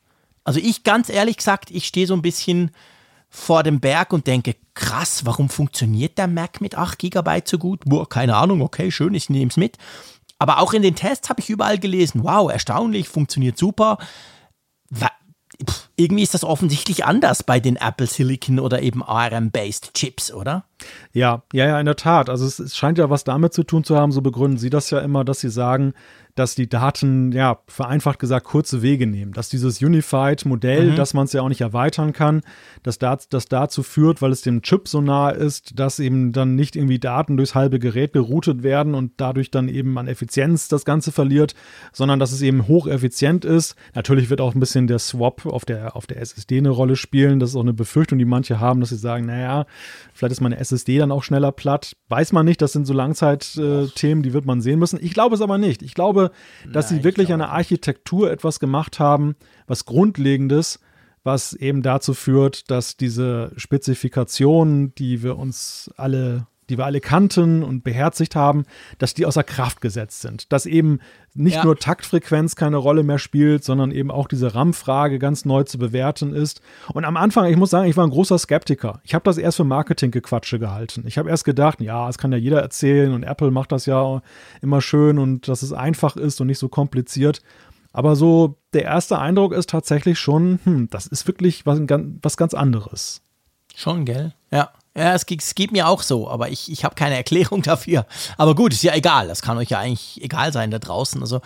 Also 0.43 0.59
ich 0.59 0.83
ganz 0.83 1.09
ehrlich 1.09 1.37
gesagt, 1.37 1.71
ich 1.71 1.85
stehe 1.85 2.07
so 2.07 2.13
ein 2.13 2.21
bisschen 2.21 2.71
vor 3.29 3.63
dem 3.63 3.79
Berg 3.79 4.11
und 4.13 4.27
denke, 4.27 4.55
krass, 4.73 5.25
warum 5.25 5.49
funktioniert 5.49 6.17
der 6.17 6.27
Mac 6.27 6.61
mit 6.61 6.75
8 6.75 6.97
GB 6.97 7.41
so 7.45 7.57
gut? 7.57 7.81
Boah, 7.85 8.07
keine 8.07 8.35
Ahnung, 8.35 8.61
okay, 8.61 8.91
schön, 8.91 9.13
ich 9.13 9.29
nehme 9.29 9.49
es 9.51 9.57
mit. 9.57 9.77
Aber 10.39 10.59
auch 10.59 10.73
in 10.73 10.81
den 10.81 10.95
Tests 10.95 11.29
habe 11.29 11.41
ich 11.41 11.49
überall 11.49 11.77
gelesen, 11.77 12.23
wow, 12.23 12.49
erstaunlich, 12.49 13.09
funktioniert 13.09 13.57
super. 13.57 13.97
Pff, 15.67 15.88
irgendwie 15.99 16.23
ist 16.23 16.33
das 16.33 16.43
offensichtlich 16.43 17.05
anders 17.05 17.43
bei 17.43 17.59
den 17.59 17.75
Apple 17.75 18.07
Silicon 18.07 18.59
oder 18.59 18.81
eben 18.81 19.03
ARM-based 19.03 19.93
Chips, 19.93 20.31
oder? 20.31 20.63
Ja, 21.11 21.43
ja, 21.51 21.67
ja, 21.67 21.79
in 21.79 21.85
der 21.85 21.97
Tat. 21.97 22.29
Also 22.29 22.45
es, 22.45 22.59
es, 22.59 22.77
scheint 22.77 22.97
ja 22.97 23.09
was 23.09 23.23
damit 23.23 23.53
zu 23.53 23.63
tun 23.63 23.83
zu 23.83 23.97
haben, 23.97 24.11
so 24.11 24.21
begründen 24.21 24.57
Sie 24.57 24.69
das 24.69 24.89
ja 24.89 24.99
immer, 24.99 25.25
dass 25.25 25.41
Sie 25.41 25.49
sagen, 25.49 25.93
dass 26.35 26.55
die 26.55 26.69
Daten, 26.69 27.33
ja, 27.33 27.59
vereinfacht 27.67 28.17
gesagt, 28.17 28.45
kurze 28.45 28.81
Wege 28.81 29.05
nehmen. 29.07 29.33
Dass 29.33 29.49
dieses 29.49 29.81
Unified-Modell, 29.81 30.91
mhm. 30.91 30.95
dass 30.95 31.13
man 31.13 31.25
es 31.25 31.33
ja 31.33 31.41
auch 31.41 31.49
nicht 31.49 31.59
erweitern 31.59 32.13
kann, 32.13 32.43
dass 32.81 32.97
das, 32.97 33.27
das 33.27 33.47
dazu 33.47 33.83
führt, 33.83 34.21
weil 34.21 34.31
es 34.31 34.41
dem 34.41 34.61
Chip 34.61 34.87
so 34.87 35.01
nah 35.01 35.31
ist, 35.31 35.77
dass 35.77 35.99
eben 35.99 36.31
dann 36.31 36.55
nicht 36.55 36.77
irgendwie 36.77 36.99
Daten 36.99 37.35
durchs 37.35 37.55
halbe 37.55 37.77
Gerät 37.77 38.13
geroutet 38.13 38.63
werden 38.63 38.95
und 38.95 39.13
dadurch 39.17 39.51
dann 39.51 39.67
eben 39.67 39.97
an 39.97 40.07
Effizienz 40.07 40.69
das 40.69 40.85
Ganze 40.85 41.11
verliert, 41.11 41.55
sondern 41.91 42.19
dass 42.19 42.31
es 42.31 42.41
eben 42.41 42.67
hocheffizient 42.67 43.43
ist. 43.43 43.75
Natürlich 43.93 44.29
wird 44.29 44.39
auch 44.39 44.55
ein 44.55 44.61
bisschen 44.61 44.87
der 44.87 44.99
Swap 44.99 45.45
auf 45.45 45.65
der, 45.65 45.88
auf 45.95 46.07
der 46.07 46.21
SSD 46.21 46.57
eine 46.57 46.69
Rolle 46.69 46.95
spielen. 46.95 47.39
Das 47.39 47.51
ist 47.51 47.55
auch 47.55 47.61
eine 47.61 47.73
Befürchtung, 47.73 48.17
die 48.19 48.25
manche 48.25 48.59
haben, 48.59 48.79
dass 48.79 48.89
sie 48.89 48.97
sagen, 48.97 49.25
naja, 49.25 49.65
vielleicht 50.13 50.33
ist 50.33 50.41
meine 50.41 50.57
SSD 50.57 50.97
dann 50.97 51.11
auch 51.11 51.23
schneller 51.23 51.51
platt. 51.51 51.95
Weiß 52.07 52.31
man 52.31 52.45
nicht, 52.45 52.61
das 52.61 52.71
sind 52.71 52.85
so 52.85 52.93
Langzeitthemen, 52.93 54.23
äh, 54.23 54.27
die 54.27 54.33
wird 54.33 54.45
man 54.45 54.61
sehen 54.61 54.79
müssen. 54.79 54.99
Ich 55.01 55.13
glaube 55.13 55.35
es 55.35 55.41
aber 55.41 55.57
nicht. 55.57 55.81
Ich 55.81 55.93
glaube, 55.93 56.31
dass 56.71 56.89
Nein, 56.89 56.99
sie 56.99 57.03
wirklich 57.03 57.33
an 57.33 57.39
der 57.39 57.51
Architektur 57.51 58.31
etwas 58.31 58.59
gemacht 58.59 58.99
haben, 58.99 59.35
was 59.67 59.85
Grundlegendes, 59.85 60.79
was 61.23 61.53
eben 61.53 61.81
dazu 61.81 62.13
führt, 62.13 62.71
dass 62.71 62.97
diese 62.97 63.51
Spezifikationen, 63.57 64.95
die 64.95 65.23
wir 65.23 65.37
uns 65.37 65.91
alle 65.97 66.47
die 66.69 66.77
wir 66.77 66.85
alle 66.85 67.01
kannten 67.01 67.63
und 67.63 67.83
beherzigt 67.83 68.35
haben, 68.35 68.65
dass 68.97 69.13
die 69.13 69.25
außer 69.25 69.43
Kraft 69.43 69.81
gesetzt 69.81 70.21
sind. 70.21 70.51
Dass 70.51 70.65
eben 70.65 70.99
nicht 71.33 71.57
ja. 71.57 71.63
nur 71.63 71.77
Taktfrequenz 71.77 72.55
keine 72.55 72.77
Rolle 72.77 73.03
mehr 73.03 73.19
spielt, 73.19 73.63
sondern 73.63 73.91
eben 73.91 74.11
auch 74.11 74.27
diese 74.27 74.55
RAM-Frage 74.55 75.19
ganz 75.19 75.45
neu 75.45 75.63
zu 75.63 75.77
bewerten 75.77 76.33
ist. 76.33 76.61
Und 76.93 77.05
am 77.05 77.17
Anfang, 77.17 77.45
ich 77.45 77.57
muss 77.57 77.69
sagen, 77.69 77.89
ich 77.89 77.97
war 77.97 78.05
ein 78.05 78.11
großer 78.11 78.37
Skeptiker. 78.37 78.99
Ich 79.03 79.13
habe 79.13 79.23
das 79.23 79.37
erst 79.37 79.57
für 79.57 79.63
Marketinggequatsche 79.63 80.59
gehalten. 80.59 81.03
Ich 81.05 81.17
habe 81.17 81.29
erst 81.29 81.45
gedacht, 81.45 81.81
ja, 81.81 82.07
das 82.07 82.17
kann 82.17 82.31
ja 82.31 82.37
jeder 82.37 82.61
erzählen 82.61 83.13
und 83.13 83.23
Apple 83.23 83.51
macht 83.51 83.71
das 83.71 83.85
ja 83.85 84.21
immer 84.61 84.81
schön 84.81 85.19
und 85.19 85.47
dass 85.47 85.61
es 85.61 85.73
einfach 85.73 86.15
ist 86.15 86.41
und 86.41 86.47
nicht 86.47 86.59
so 86.59 86.69
kompliziert. 86.69 87.41
Aber 87.91 88.15
so 88.15 88.57
der 88.73 88.83
erste 88.83 89.19
Eindruck 89.19 89.53
ist 89.53 89.69
tatsächlich 89.69 90.19
schon, 90.19 90.59
hm, 90.63 90.89
das 90.89 91.07
ist 91.07 91.27
wirklich 91.27 91.65
was, 91.65 91.79
was 92.21 92.37
ganz 92.37 92.53
anderes. 92.53 93.21
Schon, 93.75 94.05
gell? 94.05 94.33
Ja. 94.51 94.71
Ja, 94.99 95.13
es, 95.13 95.23
es 95.23 95.55
geht 95.55 95.71
mir 95.71 95.87
auch 95.87 96.03
so, 96.03 96.29
aber 96.29 96.49
ich, 96.49 96.71
ich 96.71 96.83
habe 96.83 96.95
keine 96.95 97.15
Erklärung 97.17 97.61
dafür. 97.61 98.05
Aber 98.37 98.53
gut, 98.55 98.73
ist 98.73 98.83
ja 98.83 98.93
egal. 98.93 99.27
Das 99.27 99.41
kann 99.41 99.57
euch 99.57 99.69
ja 99.69 99.79
eigentlich 99.79 100.21
egal 100.21 100.51
sein 100.51 100.71
da 100.71 100.79
draußen. 100.79 101.21
Also, 101.21 101.41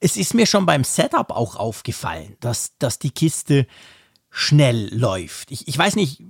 es 0.00 0.16
ist 0.16 0.34
mir 0.34 0.46
schon 0.46 0.66
beim 0.66 0.84
Setup 0.84 1.30
auch 1.30 1.56
aufgefallen, 1.56 2.36
dass, 2.40 2.76
dass 2.78 2.98
die 2.98 3.10
Kiste 3.10 3.66
schnell 4.30 4.92
läuft. 4.94 5.50
Ich, 5.50 5.68
ich 5.68 5.78
weiß 5.78 5.96
nicht, 5.96 6.22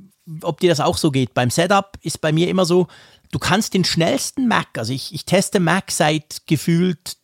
ob 0.43 0.61
dir 0.61 0.71
das 0.71 0.81
auch 0.81 0.97
so 0.97 1.11
geht. 1.11 1.35
Beim 1.35 1.51
Setup 1.51 1.97
ist 2.03 2.21
bei 2.21 2.33
mir 2.33 2.49
immer 2.49 2.67
so, 2.67 2.89
du 3.31 3.39
kannst 3.39 3.75
den 3.75 3.85
schnellsten 3.85 4.47
Mac, 4.47 4.79
also 4.79 4.93
ich, 4.93 5.15
ich 5.15 5.25
teste 5.25 5.61
Mac 5.61 5.91
seit 5.91 6.47
gefühlt 6.47 7.17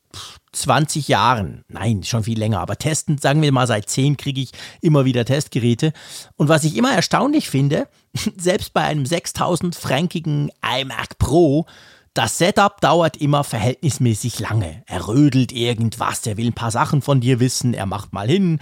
20 0.53 1.09
Jahren, 1.09 1.65
nein, 1.69 2.03
schon 2.03 2.25
viel 2.25 2.39
länger, 2.39 2.61
aber 2.61 2.77
testen, 2.77 3.19
sagen 3.19 3.41
wir 3.43 3.53
mal, 3.53 3.67
seit 3.67 3.89
10 3.89 4.17
kriege 4.17 4.41
ich 4.41 4.51
immer 4.81 5.05
wieder 5.05 5.25
Testgeräte. 5.25 5.93
Und 6.37 6.49
was 6.49 6.65
ich 6.65 6.77
immer 6.77 6.93
erstaunlich 6.93 7.49
finde, 7.49 7.89
selbst 8.37 8.73
bei 8.73 8.83
einem 8.83 9.07
6000 9.07 9.75
frankigen 9.77 10.51
iMac 10.63 11.19
Pro, 11.19 11.67
das 12.15 12.39
Setup 12.39 12.81
dauert 12.81 13.19
immer 13.19 13.45
verhältnismäßig 13.45 14.41
lange. 14.41 14.83
Er 14.87 15.07
rödelt 15.07 15.53
irgendwas, 15.53 16.27
er 16.27 16.37
will 16.37 16.49
ein 16.49 16.55
paar 16.55 16.73
Sachen 16.73 17.03
von 17.03 17.21
dir 17.21 17.39
wissen, 17.39 17.73
er 17.73 17.87
macht 17.87 18.13
mal 18.13 18.27
hin, 18.27 18.59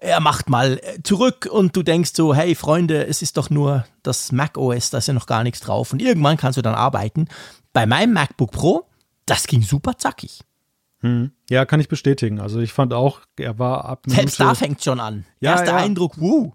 er 0.00 0.18
macht 0.18 0.48
mal 0.48 0.80
äh, 0.82 1.00
zurück 1.04 1.48
und 1.50 1.76
du 1.76 1.84
denkst 1.84 2.10
so, 2.14 2.34
hey 2.34 2.56
Freunde, 2.56 3.06
es 3.06 3.22
ist 3.22 3.36
doch 3.36 3.50
nur 3.50 3.86
das 4.02 4.32
Mac 4.32 4.58
OS, 4.58 4.90
da 4.90 4.98
ist 4.98 5.06
ja 5.06 5.14
noch 5.14 5.26
gar 5.26 5.44
nichts 5.44 5.60
drauf 5.60 5.92
und 5.92 6.02
irgendwann 6.02 6.36
kannst 6.36 6.56
du 6.56 6.62
dann 6.62 6.74
arbeiten. 6.74 7.28
Bei 7.72 7.86
meinem 7.86 8.14
MacBook 8.14 8.50
Pro, 8.50 8.88
das 9.26 9.46
ging 9.46 9.62
super 9.62 9.96
zackig. 9.96 10.40
Hm. 11.00 11.30
Ja, 11.48 11.64
kann 11.64 11.80
ich 11.80 11.88
bestätigen. 11.88 12.40
Also 12.40 12.60
ich 12.60 12.72
fand 12.72 12.92
auch, 12.92 13.20
er 13.38 13.58
war 13.58 13.84
ab 13.84 14.06
Minute, 14.06 14.22
Selbst 14.22 14.40
da 14.40 14.54
fängt 14.54 14.82
schon 14.82 15.00
an. 15.00 15.24
Ja, 15.40 15.52
Erster 15.52 15.72
ja. 15.72 15.76
Eindruck, 15.76 16.20
wuh. 16.20 16.52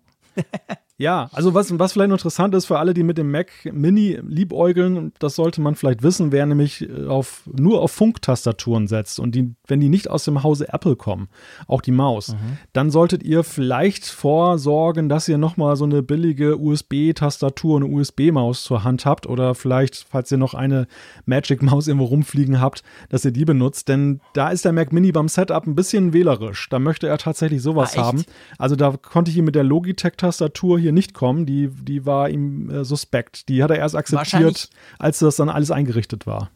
Ja, 0.98 1.28
also 1.34 1.56
was, 1.56 1.78
was 1.80 1.94
vielleicht 1.94 2.12
interessant 2.12 2.54
ist 2.54 2.68
für 2.68 2.78
alle, 2.78 2.94
die 2.94 3.02
mit 3.02 3.18
dem 3.18 3.32
Mac 3.32 3.50
Mini 3.72 4.20
liebäugeln, 4.22 5.12
das 5.18 5.36
sollte 5.36 5.60
man 5.60 5.74
vielleicht 5.74 6.04
wissen, 6.04 6.32
wer 6.32 6.46
nämlich 6.46 6.88
äh, 6.88 7.08
auf, 7.08 7.50
nur 7.52 7.82
auf 7.82 7.92
Funktastaturen 7.92 8.88
setzt 8.88 9.20
und 9.20 9.34
die, 9.34 9.56
wenn 9.68 9.80
die 9.80 9.90
nicht 9.90 10.08
aus 10.08 10.24
dem 10.26 10.44
Hause 10.44 10.72
Apple 10.72 10.96
kommen, 10.96 11.30
auch 11.68 11.82
die 11.82 11.92
Maus, 11.92 12.34
mhm. 12.34 12.58
dann 12.74 12.92
solltet 12.92 13.24
ihr 13.24 13.44
vielleicht 13.44 14.06
vorsorgen, 14.06 15.10
dass 15.10 15.28
ihr 15.28 15.40
nochmal 15.40 15.78
so 15.78 15.86
eine 15.86 16.04
billige 16.04 16.60
USB-Tastatur, 16.60 17.78
eine 17.78 17.88
USB-Maus 17.88 18.62
zur 18.62 18.84
Hand 18.84 19.08
habt 19.08 19.26
oder 19.26 19.56
vielleicht, 19.56 20.06
falls 20.08 20.32
ihr 20.32 20.38
noch 20.38 20.54
eine 20.54 20.86
Magic-Maus 21.26 21.88
irgendwo 21.88 22.06
rumfliegen 22.06 22.62
habt, 22.62 22.84
dass 23.10 23.26
ihr 23.26 23.32
die 23.32 23.46
benutzt, 23.46 23.90
denn 23.90 24.22
da 24.34 24.50
ist 24.50 24.64
der 24.64 24.74
Mac 24.74 24.94
Mini 24.94 25.12
beim 25.12 25.28
Setup 25.28 25.66
ein 25.66 25.74
bisschen 25.74 26.14
wählerisch. 26.14 26.70
Da 26.70 26.78
möchte 26.78 27.08
er 27.08 27.18
tatsächlich 27.18 27.64
sowas 27.64 27.98
ah, 27.98 28.04
haben. 28.04 28.24
Also 28.60 28.76
da 28.76 28.92
konnte 28.92 29.32
ich 29.32 29.38
ihn 29.38 29.46
mit 29.46 29.56
der 29.56 29.64
Logitech-Tastatur 29.64 30.83
hier 30.84 30.92
nicht 30.92 31.14
kommen. 31.14 31.46
Die, 31.46 31.70
die 31.70 32.06
war 32.06 32.30
ihm 32.30 32.70
äh, 32.70 32.86
suspekt. 32.86 33.50
Die 33.50 33.64
hat 33.64 33.72
er 33.72 33.78
erst 33.78 33.96
akzeptiert, 33.96 34.70
als 35.00 35.20
das 35.20 35.36
dann 35.38 35.50
alles 35.50 35.72
eingerichtet 35.72 36.28
war. 36.28 36.50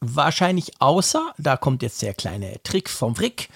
Wahrscheinlich 0.00 0.80
außer, 0.80 1.32
da 1.38 1.56
kommt 1.56 1.82
jetzt 1.82 2.02
der 2.02 2.14
kleine 2.14 2.62
Trick 2.62 2.88
vom 2.88 3.16
Frick, 3.16 3.48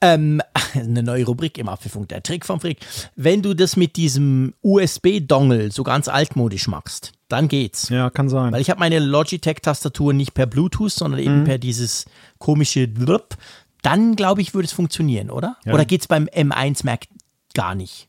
ähm, 0.00 0.40
eine 0.74 1.02
neue 1.02 1.26
Rubrik 1.26 1.58
im 1.58 1.68
Apfelfunk, 1.68 2.08
der 2.08 2.22
Trick 2.22 2.46
vom 2.46 2.60
Frick. 2.60 2.78
Wenn 3.14 3.42
du 3.42 3.52
das 3.52 3.76
mit 3.76 3.96
diesem 3.96 4.54
USB-Dongle 4.62 5.70
so 5.70 5.82
ganz 5.82 6.08
altmodisch 6.08 6.66
machst, 6.66 7.12
dann 7.28 7.48
geht's. 7.48 7.90
Ja, 7.90 8.08
kann 8.08 8.30
sein. 8.30 8.52
Weil 8.52 8.62
ich 8.62 8.70
habe 8.70 8.80
meine 8.80 9.00
Logitech-Tastatur 9.00 10.14
nicht 10.14 10.32
per 10.32 10.46
Bluetooth, 10.46 10.92
sondern 10.92 11.20
eben 11.20 11.40
mhm. 11.40 11.44
per 11.44 11.58
dieses 11.58 12.06
komische 12.38 12.88
Drp. 12.88 13.36
Dann 13.82 14.16
glaube 14.16 14.40
ich, 14.40 14.54
würde 14.54 14.66
es 14.66 14.72
funktionieren, 14.72 15.30
oder? 15.30 15.56
Ja. 15.64 15.74
Oder 15.74 15.84
geht's 15.84 16.06
beim 16.06 16.24
M1 16.24 16.86
Mac 16.86 17.06
gar 17.52 17.74
nicht? 17.74 18.08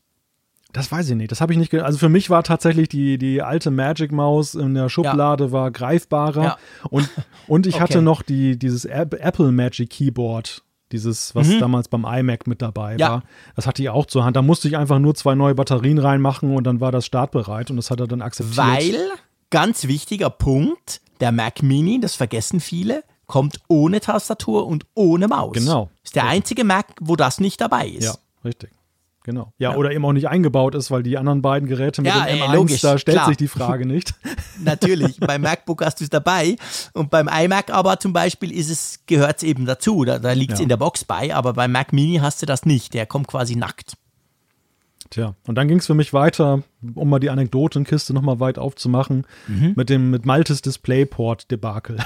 Das 0.74 0.90
weiß 0.90 1.08
ich 1.08 1.14
nicht. 1.14 1.30
Das 1.30 1.40
habe 1.40 1.52
ich 1.52 1.58
nicht. 1.58 1.72
Also 1.72 1.98
für 1.98 2.08
mich 2.08 2.30
war 2.30 2.42
tatsächlich 2.42 2.88
die, 2.88 3.16
die 3.16 3.40
alte 3.42 3.70
Magic 3.70 4.10
Maus 4.10 4.56
in 4.56 4.74
der 4.74 4.88
Schublade 4.88 5.44
ja. 5.44 5.52
war 5.52 5.70
greifbarer. 5.70 6.42
Ja. 6.42 6.58
Und, 6.90 7.08
und 7.46 7.66
ich 7.68 7.74
okay. 7.76 7.82
hatte 7.82 8.02
noch 8.02 8.22
die, 8.22 8.58
dieses 8.58 8.84
Apple 8.84 9.52
Magic 9.52 9.88
Keyboard. 9.88 10.62
Dieses, 10.90 11.34
was 11.34 11.48
mhm. 11.48 11.60
damals 11.60 11.88
beim 11.88 12.04
iMac 12.04 12.46
mit 12.46 12.60
dabei 12.60 12.96
ja. 12.96 13.08
war. 13.08 13.22
Das 13.56 13.66
hatte 13.66 13.82
ich 13.82 13.88
auch 13.88 14.06
zur 14.06 14.24
Hand. 14.24 14.36
Da 14.36 14.42
musste 14.42 14.68
ich 14.68 14.76
einfach 14.76 14.98
nur 14.98 15.14
zwei 15.14 15.34
neue 15.34 15.54
Batterien 15.54 15.98
reinmachen 15.98 16.54
und 16.54 16.64
dann 16.64 16.80
war 16.80 16.92
das 16.92 17.06
startbereit 17.06 17.70
und 17.70 17.76
das 17.76 17.90
hat 17.90 18.00
er 18.00 18.06
dann 18.06 18.20
akzeptiert. 18.20 18.56
Weil, 18.56 18.96
ganz 19.50 19.86
wichtiger 19.86 20.30
Punkt, 20.30 21.00
der 21.20 21.32
Mac 21.32 21.62
Mini, 21.62 22.00
das 22.00 22.16
vergessen 22.16 22.60
viele, 22.60 23.02
kommt 23.26 23.60
ohne 23.68 24.00
Tastatur 24.00 24.66
und 24.66 24.86
ohne 24.94 25.28
Maus. 25.28 25.54
Genau. 25.54 25.90
Ist 26.02 26.16
der 26.16 26.26
einzige 26.26 26.64
Mac, 26.64 26.86
wo 27.00 27.16
das 27.16 27.40
nicht 27.40 27.60
dabei 27.60 27.88
ist. 27.88 28.04
Ja, 28.04 28.14
richtig. 28.44 28.70
Genau. 29.24 29.54
Ja, 29.56 29.70
ja, 29.70 29.76
oder 29.78 29.90
eben 29.90 30.04
auch 30.04 30.12
nicht 30.12 30.28
eingebaut 30.28 30.74
ist, 30.74 30.90
weil 30.90 31.02
die 31.02 31.16
anderen 31.16 31.40
beiden 31.40 31.66
Geräte 31.66 32.02
mit 32.02 32.12
ja, 32.12 32.26
dem 32.26 32.42
M1, 32.42 32.54
logisch, 32.54 32.80
da 32.82 32.98
stellt 32.98 33.16
klar. 33.16 33.28
sich 33.28 33.38
die 33.38 33.48
Frage 33.48 33.86
nicht. 33.86 34.14
Natürlich, 34.62 35.18
beim 35.18 35.40
MacBook 35.40 35.82
hast 35.82 36.00
du 36.00 36.04
es 36.04 36.10
dabei 36.10 36.56
und 36.92 37.08
beim 37.08 37.26
iMac 37.28 37.70
aber 37.70 37.98
zum 37.98 38.12
Beispiel 38.12 38.52
ist 38.52 38.70
es, 38.70 39.00
gehört 39.06 39.38
es 39.38 39.42
eben 39.42 39.64
dazu, 39.64 40.04
da, 40.04 40.18
da 40.18 40.32
liegt 40.32 40.52
es 40.52 40.58
ja. 40.58 40.64
in 40.64 40.68
der 40.68 40.76
Box 40.76 41.06
bei, 41.06 41.34
aber 41.34 41.54
beim 41.54 41.72
Mac 41.72 41.94
Mini 41.94 42.18
hast 42.18 42.42
du 42.42 42.46
das 42.46 42.66
nicht, 42.66 42.92
der 42.92 43.06
kommt 43.06 43.26
quasi 43.26 43.56
nackt. 43.56 43.96
Tja, 45.08 45.34
und 45.46 45.54
dann 45.54 45.68
ging 45.68 45.78
es 45.78 45.86
für 45.86 45.94
mich 45.94 46.12
weiter, 46.12 46.62
um 46.94 47.08
mal 47.08 47.18
die 47.18 47.30
Anekdotenkiste 47.30 48.12
nochmal 48.12 48.40
weit 48.40 48.58
aufzumachen, 48.58 49.26
mhm. 49.48 49.72
mit 49.74 49.88
dem 49.88 50.10
mit 50.10 50.26
Maltes 50.26 50.60
DisplayPort-Debakel. 50.60 51.96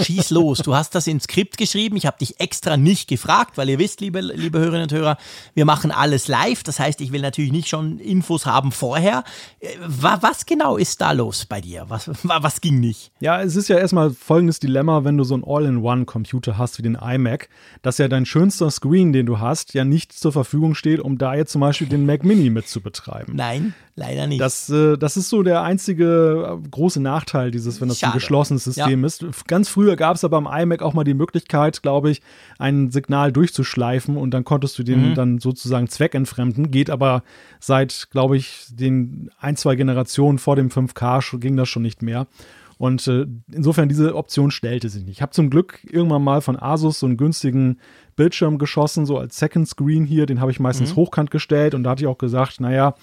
Schieß 0.00 0.30
los. 0.30 0.58
Du 0.58 0.74
hast 0.74 0.94
das 0.94 1.06
ins 1.06 1.24
Skript 1.24 1.58
geschrieben. 1.58 1.96
Ich 1.96 2.06
habe 2.06 2.18
dich 2.18 2.40
extra 2.40 2.76
nicht 2.76 3.08
gefragt, 3.08 3.56
weil 3.56 3.68
ihr 3.68 3.78
wisst, 3.78 4.00
liebe, 4.00 4.20
liebe 4.20 4.58
Hörerinnen 4.58 4.84
und 4.84 4.92
Hörer, 4.92 5.18
wir 5.54 5.64
machen 5.64 5.90
alles 5.90 6.28
live. 6.28 6.62
Das 6.62 6.78
heißt, 6.80 7.00
ich 7.00 7.12
will 7.12 7.20
natürlich 7.20 7.52
nicht 7.52 7.68
schon 7.68 7.98
Infos 7.98 8.46
haben 8.46 8.72
vorher. 8.72 9.24
Äh, 9.60 9.68
was 9.80 10.46
genau 10.46 10.76
ist 10.76 11.00
da 11.00 11.12
los 11.12 11.46
bei 11.46 11.60
dir? 11.60 11.86
Was, 11.88 12.10
was 12.22 12.60
ging 12.60 12.80
nicht? 12.80 13.12
Ja, 13.20 13.42
es 13.42 13.56
ist 13.56 13.68
ja 13.68 13.78
erstmal 13.78 14.10
folgendes 14.10 14.60
Dilemma, 14.60 15.04
wenn 15.04 15.16
du 15.16 15.24
so 15.24 15.34
einen 15.34 15.44
All-in-One-Computer 15.46 16.58
hast 16.58 16.78
wie 16.78 16.82
den 16.82 16.94
iMac, 16.94 17.48
dass 17.82 17.98
ja 17.98 18.08
dein 18.08 18.26
schönster 18.26 18.70
Screen, 18.70 19.12
den 19.12 19.26
du 19.26 19.38
hast, 19.38 19.74
ja 19.74 19.84
nicht 19.84 20.12
zur 20.12 20.32
Verfügung 20.32 20.74
steht, 20.74 21.00
um 21.00 21.18
da 21.18 21.34
jetzt 21.34 21.52
zum 21.52 21.60
Beispiel 21.60 21.88
den 21.88 22.06
Mac 22.06 22.24
Mini 22.24 22.50
mit 22.50 22.68
zu 22.68 22.80
betreiben. 22.80 23.34
Nein. 23.36 23.74
Leider 23.98 24.28
nicht. 24.28 24.40
Das, 24.40 24.70
äh, 24.70 24.96
das 24.96 25.16
ist 25.16 25.28
so 25.28 25.42
der 25.42 25.62
einzige 25.62 26.60
äh, 26.64 26.68
große 26.68 27.00
Nachteil 27.00 27.50
dieses, 27.50 27.80
wenn 27.80 27.88
das 27.88 27.98
Schade. 27.98 28.12
ein 28.12 28.18
geschlossenes 28.18 28.62
System 28.62 29.00
ja. 29.00 29.06
ist. 29.06 29.24
Ganz 29.48 29.68
früher 29.68 29.96
gab 29.96 30.14
es 30.14 30.22
aber 30.22 30.40
beim 30.40 30.62
iMac 30.62 30.82
auch 30.82 30.94
mal 30.94 31.02
die 31.02 31.14
Möglichkeit, 31.14 31.82
glaube 31.82 32.10
ich, 32.10 32.22
ein 32.60 32.92
Signal 32.92 33.32
durchzuschleifen 33.32 34.16
und 34.16 34.32
dann 34.32 34.44
konntest 34.44 34.78
du 34.78 34.84
den 34.84 35.10
mhm. 35.10 35.14
dann 35.14 35.38
sozusagen 35.40 35.88
zweckentfremden. 35.88 36.70
Geht 36.70 36.90
aber 36.90 37.24
seit, 37.58 38.08
glaube 38.12 38.36
ich, 38.36 38.66
den 38.70 39.30
ein, 39.40 39.56
zwei 39.56 39.74
Generationen 39.74 40.38
vor 40.38 40.54
dem 40.54 40.68
5K 40.68 41.38
ging 41.40 41.56
das 41.56 41.68
schon 41.68 41.82
nicht 41.82 42.00
mehr. 42.00 42.28
Und 42.76 43.04
äh, 43.08 43.26
insofern 43.50 43.88
diese 43.88 44.14
Option 44.14 44.52
stellte 44.52 44.88
sich 44.88 45.04
nicht. 45.04 45.16
Ich 45.16 45.22
habe 45.22 45.32
zum 45.32 45.50
Glück 45.50 45.80
irgendwann 45.90 46.22
mal 46.22 46.40
von 46.40 46.56
Asus 46.56 47.00
so 47.00 47.06
einen 47.06 47.16
günstigen 47.16 47.80
Bildschirm 48.14 48.58
geschossen, 48.58 49.06
so 49.06 49.18
als 49.18 49.36
Second 49.36 49.66
Screen 49.66 50.04
hier. 50.04 50.26
Den 50.26 50.40
habe 50.40 50.52
ich 50.52 50.60
meistens 50.60 50.92
mhm. 50.92 50.96
hochkant 50.96 51.32
gestellt 51.32 51.74
und 51.74 51.82
da 51.82 51.90
hatte 51.90 52.04
ich 52.04 52.06
auch 52.06 52.18
gesagt, 52.18 52.60
naja, 52.60 52.94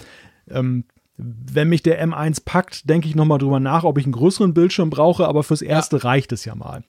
ähm, 0.49 0.85
wenn 1.17 1.69
mich 1.69 1.81
der 1.81 2.05
M1 2.05 2.43
packt, 2.43 2.89
denke 2.89 3.07
ich 3.07 3.15
nochmal 3.15 3.37
drüber 3.37 3.59
nach, 3.59 3.83
ob 3.83 3.97
ich 3.97 4.05
einen 4.05 4.13
größeren 4.13 4.53
Bildschirm 4.53 4.89
brauche, 4.89 5.27
aber 5.27 5.43
fürs 5.43 5.61
Erste 5.61 5.97
ja. 5.97 6.03
reicht 6.03 6.31
es 6.31 6.45
ja 6.45 6.55
mal. 6.55 6.83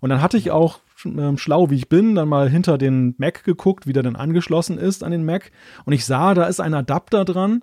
Und 0.00 0.10
dann 0.10 0.20
hatte 0.20 0.36
ich 0.36 0.50
auch, 0.50 0.80
äh, 1.04 1.36
schlau 1.36 1.70
wie 1.70 1.76
ich 1.76 1.88
bin, 1.88 2.14
dann 2.14 2.28
mal 2.28 2.48
hinter 2.48 2.78
den 2.78 3.14
Mac 3.18 3.44
geguckt, 3.44 3.86
wie 3.86 3.92
der 3.92 4.02
dann 4.02 4.16
angeschlossen 4.16 4.78
ist 4.78 5.02
an 5.02 5.12
den 5.12 5.24
Mac. 5.24 5.50
Und 5.84 5.92
ich 5.92 6.04
sah, 6.04 6.34
da 6.34 6.44
ist 6.44 6.60
ein 6.60 6.74
Adapter 6.74 7.24
dran 7.24 7.62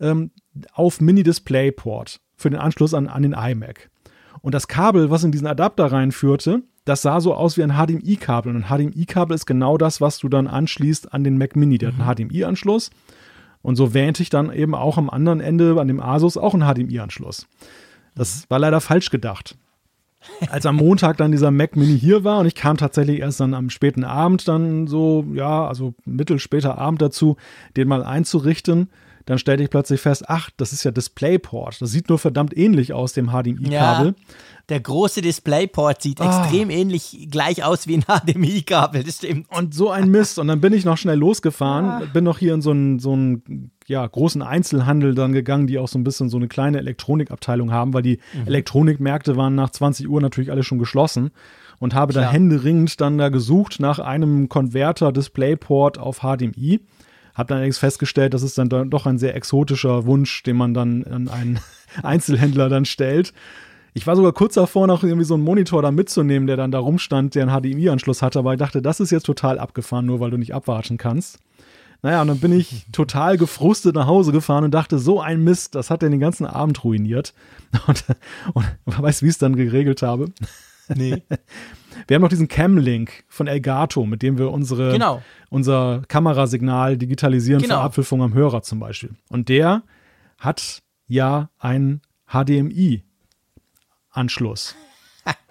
ähm, 0.00 0.30
auf 0.72 1.00
Mini-Display-Port 1.00 2.20
für 2.36 2.50
den 2.50 2.58
Anschluss 2.58 2.94
an, 2.94 3.08
an 3.08 3.22
den 3.22 3.32
iMac. 3.32 3.90
Und 4.40 4.54
das 4.54 4.66
Kabel, 4.66 5.10
was 5.10 5.22
in 5.22 5.32
diesen 5.32 5.46
Adapter 5.46 5.86
reinführte, 5.86 6.62
das 6.84 7.02
sah 7.02 7.20
so 7.20 7.34
aus 7.34 7.56
wie 7.56 7.62
ein 7.62 7.74
HDMI-Kabel. 7.74 8.54
Und 8.54 8.64
ein 8.64 8.76
HDMI-Kabel 8.76 9.34
ist 9.34 9.46
genau 9.46 9.78
das, 9.78 10.00
was 10.00 10.18
du 10.18 10.28
dann 10.28 10.48
anschließt 10.48 11.12
an 11.12 11.22
den 11.22 11.38
Mac 11.38 11.54
Mini. 11.54 11.78
Der 11.78 11.92
mhm. 11.92 12.04
hat 12.04 12.18
einen 12.18 12.30
HDMI-Anschluss 12.30 12.90
und 13.62 13.76
so 13.76 13.94
wähnte 13.94 14.22
ich 14.22 14.30
dann 14.30 14.52
eben 14.52 14.74
auch 14.74 14.98
am 14.98 15.08
anderen 15.08 15.40
Ende, 15.40 15.80
an 15.80 15.88
dem 15.88 16.00
Asus, 16.00 16.36
auch 16.36 16.54
einen 16.54 16.64
HDMI-Anschluss. 16.64 17.46
Das 18.14 18.48
war 18.50 18.58
leider 18.58 18.80
falsch 18.80 19.10
gedacht. 19.10 19.56
Als 20.50 20.66
am 20.66 20.76
Montag 20.76 21.16
dann 21.16 21.32
dieser 21.32 21.50
Mac 21.50 21.74
Mini 21.74 21.98
hier 21.98 22.22
war 22.22 22.38
und 22.38 22.46
ich 22.46 22.54
kam 22.54 22.76
tatsächlich 22.76 23.20
erst 23.20 23.40
dann 23.40 23.54
am 23.54 23.70
späten 23.70 24.04
Abend 24.04 24.46
dann 24.46 24.86
so, 24.86 25.24
ja, 25.34 25.66
also 25.66 25.94
mittelspäter 26.04 26.78
Abend 26.78 27.02
dazu, 27.02 27.36
den 27.76 27.88
mal 27.88 28.04
einzurichten, 28.04 28.88
dann 29.26 29.38
stellte 29.38 29.62
ich 29.62 29.70
plötzlich 29.70 30.00
fest, 30.00 30.24
ach, 30.28 30.50
das 30.56 30.72
ist 30.72 30.84
ja 30.84 30.90
DisplayPort. 30.90 31.80
Das 31.80 31.90
sieht 31.90 32.08
nur 32.08 32.18
verdammt 32.18 32.56
ähnlich 32.56 32.92
aus 32.92 33.12
dem 33.12 33.28
HDMI-Kabel. 33.28 34.08
Ja, 34.08 34.14
der 34.68 34.80
große 34.80 35.22
DisplayPort 35.22 36.02
sieht 36.02 36.20
oh. 36.20 36.24
extrem 36.24 36.70
ähnlich 36.70 37.28
gleich 37.30 37.64
aus 37.64 37.86
wie 37.86 37.98
ein 37.98 38.04
HDMI-Kabel, 38.04 39.04
das 39.04 39.16
stimmt. 39.16 39.46
Und 39.56 39.74
so 39.74 39.90
ein 39.90 40.10
Mist. 40.10 40.38
Und 40.38 40.48
dann 40.48 40.60
bin 40.60 40.72
ich 40.72 40.84
noch 40.84 40.96
schnell 40.96 41.18
losgefahren, 41.18 41.84
ah. 41.86 42.02
bin 42.12 42.24
noch 42.24 42.38
hier 42.38 42.54
in 42.54 42.62
so 42.62 42.70
einen, 42.70 42.98
so 42.98 43.12
einen 43.12 43.70
ja, 43.86 44.06
großen 44.06 44.42
Einzelhandel 44.42 45.14
dann 45.14 45.32
gegangen, 45.32 45.66
die 45.66 45.78
auch 45.78 45.88
so 45.88 45.98
ein 45.98 46.04
bisschen 46.04 46.28
so 46.28 46.36
eine 46.36 46.48
kleine 46.48 46.78
Elektronikabteilung 46.78 47.72
haben, 47.72 47.94
weil 47.94 48.02
die 48.02 48.18
mhm. 48.32 48.46
Elektronikmärkte 48.46 49.36
waren 49.36 49.54
nach 49.54 49.70
20 49.70 50.08
Uhr 50.08 50.20
natürlich 50.20 50.50
alle 50.50 50.62
schon 50.62 50.78
geschlossen 50.78 51.30
und 51.78 51.94
habe 51.94 52.12
Klar. 52.12 52.26
da 52.26 52.30
händeringend 52.30 53.00
dann 53.00 53.18
da 53.18 53.28
gesucht 53.28 53.80
nach 53.80 53.98
einem 53.98 54.48
Konverter 54.48 55.12
DisplayPort 55.12 55.98
auf 55.98 56.20
HDMI 56.20 56.80
habe 57.34 57.48
dann 57.48 57.56
allerdings 57.56 57.78
festgestellt, 57.78 58.34
das 58.34 58.42
ist 58.42 58.58
dann 58.58 58.68
doch 58.68 59.06
ein 59.06 59.18
sehr 59.18 59.34
exotischer 59.34 60.06
Wunsch, 60.06 60.42
den 60.42 60.56
man 60.56 60.74
dann 60.74 61.04
an 61.04 61.28
einen 61.28 61.60
Einzelhändler 62.02 62.68
dann 62.68 62.84
stellt. 62.84 63.32
Ich 63.94 64.06
war 64.06 64.16
sogar 64.16 64.32
kurz 64.32 64.54
davor, 64.54 64.86
noch 64.86 65.02
irgendwie 65.02 65.24
so 65.24 65.34
einen 65.34 65.42
Monitor 65.42 65.82
da 65.82 65.90
mitzunehmen, 65.90 66.46
der 66.46 66.56
dann 66.56 66.70
da 66.70 66.78
rumstand, 66.78 67.34
der 67.34 67.46
einen 67.46 67.60
HDMI-Anschluss 67.60 68.22
hatte, 68.22 68.38
aber 68.38 68.52
ich 68.52 68.58
dachte, 68.58 68.80
das 68.80 69.00
ist 69.00 69.10
jetzt 69.10 69.26
total 69.26 69.58
abgefahren, 69.58 70.06
nur 70.06 70.20
weil 70.20 70.30
du 70.30 70.38
nicht 70.38 70.54
abwarten 70.54 70.96
kannst. 70.96 71.38
Naja, 72.02 72.20
und 72.22 72.28
dann 72.28 72.40
bin 72.40 72.52
ich 72.52 72.86
total 72.92 73.36
gefrustet 73.36 73.94
nach 73.94 74.06
Hause 74.06 74.32
gefahren 74.32 74.64
und 74.64 74.72
dachte, 74.72 74.98
so 74.98 75.20
ein 75.20 75.44
Mist, 75.44 75.74
das 75.74 75.90
hat 75.90 76.02
den 76.02 76.18
ganzen 76.20 76.46
Abend 76.46 76.82
ruiniert. 76.84 77.34
Und, 77.86 78.04
und 78.84 79.02
weißt 79.02 79.22
du, 79.22 79.24
wie 79.24 79.28
ich 79.30 79.36
es 79.36 79.38
dann 79.38 79.56
geregelt 79.56 80.02
habe? 80.02 80.26
Nee. 80.94 81.22
Wir 82.06 82.14
haben 82.14 82.22
noch 82.22 82.28
diesen 82.28 82.46
Cam-Link 82.48 83.24
von 83.28 83.46
Elgato, 83.46 84.06
mit 84.06 84.22
dem 84.22 84.38
wir 84.38 84.50
unsere, 84.50 84.92
genau. 84.92 85.22
unser 85.50 86.02
Kamerasignal 86.08 86.96
digitalisieren 86.96 87.60
genau. 87.62 87.76
für 87.76 87.82
Apfelfunk 87.82 88.22
am 88.22 88.32
Hörer 88.34 88.62
zum 88.62 88.80
Beispiel. 88.80 89.10
Und 89.28 89.48
der 89.48 89.82
hat 90.38 90.82
ja 91.06 91.50
ein 91.58 92.00
HDMI-Anschluss. 92.26 94.74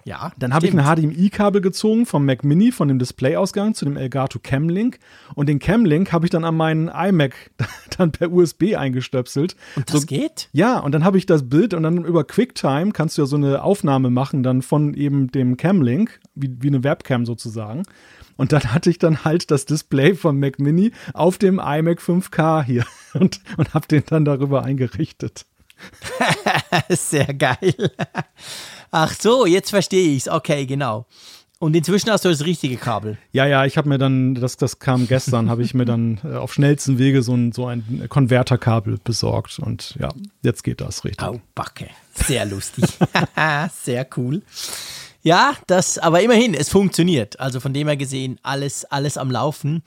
Ja. 0.04 0.32
Dann 0.38 0.52
habe 0.52 0.66
ich 0.66 0.76
ein 0.76 0.84
HDMI-Kabel 0.84 1.60
gezogen 1.60 2.06
vom 2.06 2.24
Mac 2.26 2.44
Mini, 2.44 2.72
von 2.72 2.88
dem 2.88 2.98
Displayausgang 2.98 3.74
zu 3.74 3.84
dem 3.84 3.96
Elgato 3.96 4.38
Camlink. 4.42 4.98
Und 5.34 5.48
den 5.48 5.58
Camlink 5.58 6.12
habe 6.12 6.26
ich 6.26 6.30
dann 6.30 6.44
an 6.44 6.56
meinen 6.56 6.88
iMac 6.88 7.34
dann 7.98 8.12
per 8.12 8.32
USB 8.32 8.74
eingestöpselt. 8.76 9.56
Und 9.76 9.92
das 9.92 10.00
so, 10.02 10.06
geht? 10.06 10.48
Ja, 10.52 10.78
und 10.78 10.92
dann 10.92 11.04
habe 11.04 11.18
ich 11.18 11.26
das 11.26 11.48
Bild 11.48 11.74
und 11.74 11.84
dann 11.84 12.04
über 12.04 12.24
QuickTime 12.24 12.92
kannst 12.92 13.16
du 13.16 13.22
ja 13.22 13.26
so 13.26 13.36
eine 13.36 13.62
Aufnahme 13.62 14.10
machen, 14.10 14.42
dann 14.42 14.62
von 14.62 14.94
eben 14.94 15.30
dem 15.30 15.56
Camlink, 15.56 16.20
wie, 16.34 16.56
wie 16.60 16.68
eine 16.68 16.84
Webcam 16.84 17.24
sozusagen. 17.24 17.84
Und 18.36 18.52
dann 18.52 18.72
hatte 18.72 18.90
ich 18.90 18.98
dann 18.98 19.24
halt 19.24 19.50
das 19.50 19.66
Display 19.66 20.14
vom 20.14 20.40
Mac 20.40 20.58
Mini 20.58 20.92
auf 21.14 21.38
dem 21.38 21.60
iMac 21.60 22.00
5K 22.00 22.64
hier 22.64 22.84
und, 23.14 23.40
und 23.56 23.74
habe 23.74 23.86
den 23.86 24.02
dann 24.06 24.24
darüber 24.24 24.64
eingerichtet. 24.64 25.46
Sehr 26.88 27.34
geil. 27.34 27.92
Ach 28.92 29.14
so, 29.18 29.46
jetzt 29.46 29.70
verstehe 29.70 30.10
ich 30.10 30.26
es. 30.26 30.28
Okay, 30.28 30.66
genau. 30.66 31.06
Und 31.58 31.74
inzwischen 31.74 32.10
hast 32.10 32.24
du 32.24 32.28
das 32.28 32.44
richtige 32.44 32.76
Kabel. 32.76 33.18
Ja, 33.32 33.46
ja, 33.46 33.64
ich 33.64 33.76
habe 33.76 33.88
mir 33.88 33.96
dann, 33.96 34.34
das, 34.34 34.56
das 34.56 34.80
kam 34.80 35.06
gestern, 35.06 35.48
habe 35.48 35.62
ich 35.62 35.74
mir 35.74 35.84
dann 35.84 36.18
äh, 36.24 36.34
auf 36.34 36.52
schnellsten 36.52 36.98
Wege 36.98 37.22
so 37.22 37.34
ein, 37.34 37.52
so 37.52 37.66
ein 37.66 38.06
Konverterkabel 38.08 38.98
besorgt. 39.02 39.60
Und 39.60 39.96
ja, 39.98 40.08
jetzt 40.42 40.62
geht 40.64 40.80
das 40.80 41.04
richtig. 41.04 41.26
Au, 41.26 41.40
Backe. 41.54 41.88
Sehr 42.14 42.44
lustig. 42.44 42.84
Sehr 43.82 44.06
cool. 44.16 44.42
Ja, 45.22 45.54
das, 45.68 45.98
aber 45.98 46.20
immerhin, 46.20 46.52
es 46.52 46.68
funktioniert. 46.68 47.38
Also 47.40 47.60
von 47.60 47.72
dem 47.72 47.86
her 47.86 47.96
gesehen, 47.96 48.38
alles, 48.42 48.84
alles 48.84 49.16
am 49.16 49.30
Laufen. 49.30 49.82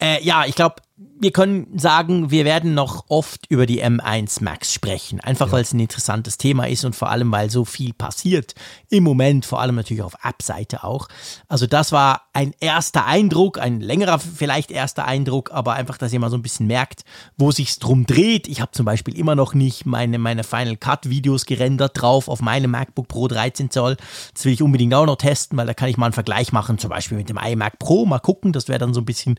Äh, 0.00 0.22
ja, 0.22 0.44
ich 0.46 0.54
glaube, 0.54 0.76
wir 1.20 1.32
können 1.32 1.78
sagen, 1.78 2.30
wir 2.30 2.46
werden 2.46 2.72
noch 2.72 3.04
oft 3.08 3.44
über 3.50 3.66
die 3.66 3.84
M1 3.84 4.42
Max 4.42 4.72
sprechen. 4.72 5.20
Einfach 5.20 5.48
ja. 5.48 5.52
weil 5.52 5.62
es 5.62 5.74
ein 5.74 5.80
interessantes 5.80 6.38
Thema 6.38 6.66
ist 6.66 6.84
und 6.86 6.96
vor 6.96 7.10
allem, 7.10 7.30
weil 7.30 7.50
so 7.50 7.66
viel 7.66 7.92
passiert 7.92 8.54
im 8.88 9.04
Moment, 9.04 9.44
vor 9.44 9.60
allem 9.60 9.74
natürlich 9.74 10.02
auf 10.02 10.14
App-Seite 10.24 10.82
auch. 10.82 11.08
Also 11.46 11.66
das 11.66 11.92
war 11.92 12.22
ein 12.32 12.54
erster 12.60 13.04
Eindruck, 13.04 13.58
ein 13.58 13.80
längerer 13.80 14.18
vielleicht 14.18 14.70
erster 14.70 15.04
Eindruck, 15.04 15.50
aber 15.52 15.74
einfach, 15.74 15.98
dass 15.98 16.10
ihr 16.12 16.20
mal 16.20 16.30
so 16.30 16.38
ein 16.38 16.42
bisschen 16.42 16.66
merkt, 16.66 17.04
wo 17.36 17.52
sich's 17.52 17.78
drum 17.78 18.06
dreht. 18.06 18.48
Ich 18.48 18.62
habe 18.62 18.72
zum 18.72 18.86
Beispiel 18.86 19.16
immer 19.18 19.34
noch 19.34 19.52
nicht 19.52 19.84
meine, 19.84 20.18
meine 20.18 20.42
Final 20.42 20.78
Cut 20.78 21.10
Videos 21.10 21.44
gerendert 21.44 22.00
drauf 22.00 22.28
auf 22.28 22.40
meinem 22.40 22.70
MacBook 22.70 23.08
Pro 23.08 23.28
13 23.28 23.70
Zoll. 23.70 23.98
Das 24.32 24.46
will 24.46 24.54
ich 24.54 24.62
unbedingt 24.62 24.94
auch 24.94 25.06
noch 25.06 25.16
testen, 25.16 25.58
weil 25.58 25.66
da 25.66 25.74
kann 25.74 25.90
ich 25.90 25.98
mal 25.98 26.06
einen 26.06 26.14
Vergleich 26.14 26.50
machen, 26.52 26.78
zum 26.78 26.88
Beispiel 26.88 27.18
mit 27.18 27.28
dem 27.28 27.36
iMac 27.36 27.78
Pro. 27.78 28.06
Mal 28.06 28.20
gucken, 28.20 28.52
das 28.52 28.68
wäre 28.68 28.78
dann 28.78 28.94
so 28.94 29.02
ein 29.02 29.06
bisschen 29.06 29.38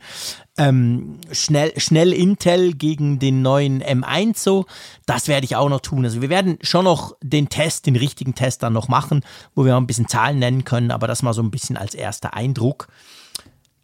ähm, 0.58 1.18
schnell, 1.32 1.71
schnell 1.78 2.14
Intel 2.14 2.74
gegen 2.74 3.20
den 3.20 3.42
neuen 3.42 3.84
M1 3.84 4.38
so. 4.38 4.66
Das 5.06 5.28
werde 5.28 5.46
ich 5.46 5.56
auch 5.56 5.70
noch 5.70 5.82
tun. 5.82 6.06
Also 6.06 6.22
wir 6.22 6.30
werden 6.30 6.58
schon 6.62 6.86
noch 6.86 7.16
den 7.22 7.50
Test, 7.50 7.86
den 7.86 7.96
richtigen 7.96 8.36
Test 8.36 8.64
dann 8.64 8.74
noch 8.74 8.88
machen, 8.88 9.22
wo 9.56 9.66
wir 9.66 9.76
auch 9.76 9.82
ein 9.82 9.88
bisschen 9.88 10.08
Zahlen 10.08 10.40
nennen 10.40 10.66
können, 10.66 10.92
aber 10.92 11.08
das 11.08 11.24
mal 11.24 11.34
so 11.34 11.42
ein 11.42 11.52
bisschen 11.52 11.78
als 11.78 11.94
erster 11.94 12.34
Eindruck. 12.34 12.88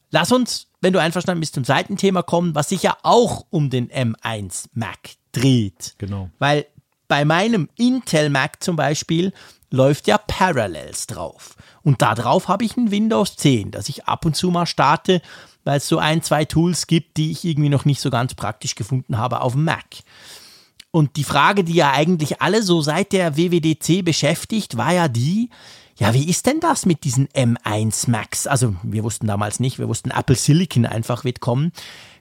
Lass 0.09 0.31
uns, 0.31 0.67
wenn 0.81 0.93
du 0.93 1.01
einverstanden 1.01 1.41
bist, 1.41 1.55
zum 1.55 1.63
zweiten 1.63 1.97
Thema 1.97 2.23
kommen, 2.23 2.55
was 2.55 2.69
sich 2.69 2.83
ja 2.83 2.97
auch 3.03 3.45
um 3.49 3.69
den 3.69 3.89
M1 3.89 4.69
Mac 4.73 4.97
dreht. 5.31 5.95
Genau. 5.97 6.29
Weil 6.39 6.65
bei 7.07 7.25
meinem 7.25 7.69
Intel 7.75 8.29
Mac 8.29 8.63
zum 8.63 8.75
Beispiel 8.75 9.33
läuft 9.69 10.07
ja 10.07 10.17
Parallels 10.17 11.07
drauf. 11.07 11.55
Und 11.83 12.01
da 12.01 12.15
drauf 12.15 12.47
habe 12.47 12.63
ich 12.63 12.77
ein 12.77 12.91
Windows 12.91 13.35
10, 13.35 13.71
das 13.71 13.89
ich 13.89 14.05
ab 14.05 14.25
und 14.25 14.35
zu 14.35 14.49
mal 14.49 14.65
starte 14.65 15.21
weil 15.68 15.78
es 15.78 15.88
so 15.88 15.99
ein, 15.99 16.24
zwei 16.24 16.45
Tools 16.45 16.88
gibt, 16.88 17.18
die 17.18 17.30
ich 17.30 17.43
irgendwie 17.43 17.70
noch 17.70 17.84
nicht 17.84 17.99
so 17.99 18.09
ganz 18.09 18.34
praktisch 18.34 18.76
gefunden 18.76 19.18
habe 19.18 19.41
auf 19.41 19.51
dem 19.51 19.65
Mac. 19.65 19.86
Und 20.91 21.18
die 21.18 21.26
Frage, 21.26 21.65
die 21.65 21.74
ja 21.74 21.91
eigentlich 21.91 22.41
alle 22.41 22.63
so 22.63 22.82
seit 22.82 23.11
der 23.11 23.36
WWDC 23.36 24.03
beschäftigt, 24.03 24.78
war 24.78 24.93
ja 24.93 25.09
die, 25.09 25.49
ja, 25.97 26.13
wie 26.13 26.30
ist 26.30 26.45
denn 26.45 26.61
das 26.61 26.86
mit 26.86 27.03
diesen 27.03 27.28
M1 27.28 28.09
Macs? 28.09 28.47
Also 28.47 28.76
wir 28.82 29.03
wussten 29.03 29.28
damals 29.28 29.59
nicht, 29.59 29.78
wir 29.78 29.89
wussten 29.89 30.09
Apple 30.09 30.38
Silicon 30.38 30.86
einfach 30.86 31.26
wird 31.26 31.41
kommen. 31.41 31.74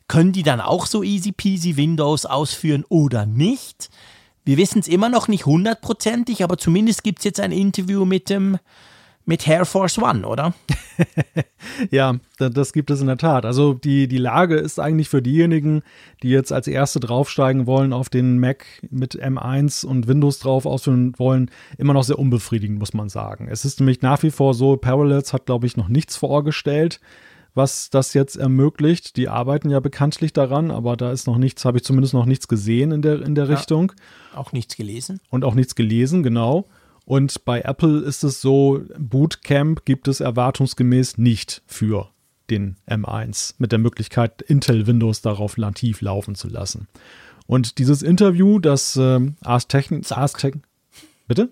Können 0.08 0.32
die 0.32 0.42
dann 0.42 0.60
auch 0.60 0.84
so 0.84 1.04
easy 1.04 1.30
peasy 1.30 1.76
Windows 1.76 2.26
ausführen 2.26 2.84
oder 2.88 3.26
nicht? 3.26 3.90
Wir 4.44 4.56
wissen 4.56 4.80
es 4.80 4.88
immer 4.88 5.08
noch 5.08 5.28
nicht 5.28 5.46
hundertprozentig, 5.46 6.42
aber 6.42 6.58
zumindest 6.58 7.04
gibt 7.04 7.20
es 7.20 7.24
jetzt 7.24 7.40
ein 7.40 7.52
Interview 7.52 8.04
mit 8.04 8.28
dem 8.28 8.58
mit 9.26 9.46
Air 9.46 9.64
Force 9.66 9.98
One, 9.98 10.26
oder? 10.26 10.54
ja, 11.90 12.14
das 12.38 12.72
gibt 12.72 12.90
es 12.90 13.00
in 13.00 13.08
der 13.08 13.18
Tat. 13.18 13.44
Also 13.44 13.74
die, 13.74 14.06
die 14.08 14.18
Lage 14.18 14.56
ist 14.56 14.78
eigentlich 14.78 15.08
für 15.08 15.20
diejenigen, 15.20 15.82
die 16.22 16.30
jetzt 16.30 16.52
als 16.52 16.68
Erste 16.68 17.00
draufsteigen 17.00 17.66
wollen 17.66 17.92
auf 17.92 18.08
den 18.08 18.38
Mac 18.38 18.64
mit 18.88 19.20
M1 19.20 19.84
und 19.84 20.06
Windows 20.06 20.38
drauf 20.38 20.64
ausführen 20.64 21.12
wollen, 21.18 21.50
immer 21.76 21.92
noch 21.92 22.04
sehr 22.04 22.18
unbefriedigend, 22.18 22.78
muss 22.78 22.94
man 22.94 23.08
sagen. 23.08 23.48
Es 23.50 23.64
ist 23.64 23.80
nämlich 23.80 24.00
nach 24.00 24.22
wie 24.22 24.30
vor 24.30 24.54
so, 24.54 24.76
Parallels 24.76 25.32
hat, 25.32 25.46
glaube 25.46 25.66
ich, 25.66 25.76
noch 25.76 25.88
nichts 25.88 26.16
vorgestellt 26.16 27.00
was 27.56 27.88
das 27.88 28.12
jetzt 28.12 28.36
ermöglicht. 28.36 29.16
Die 29.16 29.28
arbeiten 29.28 29.70
ja 29.70 29.80
bekanntlich 29.80 30.34
daran, 30.34 30.70
aber 30.70 30.94
da 30.94 31.10
ist 31.10 31.26
noch 31.26 31.38
nichts, 31.38 31.64
habe 31.64 31.78
ich 31.78 31.84
zumindest 31.84 32.12
noch 32.12 32.26
nichts 32.26 32.48
gesehen 32.48 32.92
in 32.92 33.00
der, 33.00 33.22
in 33.22 33.34
der 33.34 33.46
ja, 33.46 33.56
Richtung. 33.56 33.92
Auch 34.34 34.52
nichts 34.52 34.76
gelesen. 34.76 35.20
Und 35.30 35.42
auch 35.42 35.54
nichts 35.54 35.74
gelesen, 35.74 36.22
genau. 36.22 36.68
Und 37.06 37.44
bei 37.44 37.60
Apple 37.60 38.00
ist 38.00 38.24
es 38.24 38.40
so, 38.40 38.82
Bootcamp 38.98 39.84
gibt 39.84 40.08
es 40.08 40.18
erwartungsgemäß 40.20 41.18
nicht 41.18 41.62
für 41.64 42.10
den 42.50 42.76
M1 42.88 43.54
mit 43.58 43.70
der 43.72 43.78
Möglichkeit, 43.78 44.42
Intel 44.42 44.86
Windows 44.88 45.22
darauf 45.22 45.56
nativ 45.56 46.00
laufen 46.00 46.34
zu 46.34 46.48
lassen. 46.48 46.88
Und 47.46 47.78
dieses 47.78 48.02
Interview, 48.02 48.58
das 48.58 48.96
äh, 48.96 49.20
Ars 49.42 49.68
Techn... 49.68 50.02
Ars 50.10 50.32
Techn 50.32 50.62
Bitte? 51.28 51.50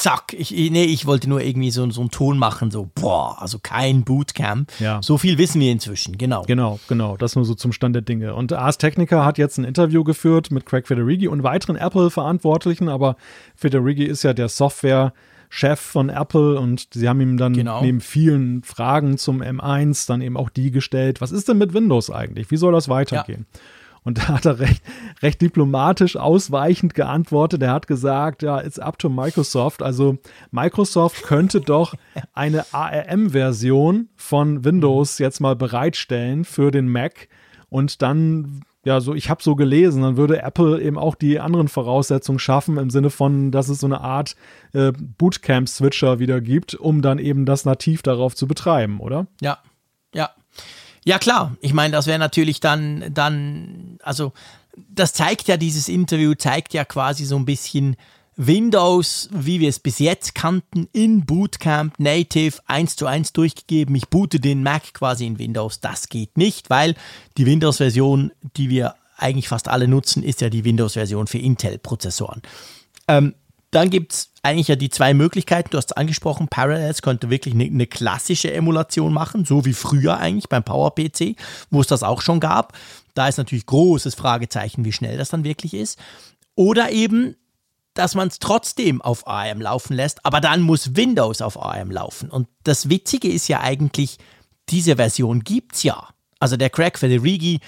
Zack, 0.00 0.34
ich, 0.36 0.50
nee, 0.50 0.84
ich 0.84 1.06
wollte 1.06 1.28
nur 1.28 1.40
irgendwie 1.40 1.70
so, 1.70 1.88
so 1.90 2.00
einen 2.00 2.10
Ton 2.10 2.38
machen, 2.38 2.70
so, 2.70 2.88
boah, 2.94 3.40
also 3.40 3.58
kein 3.62 4.02
Bootcamp. 4.04 4.70
Ja. 4.80 5.00
So 5.02 5.18
viel 5.18 5.38
wissen 5.38 5.60
wir 5.60 5.70
inzwischen, 5.70 6.18
genau. 6.18 6.42
Genau, 6.46 6.80
genau, 6.88 7.16
das 7.16 7.36
nur 7.36 7.44
so 7.44 7.54
zum 7.54 7.72
Stand 7.72 7.94
der 7.94 8.02
Dinge. 8.02 8.34
Und 8.34 8.52
Ars 8.52 8.78
Technica 8.78 9.24
hat 9.24 9.38
jetzt 9.38 9.58
ein 9.58 9.64
Interview 9.64 10.04
geführt 10.04 10.50
mit 10.50 10.66
Craig 10.66 10.86
Federighi 10.86 11.28
und 11.28 11.42
weiteren 11.42 11.76
Apple-Verantwortlichen, 11.76 12.88
aber 12.88 13.16
Federighi 13.54 14.04
ist 14.04 14.22
ja 14.22 14.32
der 14.32 14.48
Software- 14.48 15.12
Chef 15.52 15.80
von 15.80 16.10
Apple 16.10 16.60
und 16.60 16.86
sie 16.92 17.08
haben 17.08 17.20
ihm 17.20 17.36
dann 17.36 17.54
genau. 17.54 17.82
neben 17.82 18.00
vielen 18.00 18.62
Fragen 18.62 19.18
zum 19.18 19.42
M1 19.42 20.06
dann 20.06 20.22
eben 20.22 20.36
auch 20.36 20.48
die 20.48 20.70
gestellt. 20.70 21.20
Was 21.20 21.32
ist 21.32 21.48
denn 21.48 21.58
mit 21.58 21.74
Windows 21.74 22.08
eigentlich? 22.08 22.52
Wie 22.52 22.56
soll 22.56 22.72
das 22.72 22.88
weitergehen? 22.88 23.46
Ja. 23.52 23.60
Und 24.02 24.18
da 24.18 24.28
hat 24.28 24.46
er 24.46 24.58
recht, 24.58 24.82
recht 25.22 25.40
diplomatisch 25.40 26.16
ausweichend 26.16 26.94
geantwortet. 26.94 27.62
Er 27.62 27.72
hat 27.72 27.86
gesagt, 27.86 28.42
ja, 28.42 28.60
it's 28.60 28.78
up 28.78 28.98
to 28.98 29.08
Microsoft. 29.08 29.82
Also 29.82 30.18
Microsoft 30.50 31.22
könnte 31.22 31.60
doch 31.60 31.94
eine 32.32 32.64
ARM-Version 32.72 34.08
von 34.16 34.64
Windows 34.64 35.18
jetzt 35.18 35.40
mal 35.40 35.56
bereitstellen 35.56 36.44
für 36.44 36.70
den 36.70 36.88
Mac 36.88 37.28
und 37.68 38.02
dann 38.02 38.62
ja, 38.84 39.00
so 39.00 39.14
ich 39.14 39.28
habe 39.28 39.42
so 39.42 39.56
gelesen, 39.56 40.02
dann 40.02 40.16
würde 40.16 40.42
Apple 40.42 40.80
eben 40.80 40.98
auch 40.98 41.14
die 41.14 41.38
anderen 41.38 41.68
Voraussetzungen 41.68 42.38
schaffen 42.38 42.78
im 42.78 42.88
Sinne 42.88 43.10
von, 43.10 43.50
dass 43.50 43.68
es 43.68 43.80
so 43.80 43.86
eine 43.86 44.00
Art 44.00 44.36
äh, 44.72 44.92
Bootcamp-Switcher 44.92 46.18
wieder 46.18 46.40
gibt, 46.40 46.74
um 46.74 47.02
dann 47.02 47.18
eben 47.18 47.44
das 47.44 47.66
nativ 47.66 48.02
darauf 48.02 48.34
zu 48.34 48.46
betreiben, 48.46 49.00
oder? 49.00 49.26
Ja, 49.42 49.58
ja. 50.14 50.30
Ja, 51.04 51.18
klar. 51.18 51.56
Ich 51.60 51.72
meine, 51.72 51.92
das 51.92 52.06
wäre 52.06 52.18
natürlich 52.18 52.60
dann, 52.60 53.12
dann, 53.12 53.98
also 54.02 54.32
das 54.88 55.12
zeigt 55.12 55.48
ja, 55.48 55.56
dieses 55.56 55.88
Interview 55.88 56.34
zeigt 56.34 56.74
ja 56.74 56.84
quasi 56.84 57.24
so 57.24 57.36
ein 57.36 57.44
bisschen 57.44 57.96
Windows, 58.36 59.28
wie 59.32 59.60
wir 59.60 59.68
es 59.68 59.78
bis 59.78 59.98
jetzt 59.98 60.34
kannten, 60.34 60.88
in 60.92 61.26
Bootcamp 61.26 61.98
Native 61.98 62.58
eins 62.66 62.96
zu 62.96 63.06
eins 63.06 63.32
durchgegeben. 63.32 63.94
Ich 63.94 64.08
boote 64.08 64.40
den 64.40 64.62
Mac 64.62 64.94
quasi 64.94 65.26
in 65.26 65.38
Windows. 65.38 65.80
Das 65.80 66.08
geht 66.08 66.38
nicht, 66.38 66.70
weil 66.70 66.94
die 67.36 67.44
Windows-Version, 67.44 68.32
die 68.56 68.70
wir 68.70 68.94
eigentlich 69.18 69.48
fast 69.48 69.68
alle 69.68 69.88
nutzen, 69.88 70.22
ist 70.22 70.40
ja 70.40 70.48
die 70.48 70.64
Windows-Version 70.64 71.26
für 71.26 71.38
Intel-Prozessoren. 71.38 72.40
Ähm, 73.08 73.34
dann 73.70 73.90
gibt 73.90 74.12
es 74.12 74.32
eigentlich 74.42 74.68
ja 74.68 74.76
die 74.76 74.90
zwei 74.90 75.14
Möglichkeiten. 75.14 75.70
Du 75.70 75.78
hast 75.78 75.92
es 75.92 75.96
angesprochen, 75.96 76.48
Parallels 76.48 77.02
könnte 77.02 77.30
wirklich 77.30 77.54
eine, 77.54 77.64
eine 77.64 77.86
klassische 77.86 78.52
Emulation 78.52 79.12
machen, 79.12 79.44
so 79.44 79.64
wie 79.64 79.72
früher 79.72 80.18
eigentlich 80.18 80.48
beim 80.48 80.64
PowerPC, 80.64 81.36
wo 81.70 81.80
es 81.80 81.86
das 81.86 82.02
auch 82.02 82.20
schon 82.22 82.40
gab. 82.40 82.76
Da 83.14 83.28
ist 83.28 83.38
natürlich 83.38 83.66
großes 83.66 84.14
Fragezeichen, 84.14 84.84
wie 84.84 84.92
schnell 84.92 85.18
das 85.18 85.28
dann 85.28 85.44
wirklich 85.44 85.74
ist. 85.74 85.98
Oder 86.54 86.90
eben, 86.90 87.36
dass 87.94 88.14
man 88.14 88.28
es 88.28 88.38
trotzdem 88.38 89.02
auf 89.02 89.26
ARM 89.26 89.60
laufen 89.60 89.94
lässt, 89.94 90.24
aber 90.24 90.40
dann 90.40 90.62
muss 90.62 90.96
Windows 90.96 91.42
auf 91.42 91.60
ARM 91.60 91.90
laufen. 91.90 92.30
Und 92.30 92.48
das 92.64 92.88
Witzige 92.88 93.28
ist 93.28 93.48
ja 93.48 93.60
eigentlich, 93.60 94.18
diese 94.68 94.96
Version 94.96 95.40
gibt 95.40 95.76
es 95.76 95.82
ja. 95.82 96.08
Also 96.38 96.56
der 96.56 96.70
Craig 96.70 96.98
Federighi 96.98 97.60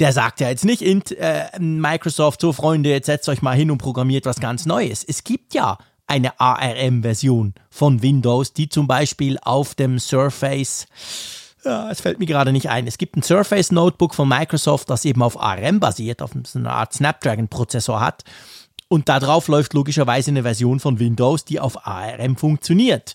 der 0.00 0.12
sagt 0.12 0.40
ja 0.40 0.48
jetzt 0.48 0.64
nicht 0.64 0.82
in 0.82 1.02
äh, 1.18 1.58
Microsoft, 1.58 2.40
so 2.40 2.52
Freunde, 2.52 2.90
jetzt 2.90 3.06
setzt 3.06 3.28
euch 3.28 3.42
mal 3.42 3.56
hin 3.56 3.70
und 3.70 3.78
programmiert 3.78 4.26
was 4.26 4.40
ganz 4.40 4.66
Neues. 4.66 5.04
Es 5.04 5.24
gibt 5.24 5.54
ja 5.54 5.78
eine 6.06 6.38
ARM-Version 6.38 7.54
von 7.70 8.02
Windows, 8.02 8.52
die 8.52 8.68
zum 8.68 8.86
Beispiel 8.86 9.38
auf 9.40 9.74
dem 9.74 9.98
Surface, 9.98 10.86
ja, 11.64 11.90
es 11.90 12.00
fällt 12.00 12.18
mir 12.18 12.26
gerade 12.26 12.52
nicht 12.52 12.68
ein, 12.68 12.86
es 12.86 12.98
gibt 12.98 13.16
ein 13.16 13.22
Surface 13.22 13.72
Notebook 13.72 14.14
von 14.14 14.28
Microsoft, 14.28 14.90
das 14.90 15.04
eben 15.04 15.22
auf 15.22 15.40
ARM 15.40 15.80
basiert, 15.80 16.20
auf 16.22 16.32
so 16.44 16.58
einer 16.58 16.72
Art 16.72 16.92
Snapdragon-Prozessor 16.92 18.00
hat. 18.00 18.24
Und 18.88 19.08
darauf 19.08 19.48
läuft 19.48 19.72
logischerweise 19.72 20.30
eine 20.30 20.42
Version 20.42 20.78
von 20.78 20.98
Windows, 20.98 21.44
die 21.44 21.58
auf 21.58 21.86
ARM 21.86 22.36
funktioniert. 22.36 23.14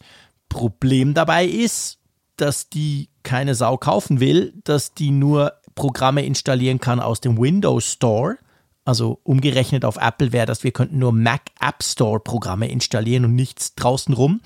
Problem 0.49 1.13
dabei 1.13 1.45
ist, 1.45 1.99
dass 2.37 2.69
die 2.69 3.09
keine 3.23 3.53
Sau 3.53 3.77
kaufen 3.77 4.19
will, 4.19 4.53
dass 4.63 4.93
die 4.93 5.11
nur 5.11 5.53
Programme 5.79 6.25
installieren 6.25 6.81
kann 6.81 6.99
aus 6.99 7.21
dem 7.21 7.39
Windows 7.39 7.93
Store. 7.93 8.37
Also 8.83 9.19
umgerechnet 9.23 9.85
auf 9.85 9.95
Apple 9.95 10.33
wäre 10.33 10.45
das, 10.45 10.65
wir 10.65 10.71
könnten 10.71 10.99
nur 10.99 11.13
Mac 11.13 11.43
App 11.61 11.81
Store 11.81 12.19
Programme 12.19 12.69
installieren 12.69 13.23
und 13.23 13.35
nichts 13.35 13.75
draußen 13.75 14.13
rum. 14.13 14.41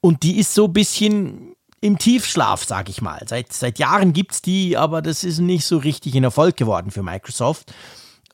Und 0.00 0.22
die 0.22 0.38
ist 0.38 0.54
so 0.54 0.64
ein 0.64 0.72
bisschen 0.72 1.54
im 1.82 1.98
Tiefschlaf, 1.98 2.64
sag 2.64 2.88
ich 2.88 3.02
mal. 3.02 3.22
Seit, 3.28 3.52
seit 3.52 3.78
Jahren 3.78 4.14
gibt 4.14 4.32
es 4.32 4.42
die, 4.42 4.78
aber 4.78 5.02
das 5.02 5.22
ist 5.22 5.38
nicht 5.38 5.66
so 5.66 5.76
richtig 5.76 6.14
ein 6.14 6.24
Erfolg 6.24 6.56
geworden 6.56 6.90
für 6.90 7.02
Microsoft. 7.02 7.74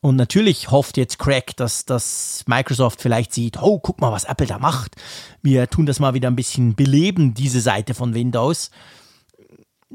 Und 0.01 0.15
natürlich 0.15 0.71
hofft 0.71 0.97
jetzt 0.97 1.19
Craig, 1.19 1.57
dass, 1.57 1.85
dass 1.85 2.45
Microsoft 2.47 3.03
vielleicht 3.03 3.35
sieht, 3.35 3.61
oh, 3.61 3.81
guck 3.81 4.01
mal, 4.01 4.13
was 4.13 4.25
Apple 4.25 4.47
da 4.47 4.61
macht. 4.61 4.95
Wir 5.43 5.69
tun 5.69 5.85
das 5.85 5.99
mal 5.99 6.15
wieder 6.15 6.31
ein 6.31 6.37
bisschen 6.37 6.77
beleben, 6.77 7.35
diese 7.35 7.61
Seite 7.61 7.95
von 7.95 8.15
Windows. 8.15 8.71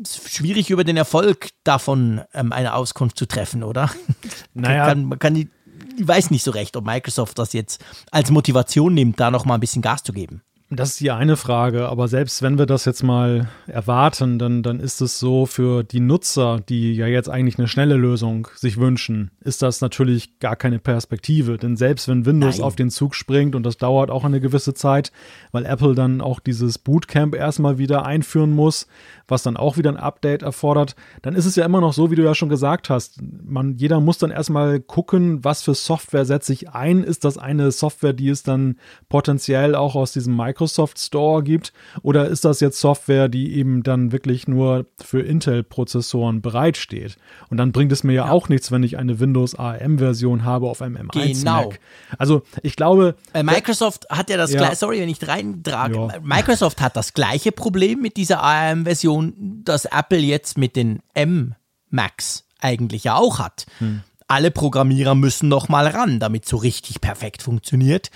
Schwierig 0.04 0.70
über 0.70 0.84
den 0.84 0.98
Erfolg 0.98 1.50
davon 1.64 2.22
ähm, 2.34 2.52
eine 2.52 2.74
Auskunft 2.74 3.18
zu 3.18 3.28
treffen, 3.28 3.64
oder? 3.64 3.90
Naja. 4.54 4.88
kann, 4.88 5.06
man 5.06 5.20
kann 5.20 5.34
die, 5.34 5.50
ich 5.98 6.08
weiß 6.08 6.32
nicht 6.32 6.44
so 6.44 6.52
recht, 6.52 6.76
ob 6.78 6.86
Microsoft 6.86 7.38
das 7.40 7.54
jetzt 7.54 7.84
als 8.12 8.32
Motivation 8.32 8.94
nimmt, 8.94 9.20
da 9.20 9.32
noch 9.32 9.46
mal 9.46 9.56
ein 9.56 9.60
bisschen 9.60 9.82
Gas 9.82 10.04
zu 10.04 10.14
geben. 10.14 10.42
Das 10.72 10.90
ist 10.90 11.00
die 11.00 11.12
eine 11.12 11.38
Frage, 11.38 11.88
aber 11.90 12.08
selbst 12.08 12.42
wenn 12.42 12.58
wir 12.58 12.66
das 12.66 12.86
jetzt 12.86 13.04
mal 13.04 13.48
erwarten, 13.68 14.40
dann, 14.40 14.64
dann 14.64 14.80
ist 14.80 15.00
es 15.00 15.20
so 15.20 15.46
für 15.46 15.84
die 15.84 16.00
Nutzer, 16.00 16.60
die 16.68 16.96
ja 16.96 17.06
jetzt 17.06 17.30
eigentlich 17.30 17.60
eine 17.60 17.68
schnelle 17.68 17.98
Lösung 17.98 18.48
sich 18.56 18.78
wünschen, 18.78 19.30
ist 19.42 19.62
das 19.62 19.82
natürlich 19.82 20.40
gar 20.40 20.56
keine 20.56 20.80
Perspektive. 20.80 21.58
Denn 21.58 21.78
selbst 21.78 22.08
wenn 22.08 22.26
Windows 22.26 22.58
Nein. 22.58 22.66
auf 22.66 22.76
den 22.76 22.90
Zug 22.90 23.14
springt 23.14 23.54
und 23.54 23.62
das 23.62 23.78
dauert 23.78 24.10
auch 24.10 24.24
eine 24.24 24.42
gewisse 24.42 24.74
Zeit, 24.74 25.12
weil 25.52 25.68
Apple 25.68 25.94
dann 25.94 26.20
auch 26.20 26.40
dieses 26.40 26.80
Bootcamp 26.80 27.36
erstmal 27.36 27.78
wieder 27.78 28.04
einführen 28.04 28.52
muss, 28.52 28.88
was 29.28 29.44
dann 29.44 29.58
auch 29.58 29.78
wieder 29.78 29.92
ein 29.92 29.98
Update 29.98 30.42
erfordert, 30.42 30.96
dann 31.22 31.36
ist 31.36 31.46
es 31.46 31.56
ja 31.56 31.66
immer 31.66 31.82
noch 31.82 31.94
so, 31.94 32.10
wie 32.10 32.16
du 32.16 32.24
ja 32.24 32.34
schon 32.34 32.50
gesagt 32.50 32.90
hast. 32.90 33.22
Man, 33.22 33.76
jeder 33.76 34.00
muss 34.00 34.18
dann 34.18 34.32
erstmal 34.32 34.80
gucken, 34.80 35.44
was 35.44 35.62
für 35.62 35.76
Software 35.76 36.26
setze 36.26 36.54
ich 36.54 36.72
ein. 36.72 37.04
Ist 37.04 37.24
das 37.24 37.38
eine 37.38 37.70
Software, 37.70 38.14
die 38.14 38.30
es 38.30 38.42
dann 38.42 38.78
potenziell 39.10 39.76
auch 39.76 39.94
aus 39.94 40.12
diesem 40.12 40.36
Microsoft 40.36 40.55
Store 40.98 41.44
gibt? 41.44 41.74
Oder 42.02 42.28
ist 42.28 42.46
das 42.46 42.60
jetzt 42.60 42.80
Software, 42.80 43.30
die 43.30 43.56
eben 43.56 43.84
dann 43.84 44.12
wirklich 44.12 44.48
nur 44.48 44.86
für 45.04 45.22
Intel-Prozessoren 45.22 46.42
bereitsteht? 46.42 47.18
Und 47.50 47.58
dann 47.58 47.72
bringt 47.72 47.92
es 47.92 48.04
mir 48.04 48.14
ja, 48.14 48.26
ja, 48.26 48.32
auch 48.32 48.50
nichts, 48.50 48.72
wenn 48.72 48.84
ich 48.84 48.98
eine 48.98 49.20
Windows 49.20 49.56
ARM-Version 49.56 50.44
habe 50.44 50.68
auf 50.70 50.82
einem 50.82 51.10
M1 51.10 51.40
genau. 51.40 51.66
Mac. 51.66 51.80
Also 52.18 52.44
ich 52.64 52.76
glaube. 52.76 53.16
Äh, 53.34 53.44
Microsoft 53.44 54.08
hat 54.10 54.30
ja 54.30 54.38
das 54.38 54.52
ja. 54.52 54.60
gleiche, 54.60 54.76
sorry, 54.76 55.00
wenn 55.02 55.10
ich 55.10 55.28
reintrage. 55.28 55.96
Ja. 55.96 56.10
Microsoft 56.22 56.82
hat 56.82 56.96
das 56.96 57.14
gleiche 57.14 57.52
Problem 57.52 58.02
mit 58.02 58.18
dieser 58.18 58.42
ARM-Version 58.42 59.62
das 59.64 59.86
Apple 59.86 60.20
jetzt 60.20 60.58
mit 60.58 60.76
den 60.76 61.00
M-Macs 61.14 62.46
eigentlich 62.60 63.04
ja 63.04 63.16
auch 63.16 63.40
hat. 63.40 63.66
Hm. 63.80 64.02
Alle 64.28 64.50
Programmierer 64.50 65.14
müssen 65.14 65.50
noch 65.50 65.70
mal 65.70 65.88
ran, 65.88 66.20
damit 66.20 66.48
so 66.48 66.58
richtig 66.58 67.00
perfekt 67.00 67.44
funktioniert. 67.44 68.10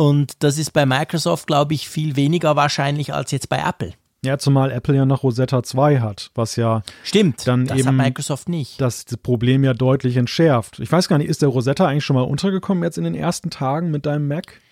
Und 0.00 0.42
das 0.42 0.56
ist 0.56 0.72
bei 0.72 0.86
Microsoft, 0.86 1.46
glaube 1.46 1.74
ich, 1.74 1.86
viel 1.90 2.16
weniger 2.16 2.56
wahrscheinlich 2.56 3.12
als 3.12 3.32
jetzt 3.32 3.50
bei 3.50 3.58
Apple. 3.58 3.92
Ja, 4.24 4.38
zumal 4.38 4.70
Apple 4.72 4.96
ja 4.96 5.04
noch 5.04 5.22
Rosetta 5.22 5.62
2 5.62 6.00
hat, 6.00 6.30
was 6.34 6.56
ja 6.56 6.82
Stimmt, 7.04 7.46
dann 7.46 7.66
das 7.66 7.80
eben 7.80 7.96
Microsoft 7.96 8.48
nicht. 8.48 8.80
Das 8.80 9.04
Problem 9.22 9.62
ja 9.62 9.74
deutlich 9.74 10.16
entschärft. 10.16 10.78
Ich 10.78 10.90
weiß 10.90 11.06
gar 11.08 11.18
nicht, 11.18 11.28
ist 11.28 11.42
der 11.42 11.50
Rosetta 11.50 11.86
eigentlich 11.86 12.06
schon 12.06 12.16
mal 12.16 12.22
untergekommen 12.22 12.82
jetzt 12.82 12.96
in 12.96 13.04
den 13.04 13.14
ersten 13.14 13.50
Tagen 13.50 13.90
mit 13.90 14.06
deinem 14.06 14.26
Mac? 14.26 14.62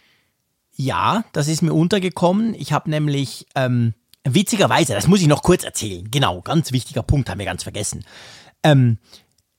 Ja, 0.75 1.25
das 1.35 1.49
ist 1.49 1.61
mir 1.61 1.75
untergekommen. 1.75 2.55
Ich 2.55 2.73
habe 2.73 2.89
nämlich 2.89 3.47
ähm, 3.55 3.93
Witzigerweise, 4.25 4.95
das 4.95 5.09
muss 5.09 5.21
ich 5.21 5.29
noch 5.29 5.43
kurz 5.43 5.63
erzählen. 5.63 6.11
Genau, 6.11 6.41
ganz 6.41 6.73
wichtiger 6.73 7.03
Punkt, 7.03 7.29
haben 7.29 7.39
wir 7.39 7.47
ganz 7.47 7.65
vergessen. 7.65 8.03
Ähm, 8.63 8.97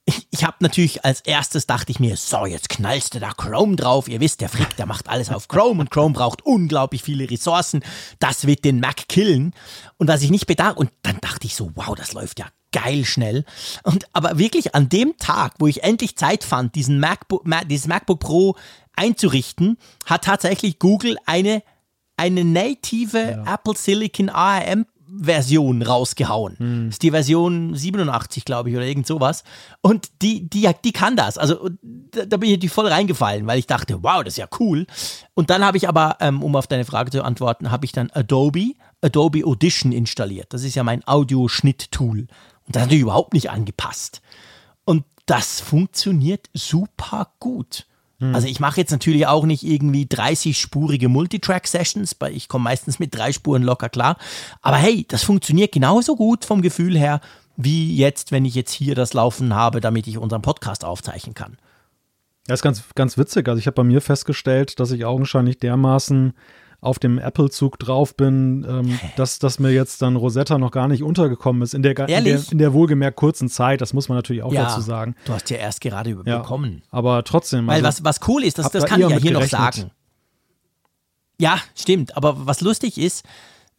ich, 0.09 0.27
ich 0.31 0.43
habe 0.43 0.57
natürlich 0.59 1.05
als 1.05 1.21
erstes 1.21 1.67
dachte 1.67 1.91
ich 1.91 1.99
mir, 1.99 2.17
so, 2.17 2.45
jetzt 2.47 2.69
knallst 2.69 3.13
du 3.13 3.19
da 3.19 3.31
Chrome 3.31 3.75
drauf. 3.75 4.07
Ihr 4.07 4.19
wisst, 4.19 4.41
der 4.41 4.49
Frick, 4.49 4.75
der 4.75 4.87
macht 4.87 5.07
alles 5.07 5.29
auf 5.29 5.47
Chrome 5.47 5.79
und 5.81 5.91
Chrome 5.91 6.13
braucht 6.13 6.43
unglaublich 6.43 7.03
viele 7.03 7.29
Ressourcen. 7.29 7.83
Das 8.17 8.47
wird 8.47 8.65
den 8.65 8.79
Mac 8.79 9.07
killen. 9.07 9.53
Und 9.97 10.07
was 10.07 10.23
ich 10.23 10.31
nicht 10.31 10.47
bedacht, 10.47 10.77
und 10.77 10.89
dann 11.03 11.19
dachte 11.21 11.45
ich 11.45 11.55
so, 11.55 11.71
wow, 11.75 11.95
das 11.95 12.13
läuft 12.13 12.39
ja 12.39 12.47
geil 12.71 13.05
schnell. 13.05 13.45
Und 13.83 14.05
aber 14.13 14.39
wirklich 14.39 14.73
an 14.73 14.89
dem 14.89 15.15
Tag, 15.17 15.53
wo 15.59 15.67
ich 15.67 15.83
endlich 15.83 16.17
Zeit 16.17 16.43
fand, 16.43 16.73
diesen 16.73 16.99
MacBook, 16.99 17.45
dieses 17.67 17.87
MacBook 17.87 18.19
Pro 18.19 18.55
einzurichten, 18.95 19.77
hat 20.05 20.23
tatsächlich 20.23 20.79
Google 20.79 21.17
eine 21.25 21.61
eine 22.17 22.43
native 22.43 23.43
ja. 23.45 23.53
Apple 23.53 23.75
Silicon 23.77 24.29
ARM 24.29 24.85
Version 25.21 25.81
rausgehauen. 25.81 26.57
Hm. 26.57 26.85
Das 26.87 26.95
ist 26.95 27.03
die 27.03 27.11
Version 27.11 27.75
87, 27.75 28.45
glaube 28.45 28.69
ich, 28.69 28.75
oder 28.75 28.85
irgend 28.85 29.07
sowas. 29.07 29.43
Und 29.81 30.09
die, 30.21 30.49
die, 30.49 30.69
die 30.83 30.91
kann 30.91 31.15
das. 31.15 31.37
Also 31.37 31.69
da, 31.81 32.25
da 32.25 32.37
bin 32.37 32.49
ich 32.49 32.55
natürlich 32.55 32.73
voll 32.73 32.87
reingefallen, 32.87 33.47
weil 33.47 33.59
ich 33.59 33.67
dachte, 33.67 34.03
wow, 34.03 34.23
das 34.23 34.33
ist 34.33 34.37
ja 34.37 34.47
cool. 34.59 34.85
Und 35.33 35.49
dann 35.49 35.65
habe 35.65 35.77
ich 35.77 35.87
aber, 35.87 36.17
ähm, 36.19 36.43
um 36.43 36.55
auf 36.55 36.67
deine 36.67 36.85
Frage 36.85 37.11
zu 37.11 37.23
antworten, 37.23 37.71
habe 37.71 37.85
ich 37.85 37.91
dann 37.91 38.09
Adobe, 38.11 38.73
Adobe 39.01 39.45
Audition 39.45 39.91
installiert. 39.91 40.53
Das 40.53 40.63
ist 40.63 40.75
ja 40.75 40.83
mein 40.83 41.07
Audioschnitt-Tool. 41.07 42.19
Und 42.19 42.75
das 42.75 42.81
ist 42.81 42.85
natürlich 42.85 43.03
überhaupt 43.03 43.33
nicht 43.33 43.49
angepasst. 43.49 44.21
Und 44.85 45.05
das 45.25 45.59
funktioniert 45.59 46.49
super 46.53 47.33
gut. 47.39 47.85
Hm. 48.19 48.35
Also 48.35 48.47
ich 48.47 48.59
mache 48.59 48.79
jetzt 48.79 48.91
natürlich 48.91 49.27
auch 49.27 49.45
nicht 49.45 49.63
irgendwie 49.63 50.05
30-spurige 50.05 51.07
Multitrack-Sessions, 51.07 52.15
weil 52.19 52.35
ich 52.35 52.47
komme 52.47 52.65
meistens 52.65 52.99
mit 52.99 53.15
drei 53.15 53.31
Spuren 53.31 53.63
locker 53.63 53.89
klar. 53.89 54.17
Aber 54.61 54.77
hey, 54.77 55.05
das 55.07 55.23
funktioniert 55.23 55.71
genauso 55.71 56.15
gut 56.15 56.45
vom 56.45 56.61
Gefühl 56.61 56.97
her, 56.97 57.21
wie 57.57 57.95
jetzt, 57.95 58.31
wenn 58.31 58.45
ich 58.45 58.55
jetzt 58.55 58.71
hier 58.71 58.95
das 58.95 59.13
Laufen 59.13 59.53
habe, 59.53 59.81
damit 59.81 60.07
ich 60.07 60.17
unseren 60.17 60.41
Podcast 60.41 60.85
aufzeichnen 60.85 61.33
kann. 61.33 61.57
Das 62.47 62.59
ist 62.59 62.63
ganz, 62.63 62.83
ganz 62.95 63.17
witzig. 63.17 63.47
Also 63.47 63.59
ich 63.59 63.67
habe 63.67 63.75
bei 63.75 63.83
mir 63.83 64.01
festgestellt, 64.01 64.79
dass 64.79 64.91
ich 64.91 65.05
augenscheinlich 65.05 65.59
dermaßen 65.59 66.33
auf 66.81 66.97
dem 66.97 67.19
Apple-Zug 67.19 67.77
drauf 67.77 68.15
bin, 68.15 68.65
ähm, 68.67 68.99
dass, 69.15 69.39
dass 69.39 69.59
mir 69.59 69.71
jetzt 69.71 70.01
dann 70.01 70.15
Rosetta 70.15 70.57
noch 70.57 70.71
gar 70.71 70.87
nicht 70.87 71.03
untergekommen 71.03 71.61
ist. 71.61 71.73
In 71.73 71.83
der, 71.83 71.97
in 71.97 72.23
der, 72.23 72.41
in 72.51 72.57
der 72.57 72.73
wohlgemerkt 72.73 73.17
kurzen 73.17 73.49
Zeit, 73.49 73.81
das 73.81 73.93
muss 73.93 74.09
man 74.09 74.17
natürlich 74.17 74.43
auch 74.43 74.53
ja, 74.53 74.63
dazu 74.63 74.81
sagen. 74.81 75.15
Du 75.25 75.33
hast 75.33 75.49
ja 75.49 75.57
erst 75.57 75.81
gerade 75.81 76.17
ja, 76.25 76.39
bekommen. 76.39 76.83
Aber 76.89 77.23
trotzdem. 77.23 77.67
Weil 77.67 77.85
also, 77.85 78.03
was, 78.03 78.19
was 78.21 78.27
cool 78.27 78.43
ist, 78.43 78.57
das, 78.57 78.71
das 78.71 78.85
kann 78.85 79.01
ich 79.01 79.09
ja 79.09 79.17
hier 79.17 79.31
gerechnet. 79.31 79.51
noch 79.51 79.59
sagen. 79.59 79.91
Ja, 81.39 81.59
stimmt. 81.75 82.15
Aber 82.17 82.45
was 82.45 82.61
lustig 82.61 82.97
ist, 82.97 83.25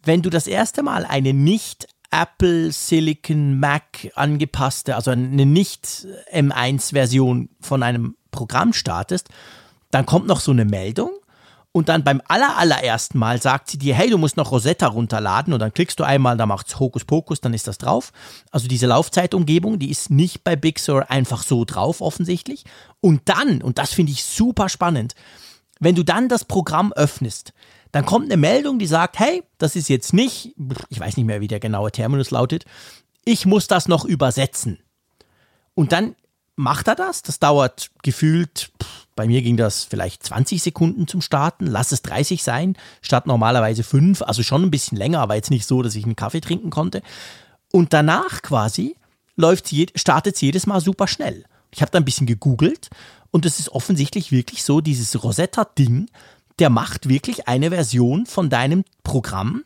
wenn 0.03 0.23
du 0.23 0.31
das 0.31 0.47
erste 0.47 0.83
Mal 0.83 1.05
eine 1.05 1.35
nicht 1.35 1.87
Apple 2.11 2.73
Silicon 2.73 3.59
Mac 3.61 4.11
angepasste, 4.15 4.97
also 4.97 5.11
eine 5.11 5.47
nicht 5.47 6.07
M1-Version 6.33 7.51
von 7.61 7.83
einem 7.83 8.17
Programm 8.31 8.73
startest, 8.73 9.29
dann 9.91 10.07
kommt 10.07 10.27
noch 10.27 10.41
so 10.41 10.51
eine 10.51 10.65
Meldung 10.65 11.11
und 11.73 11.89
dann 11.89 12.03
beim 12.03 12.21
aller, 12.27 12.57
allerersten 12.57 13.19
Mal 13.19 13.41
sagt 13.41 13.71
sie 13.71 13.79
dir, 13.79 13.95
hey, 13.95 14.11
du 14.11 14.19
musst 14.19 14.37
noch 14.37 14.51
Rosetta 14.51 14.89
runterladen 14.89 15.53
und 15.53 15.61
dann 15.61 15.73
klickst 15.73 16.01
du 16.01 16.05
einmal, 16.05 16.37
da 16.37 16.47
macht's 16.47 16.81
Hokus 16.81 17.05
Pokus, 17.05 17.41
dann 17.41 17.55
ist 17.55 17.69
das 17.69 17.79
drauf. 17.79 18.13
Also 18.51 18.67
diese 18.67 18.87
Laufzeitumgebung, 18.87 19.79
die 19.79 19.91
ist 19.91 20.11
nicht 20.11 20.43
bei 20.43 20.57
Big 20.57 20.81
Sur 20.81 21.11
einfach 21.11 21.43
so 21.45 21.65
drauf 21.65 22.01
offensichtlich. 22.01 22.65
Und 23.01 23.23
dann, 23.27 23.63
und 23.63 23.79
das 23.79 23.93
finde 23.93 24.13
ich 24.13 24.25
super 24.25 24.69
spannend, 24.69 25.15
wenn 25.79 25.95
du 25.95 26.03
dann 26.03 26.29
das 26.29 26.45
Programm 26.45 26.93
öffnest, 26.93 27.53
dann 27.93 28.05
kommt 28.05 28.27
eine 28.27 28.37
Meldung, 28.37 28.79
die 28.79 28.87
sagt, 28.87 29.19
hey, 29.19 29.43
das 29.59 29.77
ist 29.77 29.89
jetzt 29.89 30.13
nicht, 30.13 30.55
ich 30.89 31.01
weiß 31.01 31.17
nicht 31.17 31.27
mehr, 31.27 31.41
wie 31.41 31.49
der 31.49 31.61
genaue 31.61 31.93
Terminus 31.93 32.31
lautet, 32.31 32.65
ich 33.25 33.47
muss 33.47 33.69
das 33.69 33.89
noch 33.89 34.05
übersetzen. 34.05 34.79
Und 35.75 35.93
dann 35.93 36.15
macht 36.61 36.89
er 36.89 36.95
das. 36.95 37.23
Das 37.23 37.39
dauert 37.39 37.91
gefühlt, 38.03 38.71
bei 39.17 39.27
mir 39.27 39.43
ging 39.43 39.57
das 39.57 39.85
vielleicht 39.85 40.23
20 40.23 40.63
Sekunden 40.63 41.09
zum 41.09 41.21
Starten, 41.21 41.67
lass 41.67 41.93
es 41.93 42.03
30 42.03 42.43
sein, 42.43 42.77
statt 43.03 43.27
normalerweise 43.27 43.83
5, 43.83 44.23
also 44.23 44.43
schon 44.43 44.63
ein 44.63 44.71
bisschen 44.71 44.97
länger, 44.97 45.21
aber 45.21 45.35
jetzt 45.35 45.51
nicht 45.51 45.67
so, 45.67 45.83
dass 45.83 45.95
ich 45.95 46.05
einen 46.05 46.17
Kaffee 46.17 46.41
trinken 46.41 46.71
konnte. 46.71 47.03
Und 47.73 47.93
danach 47.93 48.43
quasi 48.43 48.97
läuft 49.37 49.75
startet 49.95 50.37
es 50.37 50.41
jedes 50.41 50.67
Mal 50.67 50.81
super 50.81 51.07
schnell. 51.07 51.45
Ich 51.73 51.83
habe 51.83 51.91
da 51.91 51.99
ein 51.99 52.05
bisschen 52.05 52.27
gegoogelt 52.27 52.91
und 53.31 53.47
es 53.47 53.59
ist 53.59 53.71
offensichtlich 53.71 54.33
wirklich 54.33 54.65
so, 54.65 54.81
dieses 54.81 55.23
Rosetta-Ding, 55.23 56.09
der 56.59 56.71
macht 56.71 57.09
wirklich 57.09 57.49
eine 57.49 57.71
Version 57.71 58.27
von 58.27 58.51
deinem 58.51 58.85
Programm, 59.03 59.65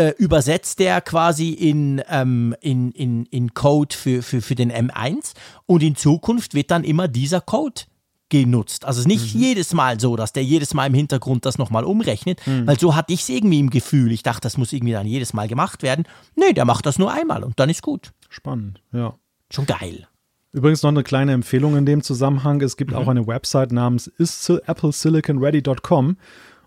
äh, 0.00 0.14
übersetzt 0.16 0.78
der 0.78 1.02
quasi 1.02 1.50
in, 1.50 2.00
ähm, 2.08 2.56
in, 2.62 2.90
in, 2.92 3.26
in 3.26 3.52
Code 3.52 3.94
für, 3.94 4.22
für, 4.22 4.40
für 4.40 4.54
den 4.54 4.72
M1 4.72 5.34
und 5.66 5.82
in 5.82 5.94
Zukunft 5.94 6.54
wird 6.54 6.70
dann 6.70 6.84
immer 6.84 7.06
dieser 7.06 7.42
Code 7.42 7.82
genutzt. 8.30 8.86
Also 8.86 9.00
es 9.00 9.04
ist 9.04 9.08
nicht 9.08 9.34
mhm. 9.34 9.42
jedes 9.42 9.74
Mal 9.74 10.00
so, 10.00 10.16
dass 10.16 10.32
der 10.32 10.42
jedes 10.42 10.72
Mal 10.72 10.86
im 10.86 10.94
Hintergrund 10.94 11.44
das 11.44 11.58
nochmal 11.58 11.84
umrechnet, 11.84 12.40
mhm. 12.46 12.66
weil 12.66 12.80
so 12.80 12.96
hatte 12.96 13.12
ich 13.12 13.20
es 13.20 13.28
irgendwie 13.28 13.60
im 13.60 13.68
Gefühl. 13.68 14.10
Ich 14.12 14.22
dachte, 14.22 14.40
das 14.40 14.56
muss 14.56 14.72
irgendwie 14.72 14.94
dann 14.94 15.06
jedes 15.06 15.34
Mal 15.34 15.48
gemacht 15.48 15.82
werden. 15.82 16.06
Nee, 16.34 16.54
der 16.54 16.64
macht 16.64 16.86
das 16.86 16.98
nur 16.98 17.12
einmal 17.12 17.44
und 17.44 17.60
dann 17.60 17.68
ist 17.68 17.82
gut. 17.82 18.12
Spannend, 18.30 18.80
ja. 18.92 19.12
Schon 19.50 19.66
geil. 19.66 20.08
Übrigens 20.52 20.82
noch 20.82 20.88
eine 20.88 21.02
kleine 21.02 21.32
Empfehlung 21.32 21.76
in 21.76 21.84
dem 21.84 22.02
Zusammenhang. 22.02 22.62
Es 22.62 22.78
gibt 22.78 22.92
mhm. 22.92 22.96
auch 22.96 23.08
eine 23.08 23.26
Website 23.26 23.72
namens 23.72 24.06
isapplesiliconready.com 24.06 26.16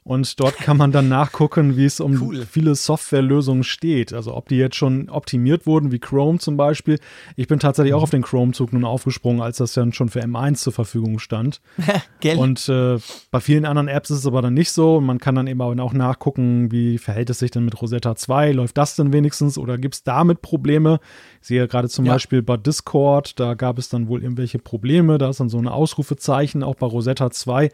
und 0.03 0.39
dort 0.39 0.57
kann 0.57 0.75
man 0.75 0.91
dann 0.91 1.07
nachgucken, 1.07 1.77
wie 1.77 1.85
es 1.85 2.01
um 2.01 2.21
cool. 2.21 2.45
viele 2.49 2.75
Softwarelösungen 2.75 3.63
steht. 3.63 4.11
Also 4.13 4.35
ob 4.35 4.49
die 4.49 4.57
jetzt 4.57 4.75
schon 4.75 5.09
optimiert 5.09 5.65
wurden, 5.65 5.91
wie 5.91 5.99
Chrome 5.99 6.39
zum 6.39 6.57
Beispiel. 6.57 6.99
Ich 7.37 7.47
bin 7.47 7.59
tatsächlich 7.59 7.93
auch 7.93 7.99
mhm. 7.99 8.03
auf 8.03 8.09
den 8.09 8.21
Chrome-Zug 8.21 8.73
nun 8.73 8.83
aufgesprungen, 8.83 9.41
als 9.41 9.57
das 9.57 9.73
dann 9.73 9.93
schon 9.93 10.09
für 10.09 10.21
M1 10.21 10.55
zur 10.55 10.73
Verfügung 10.73 11.19
stand. 11.19 11.61
und 12.37 12.67
äh, 12.67 12.97
bei 13.31 13.39
vielen 13.39 13.65
anderen 13.65 13.87
Apps 13.87 14.09
ist 14.09 14.19
es 14.19 14.27
aber 14.27 14.41
dann 14.41 14.53
nicht 14.53 14.71
so. 14.71 14.97
Und 14.97 15.05
man 15.05 15.19
kann 15.19 15.35
dann 15.35 15.47
eben 15.47 15.61
auch 15.61 15.93
nachgucken, 15.93 16.71
wie 16.71 16.97
verhält 16.97 17.29
es 17.29 17.39
sich 17.39 17.51
denn 17.51 17.63
mit 17.63 17.81
Rosetta 17.81 18.15
2? 18.15 18.51
Läuft 18.51 18.77
das 18.77 18.97
denn 18.97 19.13
wenigstens 19.13 19.57
oder 19.57 19.77
gibt 19.77 19.95
es 19.95 20.03
damit 20.03 20.41
Probleme? 20.41 20.99
Ich 21.43 21.47
sehe 21.47 21.67
gerade 21.67 21.89
zum 21.89 22.05
ja. 22.05 22.13
Beispiel 22.13 22.41
bei 22.41 22.55
Discord, 22.55 23.37
da 23.37 23.53
gab 23.53 23.77
es 23.77 23.89
dann 23.89 24.07
wohl 24.07 24.23
irgendwelche 24.23 24.59
Probleme. 24.59 25.17
Da 25.17 25.29
ist 25.29 25.41
dann 25.41 25.49
so 25.49 25.57
ein 25.57 25.67
Ausrufezeichen, 25.67 26.63
auch 26.63 26.75
bei 26.75 26.87
Rosetta 26.87 27.31
2. 27.31 27.69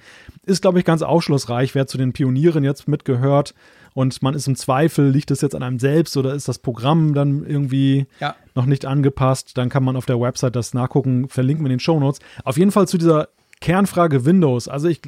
Ist, 0.47 0.63
glaube 0.63 0.79
ich, 0.79 0.85
ganz 0.85 1.03
aufschlussreich, 1.03 1.75
wer 1.75 1.85
zu 1.85 1.99
den 1.99 2.11
Pionieren 2.11 2.63
jetzt 2.63 2.87
mitgehört 2.87 3.53
und 3.93 4.23
man 4.23 4.33
ist 4.33 4.47
im 4.47 4.55
Zweifel, 4.55 5.11
liegt 5.11 5.29
es 5.29 5.41
jetzt 5.41 5.53
an 5.53 5.61
einem 5.61 5.77
selbst 5.77 6.17
oder 6.17 6.33
ist 6.33 6.47
das 6.47 6.57
Programm 6.57 7.13
dann 7.13 7.45
irgendwie 7.45 8.07
ja. 8.19 8.35
noch 8.55 8.65
nicht 8.65 8.85
angepasst, 8.85 9.55
dann 9.55 9.69
kann 9.69 9.83
man 9.83 9.95
auf 9.95 10.07
der 10.07 10.19
Website 10.19 10.55
das 10.55 10.73
nachgucken, 10.73 11.29
verlinken 11.29 11.63
wir 11.63 11.67
in 11.69 11.77
den 11.77 11.79
Show 11.79 11.99
Notes. 11.99 12.21
Auf 12.43 12.57
jeden 12.57 12.71
Fall 12.71 12.87
zu 12.87 12.97
dieser 12.97 13.29
Kernfrage 13.61 14.25
Windows. 14.25 14.67
Also 14.67 14.87
ich, 14.87 15.01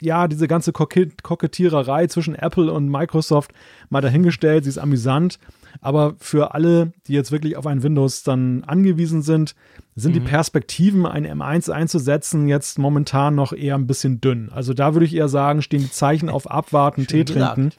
ja, 0.00 0.28
diese 0.28 0.46
ganze 0.46 0.70
Kokettiererei 0.70 2.06
zwischen 2.06 2.36
Apple 2.36 2.72
und 2.72 2.88
Microsoft 2.88 3.52
mal 3.90 4.02
dahingestellt, 4.02 4.62
sie 4.62 4.70
ist 4.70 4.78
amüsant. 4.78 5.40
Aber 5.80 6.14
für 6.18 6.54
alle, 6.54 6.92
die 7.06 7.14
jetzt 7.14 7.32
wirklich 7.32 7.56
auf 7.56 7.66
ein 7.66 7.82
Windows 7.82 8.22
dann 8.22 8.64
angewiesen 8.64 9.22
sind, 9.22 9.54
sind 9.94 10.10
mhm. 10.10 10.14
die 10.14 10.20
Perspektiven, 10.20 11.06
ein 11.06 11.26
M1 11.26 11.70
einzusetzen, 11.70 12.48
jetzt 12.48 12.78
momentan 12.78 13.34
noch 13.34 13.52
eher 13.52 13.74
ein 13.74 13.86
bisschen 13.86 14.20
dünn. 14.20 14.50
Also 14.50 14.74
da 14.74 14.94
würde 14.94 15.06
ich 15.06 15.14
eher 15.14 15.28
sagen, 15.28 15.62
stehen 15.62 15.82
die 15.82 15.90
Zeichen 15.90 16.28
auf 16.28 16.50
Abwarten, 16.50 17.06
Tee 17.06 17.24
trinken. 17.24 17.72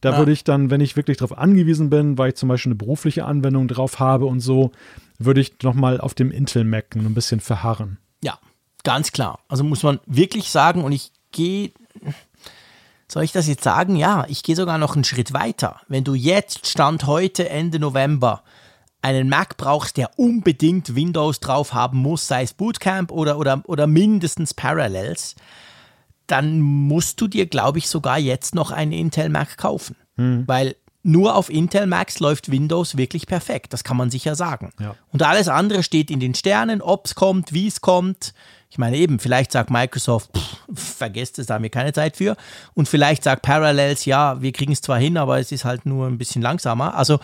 Da 0.00 0.12
ja. 0.12 0.18
würde 0.18 0.32
ich 0.32 0.44
dann, 0.44 0.70
wenn 0.70 0.80
ich 0.80 0.96
wirklich 0.96 1.16
darauf 1.16 1.36
angewiesen 1.36 1.90
bin, 1.90 2.18
weil 2.18 2.30
ich 2.30 2.36
zum 2.36 2.48
Beispiel 2.48 2.70
eine 2.70 2.76
berufliche 2.78 3.24
Anwendung 3.24 3.66
drauf 3.66 3.98
habe 3.98 4.26
und 4.26 4.40
so, 4.40 4.70
würde 5.18 5.40
ich 5.40 5.54
nochmal 5.62 6.00
auf 6.00 6.14
dem 6.14 6.30
Intel 6.30 6.64
Mac 6.64 6.94
ein 6.94 7.14
bisschen 7.14 7.40
verharren. 7.40 7.98
Ja, 8.22 8.38
ganz 8.84 9.10
klar. 9.10 9.40
Also 9.48 9.64
muss 9.64 9.82
man 9.82 9.98
wirklich 10.06 10.50
sagen, 10.50 10.84
und 10.84 10.92
ich 10.92 11.12
gehe 11.32 11.72
soll 13.10 13.24
ich 13.24 13.32
das 13.32 13.46
jetzt 13.46 13.64
sagen? 13.64 13.96
Ja, 13.96 14.26
ich 14.28 14.42
gehe 14.42 14.56
sogar 14.56 14.78
noch 14.78 14.94
einen 14.94 15.04
Schritt 15.04 15.32
weiter. 15.32 15.80
Wenn 15.88 16.04
du 16.04 16.14
jetzt, 16.14 16.66
Stand 16.66 17.06
heute, 17.06 17.48
Ende 17.48 17.78
November, 17.78 18.42
einen 19.00 19.28
Mac 19.28 19.56
brauchst, 19.56 19.96
der 19.96 20.18
unbedingt 20.18 20.94
Windows 20.94 21.40
drauf 21.40 21.72
haben 21.72 21.98
muss, 21.98 22.26
sei 22.26 22.42
es 22.42 22.52
Bootcamp 22.52 23.10
oder, 23.10 23.38
oder, 23.38 23.62
oder 23.64 23.86
mindestens 23.86 24.54
Parallels, 24.54 25.36
dann 26.26 26.60
musst 26.60 27.20
du 27.20 27.28
dir, 27.28 27.46
glaube 27.46 27.78
ich, 27.78 27.88
sogar 27.88 28.18
jetzt 28.18 28.54
noch 28.54 28.70
einen 28.70 28.92
Intel 28.92 29.30
Mac 29.30 29.56
kaufen. 29.56 29.96
Hm. 30.16 30.44
Weil 30.46 30.76
nur 31.02 31.36
auf 31.36 31.48
Intel 31.48 31.86
Macs 31.86 32.20
läuft 32.20 32.50
Windows 32.50 32.96
wirklich 32.96 33.26
perfekt. 33.26 33.72
Das 33.72 33.84
kann 33.84 33.96
man 33.96 34.10
sicher 34.10 34.34
sagen. 34.34 34.72
Ja. 34.78 34.94
Und 35.10 35.22
alles 35.22 35.48
andere 35.48 35.82
steht 35.82 36.10
in 36.10 36.20
den 36.20 36.34
Sternen, 36.34 36.82
ob 36.82 37.06
es 37.06 37.14
kommt, 37.14 37.52
wie 37.52 37.66
es 37.66 37.80
kommt. 37.80 38.34
Ich 38.70 38.78
meine 38.78 38.96
eben, 38.96 39.18
vielleicht 39.18 39.52
sagt 39.52 39.70
Microsoft, 39.70 40.30
pff, 40.36 40.96
vergesst 40.96 41.38
es, 41.38 41.46
da 41.46 41.54
haben 41.54 41.62
wir 41.62 41.70
keine 41.70 41.92
Zeit 41.92 42.16
für. 42.16 42.36
Und 42.74 42.88
vielleicht 42.88 43.24
sagt 43.24 43.42
Parallels, 43.42 44.04
ja, 44.04 44.40
wir 44.42 44.52
kriegen 44.52 44.72
es 44.72 44.82
zwar 44.82 44.98
hin, 44.98 45.16
aber 45.16 45.38
es 45.38 45.52
ist 45.52 45.64
halt 45.64 45.86
nur 45.86 46.06
ein 46.06 46.18
bisschen 46.18 46.42
langsamer. 46.42 46.94
Also 46.94 47.18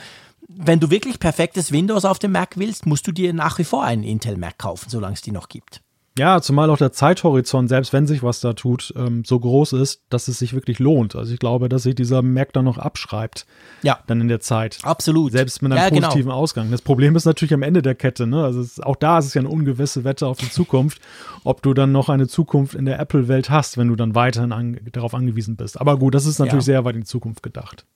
wenn 0.48 0.80
du 0.80 0.90
wirklich 0.90 1.18
perfektes 1.18 1.72
Windows 1.72 2.04
auf 2.04 2.18
dem 2.18 2.32
Mac 2.32 2.56
willst, 2.56 2.86
musst 2.86 3.06
du 3.06 3.12
dir 3.12 3.32
nach 3.32 3.58
wie 3.58 3.64
vor 3.64 3.84
einen 3.84 4.04
Intel 4.04 4.36
Mac 4.36 4.58
kaufen, 4.58 4.88
solange 4.88 5.14
es 5.14 5.22
die 5.22 5.32
noch 5.32 5.48
gibt. 5.48 5.80
Ja, 6.16 6.40
zumal 6.40 6.70
auch 6.70 6.78
der 6.78 6.92
Zeithorizont, 6.92 7.68
selbst 7.68 7.92
wenn 7.92 8.06
sich 8.06 8.22
was 8.22 8.38
da 8.38 8.52
tut, 8.52 8.94
ähm, 8.96 9.24
so 9.24 9.40
groß 9.40 9.72
ist, 9.72 10.02
dass 10.10 10.28
es 10.28 10.38
sich 10.38 10.54
wirklich 10.54 10.78
lohnt. 10.78 11.16
Also 11.16 11.32
ich 11.32 11.40
glaube, 11.40 11.68
dass 11.68 11.82
sich 11.82 11.96
dieser 11.96 12.22
Mac 12.22 12.52
dann 12.52 12.66
noch 12.66 12.78
abschreibt. 12.78 13.46
Ja. 13.82 13.98
Dann 14.06 14.20
in 14.20 14.28
der 14.28 14.38
Zeit. 14.38 14.78
Absolut. 14.84 15.32
Selbst 15.32 15.60
mit 15.60 15.72
einem 15.72 15.82
ja, 15.82 15.88
genau. 15.88 16.02
positiven 16.02 16.28
genau. 16.28 16.40
Ausgang. 16.40 16.70
Das 16.70 16.82
Problem 16.82 17.16
ist 17.16 17.24
natürlich 17.24 17.52
am 17.52 17.62
Ende 17.62 17.82
der 17.82 17.96
Kette. 17.96 18.28
Ne? 18.28 18.44
Also 18.44 18.60
es, 18.60 18.78
auch 18.78 18.94
da 18.94 19.18
ist 19.18 19.26
es 19.26 19.34
ja 19.34 19.40
eine 19.40 19.48
ungewisse 19.48 20.04
Wette 20.04 20.28
auf 20.28 20.38
die 20.38 20.48
Zukunft, 20.50 21.00
ob 21.42 21.62
du 21.62 21.74
dann 21.74 21.90
noch 21.90 22.08
eine 22.08 22.28
Zukunft 22.28 22.76
in 22.76 22.84
der 22.84 23.00
Apple-Welt 23.00 23.50
hast, 23.50 23.76
wenn 23.76 23.88
du 23.88 23.96
dann 23.96 24.14
weiterhin 24.14 24.52
an, 24.52 24.78
darauf 24.92 25.14
angewiesen 25.14 25.56
bist. 25.56 25.80
Aber 25.80 25.98
gut, 25.98 26.14
das 26.14 26.26
ist 26.26 26.38
natürlich 26.38 26.66
ja. 26.66 26.74
sehr 26.74 26.84
weit 26.84 26.94
in 26.94 27.00
die 27.00 27.08
Zukunft 27.08 27.42
gedacht. 27.42 27.86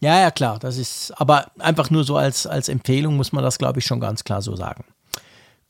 Ja, 0.00 0.18
ja, 0.18 0.30
klar. 0.30 0.58
Das 0.58 0.78
ist, 0.78 1.12
aber 1.18 1.52
einfach 1.58 1.90
nur 1.90 2.04
so 2.04 2.16
als, 2.16 2.46
als 2.46 2.70
Empfehlung 2.70 3.16
muss 3.16 3.32
man 3.32 3.44
das, 3.44 3.58
glaube 3.58 3.80
ich, 3.80 3.84
schon 3.84 4.00
ganz 4.00 4.24
klar 4.24 4.40
so 4.40 4.56
sagen. 4.56 4.84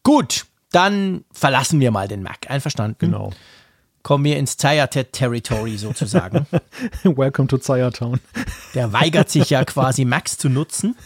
Gut, 0.05 0.47
dann 0.73 1.25
verlassen 1.33 1.81
wir 1.81 1.91
mal 1.91 2.09
den 2.09 2.23
Mac. 2.23 2.51
Einverstanden? 2.51 2.97
Genau. 2.99 3.33
Kommen 4.03 4.25
wir 4.25 4.37
ins 4.37 4.57
Zayatet-Territory 4.57 5.77
sozusagen. 5.77 6.47
Welcome 7.05 7.47
to 7.47 7.59
Zayatown. 7.59 8.19
Der 8.75 8.93
weigert 8.93 9.31
sich 9.31 9.51
ja 9.51 9.65
quasi 9.65 10.05
Macs 10.05 10.39
zu 10.39 10.49
nutzen. 10.49 10.97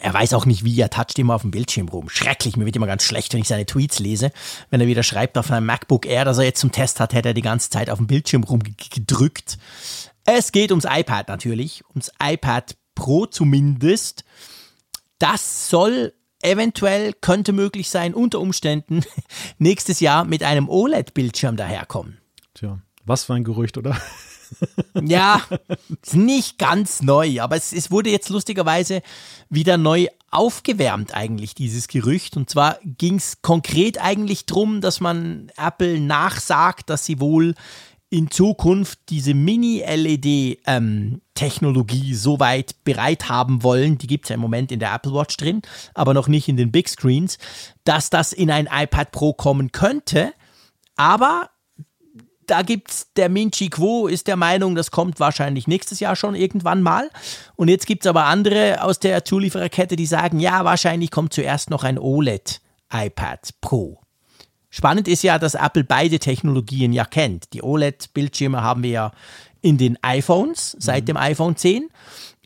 Er 0.00 0.14
weiß 0.14 0.34
auch 0.34 0.46
nicht 0.46 0.64
wie, 0.64 0.80
er 0.80 0.90
toucht 0.90 1.18
immer 1.18 1.34
auf 1.34 1.42
dem 1.42 1.50
Bildschirm 1.50 1.88
rum. 1.88 2.08
Schrecklich, 2.08 2.56
mir 2.56 2.66
wird 2.66 2.76
immer 2.76 2.86
ganz 2.86 3.02
schlecht, 3.02 3.32
wenn 3.32 3.40
ich 3.40 3.48
seine 3.48 3.66
Tweets 3.66 3.98
lese. 3.98 4.30
Wenn 4.70 4.80
er 4.80 4.86
wieder 4.86 5.02
schreibt 5.02 5.36
auf 5.36 5.50
einem 5.50 5.66
MacBook 5.66 6.06
Air, 6.06 6.24
das 6.24 6.38
er 6.38 6.44
jetzt 6.44 6.60
zum 6.60 6.70
Test 6.70 7.00
hat, 7.00 7.14
hätte 7.14 7.30
er 7.30 7.34
die 7.34 7.42
ganze 7.42 7.70
Zeit 7.70 7.90
auf 7.90 7.98
dem 7.98 8.06
Bildschirm 8.06 8.44
rumgedrückt. 8.44 9.58
Es 10.24 10.52
geht 10.52 10.70
ums 10.70 10.86
iPad 10.88 11.28
natürlich, 11.28 11.82
ums 11.90 12.12
iPad 12.22 12.76
Pro 12.94 13.26
zumindest. 13.26 14.24
Das 15.18 15.68
soll 15.68 16.12
eventuell 16.42 17.12
könnte 17.12 17.52
möglich 17.52 17.90
sein, 17.90 18.14
unter 18.14 18.40
Umständen 18.40 19.02
nächstes 19.58 20.00
Jahr 20.00 20.24
mit 20.24 20.42
einem 20.42 20.68
OLED-Bildschirm 20.68 21.56
daherkommen. 21.56 22.18
Tja, 22.54 22.78
was 23.04 23.24
für 23.24 23.34
ein 23.34 23.44
Gerücht, 23.44 23.78
oder? 23.78 23.96
ja, 25.02 25.42
ist 26.02 26.14
nicht 26.14 26.58
ganz 26.58 27.02
neu, 27.02 27.40
aber 27.40 27.56
es, 27.56 27.72
es 27.72 27.90
wurde 27.90 28.10
jetzt 28.10 28.28
lustigerweise 28.28 29.02
wieder 29.50 29.76
neu 29.76 30.06
aufgewärmt 30.30 31.14
eigentlich, 31.14 31.54
dieses 31.54 31.88
Gerücht. 31.88 32.36
Und 32.36 32.50
zwar 32.50 32.78
ging 32.84 33.16
es 33.16 33.42
konkret 33.42 34.00
eigentlich 34.00 34.46
darum, 34.46 34.80
dass 34.80 35.00
man 35.00 35.50
Apple 35.56 36.00
nachsagt, 36.00 36.90
dass 36.90 37.04
sie 37.04 37.20
wohl 37.20 37.54
in 38.10 38.30
Zukunft 38.30 39.00
diese 39.10 39.34
Mini-LED-Technologie 39.34 40.60
ähm, 40.66 41.20
so 42.14 42.40
weit 42.40 42.84
bereit 42.84 43.28
haben 43.28 43.62
wollen, 43.62 43.98
die 43.98 44.06
gibt 44.06 44.24
es 44.24 44.28
ja 44.30 44.34
im 44.34 44.40
Moment 44.40 44.72
in 44.72 44.80
der 44.80 44.94
Apple 44.94 45.12
Watch 45.12 45.36
drin, 45.36 45.62
aber 45.94 46.14
noch 46.14 46.28
nicht 46.28 46.48
in 46.48 46.56
den 46.56 46.72
Big 46.72 46.88
Screens, 46.88 47.38
dass 47.84 48.10
das 48.10 48.32
in 48.32 48.50
ein 48.50 48.68
iPad 48.72 49.12
Pro 49.12 49.32
kommen 49.32 49.72
könnte. 49.72 50.32
Aber 50.96 51.50
da 52.46 52.62
gibt's 52.62 53.12
der 53.16 53.28
Minchi 53.28 53.68
Quo 53.68 54.06
ist 54.06 54.26
der 54.26 54.36
Meinung, 54.36 54.74
das 54.74 54.90
kommt 54.90 55.20
wahrscheinlich 55.20 55.66
nächstes 55.66 56.00
Jahr 56.00 56.16
schon 56.16 56.34
irgendwann 56.34 56.82
mal. 56.82 57.10
Und 57.56 57.68
jetzt 57.68 57.86
gibt 57.86 58.04
es 58.04 58.08
aber 58.08 58.24
andere 58.24 58.82
aus 58.82 58.98
der 58.98 59.24
Zuliefererkette, 59.24 59.96
die 59.96 60.06
sagen, 60.06 60.40
ja, 60.40 60.64
wahrscheinlich 60.64 61.10
kommt 61.10 61.32
zuerst 61.32 61.70
noch 61.70 61.84
ein 61.84 61.98
OLED 61.98 62.60
iPad 62.92 63.54
Pro. 63.60 64.00
Spannend 64.70 65.08
ist 65.08 65.22
ja, 65.22 65.38
dass 65.38 65.54
Apple 65.54 65.84
beide 65.84 66.18
Technologien 66.18 66.92
ja 66.92 67.04
kennt. 67.04 67.52
Die 67.54 67.62
OLED-Bildschirme 67.62 68.62
haben 68.62 68.82
wir 68.82 68.90
ja 68.90 69.12
in 69.60 69.78
den 69.78 69.98
iPhones 70.02 70.76
seit 70.78 71.04
mhm. 71.04 71.06
dem 71.06 71.16
iPhone 71.16 71.56
10 71.56 71.88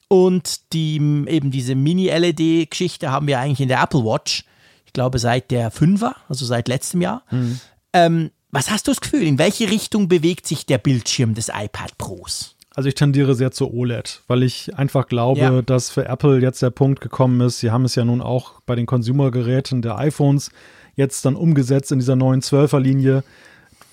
und 0.08 0.72
die 0.72 0.96
eben 0.96 1.50
diese 1.50 1.74
Mini-LED-Geschichte 1.74 3.10
haben 3.10 3.26
wir 3.26 3.38
eigentlich 3.38 3.60
in 3.60 3.68
der 3.68 3.82
Apple 3.82 4.04
Watch. 4.04 4.44
Ich 4.84 4.92
glaube 4.92 5.18
seit 5.18 5.50
der 5.50 5.72
5er, 5.72 6.14
also 6.28 6.44
seit 6.44 6.68
letztem 6.68 7.00
Jahr. 7.00 7.24
Mhm. 7.30 7.60
Ähm, 7.94 8.30
was 8.50 8.70
hast 8.70 8.86
du 8.86 8.90
das 8.90 9.00
Gefühl? 9.00 9.22
In 9.22 9.38
welche 9.38 9.70
Richtung 9.70 10.08
bewegt 10.08 10.46
sich 10.46 10.66
der 10.66 10.76
Bildschirm 10.76 11.34
des 11.34 11.48
iPad 11.48 11.96
Pros? 11.96 12.56
Also 12.74 12.88
ich 12.88 12.94
tendiere 12.94 13.34
sehr 13.34 13.50
zu 13.50 13.72
OLED, 13.72 14.22
weil 14.28 14.42
ich 14.42 14.76
einfach 14.76 15.06
glaube, 15.06 15.40
ja. 15.40 15.62
dass 15.62 15.90
für 15.90 16.06
Apple 16.06 16.40
jetzt 16.40 16.62
der 16.62 16.70
Punkt 16.70 17.00
gekommen 17.00 17.40
ist. 17.40 17.60
Sie 17.60 17.70
haben 17.70 17.84
es 17.84 17.94
ja 17.94 18.04
nun 18.04 18.20
auch 18.20 18.60
bei 18.64 18.74
den 18.74 18.86
Consumer-Geräten 18.86 19.82
der 19.82 19.98
iPhones 19.98 20.50
jetzt 20.94 21.24
dann 21.24 21.36
umgesetzt 21.36 21.92
in 21.92 21.98
dieser 21.98 22.16
neuen 22.16 22.40
12er 22.40 22.78
Linie, 22.78 23.24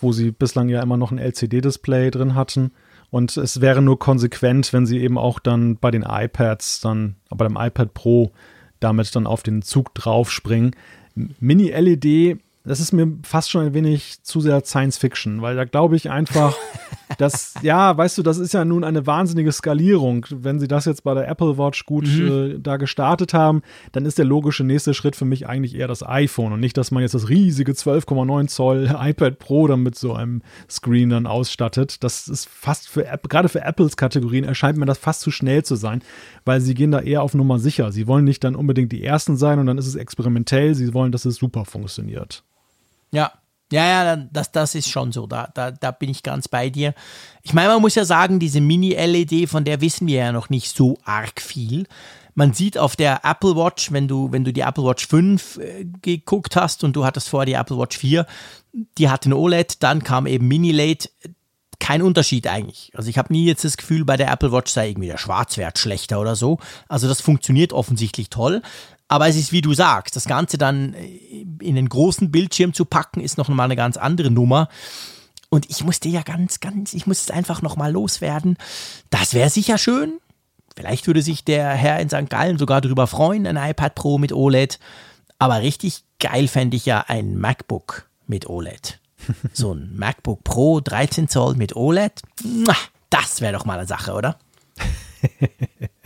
wo 0.01 0.11
sie 0.11 0.32
bislang 0.32 0.70
ja 0.70 0.82
immer 0.82 0.97
noch 0.97 1.11
ein 1.11 1.17
LCD-Display 1.17 2.11
drin 2.11 2.36
hatten. 2.36 2.72
Und 3.12 3.38
es 3.38 3.62
wäre 3.62 3.82
nur 3.82 3.97
konsequent, 3.97 4.72
wenn 4.72 4.86
sie 4.86 4.99
eben 4.99 5.18
auch 5.18 5.39
dann 5.39 5.78
bei 5.78 5.91
den 5.91 6.03
iPads, 6.03 6.82
dann 6.82 7.16
bei 7.30 7.47
dem 7.47 7.57
iPad 7.57 7.93
Pro 7.93 8.32
damit 8.80 9.16
dann 9.16 9.28
auf 9.28 9.43
den 9.43 9.62
Zug 9.62 9.93
draufspringen. 9.93 10.76
Mini-LED, 11.16 12.39
das 12.64 12.80
ist 12.80 12.93
mir 12.93 13.12
fast 13.24 13.49
schon 13.49 13.66
ein 13.66 13.74
wenig 13.74 14.24
zu 14.24 14.41
sehr 14.41 14.64
Science 14.64 14.97
Fiction, 14.97 15.41
weil 15.41 15.55
da 15.55 15.66
glaube 15.66 15.95
ich 15.95 16.10
einfach, 16.10 16.55
das, 17.18 17.55
ja, 17.62 17.97
weißt 17.97 18.18
du, 18.18 18.24
das 18.24 18.38
ist 18.38 18.53
ja 18.53 18.64
nun 18.64 18.84
eine 18.84 19.07
wahnsinnige 19.07 19.51
Skalierung. 19.51 20.26
Wenn 20.30 20.60
sie 20.60 20.68
das 20.68 20.86
jetzt 20.86 21.03
bei 21.03 21.14
der 21.14 21.28
Apple 21.28 21.57
Watch 21.57 21.86
gut 21.86 22.05
mhm. 22.05 22.55
äh, 22.55 22.60
da 22.60 22.78
gestartet 22.78 23.34
haben, 23.34 23.62
dann 23.91 24.05
ist 24.05 24.18
der 24.18 24.26
logische 24.26 24.64
nächste 24.64 24.93
Schritt 24.93 25.16
für 25.16 25.26
mich 25.26 25.47
eigentlich 25.47 25.76
eher 25.76 25.88
das 25.88 26.07
iPhone 26.07 26.53
und 26.53 26.60
nicht, 26.60 26.78
dass 26.78 26.91
man 26.91 27.01
jetzt 27.01 27.16
das 27.16 27.30
riesige 27.30 27.72
12,9 27.72 28.47
Zoll 28.47 28.95
iPad 28.99 29.39
Pro 29.39 29.68
dann 29.68 29.82
mit 29.82 29.95
so 29.95 30.14
einem 30.14 30.41
Screen 30.70 31.10
dann 31.10 31.26
ausstattet. 31.26 32.03
Das 32.03 32.28
ist 32.28 32.47
fast 32.47 32.88
für, 32.88 33.05
gerade 33.28 33.49
für 33.49 33.62
Apples 33.62 33.97
Kategorien 33.97 34.43
erscheint 34.43 34.78
mir 34.78 34.86
das 34.86 34.99
fast 34.99 35.22
zu 35.22 35.32
schnell 35.32 35.64
zu 35.64 35.76
sein, 35.76 36.01
weil 36.45 36.62
sie 36.62 36.76
gehen 36.76 36.91
da 36.91 36.99
eher 36.99 37.24
auf 37.24 37.34
Nummer 37.34 37.60
sicher. 37.60 37.91
Sie 37.91 38.07
wollen 38.07 38.26
nicht 38.26 38.43
dann 38.43 38.55
unbedingt 38.55 38.91
die 38.91 39.03
Ersten 39.03 39.36
sein 39.36 39.60
und 39.60 39.66
dann 39.66 39.78
ist 39.78 39.88
es 39.88 39.95
experimentell. 39.95 40.76
Sie 40.76 40.93
wollen, 40.93 41.12
dass 41.12 41.26
es 41.26 41.36
super 41.36 41.66
funktioniert. 41.66 42.43
Ja, 43.12 43.32
ja, 43.72 44.03
ja, 44.03 44.15
das, 44.15 44.51
das 44.51 44.76
ist 44.76 44.89
schon 44.89 45.11
so. 45.11 45.28
Da, 45.28 45.49
da, 45.53 45.72
da 45.72 45.91
bin 45.91 46.09
ich 46.09 46.24
ganz 46.24 46.47
bei 46.47 46.70
dir. 46.70 46.93
Ich 47.43 47.53
meine, 47.53 47.70
man 47.70 47.82
muss 47.82 47.95
ja 47.95 48.05
sagen, 48.05 48.39
diese 48.39 48.61
Mini-LED, 48.61 49.47
von 49.49 49.63
der 49.63 49.82
wissen 49.82 50.07
wir 50.07 50.17
ja 50.17 50.32
noch 50.32 50.49
nicht 50.49 50.76
so 50.76 50.97
arg 51.03 51.41
viel. 51.41 51.86
Man 52.34 52.53
sieht 52.53 52.78
auf 52.78 52.95
der 52.95 53.22
Apple 53.24 53.55
Watch, 53.55 53.91
wenn 53.91 54.07
du, 54.07 54.32
wenn 54.32 54.43
du 54.43 54.53
die 54.53 54.61
Apple 54.61 54.86
Watch 54.86 55.07
5 55.07 55.57
äh, 55.57 55.86
geguckt 56.01 56.55
hast 56.55 56.84
und 56.84 56.95
du 56.95 57.05
hattest 57.05 57.30
vorher 57.30 57.45
die 57.45 57.53
Apple 57.53 57.78
Watch 57.78 57.97
4, 57.97 58.26
die 58.97 59.09
hatte 59.09 59.26
eine 59.26 59.36
OLED, 59.36 59.84
dann 59.84 60.03
kam 60.03 60.26
eben 60.26 60.47
Mini-LED. 60.47 61.11
Kein 61.80 62.01
Unterschied 62.01 62.47
eigentlich. 62.47 62.91
Also 62.93 63.09
ich 63.09 63.17
habe 63.17 63.32
nie 63.32 63.45
jetzt 63.45 63.63
das 63.63 63.78
Gefühl, 63.78 64.03
bei 64.03 64.17
der 64.17 64.32
Apple 64.32 64.51
Watch 64.51 64.72
sei 64.72 64.89
irgendwie 64.89 65.07
der 65.07 65.17
Schwarzwert 65.17 65.80
schlechter 65.80 66.20
oder 66.20 66.36
so. 66.36 66.59
Also 66.88 67.07
das 67.07 67.22
funktioniert 67.22 67.72
offensichtlich 67.72 68.30
toll. 68.30 68.61
Aber 69.10 69.28
es 69.28 69.36
ist, 69.36 69.51
wie 69.51 69.62
du 69.62 69.74
sagst, 69.74 70.16
das 70.16 70.26
Ganze 70.26 70.57
dann 70.57 70.93
äh, 70.93 71.45
in 71.60 71.76
den 71.76 71.89
großen 71.89 72.32
Bildschirm 72.32 72.74
zu 72.74 72.86
packen, 72.86 73.20
ist 73.20 73.38
noch 73.38 73.49
mal 73.49 73.66
eine 73.66 73.76
ganz 73.76 73.97
andere 73.97 74.32
Nummer. 74.32 74.70
Und 75.49 75.70
ich 75.70 75.84
musste 75.84 76.07
ja 76.07 76.22
ganz, 76.22 76.60
ganz, 76.60 76.93
ich 76.93 77.07
muss 77.07 77.24
es 77.24 77.32
einfach 77.32 77.62
noch 77.62 77.76
mal 77.76 77.91
loswerden. 77.91 78.55
Das 79.10 79.34
wäre 79.34 79.49
sicher 79.49 79.78
schön. 79.78 80.20
Vielleicht 80.76 81.07
würde 81.07 81.24
sich 81.24 81.43
der 81.43 81.72
Herr 81.72 81.99
in 81.99 82.07
St. 82.07 82.30
Gallen 82.30 82.60
sogar 82.60 82.82
darüber 82.82 83.07
freuen, 83.07 83.47
ein 83.47 83.57
iPad 83.57 83.95
Pro 83.95 84.18
mit 84.20 84.32
OLED. 84.32 84.80
Aber 85.39 85.62
richtig 85.62 86.03
geil 86.20 86.47
fände 86.47 86.78
ich 86.78 86.86
ja 86.86 87.03
ein 87.07 87.36
MacBook 87.36 88.07
mit 88.28 88.47
OLED. 88.47 88.99
So 89.53 89.74
ein 89.74 89.95
MacBook 89.97 90.43
Pro 90.43 90.80
13 90.80 91.28
Zoll 91.28 91.55
mit 91.55 91.76
OLED. 91.76 92.22
Das 93.10 93.41
wäre 93.41 93.53
doch 93.53 93.66
mal 93.66 93.78
eine 93.78 93.88
Sache, 93.88 94.14
oder? 94.14 94.39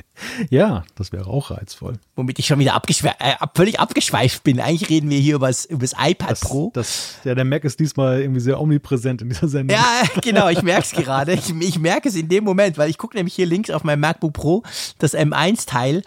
Ja, 0.50 0.84
das 0.96 1.12
wäre 1.12 1.28
auch 1.28 1.52
reizvoll. 1.52 1.94
Womit 2.16 2.40
ich 2.40 2.48
schon 2.48 2.60
wieder 2.60 2.74
abgeschwe 2.74 3.12
äh, 3.20 3.36
völlig 3.56 3.80
abgeschweift 3.80 4.44
bin. 4.44 4.60
Eigentlich 4.60 4.90
reden 4.90 5.10
wir 5.10 5.20
hier 5.20 5.36
über 5.36 5.48
das 5.48 5.68
iPad 5.70 6.32
das, 6.32 6.40
Pro. 6.42 6.72
Das, 6.74 7.16
ja, 7.24 7.36
der 7.36 7.46
Mac 7.46 7.64
ist 7.64 7.80
diesmal 7.80 8.22
irgendwie 8.22 8.40
sehr 8.40 8.60
omnipräsent 8.60 9.22
in 9.22 9.30
dieser 9.30 9.48
Sendung. 9.48 9.78
Ja, 9.78 10.04
genau, 10.22 10.50
ich 10.50 10.62
merke 10.62 10.84
es 10.84 10.92
gerade. 10.92 11.34
Ich, 11.34 11.50
ich 11.50 11.80
merke 11.80 12.10
es 12.10 12.16
in 12.16 12.30
dem 12.30 12.44
Moment, 12.44 12.78
weil 12.78 12.90
ich 12.90 12.98
gucke 12.98 13.18
nämlich 13.18 13.34
hier 13.34 13.46
links 13.46 13.70
auf 13.70 13.84
meinem 13.84 14.02
MacBook 14.02 14.34
Pro, 14.34 14.64
das 15.00 15.16
M1-Teil. 15.16 16.04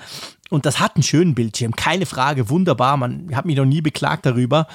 Und 0.50 0.64
das 0.66 0.78
hat 0.78 0.96
einen 0.96 1.02
schönen 1.02 1.34
Bildschirm, 1.34 1.74
keine 1.74 2.06
Frage, 2.06 2.48
wunderbar. 2.48 2.96
Man 2.96 3.34
hat 3.34 3.46
mich 3.46 3.56
noch 3.56 3.64
nie 3.64 3.80
beklagt 3.80 4.26
darüber. 4.26 4.66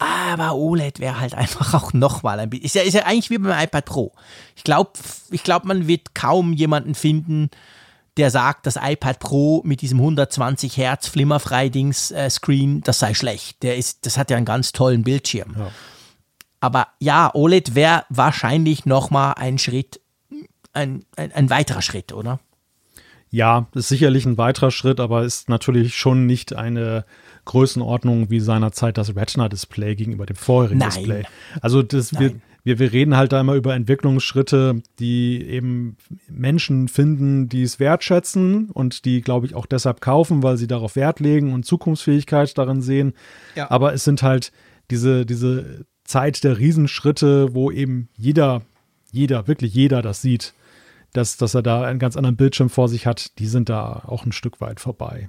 Aber 0.00 0.54
OLED 0.54 0.98
wäre 0.98 1.20
halt 1.20 1.34
einfach 1.34 1.74
auch 1.74 1.92
nochmal 1.92 2.40
ein 2.40 2.48
bisschen. 2.48 2.64
Ist 2.64 2.74
ja, 2.74 2.82
ist 2.82 2.94
ja 2.94 3.04
eigentlich 3.04 3.28
wie 3.28 3.36
beim 3.36 3.58
iPad 3.58 3.84
Pro. 3.84 4.12
Ich 4.56 4.64
glaube, 4.64 4.92
ich 5.30 5.44
glaub, 5.44 5.66
man 5.66 5.86
wird 5.86 6.14
kaum 6.14 6.54
jemanden 6.54 6.94
finden, 6.94 7.50
der 8.20 8.30
sagt, 8.30 8.66
das 8.66 8.76
iPad 8.76 9.18
Pro 9.18 9.62
mit 9.64 9.80
diesem 9.80 9.98
120 9.98 10.76
Hertz 10.76 11.08
Flimmerfrei-Dings 11.08 12.10
äh, 12.10 12.28
Screen, 12.28 12.82
das 12.82 12.98
sei 12.98 13.14
schlecht. 13.14 13.62
Der 13.62 13.76
ist, 13.76 14.04
das 14.04 14.18
hat 14.18 14.30
ja 14.30 14.36
einen 14.36 14.44
ganz 14.44 14.72
tollen 14.72 15.02
Bildschirm. 15.04 15.56
Ja. 15.58 15.70
Aber 16.60 16.88
ja, 16.98 17.30
OLED 17.34 17.74
wäre 17.74 18.04
wahrscheinlich 18.10 18.84
nochmal 18.84 19.34
ein 19.36 19.56
Schritt, 19.56 20.00
ein, 20.74 21.06
ein, 21.16 21.32
ein 21.32 21.48
weiterer 21.48 21.80
Schritt, 21.80 22.12
oder? 22.12 22.40
Ja, 23.30 23.68
ist 23.74 23.88
sicherlich 23.88 24.26
ein 24.26 24.36
weiterer 24.36 24.70
Schritt, 24.70 25.00
aber 25.00 25.24
ist 25.24 25.48
natürlich 25.48 25.96
schon 25.96 26.26
nicht 26.26 26.54
eine 26.54 27.06
Größenordnung 27.46 28.28
wie 28.28 28.40
seinerzeit 28.40 28.98
das 28.98 29.16
Retina-Display 29.16 29.94
gegenüber 29.94 30.26
dem 30.26 30.36
vorherigen 30.36 30.80
Nein. 30.80 30.90
Display. 30.90 31.22
Also 31.62 31.82
das 31.82 32.18
wird 32.18 32.34
wir, 32.62 32.78
wir 32.78 32.92
reden 32.92 33.16
halt 33.16 33.32
da 33.32 33.40
immer 33.40 33.54
über 33.54 33.74
Entwicklungsschritte, 33.74 34.82
die 34.98 35.42
eben 35.42 35.96
Menschen 36.28 36.88
finden, 36.88 37.48
die 37.48 37.62
es 37.62 37.80
wertschätzen 37.80 38.70
und 38.70 39.04
die, 39.04 39.22
glaube 39.22 39.46
ich, 39.46 39.54
auch 39.54 39.66
deshalb 39.66 40.00
kaufen, 40.00 40.42
weil 40.42 40.56
sie 40.56 40.66
darauf 40.66 40.96
Wert 40.96 41.20
legen 41.20 41.52
und 41.52 41.64
Zukunftsfähigkeit 41.64 42.56
darin 42.58 42.82
sehen. 42.82 43.14
Ja. 43.54 43.70
Aber 43.70 43.94
es 43.94 44.04
sind 44.04 44.22
halt 44.22 44.52
diese, 44.90 45.24
diese 45.24 45.86
Zeit 46.04 46.44
der 46.44 46.58
Riesenschritte, 46.58 47.54
wo 47.54 47.70
eben 47.70 48.08
jeder, 48.16 48.62
jeder, 49.10 49.46
wirklich 49.46 49.72
jeder 49.74 50.02
das 50.02 50.22
sieht, 50.22 50.54
dass, 51.12 51.36
dass 51.36 51.54
er 51.54 51.62
da 51.62 51.82
einen 51.82 51.98
ganz 51.98 52.16
anderen 52.16 52.36
Bildschirm 52.36 52.70
vor 52.70 52.88
sich 52.88 53.06
hat, 53.06 53.38
die 53.38 53.46
sind 53.46 53.68
da 53.68 54.02
auch 54.06 54.24
ein 54.26 54.32
Stück 54.32 54.60
weit 54.60 54.80
vorbei. 54.80 55.28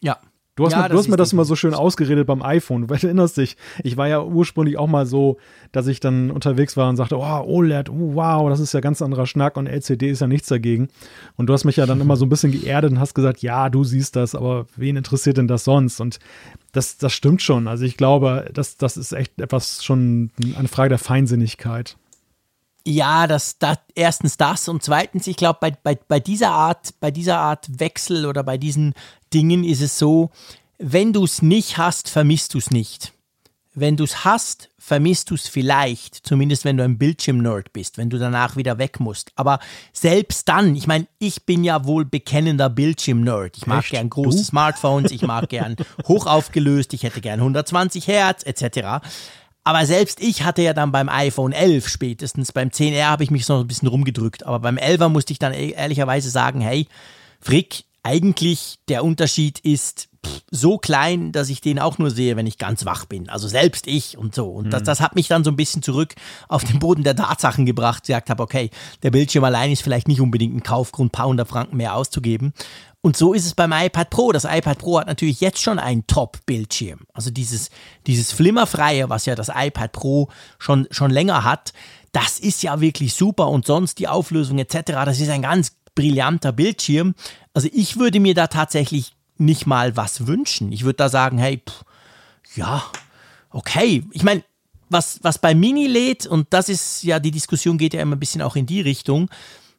Ja, 0.00 0.18
Du 0.56 0.64
hast, 0.64 0.72
ja, 0.72 0.82
mir, 0.82 0.88
du 0.88 0.98
hast 0.98 1.08
mir 1.08 1.18
das 1.18 1.34
immer 1.34 1.44
so 1.44 1.54
schön 1.54 1.74
ausgeredet 1.74 2.26
beim 2.26 2.42
iPhone. 2.42 2.86
Du 2.86 2.94
erinnerst 2.94 3.36
dich, 3.36 3.56
ich 3.84 3.98
war 3.98 4.08
ja 4.08 4.22
ursprünglich 4.22 4.78
auch 4.78 4.86
mal 4.86 5.04
so, 5.04 5.36
dass 5.70 5.86
ich 5.86 6.00
dann 6.00 6.30
unterwegs 6.30 6.78
war 6.78 6.88
und 6.88 6.96
sagte, 6.96 7.18
oh, 7.18 7.44
OLED, 7.44 7.90
oh, 7.90 8.14
wow, 8.14 8.48
das 8.48 8.58
ist 8.58 8.72
ja 8.72 8.80
ganz 8.80 9.02
anderer 9.02 9.26
Schnack 9.26 9.58
und 9.58 9.66
LCD 9.66 10.10
ist 10.10 10.20
ja 10.20 10.26
nichts 10.26 10.48
dagegen. 10.48 10.88
Und 11.36 11.48
du 11.48 11.52
hast 11.52 11.64
mich 11.64 11.76
ja 11.76 11.84
dann 11.84 12.00
immer 12.00 12.16
so 12.16 12.24
ein 12.24 12.30
bisschen 12.30 12.52
geerdet 12.52 12.90
und 12.90 13.00
hast 13.00 13.14
gesagt, 13.14 13.42
ja, 13.42 13.68
du 13.68 13.84
siehst 13.84 14.16
das, 14.16 14.34
aber 14.34 14.66
wen 14.76 14.96
interessiert 14.96 15.36
denn 15.36 15.46
das 15.46 15.64
sonst? 15.64 16.00
Und 16.00 16.20
das, 16.72 16.96
das 16.96 17.12
stimmt 17.12 17.42
schon. 17.42 17.68
Also 17.68 17.84
ich 17.84 17.98
glaube, 17.98 18.50
das, 18.54 18.78
das 18.78 18.96
ist 18.96 19.12
echt 19.12 19.38
etwas 19.38 19.84
schon 19.84 20.30
eine 20.56 20.68
Frage 20.68 20.88
der 20.88 20.98
Feinsinnigkeit. 20.98 21.98
Ja, 22.88 23.26
das, 23.26 23.58
das, 23.58 23.78
erstens 23.96 24.36
das 24.36 24.68
und 24.68 24.80
zweitens, 24.80 25.26
ich 25.26 25.36
glaube, 25.36 25.58
bei, 25.60 25.72
bei, 25.72 25.98
bei 26.06 26.20
dieser 26.20 26.52
Art, 26.52 26.94
bei 27.00 27.10
dieser 27.10 27.38
Art 27.38 27.66
Wechsel 27.80 28.26
oder 28.26 28.44
bei 28.44 28.58
diesen 28.58 28.94
Dingen 29.34 29.64
ist 29.64 29.80
es 29.80 29.98
so, 29.98 30.30
wenn 30.78 31.12
du 31.12 31.24
es 31.24 31.42
nicht 31.42 31.78
hast, 31.78 32.08
vermisst 32.08 32.54
du 32.54 32.58
es 32.58 32.70
nicht. 32.70 33.12
Wenn 33.74 33.96
du 33.96 34.04
es 34.04 34.24
hast, 34.24 34.70
vermisst 34.78 35.30
du 35.30 35.34
es 35.34 35.48
vielleicht, 35.48 36.24
zumindest 36.24 36.64
wenn 36.64 36.76
du 36.76 36.84
ein 36.84 36.96
Bildschirm-Nerd 36.96 37.72
bist, 37.72 37.98
wenn 37.98 38.08
du 38.08 38.18
danach 38.18 38.54
wieder 38.54 38.78
weg 38.78 39.00
musst. 39.00 39.32
Aber 39.34 39.58
selbst 39.92 40.48
dann, 40.48 40.76
ich 40.76 40.86
meine, 40.86 41.08
ich 41.18 41.44
bin 41.44 41.64
ja 41.64 41.84
wohl 41.86 42.04
bekennender 42.04 42.70
Bildschirm-Nerd. 42.70 43.56
Ich 43.56 43.66
mag 43.66 43.80
Echt? 43.80 43.90
gern 43.90 44.08
große 44.08 44.38
du? 44.38 44.44
Smartphones, 44.44 45.10
ich 45.10 45.22
mag 45.22 45.48
gern 45.48 45.74
hochaufgelöst, 46.08 46.94
ich 46.94 47.02
hätte 47.02 47.20
gern 47.20 47.40
120 47.40 48.06
Hertz 48.06 48.44
etc. 48.44 49.04
Aber 49.66 49.84
selbst 49.84 50.22
ich 50.22 50.44
hatte 50.44 50.62
ja 50.62 50.74
dann 50.74 50.92
beim 50.92 51.08
iPhone 51.08 51.50
11 51.50 51.88
spätestens, 51.88 52.52
beim 52.52 52.68
10R 52.68 53.06
habe 53.06 53.24
ich 53.24 53.32
mich 53.32 53.44
so 53.44 53.58
ein 53.58 53.66
bisschen 53.66 53.88
rumgedrückt, 53.88 54.46
aber 54.46 54.60
beim 54.60 54.76
11er 54.76 55.08
musste 55.08 55.32
ich 55.32 55.40
dann 55.40 55.52
e-, 55.52 55.70
ehrlicherweise 55.70 56.30
sagen, 56.30 56.60
hey, 56.60 56.86
Frick, 57.40 57.82
eigentlich 58.04 58.78
der 58.88 59.02
Unterschied 59.02 59.58
ist 59.58 60.08
so 60.52 60.78
klein, 60.78 61.32
dass 61.32 61.48
ich 61.48 61.60
den 61.60 61.80
auch 61.80 61.98
nur 61.98 62.10
sehe, 62.10 62.36
wenn 62.36 62.46
ich 62.46 62.58
ganz 62.58 62.84
wach 62.84 63.06
bin. 63.06 63.28
Also 63.28 63.48
selbst 63.48 63.86
ich 63.88 64.16
und 64.16 64.34
so. 64.34 64.48
Und 64.48 64.70
das, 64.70 64.80
hm. 64.80 64.86
das 64.86 65.00
hat 65.00 65.14
mich 65.16 65.28
dann 65.28 65.42
so 65.44 65.50
ein 65.50 65.56
bisschen 65.56 65.82
zurück 65.82 66.14
auf 66.48 66.64
den 66.64 66.78
Boden 66.78 67.02
der 67.02 67.16
Tatsachen 67.16 67.66
gebracht. 67.66 68.04
Ich 68.04 68.08
gesagt 68.08 68.30
habe, 68.30 68.42
okay, 68.42 68.70
der 69.02 69.10
Bildschirm 69.10 69.44
allein 69.44 69.72
ist 69.72 69.82
vielleicht 69.82 70.08
nicht 70.08 70.20
unbedingt 70.20 70.54
ein 70.54 70.62
Kaufgrund, 70.62 71.08
ein 71.08 71.10
paar 71.10 71.26
hundert 71.26 71.48
Franken 71.48 71.76
mehr 71.76 71.94
auszugeben. 71.94 72.52
Und 73.02 73.16
so 73.16 73.34
ist 73.34 73.46
es 73.46 73.54
beim 73.54 73.72
iPad 73.72 74.10
Pro. 74.10 74.32
Das 74.32 74.44
iPad 74.44 74.78
Pro 74.78 74.98
hat 74.98 75.06
natürlich 75.06 75.40
jetzt 75.40 75.60
schon 75.60 75.78
einen 75.78 76.06
Top-Bildschirm. 76.06 77.00
Also 77.12 77.30
dieses, 77.30 77.70
dieses 78.06 78.32
Flimmerfreie, 78.32 79.08
was 79.08 79.26
ja 79.26 79.34
das 79.34 79.50
iPad 79.54 79.92
Pro 79.92 80.28
schon, 80.58 80.88
schon 80.90 81.10
länger 81.10 81.44
hat, 81.44 81.72
das 82.12 82.38
ist 82.38 82.62
ja 82.62 82.80
wirklich 82.80 83.14
super. 83.14 83.48
Und 83.48 83.66
sonst 83.66 83.98
die 83.98 84.08
Auflösung 84.08 84.58
etc., 84.58 84.80
das 85.04 85.20
ist 85.20 85.30
ein 85.30 85.42
ganz 85.42 85.76
brillanter 85.94 86.52
Bildschirm. 86.52 87.14
Also 87.54 87.68
ich 87.72 87.98
würde 87.98 88.18
mir 88.20 88.34
da 88.34 88.48
tatsächlich 88.48 89.14
nicht 89.38 89.66
mal 89.66 89.96
was 89.96 90.26
wünschen. 90.26 90.72
Ich 90.72 90.84
würde 90.84 90.96
da 90.96 91.08
sagen, 91.08 91.38
hey, 91.38 91.62
pff, 91.68 91.84
ja, 92.56 92.84
okay. 93.50 94.04
Ich 94.12 94.22
meine, 94.22 94.42
was, 94.88 95.20
was 95.22 95.38
bei 95.38 95.54
Mini 95.54 95.86
lädt, 95.86 96.26
und 96.26 96.46
das 96.50 96.68
ist 96.68 97.02
ja, 97.02 97.18
die 97.18 97.30
Diskussion 97.30 97.78
geht 97.78 97.94
ja 97.94 98.00
immer 98.00 98.16
ein 98.16 98.20
bisschen 98.20 98.42
auch 98.42 98.56
in 98.56 98.66
die 98.66 98.80
Richtung, 98.80 99.28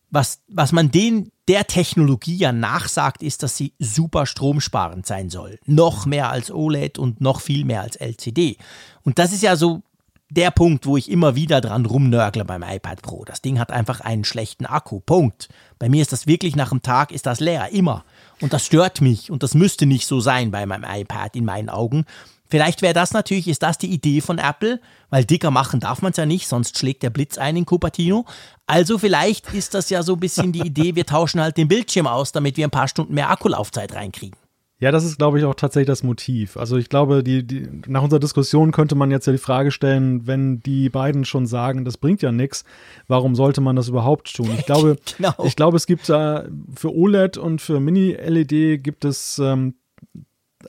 was, 0.09 0.41
was 0.47 0.71
man 0.71 0.91
den, 0.91 1.31
der 1.47 1.67
Technologie 1.67 2.37
ja 2.37 2.51
nachsagt, 2.51 3.23
ist, 3.23 3.43
dass 3.43 3.57
sie 3.57 3.73
super 3.79 4.25
stromsparend 4.25 5.05
sein 5.05 5.29
soll. 5.29 5.59
Noch 5.65 6.05
mehr 6.05 6.29
als 6.29 6.51
OLED 6.51 6.97
und 6.97 7.21
noch 7.21 7.41
viel 7.41 7.65
mehr 7.65 7.81
als 7.81 7.95
LCD. 7.95 8.57
Und 9.03 9.19
das 9.19 9.33
ist 9.33 9.43
ja 9.43 9.55
so 9.55 9.81
der 10.29 10.51
Punkt, 10.51 10.85
wo 10.85 10.97
ich 10.97 11.09
immer 11.09 11.35
wieder 11.35 11.61
dran 11.61 11.85
rumnörgle 11.85 12.43
beim 12.43 12.63
iPad 12.63 13.01
Pro. 13.01 13.23
Das 13.23 13.41
Ding 13.41 13.59
hat 13.59 13.71
einfach 13.71 14.01
einen 14.01 14.25
schlechten 14.25 14.65
Akku. 14.65 14.99
Punkt. 14.99 15.47
Bei 15.79 15.87
mir 15.87 16.01
ist 16.01 16.11
das 16.11 16.27
wirklich 16.27 16.55
nach 16.55 16.71
einem 16.71 16.81
Tag 16.81 17.11
ist 17.11 17.25
das 17.25 17.39
leer. 17.39 17.69
Immer. 17.71 18.03
Und 18.41 18.51
das 18.51 18.65
stört 18.65 18.99
mich. 18.99 19.31
Und 19.31 19.43
das 19.43 19.53
müsste 19.53 19.85
nicht 19.85 20.05
so 20.05 20.19
sein 20.19 20.51
bei 20.51 20.65
meinem 20.65 20.83
iPad 20.83 21.35
in 21.35 21.45
meinen 21.45 21.69
Augen. 21.69 22.05
Vielleicht 22.49 22.81
wäre 22.81 22.93
das 22.93 23.13
natürlich, 23.13 23.47
ist 23.47 23.63
das 23.63 23.77
die 23.77 23.91
Idee 23.91 24.21
von 24.21 24.37
Apple, 24.37 24.79
weil 25.09 25.25
dicker 25.25 25.51
machen 25.51 25.79
darf 25.79 26.01
man 26.01 26.11
es 26.11 26.17
ja 26.17 26.25
nicht, 26.25 26.47
sonst 26.47 26.77
schlägt 26.77 27.03
der 27.03 27.09
Blitz 27.09 27.37
ein 27.37 27.57
in 27.57 27.65
Cupertino. 27.65 28.25
Also 28.65 28.97
vielleicht 28.97 29.53
ist 29.53 29.73
das 29.73 29.89
ja 29.89 30.03
so 30.03 30.13
ein 30.13 30.19
bisschen 30.19 30.51
die 30.51 30.65
Idee, 30.65 30.95
wir 30.95 31.05
tauschen 31.05 31.41
halt 31.41 31.57
den 31.57 31.67
Bildschirm 31.67 32.07
aus, 32.07 32.31
damit 32.31 32.57
wir 32.57 32.67
ein 32.67 32.71
paar 32.71 32.87
Stunden 32.87 33.13
mehr 33.13 33.29
Akkulaufzeit 33.29 33.93
reinkriegen. 33.93 34.37
Ja, 34.79 34.91
das 34.91 35.03
ist, 35.03 35.17
glaube 35.17 35.39
ich, 35.39 35.45
auch 35.45 35.55
tatsächlich 35.55 35.87
das 35.87 36.03
Motiv. 36.03 36.55
Also 36.55 36.77
ich 36.77 36.87
glaube, 36.87 37.23
die, 37.23 37.45
die, 37.45 37.67
nach 37.87 38.03
unserer 38.03 38.19
Diskussion 38.19 38.71
könnte 38.71 38.93
man 38.93 39.09
jetzt 39.09 39.25
ja 39.25 39.33
die 39.33 39.39
Frage 39.39 39.71
stellen, 39.71 40.27
wenn 40.27 40.59
die 40.59 40.89
beiden 40.89 41.25
schon 41.25 41.47
sagen, 41.47 41.83
das 41.83 41.97
bringt 41.97 42.21
ja 42.21 42.31
nichts, 42.31 42.63
warum 43.07 43.33
sollte 43.33 43.59
man 43.59 43.75
das 43.75 43.87
überhaupt 43.87 44.35
tun? 44.35 44.51
Ich 44.55 44.65
glaube, 44.67 44.97
genau. 45.17 45.33
ich 45.43 45.55
glaube, 45.55 45.77
es 45.77 45.87
gibt 45.87 46.07
da 46.09 46.45
für 46.75 46.95
OLED 46.95 47.37
und 47.37 47.59
für 47.59 47.79
Mini-LED 47.79 48.83
gibt 48.83 49.03
es 49.03 49.39
ähm, 49.39 49.73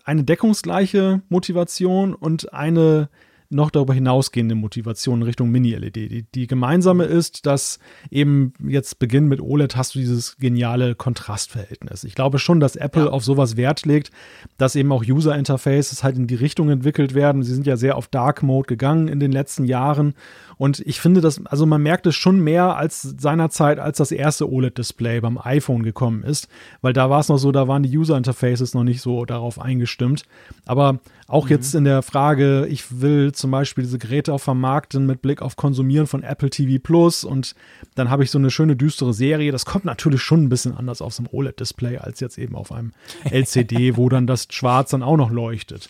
eine 0.04 0.24
deckungsgleiche 0.24 1.22
Motivation 1.28 2.14
und 2.14 2.52
eine 2.52 3.08
noch 3.50 3.70
darüber 3.70 3.94
hinausgehende 3.94 4.54
Motivation 4.54 5.20
in 5.20 5.22
Richtung 5.22 5.50
Mini-LED. 5.50 5.96
Die, 5.96 6.22
die, 6.34 6.46
gemeinsame 6.46 7.04
ist, 7.04 7.46
dass 7.46 7.78
eben 8.10 8.52
jetzt 8.66 8.98
Beginn 8.98 9.26
mit 9.26 9.40
OLED 9.40 9.74
hast 9.76 9.94
du 9.94 9.98
dieses 9.98 10.36
geniale 10.36 10.94
Kontrastverhältnis. 10.94 12.04
Ich 12.04 12.14
glaube 12.14 12.38
schon, 12.38 12.60
dass 12.60 12.76
Apple 12.76 13.06
ja. 13.06 13.10
auf 13.10 13.24
sowas 13.24 13.56
Wert 13.56 13.86
legt, 13.86 14.10
dass 14.58 14.76
eben 14.76 14.92
auch 14.92 15.02
User-Interfaces 15.02 16.04
halt 16.04 16.16
in 16.16 16.26
die 16.26 16.34
Richtung 16.34 16.68
entwickelt 16.68 17.14
werden. 17.14 17.42
Sie 17.42 17.54
sind 17.54 17.66
ja 17.66 17.76
sehr 17.76 17.96
auf 17.96 18.08
Dark 18.08 18.42
Mode 18.42 18.66
gegangen 18.66 19.08
in 19.08 19.18
den 19.18 19.32
letzten 19.32 19.64
Jahren 19.64 20.14
und 20.58 20.80
ich 20.80 21.00
finde 21.00 21.20
das, 21.20 21.44
also 21.46 21.66
man 21.66 21.82
merkt 21.82 22.06
es 22.06 22.16
schon 22.16 22.40
mehr 22.40 22.76
als 22.76 23.02
seinerzeit, 23.02 23.78
als 23.78 23.98
das 23.98 24.10
erste 24.10 24.50
OLED-Display 24.50 25.20
beim 25.20 25.38
iPhone 25.38 25.84
gekommen 25.84 26.24
ist, 26.24 26.48
weil 26.82 26.92
da 26.92 27.08
war 27.08 27.20
es 27.20 27.28
noch 27.28 27.38
so, 27.38 27.52
da 27.52 27.68
waren 27.68 27.84
die 27.84 27.96
User-Interfaces 27.96 28.74
noch 28.74 28.82
nicht 28.82 29.00
so 29.00 29.24
darauf 29.24 29.60
eingestimmt. 29.60 30.24
Aber 30.66 30.98
auch 31.28 31.44
mhm. 31.44 31.50
jetzt 31.50 31.74
in 31.76 31.84
der 31.84 32.02
Frage, 32.02 32.66
ich 32.66 33.00
will 33.00 33.30
zum 33.32 33.52
Beispiel 33.52 33.84
diese 33.84 33.98
Geräte 33.98 34.32
auch 34.34 34.40
vermarkten 34.40 35.06
mit 35.06 35.22
Blick 35.22 35.42
auf 35.42 35.54
Konsumieren 35.54 36.08
von 36.08 36.24
Apple 36.24 36.50
TV 36.50 36.82
Plus 36.82 37.22
und 37.22 37.54
dann 37.94 38.10
habe 38.10 38.24
ich 38.24 38.32
so 38.32 38.38
eine 38.38 38.50
schöne 38.50 38.74
düstere 38.74 39.14
Serie. 39.14 39.52
Das 39.52 39.64
kommt 39.64 39.84
natürlich 39.84 40.22
schon 40.22 40.42
ein 40.42 40.48
bisschen 40.48 40.76
anders 40.76 41.00
auf 41.00 41.14
so 41.14 41.22
einem 41.22 41.28
OLED-Display 41.32 41.98
als 41.98 42.18
jetzt 42.18 42.36
eben 42.36 42.56
auf 42.56 42.72
einem 42.72 42.92
LCD, 43.30 43.96
wo 43.96 44.08
dann 44.08 44.26
das 44.26 44.48
Schwarz 44.50 44.90
dann 44.90 45.04
auch 45.04 45.16
noch 45.16 45.30
leuchtet. 45.30 45.88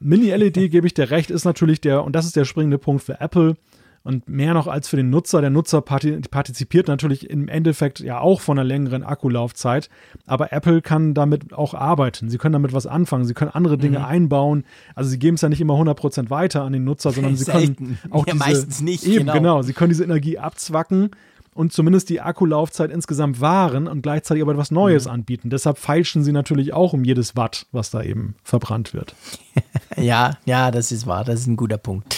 Mini-LED, 0.00 0.70
gebe 0.70 0.86
ich 0.86 0.94
dir 0.94 1.10
recht, 1.10 1.30
ist 1.30 1.44
natürlich 1.44 1.82
der, 1.82 2.04
und 2.04 2.14
das 2.16 2.24
ist 2.24 2.36
der 2.36 2.46
springende 2.46 2.78
Punkt 2.78 3.02
für 3.02 3.20
Apple, 3.20 3.56
und 4.04 4.28
mehr 4.28 4.52
noch 4.52 4.66
als 4.66 4.86
für 4.86 4.96
den 4.96 5.10
Nutzer. 5.10 5.40
Der 5.40 5.50
Nutzer 5.50 5.80
partizipiert 5.80 6.88
natürlich 6.88 7.28
im 7.30 7.48
Endeffekt 7.48 8.00
ja 8.00 8.20
auch 8.20 8.40
von 8.42 8.58
einer 8.58 8.66
längeren 8.66 9.02
Akkulaufzeit, 9.02 9.88
aber 10.26 10.52
Apple 10.52 10.82
kann 10.82 11.14
damit 11.14 11.54
auch 11.54 11.74
arbeiten. 11.74 12.28
Sie 12.28 12.38
können 12.38 12.52
damit 12.52 12.74
was 12.74 12.86
anfangen, 12.86 13.24
sie 13.24 13.34
können 13.34 13.50
andere 13.50 13.78
Dinge 13.78 14.00
mhm. 14.00 14.04
einbauen. 14.04 14.64
Also 14.94 15.10
sie 15.10 15.18
geben 15.18 15.36
es 15.36 15.40
ja 15.40 15.48
nicht 15.48 15.60
immer 15.60 15.74
100% 15.74 16.28
weiter 16.28 16.62
an 16.62 16.74
den 16.74 16.84
Nutzer, 16.84 17.12
sondern 17.12 17.34
sie 17.36 17.46
können 17.46 17.98
auch 18.10 18.26
ja, 18.26 18.34
diese, 18.34 18.44
meistens 18.44 18.80
nicht. 18.82 19.04
Eben, 19.04 19.20
genau. 19.20 19.32
genau. 19.32 19.62
Sie 19.62 19.72
können 19.72 19.88
diese 19.88 20.04
Energie 20.04 20.38
abzwacken 20.38 21.10
und 21.54 21.72
zumindest 21.72 22.10
die 22.10 22.20
Akkulaufzeit 22.20 22.90
insgesamt 22.90 23.40
wahren 23.40 23.88
und 23.88 24.02
gleichzeitig 24.02 24.42
aber 24.42 24.52
etwas 24.52 24.70
Neues 24.70 25.06
mhm. 25.06 25.12
anbieten. 25.12 25.48
Deshalb 25.48 25.78
feilschen 25.78 26.22
sie 26.22 26.32
natürlich 26.32 26.74
auch 26.74 26.92
um 26.92 27.04
jedes 27.04 27.36
Watt, 27.36 27.66
was 27.72 27.90
da 27.90 28.02
eben 28.02 28.34
verbrannt 28.42 28.92
wird. 28.92 29.14
ja, 29.96 30.36
ja, 30.44 30.70
das 30.70 30.92
ist 30.92 31.06
wahr. 31.06 31.24
Das 31.24 31.40
ist 31.40 31.46
ein 31.46 31.56
guter 31.56 31.78
Punkt. 31.78 32.16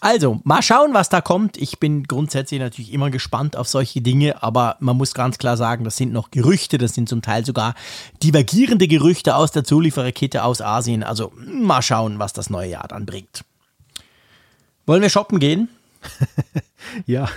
Also, 0.00 0.40
mal 0.44 0.62
schauen, 0.62 0.94
was 0.94 1.08
da 1.08 1.20
kommt. 1.20 1.56
Ich 1.56 1.80
bin 1.80 2.04
grundsätzlich 2.04 2.60
natürlich 2.60 2.92
immer 2.92 3.10
gespannt 3.10 3.56
auf 3.56 3.66
solche 3.66 4.00
Dinge, 4.00 4.42
aber 4.42 4.76
man 4.78 4.96
muss 4.96 5.12
ganz 5.12 5.38
klar 5.38 5.56
sagen, 5.56 5.82
das 5.82 5.96
sind 5.96 6.12
noch 6.12 6.30
Gerüchte, 6.30 6.78
das 6.78 6.94
sind 6.94 7.08
zum 7.08 7.20
Teil 7.20 7.44
sogar 7.44 7.74
divergierende 8.22 8.86
Gerüchte 8.86 9.34
aus 9.34 9.50
der 9.50 9.64
Zuliefererkette 9.64 10.44
aus 10.44 10.60
Asien. 10.60 11.02
Also, 11.02 11.32
mal 11.36 11.82
schauen, 11.82 12.20
was 12.20 12.32
das 12.32 12.48
neue 12.48 12.70
Jahr 12.70 12.86
dann 12.86 13.06
bringt. 13.06 13.44
Wollen 14.86 15.02
wir 15.02 15.10
shoppen 15.10 15.40
gehen? 15.40 15.68
ja. 17.06 17.28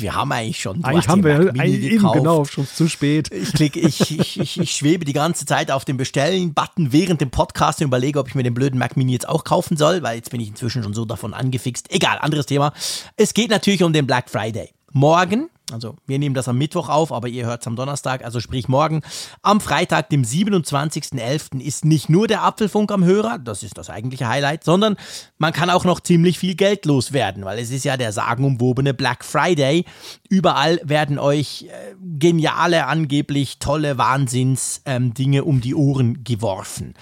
Wir 0.00 0.14
haben 0.14 0.32
eigentlich 0.32 0.60
schon. 0.60 0.82
Eigentlich 0.82 1.08
haben 1.08 1.22
wir 1.22 1.50
eigentlich 1.50 1.92
eben 1.92 2.12
genau, 2.12 2.44
schon 2.44 2.66
zu 2.66 2.88
spät. 2.88 3.30
Ich, 3.30 3.52
klicke, 3.52 3.80
ich, 3.80 4.00
ich, 4.18 4.40
ich, 4.40 4.58
ich 4.58 4.70
schwebe 4.70 5.04
die 5.04 5.12
ganze 5.12 5.44
Zeit 5.44 5.70
auf 5.70 5.84
dem 5.84 5.96
Bestellen-Button 5.96 6.92
während 6.92 7.20
dem 7.20 7.30
Podcast 7.30 7.80
und 7.80 7.88
überlege, 7.88 8.18
ob 8.18 8.28
ich 8.28 8.34
mir 8.34 8.42
den 8.42 8.54
blöden 8.54 8.78
Mac 8.78 8.96
Mini 8.96 9.12
jetzt 9.12 9.28
auch 9.28 9.44
kaufen 9.44 9.76
soll, 9.76 10.02
weil 10.02 10.16
jetzt 10.16 10.30
bin 10.30 10.40
ich 10.40 10.48
inzwischen 10.48 10.82
schon 10.82 10.94
so 10.94 11.04
davon 11.04 11.34
angefixt. 11.34 11.92
Egal, 11.92 12.18
anderes 12.18 12.46
Thema. 12.46 12.72
Es 13.16 13.34
geht 13.34 13.50
natürlich 13.50 13.82
um 13.82 13.92
den 13.92 14.06
Black 14.06 14.30
Friday. 14.30 14.70
Morgen 14.92 15.50
also 15.72 15.96
wir 16.06 16.18
nehmen 16.18 16.34
das 16.34 16.48
am 16.48 16.58
Mittwoch 16.58 16.88
auf, 16.88 17.10
aber 17.10 17.28
ihr 17.28 17.46
hört 17.46 17.62
es 17.62 17.66
am 17.66 17.76
Donnerstag, 17.76 18.24
also 18.24 18.38
sprich 18.38 18.68
morgen. 18.68 19.02
Am 19.42 19.60
Freitag, 19.60 20.10
dem 20.10 20.22
27.11. 20.22 21.60
ist 21.60 21.84
nicht 21.84 22.10
nur 22.10 22.26
der 22.26 22.42
Apfelfunk 22.42 22.92
am 22.92 23.04
Hörer, 23.04 23.38
das 23.38 23.62
ist 23.62 23.78
das 23.78 23.88
eigentliche 23.88 24.28
Highlight, 24.28 24.64
sondern 24.64 24.96
man 25.38 25.52
kann 25.52 25.70
auch 25.70 25.84
noch 25.84 26.00
ziemlich 26.00 26.38
viel 26.38 26.54
Geld 26.54 26.84
loswerden, 26.84 27.44
weil 27.44 27.58
es 27.58 27.70
ist 27.70 27.84
ja 27.84 27.96
der 27.96 28.12
sagenumwobene 28.12 28.92
Black 28.92 29.24
Friday. 29.24 29.86
Überall 30.28 30.80
werden 30.84 31.18
euch 31.18 31.62
äh, 31.70 31.94
geniale, 32.18 32.86
angeblich 32.86 33.58
tolle 33.58 33.96
Wahnsinns-Dinge 33.96 35.38
ähm, 35.38 35.44
um 35.44 35.60
die 35.62 35.74
Ohren 35.74 36.24
geworfen. 36.24 36.94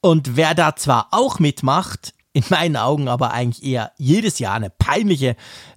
Und 0.00 0.36
wer 0.36 0.54
da 0.54 0.76
zwar 0.76 1.08
auch 1.10 1.38
mitmacht, 1.40 2.14
in 2.34 2.44
meinen 2.50 2.76
Augen 2.76 3.08
aber 3.08 3.32
eigentlich 3.32 3.64
eher 3.64 3.92
jedes 3.96 4.38
Jahr 4.38 4.54
eine 4.54 4.68
peinliche 4.68 5.36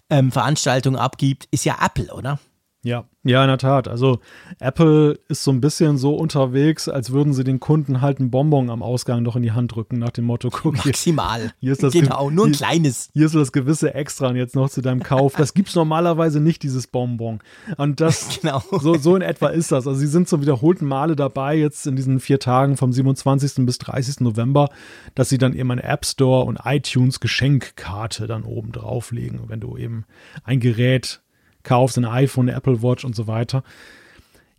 ähm, 0.10 0.32
Veranstaltung 0.32 0.96
abgibt, 0.96 1.48
ist 1.52 1.66
ja 1.66 1.78
Apple, 1.84 2.14
oder? 2.14 2.40
Ja, 2.84 3.06
ja, 3.24 3.44
in 3.44 3.50
der 3.50 3.58
Tat. 3.58 3.90
Also 3.90 4.20
Apple 4.60 5.20
ist 5.28 5.44
so 5.44 5.52
ein 5.52 5.60
bisschen 5.60 5.98
so 5.98 6.16
unterwegs, 6.16 6.88
als 6.88 7.12
würden 7.12 7.34
sie 7.34 7.44
den 7.44 7.60
Kunden 7.60 8.00
halt 8.00 8.20
ein 8.20 8.32
Bonbon 8.32 8.70
am 8.70 8.82
Ausgang 8.82 9.24
noch 9.24 9.36
in 9.36 9.44
die 9.44 9.52
Hand 9.52 9.76
drücken, 9.76 10.00
nach 10.00 10.12
dem 10.12 10.24
Motto, 10.24 10.50
guck 10.50 10.86
Maximal. 10.86 11.52
Hier 11.60 11.74
ist 11.74 11.84
das 11.84 11.92
genau, 11.92 12.30
nur 12.30 12.46
ein 12.46 12.54
hier, 12.54 12.58
kleines. 12.58 13.10
Hier 13.12 13.26
ist 13.26 13.36
das 13.36 13.52
gewisse 13.52 13.94
Extra 13.94 14.30
und 14.30 14.38
jetzt 14.38 14.56
noch 14.56 14.70
zu 14.70 14.82
deinem 14.82 15.04
Kauf. 15.04 15.36
Das 15.36 15.54
gibt 15.54 15.70
es 15.70 15.76
normalerweise 15.76 16.40
nicht, 16.40 16.64
dieses 16.64 16.88
Bonbon. 16.88 17.40
Und 17.76 18.00
das, 18.00 18.40
genau. 18.42 18.64
so, 18.72 18.96
so 18.96 19.16
in 19.16 19.22
etwa 19.22 19.48
ist 19.48 19.74
das. 19.74 19.88
Also 19.88 20.00
sie 20.00 20.08
sind 20.08 20.30
zum 20.30 20.42
wiederholten 20.42 20.86
Male 20.86 21.18
dabei, 21.18 21.58
jetzt 21.58 21.88
in 21.88 21.98
diesen 21.98 22.22
vier 22.22 22.40
Tagen 22.40 22.78
vom 22.78 22.94
27. 22.94 23.66
bis 23.66 23.80
30. 23.80 24.22
November, 24.22 24.70
dass 25.16 25.28
sie 25.28 25.38
dann 25.38 25.54
eben 25.54 25.72
eine 25.72 25.84
App 25.84 26.06
Store 26.06 26.46
und 26.46 26.60
iTunes 26.64 27.20
Geschenkkarte 27.20 28.28
dann 28.28 28.44
oben 28.44 28.72
drauflegen, 28.72 29.42
wenn 29.48 29.60
du 29.60 29.76
eben 29.76 30.06
ein 30.46 30.62
Gerät 30.62 31.22
kaufst, 31.68 31.98
ein 31.98 32.06
iPhone, 32.06 32.50
eine 32.50 32.58
Apple 32.58 32.82
Watch 32.82 33.06
und 33.06 33.16
so 33.16 33.28
weiter. 33.28 33.64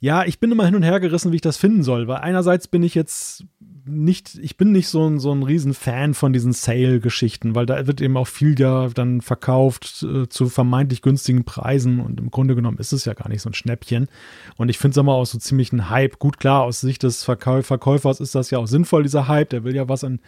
Ja, 0.00 0.24
ich 0.24 0.38
bin 0.38 0.52
immer 0.52 0.64
hin 0.64 0.76
und 0.76 0.84
her 0.84 1.00
gerissen, 1.00 1.32
wie 1.32 1.36
ich 1.36 1.42
das 1.42 1.56
finden 1.56 1.82
soll, 1.82 2.06
weil 2.06 2.18
einerseits 2.18 2.68
bin 2.68 2.84
ich 2.84 2.94
jetzt 2.94 3.44
nicht, 3.89 4.39
ich 4.41 4.57
bin 4.57 4.72
nicht 4.72 4.89
so 4.89 5.09
ein, 5.09 5.18
so 5.18 5.32
ein 5.32 5.43
riesen 5.43 5.74
Fan 5.74 6.14
von 6.14 6.32
diesen 6.32 6.53
Sale-Geschichten, 6.53 7.55
weil 7.55 7.66
da 7.66 7.86
wird 7.86 8.01
eben 8.01 8.16
auch 8.16 8.26
viel 8.26 8.59
ja 8.59 8.89
dann 8.89 9.20
verkauft 9.20 10.03
äh, 10.03 10.28
zu 10.28 10.49
vermeintlich 10.49 11.03
günstigen 11.03 11.45
Preisen 11.45 12.01
und 12.01 12.20
im 12.20 12.30
Grunde 12.30 12.55
genommen 12.55 12.78
ist 12.78 12.93
es 12.93 13.05
ja 13.05 13.14
gar 13.14 13.28
nicht 13.28 13.43
so 13.43 13.51
ein 13.51 13.55
Schnäppchen. 13.55 14.09
Und 14.57 14.68
ich 14.68 14.78
finde 14.78 14.93
es 14.93 14.97
immer 14.99 15.14
auch 15.14 15.24
so 15.26 15.39
ziemlich 15.39 15.72
ein 15.72 15.91
Hype. 15.91 16.18
Gut, 16.18 16.39
klar, 16.39 16.62
aus 16.62 16.80
Sicht 16.80 17.03
des 17.03 17.24
Verkäu 17.24 17.62
Verkäufers 17.62 18.20
ist 18.20 18.34
das 18.34 18.51
ja 18.51 18.59
auch 18.59 18.66
sinnvoll, 18.66 19.03
dieser 19.03 19.28
Hype. 19.28 19.51
Der 19.51 19.64
will 19.64 19.74
ja 19.74 19.89
was 19.89 20.05
an, 20.05 20.20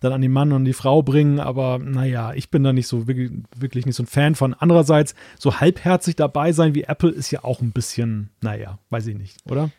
dann 0.00 0.12
an 0.12 0.20
den 0.20 0.32
Mann 0.32 0.52
und 0.52 0.64
die 0.64 0.72
Frau 0.72 1.02
bringen, 1.02 1.40
aber 1.40 1.78
naja, 1.78 2.32
ich 2.34 2.50
bin 2.50 2.64
da 2.64 2.72
nicht 2.72 2.88
so 2.88 3.06
wirklich, 3.06 3.30
wirklich 3.56 3.86
nicht 3.86 3.96
so 3.96 4.02
ein 4.02 4.06
Fan 4.06 4.34
von. 4.34 4.54
Andererseits, 4.54 5.14
so 5.38 5.60
halbherzig 5.60 6.16
dabei 6.16 6.52
sein 6.52 6.74
wie 6.74 6.84
Apple 6.84 7.10
ist 7.10 7.30
ja 7.30 7.44
auch 7.44 7.60
ein 7.60 7.72
bisschen, 7.72 8.30
naja, 8.40 8.78
weiß 8.90 9.06
ich 9.06 9.16
nicht, 9.16 9.38
oder? 9.50 9.70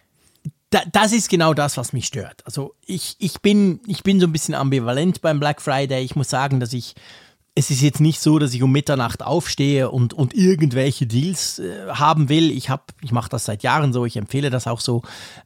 Da, 0.73 0.81
das 0.91 1.11
ist 1.11 1.29
genau 1.29 1.53
das, 1.53 1.77
was 1.77 1.93
mich 1.93 2.07
stört. 2.07 2.41
Also 2.45 2.73
ich, 2.85 3.15
ich, 3.19 3.41
bin, 3.41 3.79
ich 3.85 4.03
bin 4.03 4.19
so 4.19 4.25
ein 4.25 4.31
bisschen 4.31 4.55
ambivalent 4.55 5.21
beim 5.21 5.39
Black 5.39 5.61
Friday. 5.61 6.03
Ich 6.03 6.15
muss 6.15 6.29
sagen, 6.29 6.59
dass 6.59 6.73
ich 6.73 6.95
es 7.55 7.69
ist 7.69 7.81
jetzt 7.81 7.99
nicht 7.99 8.19
so, 8.19 8.39
dass 8.39 8.55
ich 8.55 8.63
um 8.63 8.71
Mitternacht 8.71 9.21
aufstehe 9.21 9.91
und, 9.91 10.15
und 10.15 10.33
irgendwelche 10.33 11.05
Deals 11.05 11.59
äh, 11.59 11.87
haben 11.89 12.27
will. 12.27 12.49
Ich, 12.49 12.69
ich 13.01 13.11
mache 13.11 13.29
das 13.29 13.45
seit 13.45 13.61
Jahren 13.61 13.93
so, 13.93 14.05
ich 14.05 14.17
empfehle 14.17 14.49
das 14.49 14.65
auch 14.65 14.79
so. 14.79 15.03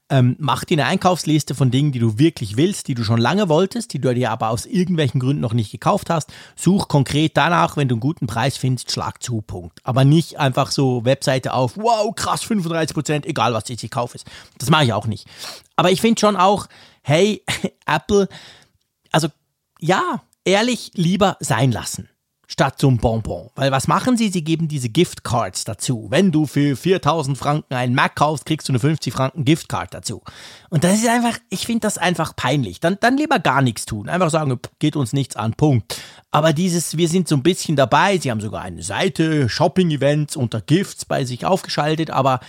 Ähm, 0.09 0.37
mach 0.39 0.63
dir 0.63 0.75
eine 0.75 0.85
Einkaufsliste 0.85 1.53
von 1.53 1.69
Dingen, 1.69 1.91
die 1.91 1.99
du 1.99 2.17
wirklich 2.17 2.55
willst, 2.55 2.87
die 2.87 2.95
du 2.95 3.03
schon 3.03 3.19
lange 3.19 3.49
wolltest, 3.49 3.91
die 3.91 3.99
du 3.99 4.13
dir 4.13 4.31
aber 4.31 4.51
aus 4.51 4.65
irgendwelchen 4.65 5.19
Gründen 5.19 5.41
noch 5.41 5.51
nicht 5.51 5.69
gekauft 5.69 6.09
hast. 6.09 6.31
Such 6.55 6.87
konkret 6.87 7.35
danach, 7.35 7.75
wenn 7.75 7.89
du 7.89 7.95
einen 7.95 7.99
guten 7.99 8.25
Preis 8.25 8.55
findest, 8.55 8.89
schlag 8.89 9.21
zu, 9.21 9.41
Punkt. 9.41 9.79
Aber 9.83 10.05
nicht 10.05 10.39
einfach 10.39 10.71
so 10.71 11.03
Webseite 11.03 11.51
auf, 11.51 11.75
wow, 11.75 12.15
krass, 12.15 12.41
35 12.43 12.93
Prozent, 12.93 13.25
egal 13.25 13.53
was 13.53 13.69
ich 13.69 13.91
kaufe. 13.91 14.17
Das 14.59 14.69
mache 14.69 14.85
ich 14.85 14.93
auch 14.93 15.07
nicht. 15.07 15.27
Aber 15.75 15.91
ich 15.91 15.99
finde 15.99 16.21
schon 16.21 16.37
auch, 16.37 16.67
hey, 17.01 17.43
Apple, 17.85 18.29
also 19.11 19.27
ja, 19.81 20.21
ehrlich 20.47 20.91
lieber 20.95 21.37
sein 21.41 21.71
lassen 21.71 22.09
statt 22.49 22.79
zum 22.79 22.97
Bonbon. 22.97 23.49
Weil 23.55 23.71
was 23.73 23.89
machen 23.89 24.15
sie? 24.15 24.29
Sie 24.29 24.43
geben 24.43 24.69
diese 24.69 24.87
Giftcards 24.87 25.65
dazu. 25.65 26.07
Wenn 26.09 26.31
du 26.31 26.45
für 26.45 26.77
4000 26.77 27.37
Franken 27.37 27.73
einen 27.73 27.93
Mac 27.93 28.15
kaufst, 28.15 28.45
kriegst 28.45 28.69
du 28.69 28.71
eine 28.71 28.79
50 28.79 29.13
Franken 29.13 29.43
Giftcard 29.43 29.93
dazu. 29.93 30.23
Und 30.69 30.85
das 30.85 30.93
ist 30.93 31.07
einfach, 31.09 31.37
ich 31.49 31.65
finde 31.65 31.81
das 31.81 31.97
einfach 31.97 32.35
peinlich. 32.37 32.79
Dann, 32.79 32.97
dann 33.01 33.17
lieber 33.17 33.39
gar 33.39 33.61
nichts 33.61 33.85
tun. 33.85 34.07
Einfach 34.07 34.29
sagen, 34.29 34.57
geht 34.79 34.95
uns 34.95 35.11
nichts 35.11 35.35
an, 35.35 35.55
Punkt. 35.55 35.99
Aber 36.31 36.53
dieses, 36.53 36.95
wir 36.95 37.09
sind 37.09 37.27
so 37.27 37.35
ein 37.35 37.43
bisschen 37.43 37.75
dabei. 37.75 38.17
Sie 38.17 38.31
haben 38.31 38.39
sogar 38.39 38.61
eine 38.61 38.83
Seite, 38.83 39.49
Shopping-Events 39.49 40.37
unter 40.37 40.61
Gifts 40.61 41.03
bei 41.03 41.25
sich 41.25 41.45
aufgeschaltet, 41.45 42.11
aber 42.11 42.39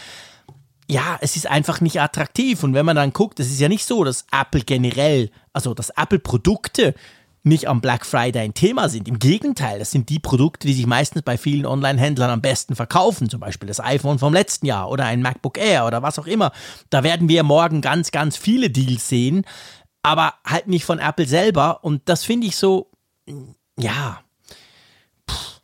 ja, 0.90 1.18
es 1.20 1.36
ist 1.36 1.46
einfach 1.46 1.80
nicht 1.80 2.00
attraktiv. 2.00 2.62
Und 2.62 2.72
wenn 2.72 2.86
man 2.86 2.96
dann 2.96 3.12
guckt, 3.12 3.40
es 3.40 3.50
ist 3.50 3.60
ja 3.60 3.68
nicht 3.68 3.84
so, 3.84 4.04
dass 4.04 4.24
Apple 4.30 4.62
generell, 4.62 5.30
also 5.52 5.74
dass 5.74 5.90
Apple 5.90 6.20
Produkte 6.20 6.94
nicht 7.48 7.68
am 7.68 7.80
Black 7.80 8.06
Friday 8.06 8.44
ein 8.44 8.54
Thema 8.54 8.88
sind. 8.88 9.08
Im 9.08 9.18
Gegenteil, 9.18 9.78
das 9.78 9.90
sind 9.90 10.08
die 10.08 10.18
Produkte, 10.18 10.66
die 10.66 10.74
sich 10.74 10.86
meistens 10.86 11.22
bei 11.22 11.36
vielen 11.38 11.66
Online-Händlern 11.66 12.30
am 12.30 12.40
besten 12.40 12.76
verkaufen. 12.76 13.28
Zum 13.28 13.40
Beispiel 13.40 13.66
das 13.66 13.80
iPhone 13.80 14.18
vom 14.18 14.32
letzten 14.32 14.66
Jahr 14.66 14.90
oder 14.90 15.04
ein 15.06 15.22
MacBook 15.22 15.58
Air 15.58 15.86
oder 15.86 16.02
was 16.02 16.18
auch 16.18 16.26
immer. 16.26 16.52
Da 16.90 17.02
werden 17.02 17.28
wir 17.28 17.42
morgen 17.42 17.80
ganz, 17.80 18.10
ganz 18.10 18.36
viele 18.36 18.70
Deals 18.70 19.08
sehen, 19.08 19.44
aber 20.02 20.34
halt 20.46 20.68
nicht 20.68 20.84
von 20.84 20.98
Apple 20.98 21.26
selber. 21.26 21.84
Und 21.84 22.08
das 22.08 22.24
finde 22.24 22.46
ich 22.46 22.56
so, 22.56 22.90
ja, 23.78 24.20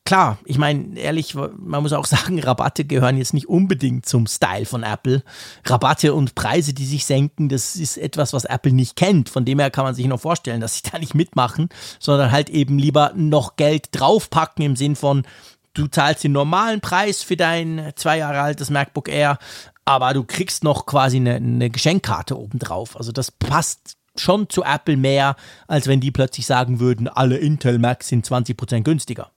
klar, 0.05 0.38
ich 0.44 0.59
meine, 0.59 0.98
ehrlich, 0.98 1.34
man 1.34 1.82
muss 1.82 1.92
auch 1.92 2.07
sagen, 2.07 2.40
Rabatte 2.40 2.84
gehören 2.84 3.16
jetzt 3.16 3.34
nicht 3.34 3.48
unbedingt 3.48 4.07
zum 4.07 4.26
Style 4.26 4.66
von 4.66 4.82
Apple. 4.82 5.22
Rabatte 5.64 6.14
und 6.14 6.34
Preise, 6.34 6.74
die 6.74 6.86
sich 6.86 7.05
senken, 7.05 7.48
das 7.48 7.76
ist 7.76 7.96
etwas, 7.96 8.32
was 8.32 8.44
Apple 8.44 8.72
nicht 8.72 8.96
kennt. 8.96 9.28
Von 9.28 9.44
dem 9.44 9.59
her 9.59 9.70
kann 9.70 9.84
man 9.84 9.94
sich 9.94 10.07
noch 10.07 10.20
vorstellen, 10.20 10.61
dass 10.61 10.76
sie 10.76 10.90
da 10.90 10.98
nicht 10.98 11.14
mitmachen, 11.14 11.68
sondern 11.98 12.30
halt 12.30 12.50
eben 12.50 12.78
lieber 12.78 13.12
noch 13.14 13.57
Geld 13.57 13.88
draufpacken 13.92 14.64
im 14.64 14.76
Sinn 14.76 14.96
von, 14.96 15.24
du 15.74 15.86
zahlst 15.88 16.24
den 16.24 16.32
normalen 16.32 16.80
Preis 16.80 17.22
für 17.22 17.36
dein 17.36 17.92
zwei 17.96 18.18
Jahre 18.18 18.40
altes 18.40 18.70
MacBook 18.70 19.09
Air, 19.09 19.38
aber 19.84 20.14
du 20.14 20.24
kriegst 20.24 20.64
noch 20.64 20.86
quasi 20.86 21.16
eine, 21.16 21.34
eine 21.34 21.70
Geschenkkarte 21.70 22.38
obendrauf. 22.38 22.96
Also 22.96 23.12
das 23.12 23.30
passt 23.30 23.96
schon 24.16 24.48
zu 24.48 24.62
Apple 24.62 24.96
mehr, 24.96 25.36
als 25.66 25.86
wenn 25.86 26.00
die 26.00 26.12
plötzlich 26.12 26.46
sagen 26.46 26.78
würden, 26.78 27.09
alle 27.09 27.36
Intel 27.36 27.78
Macs 27.78 28.09
sind 28.09 28.26
20% 28.26 28.82
günstiger. 28.82 29.30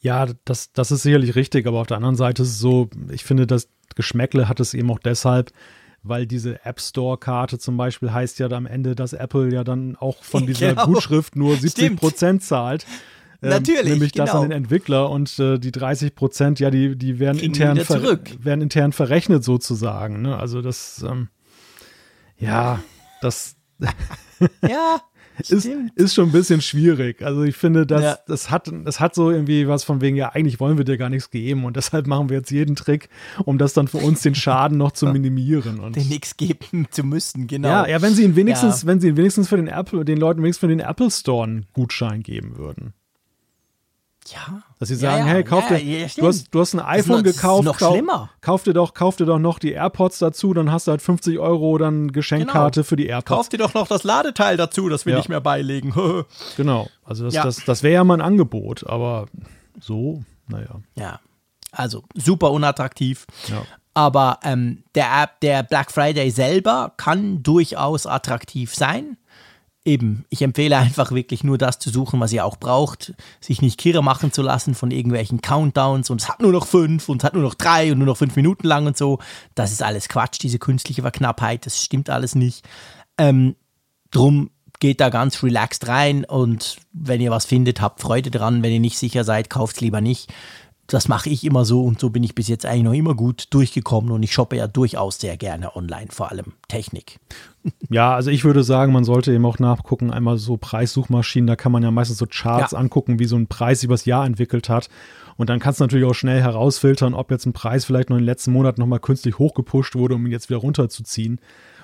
Ja, 0.00 0.26
das, 0.44 0.72
das 0.72 0.90
ist 0.90 1.02
sicherlich 1.02 1.34
richtig, 1.34 1.66
aber 1.66 1.80
auf 1.80 1.86
der 1.86 1.98
anderen 1.98 2.16
Seite 2.16 2.42
ist 2.42 2.50
es 2.50 2.58
so, 2.58 2.88
ich 3.10 3.24
finde, 3.24 3.46
das 3.46 3.68
Geschmäckle 3.94 4.48
hat 4.48 4.60
es 4.60 4.74
eben 4.74 4.90
auch 4.90 4.98
deshalb, 4.98 5.52
weil 6.02 6.26
diese 6.26 6.64
App 6.64 6.80
Store-Karte 6.80 7.58
zum 7.58 7.76
Beispiel 7.76 8.12
heißt 8.12 8.38
ja 8.38 8.50
am 8.50 8.66
Ende, 8.66 8.94
dass 8.94 9.12
Apple 9.12 9.52
ja 9.52 9.64
dann 9.64 9.96
auch 9.96 10.22
von 10.22 10.46
dieser 10.46 10.70
genau. 10.70 10.86
Gutschrift 10.86 11.36
nur 11.36 11.56
70 11.56 11.96
Prozent 11.96 12.42
zahlt. 12.42 12.86
Ähm, 13.42 13.50
Natürlich. 13.50 13.84
Nämlich 13.84 14.12
genau. 14.12 14.26
das 14.26 14.34
an 14.34 14.42
den 14.42 14.52
Entwickler 14.52 15.10
und 15.10 15.38
äh, 15.38 15.58
die 15.58 15.70
30 15.70 16.14
Prozent, 16.14 16.60
ja, 16.60 16.70
die, 16.70 16.96
die 16.96 17.18
werden 17.18 17.38
intern, 17.38 17.76
werden 17.76 18.62
intern 18.62 18.92
verrechnet 18.92 19.44
sozusagen. 19.44 20.22
Ne? 20.22 20.36
Also 20.36 20.60
das, 20.62 21.04
ähm, 21.08 21.28
ja, 22.36 22.80
das. 23.20 23.56
ja, 24.62 25.00
ist, 25.38 25.68
ist 25.94 26.14
schon 26.14 26.28
ein 26.28 26.32
bisschen 26.32 26.60
schwierig. 26.60 27.22
Also 27.22 27.42
ich 27.42 27.56
finde, 27.56 27.86
das, 27.86 28.02
ja. 28.02 28.18
das, 28.26 28.50
hat, 28.50 28.70
das 28.84 29.00
hat 29.00 29.14
so 29.14 29.30
irgendwie 29.30 29.68
was 29.68 29.84
von 29.84 30.00
wegen, 30.00 30.16
ja, 30.16 30.30
eigentlich 30.30 30.60
wollen 30.60 30.78
wir 30.78 30.84
dir 30.84 30.98
gar 30.98 31.08
nichts 31.08 31.30
geben 31.30 31.64
und 31.64 31.76
deshalb 31.76 32.06
machen 32.06 32.28
wir 32.28 32.38
jetzt 32.38 32.50
jeden 32.50 32.76
Trick, 32.76 33.08
um 33.44 33.58
das 33.58 33.72
dann 33.72 33.88
für 33.88 33.98
uns 33.98 34.22
den 34.22 34.34
Schaden 34.34 34.78
noch 34.78 34.92
zu 34.92 35.06
minimieren. 35.12 35.80
Und 35.80 35.96
den 35.96 36.08
nichts 36.08 36.36
geben 36.36 36.86
zu 36.90 37.04
müssen, 37.04 37.46
genau. 37.46 37.68
Ja, 37.68 37.88
ja, 37.88 38.02
wenn 38.02 38.14
sie 38.14 38.24
ihn 38.24 38.36
wenigstens, 38.36 38.82
ja. 38.82 38.88
wenn 38.88 39.00
sie 39.00 39.08
ihn 39.08 39.16
wenigstens 39.16 39.48
für 39.48 39.56
den 39.56 39.68
Apple, 39.68 40.04
den 40.04 40.18
Leuten 40.18 40.42
wenigstens 40.42 40.60
für 40.60 40.68
den 40.68 40.80
Apple 40.80 41.10
Store 41.10 41.44
einen 41.44 41.66
Gutschein 41.72 42.22
geben 42.22 42.56
würden. 42.56 42.92
Ja. 44.32 44.62
Dass 44.78 44.88
sie 44.88 44.94
sagen, 44.94 45.22
ja, 45.22 45.26
ja, 45.26 45.32
hey, 45.34 45.44
kauf 45.44 45.66
dir, 45.66 45.82
ja, 45.82 46.06
du, 46.16 46.26
hast, 46.28 46.54
du 46.54 46.60
hast 46.60 46.74
ein 46.74 46.80
iPhone 46.80 47.24
das 47.24 47.34
noch, 47.34 47.42
gekauft. 47.42 47.66
Das 47.66 47.74
ist 47.74 47.80
noch 47.82 47.90
schlimmer. 47.90 48.30
Kauf 48.40 48.62
dir, 48.62 48.74
doch, 48.74 48.94
kauf 48.94 49.16
dir 49.16 49.26
doch 49.26 49.40
noch 49.40 49.58
die 49.58 49.72
AirPods 49.72 50.20
dazu, 50.20 50.54
dann 50.54 50.70
hast 50.70 50.86
du 50.86 50.92
halt 50.92 51.02
50 51.02 51.40
Euro 51.40 51.78
dann 51.78 52.12
Geschenkkarte 52.12 52.80
genau. 52.80 52.88
für 52.88 52.96
die 52.96 53.06
AirPods. 53.06 53.36
Kauf 53.36 53.48
dir 53.48 53.58
doch 53.58 53.74
noch 53.74 53.88
das 53.88 54.04
Ladeteil 54.04 54.56
dazu, 54.56 54.88
das 54.88 55.04
wir 55.04 55.16
nicht 55.16 55.28
mehr 55.28 55.40
beilegen. 55.40 55.92
genau. 56.56 56.88
Also 57.04 57.24
das, 57.24 57.34
das, 57.34 57.64
das 57.64 57.82
wäre 57.82 57.94
ja 57.94 58.04
mal 58.04 58.14
ein 58.14 58.20
Angebot, 58.20 58.86
aber 58.86 59.26
so, 59.80 60.22
naja. 60.46 60.80
Ja. 60.94 61.20
Also 61.72 62.04
super 62.14 62.52
unattraktiv. 62.52 63.26
Ja. 63.48 63.62
Aber 63.94 64.38
ähm, 64.44 64.84
der, 64.94 65.28
der 65.42 65.64
Black 65.64 65.90
Friday 65.90 66.30
selber 66.30 66.92
kann 66.96 67.42
durchaus 67.42 68.06
attraktiv 68.06 68.74
sein 68.74 69.16
eben, 69.88 70.24
ich 70.28 70.42
empfehle 70.42 70.76
einfach 70.76 71.10
wirklich 71.10 71.42
nur 71.42 71.58
das 71.58 71.78
zu 71.78 71.90
suchen, 71.90 72.20
was 72.20 72.32
ihr 72.32 72.44
auch 72.44 72.58
braucht, 72.58 73.14
sich 73.40 73.62
nicht 73.62 73.78
kirre 73.78 74.02
machen 74.02 74.30
zu 74.30 74.42
lassen 74.42 74.74
von 74.74 74.90
irgendwelchen 74.90 75.40
Countdowns 75.40 76.10
und 76.10 76.20
es 76.20 76.28
hat 76.28 76.40
nur 76.40 76.52
noch 76.52 76.66
fünf 76.66 77.08
und 77.08 77.22
es 77.22 77.24
hat 77.24 77.34
nur 77.34 77.42
noch 77.42 77.54
drei 77.54 77.90
und 77.90 77.98
nur 77.98 78.06
noch 78.06 78.16
fünf 78.16 78.36
Minuten 78.36 78.66
lang 78.66 78.86
und 78.86 78.96
so. 78.96 79.18
Das 79.54 79.72
ist 79.72 79.82
alles 79.82 80.08
Quatsch, 80.08 80.38
diese 80.40 80.58
künstliche 80.58 81.02
Verknappheit, 81.02 81.66
das 81.66 81.82
stimmt 81.82 82.10
alles 82.10 82.34
nicht. 82.34 82.64
Ähm, 83.16 83.56
drum 84.10 84.50
geht 84.78 85.00
da 85.00 85.08
ganz 85.08 85.42
relaxed 85.42 85.88
rein 85.88 86.24
und 86.24 86.76
wenn 86.92 87.20
ihr 87.20 87.30
was 87.30 87.46
findet, 87.46 87.80
habt 87.80 88.00
Freude 88.00 88.30
dran. 88.30 88.62
Wenn 88.62 88.72
ihr 88.72 88.80
nicht 88.80 88.98
sicher 88.98 89.24
seid, 89.24 89.50
kauft 89.50 89.76
es 89.76 89.80
lieber 89.80 90.00
nicht 90.00 90.32
das 90.88 91.06
mache 91.06 91.28
ich 91.28 91.44
immer 91.44 91.66
so 91.66 91.84
und 91.84 92.00
so 92.00 92.08
bin 92.08 92.22
ich 92.22 92.34
bis 92.34 92.48
jetzt 92.48 92.64
eigentlich 92.64 92.82
noch 92.82 92.94
immer 92.94 93.14
gut 93.14 93.48
durchgekommen 93.50 94.10
und 94.10 94.22
ich 94.22 94.32
shoppe 94.32 94.56
ja 94.56 94.66
durchaus 94.66 95.20
sehr 95.20 95.36
gerne 95.36 95.76
online, 95.76 96.06
vor 96.10 96.30
allem 96.30 96.54
Technik. 96.66 97.20
Ja, 97.90 98.14
also 98.14 98.30
ich 98.30 98.44
würde 98.44 98.62
sagen, 98.62 98.92
man 98.92 99.04
sollte 99.04 99.30
eben 99.32 99.44
auch 99.44 99.58
nachgucken, 99.58 100.10
einmal 100.10 100.38
so 100.38 100.56
Preissuchmaschinen, 100.56 101.46
da 101.46 101.56
kann 101.56 101.70
man 101.70 101.82
ja 101.82 101.90
meistens 101.90 102.16
so 102.16 102.24
Charts 102.26 102.72
ja. 102.72 102.78
angucken, 102.78 103.18
wie 103.18 103.26
so 103.26 103.36
ein 103.36 103.46
Preis 103.46 103.82
übers 103.82 104.06
Jahr 104.06 104.24
entwickelt 104.24 104.70
hat. 104.70 104.88
Und 105.36 105.50
dann 105.50 105.58
kannst 105.58 105.80
du 105.80 105.84
natürlich 105.84 106.06
auch 106.06 106.14
schnell 106.14 106.40
herausfiltern, 106.40 107.12
ob 107.12 107.30
jetzt 107.30 107.44
ein 107.44 107.52
Preis 107.52 107.84
vielleicht 107.84 108.08
noch 108.08 108.16
in 108.16 108.22
den 108.22 108.26
letzten 108.26 108.52
Monaten 108.52 108.80
nochmal 108.80 109.00
künstlich 109.00 109.38
hochgepusht 109.38 109.96
wurde, 109.96 110.14
um 110.14 110.24
ihn 110.24 110.32
jetzt 110.32 110.48
wieder 110.48 110.60
runterzuziehen. 110.60 111.40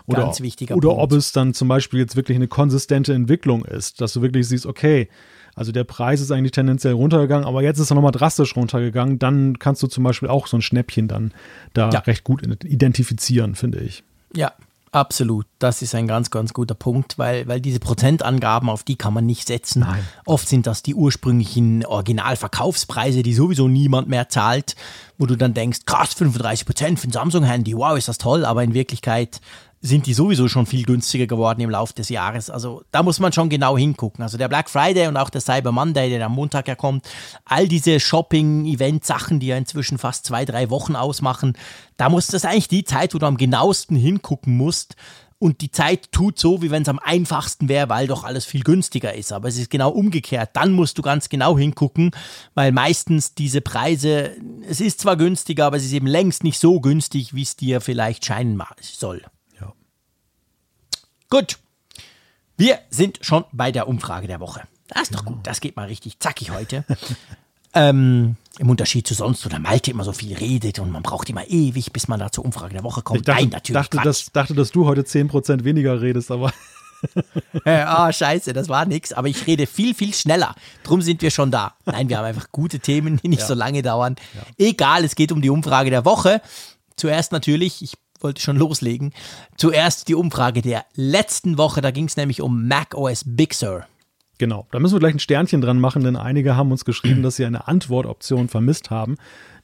Oder, 0.07 0.23
Ganz 0.23 0.41
wichtiger 0.41 0.77
oder 0.77 0.89
Punkt. 0.89 1.03
ob 1.03 1.13
es 1.13 1.33
dann 1.33 1.53
zum 1.53 1.69
Beispiel 1.69 2.01
jetzt 2.01 2.17
wirklich 2.17 2.37
eine 2.37 2.49
konsistente 2.49 3.13
Entwicklung 3.13 3.65
ist, 3.65 4.01
dass 4.01 4.15
du 4.15 4.23
wirklich 4.23 4.49
siehst, 4.49 4.65
okay, 4.65 5.09
also 5.55 5.73
der 5.73 5.85
Preis 5.85 6.21
ist 6.21 6.31
eigentlich 6.31 6.53
tendenziell 6.53 6.95
runtergegangen, 6.95 7.47
aber 7.47 7.63
jetzt 7.63 7.79
ist 7.79 7.91
er 7.91 7.95
nochmal 7.95 8.13
drastisch 8.13 8.57
runtergegangen. 8.57 9.19
Dann 9.19 9.59
kannst 9.59 9.83
du 9.83 9.87
zum 9.87 10.05
Beispiel 10.05 10.29
auch 10.29 10.47
so 10.47 10.57
ein 10.57 10.63
Schnäppchen 10.63 11.09
dann 11.09 11.33
da 11.73 11.91
ja. 11.91 12.01
recht 12.01 12.25
gut 12.25 12.43
identifizieren, 12.65 13.55
finde 13.55 13.79
ich. 13.79 14.05
Ja, 14.35 14.53
Absolut, 14.95 15.47
das 15.59 15.83
ist 15.83 15.93
ein 15.97 16.07
ganz, 16.07 16.31
ganz 16.31 16.53
guter 16.53 16.77
Punkt, 16.77 17.19
weil, 17.19 17.49
weil 17.49 17.61
diese 17.61 17.81
Prozentangaben, 17.81 18.69
auf 18.69 18.85
die 18.85 18.95
kann 18.95 19.13
man 19.13 19.27
nicht 19.27 19.49
setzen. 19.49 19.81
Nein. 19.81 20.05
Oft 20.25 20.49
sind 20.49 20.69
das 20.69 20.85
die 20.85 20.95
ursprünglichen 20.95 21.85
Originalverkaufspreise, 21.85 23.25
die 23.25 23.35
sowieso 23.35 23.67
niemand 23.67 24.09
mehr 24.09 24.29
zahlt, 24.29 24.77
wo 25.19 25.27
du 25.27 25.35
dann 25.35 25.53
denkst, 25.53 25.81
krass, 25.85 26.15
35 26.15 26.65
Prozent 26.65 27.01
für 27.01 27.09
ein 27.09 27.11
Samsung-Handy, 27.11 27.77
wow, 27.77 27.99
ist 27.99 28.07
das 28.07 28.19
toll, 28.19 28.45
aber 28.45 28.63
in 28.63 28.73
Wirklichkeit 28.73 29.41
sind 29.87 30.07
die 30.07 30.14
sowieso 30.14 30.49
schon 30.49 30.64
viel 30.64 30.85
günstiger 30.85 31.26
geworden 31.26 31.61
im 31.61 31.68
Laufe 31.68 31.93
des 31.93 32.09
Jahres. 32.09 32.49
Also 32.49 32.82
da 32.91 33.03
muss 33.03 33.20
man 33.20 33.35
schon 33.35 33.51
genau 33.51 33.76
hingucken. 33.76 34.22
Also 34.22 34.39
der 34.39 34.49
Black 34.49 34.70
Friday 34.70 35.09
und 35.09 35.18
auch 35.18 35.28
der 35.28 35.43
Cyber 35.43 35.72
Monday, 35.72 36.09
der 36.09 36.24
am 36.24 36.32
Montag 36.32 36.68
ja 36.68 36.74
kommt, 36.74 37.07
all 37.45 37.68
diese 37.68 38.01
Shopping-Event-Sachen, 38.01 39.41
die 39.41 39.49
ja 39.49 39.59
inzwischen 39.59 39.99
fast 39.99 40.24
zwei, 40.24 40.47
drei 40.47 40.70
Wochen 40.70 40.97
ausmachen, 40.97 41.53
da 41.99 42.09
muss 42.09 42.28
das 42.28 42.47
eigentlich 42.47 42.68
die 42.68 42.85
Zeit, 42.85 43.14
wo 43.14 43.18
du 43.18 43.26
am 43.26 43.37
genauesten 43.37 43.95
hingucken 43.95 44.57
musst. 44.57 44.97
Und 45.39 45.61
die 45.61 45.70
Zeit 45.70 46.11
tut 46.12 46.39
so, 46.39 46.62
wie 46.62 46.70
wenn 46.70 46.80
es 46.80 46.89
am 46.89 46.99
einfachsten 46.99 47.68
wäre, 47.68 47.91
weil 47.91 48.07
doch 48.07 48.24
alles 48.24 48.47
viel 48.47 48.62
günstiger 48.62 49.12
ist. 49.12 49.32
Aber 49.32 49.49
es 49.49 49.59
ist 49.59 49.68
genau 49.68 49.91
umgekehrt. 49.91 50.51
Dann 50.55 50.72
musst 50.72 50.97
du 50.97 51.03
ganz 51.03 51.28
genau 51.28 51.59
hingucken, 51.59 52.12
weil 52.55 52.72
meistens 52.72 53.35
diese 53.35 53.61
Preise, 53.61 54.30
es 54.66 54.80
ist 54.80 55.01
zwar 55.01 55.18
günstiger, 55.18 55.66
aber 55.66 55.76
es 55.76 55.85
ist 55.85 55.93
eben 55.93 56.07
längst 56.07 56.43
nicht 56.43 56.59
so 56.59 56.80
günstig, 56.80 57.35
wie 57.35 57.43
es 57.43 57.57
dir 57.57 57.82
vielleicht 57.82 58.24
scheinen 58.24 58.59
soll. 58.80 59.20
Gut. 61.35 61.59
Wir 62.57 62.78
sind 62.91 63.18
schon 63.22 63.45
bei 63.51 63.72
der 63.72 63.89
Umfrage 63.89 64.28
der 64.28 64.39
Woche. 64.39 64.62
Das 64.87 65.03
ist 65.03 65.16
doch 65.16 65.24
gut. 65.24 65.39
Das 65.43 65.61
geht 65.61 65.74
mal 65.74 65.87
richtig 65.87 66.20
zackig 66.20 66.53
heute. 66.53 66.85
ähm, 67.74 68.37
Im 68.61 68.70
Unterschied 68.70 69.05
zu 69.05 69.14
sonst, 69.14 69.45
wo 69.45 69.49
der 69.49 69.59
Malte 69.59 69.91
immer 69.91 70.05
so 70.05 70.12
viel 70.12 70.37
redet 70.37 70.78
und 70.78 70.93
man 70.93 71.03
braucht 71.03 71.28
immer 71.28 71.45
ewig, 71.49 71.93
bis 71.93 72.07
man 72.07 72.20
da 72.20 72.30
zur 72.30 72.45
Umfrage 72.45 72.74
der 72.74 72.85
Woche 72.85 73.03
kommt. 73.03 73.18
Ich 73.18 73.26
dachte, 73.26 73.43
Nein, 73.43 73.51
natürlich. 73.51 73.82
Dachte, 73.82 73.99
dass, 74.05 74.26
dachte, 74.26 74.55
dass 74.55 74.70
du 74.70 74.87
heute 74.87 75.01
10% 75.01 75.64
weniger 75.64 76.01
redest, 76.01 76.30
aber. 76.30 76.53
Ah, 77.66 78.09
oh, 78.09 78.12
scheiße, 78.12 78.55
das 78.55 78.70
war 78.70 78.87
nix. 78.87 79.12
Aber 79.12 79.28
ich 79.28 79.47
rede 79.47 79.66
viel, 79.66 79.95
viel 79.95 80.14
schneller. 80.14 80.55
Drum 80.85 81.03
sind 81.03 81.20
wir 81.20 81.30
schon 81.30 81.51
da. 81.51 81.74
Nein, 81.85 82.09
wir 82.09 82.16
haben 82.16 82.24
einfach 82.24 82.51
gute 82.51 82.78
Themen, 82.80 83.18
die 83.18 83.28
nicht 83.28 83.41
ja. 83.41 83.47
so 83.47 83.53
lange 83.53 83.82
dauern. 83.82 84.16
Ja. 84.35 84.66
Egal, 84.68 85.05
es 85.05 85.14
geht 85.14 85.30
um 85.30 85.43
die 85.43 85.51
Umfrage 85.51 85.91
der 85.91 86.07
Woche. 86.07 86.41
Zuerst 86.97 87.32
natürlich, 87.32 87.82
ich 87.82 87.99
wollte 88.25 88.43
schon 88.43 88.57
loslegen. 88.57 89.12
Zuerst 89.57 90.09
die 90.09 90.14
Umfrage 90.14 90.62
der 90.62 90.85
letzten 90.95 91.59
Woche, 91.59 91.81
da 91.81 91.93
ging 91.93 92.07
es 92.07 92.16
nämlich 92.16 92.41
um 92.41 92.66
Mac 92.66 92.95
OS 92.95 93.22
Big 93.25 93.55
Sur. 93.55 93.87
Genau, 94.39 94.66
da 94.72 94.81
müssen 94.81 94.95
wir 94.95 95.01
gleich 95.01 95.14
ein 95.14 95.20
Sternchen 95.20 95.61
dran 95.61 95.79
machen, 95.79 96.03
denn 96.03 96.16
einige 96.16 96.57
haben 96.57 96.72
uns 96.72 96.85
geschrieben, 96.85 97.22
dass 97.22 97.37
sie 97.37 97.45
eine 97.45 97.68
Antwortoption 97.68 98.49
vermisst 98.49 98.91
haben. 98.91 99.16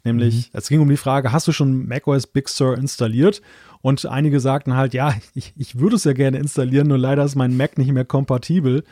Nämlich, 0.05 0.53
mhm. 0.53 0.59
es 0.59 0.69
ging 0.69 0.81
um 0.81 0.89
die 0.89 0.97
Frage, 0.97 1.33
hast 1.33 1.49
du 1.49 1.53
schon 1.53 1.89
macOS 1.89 2.29
Big 2.29 2.49
Sur 2.49 2.79
installiert? 2.79 3.43
Und 3.83 4.07
einige 4.07 4.39
sagten 4.39 4.77
halt, 4.77 4.95
ja, 4.95 5.15
ich, 5.35 5.53
ich 5.57 5.79
würde 5.79 5.97
es 5.97 6.05
ja 6.05 6.13
gerne 6.13 6.39
installieren, 6.39 6.87
nur 6.87 6.99
leider 6.99 7.25
ist 7.25 7.35
mein 7.35 7.57
Mac 7.57 7.79
nicht 7.79 7.91
mehr 7.91 8.05
kompatibel. 8.05 8.85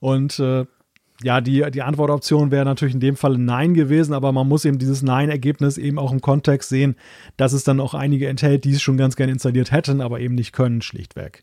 Und 0.00 0.38
äh, 0.38 0.64
ja, 1.22 1.40
die, 1.40 1.64
die 1.70 1.82
Antwortoption 1.82 2.50
wäre 2.50 2.64
natürlich 2.64 2.94
in 2.94 3.00
dem 3.00 3.16
Fall 3.16 3.38
Nein 3.38 3.74
gewesen, 3.74 4.12
aber 4.12 4.32
man 4.32 4.48
muss 4.48 4.64
eben 4.64 4.78
dieses 4.78 5.02
Nein-Ergebnis 5.02 5.78
eben 5.78 5.98
auch 5.98 6.12
im 6.12 6.20
Kontext 6.20 6.68
sehen, 6.68 6.96
dass 7.36 7.52
es 7.52 7.64
dann 7.64 7.80
auch 7.80 7.94
einige 7.94 8.28
enthält, 8.28 8.64
die 8.64 8.72
es 8.72 8.82
schon 8.82 8.96
ganz 8.96 9.16
gerne 9.16 9.32
installiert 9.32 9.72
hätten, 9.72 10.00
aber 10.00 10.20
eben 10.20 10.34
nicht 10.34 10.52
können, 10.52 10.82
schlichtweg. 10.82 11.42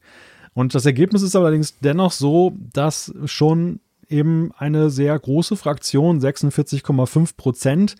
Und 0.53 0.75
das 0.75 0.85
Ergebnis 0.85 1.23
ist 1.23 1.35
allerdings 1.35 1.79
dennoch 1.79 2.11
so, 2.11 2.53
dass 2.73 3.13
schon 3.25 3.79
eben 4.09 4.51
eine 4.57 4.89
sehr 4.89 5.17
große 5.17 5.55
Fraktion, 5.55 6.19
46,5 6.19 7.35
Prozent, 7.35 7.95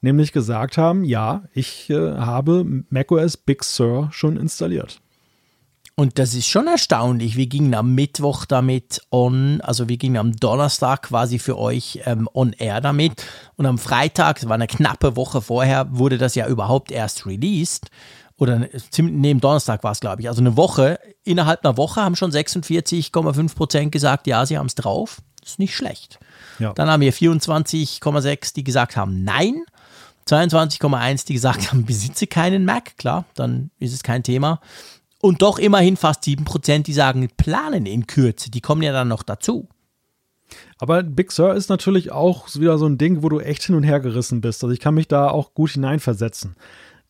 nämlich 0.00 0.32
gesagt 0.32 0.78
haben, 0.78 1.04
ja, 1.04 1.44
ich 1.52 1.90
äh, 1.90 1.94
habe 2.16 2.64
macOS 2.88 3.36
Big 3.36 3.64
Sur 3.64 4.08
schon 4.12 4.36
installiert. 4.36 5.00
Und 5.98 6.20
das 6.20 6.32
ist 6.32 6.46
schon 6.46 6.68
erstaunlich. 6.68 7.36
Wir 7.36 7.48
gingen 7.48 7.74
am 7.74 7.96
Mittwoch 7.96 8.44
damit 8.44 9.02
on, 9.10 9.60
also 9.62 9.88
wir 9.88 9.96
gingen 9.96 10.16
am 10.16 10.36
Donnerstag 10.36 11.02
quasi 11.02 11.40
für 11.40 11.58
euch 11.58 12.02
ähm, 12.04 12.28
on 12.32 12.52
air 12.52 12.80
damit. 12.80 13.24
Und 13.56 13.66
am 13.66 13.78
Freitag, 13.78 14.38
das 14.38 14.48
war 14.48 14.54
eine 14.54 14.68
knappe 14.68 15.16
Woche 15.16 15.42
vorher, 15.42 15.88
wurde 15.90 16.16
das 16.16 16.36
ja 16.36 16.46
überhaupt 16.46 16.92
erst 16.92 17.26
released. 17.26 17.90
Oder 18.36 18.68
neben 18.96 19.40
Donnerstag 19.40 19.82
war 19.82 19.90
es, 19.90 19.98
glaube 19.98 20.22
ich. 20.22 20.28
Also 20.28 20.40
eine 20.40 20.56
Woche, 20.56 21.00
innerhalb 21.24 21.64
einer 21.64 21.76
Woche 21.76 22.00
haben 22.00 22.14
schon 22.14 22.30
46,5 22.30 23.56
Prozent 23.56 23.90
gesagt, 23.90 24.28
ja, 24.28 24.46
sie 24.46 24.56
haben 24.56 24.66
es 24.66 24.76
drauf. 24.76 25.20
Ist 25.44 25.58
nicht 25.58 25.74
schlecht. 25.74 26.20
Ja. 26.60 26.74
Dann 26.74 26.88
haben 26.88 27.00
wir 27.00 27.12
24,6, 27.12 28.54
die 28.54 28.62
gesagt 28.62 28.96
haben, 28.96 29.24
nein. 29.24 29.64
22,1, 30.28 31.26
die 31.26 31.34
gesagt 31.34 31.72
haben, 31.72 31.84
besitze 31.86 32.28
keinen 32.28 32.64
Mac. 32.64 32.96
Klar, 32.98 33.24
dann 33.34 33.72
ist 33.80 33.94
es 33.94 34.04
kein 34.04 34.22
Thema. 34.22 34.60
Und 35.20 35.42
doch 35.42 35.58
immerhin 35.58 35.96
fast 35.96 36.24
7%, 36.24 36.84
die 36.84 36.92
sagen, 36.92 37.28
planen 37.36 37.86
in 37.86 38.06
Kürze. 38.06 38.50
Die 38.50 38.60
kommen 38.60 38.82
ja 38.82 38.92
dann 38.92 39.08
noch 39.08 39.22
dazu. 39.22 39.68
Aber 40.78 41.02
Big 41.02 41.32
Sur 41.32 41.54
ist 41.54 41.68
natürlich 41.68 42.12
auch 42.12 42.48
wieder 42.54 42.78
so 42.78 42.86
ein 42.86 42.98
Ding, 42.98 43.22
wo 43.22 43.28
du 43.28 43.40
echt 43.40 43.64
hin 43.64 43.74
und 43.74 43.82
her 43.82 44.00
gerissen 44.00 44.40
bist. 44.40 44.62
Also 44.62 44.72
ich 44.72 44.80
kann 44.80 44.94
mich 44.94 45.08
da 45.08 45.28
auch 45.28 45.54
gut 45.54 45.70
hineinversetzen. 45.70 46.56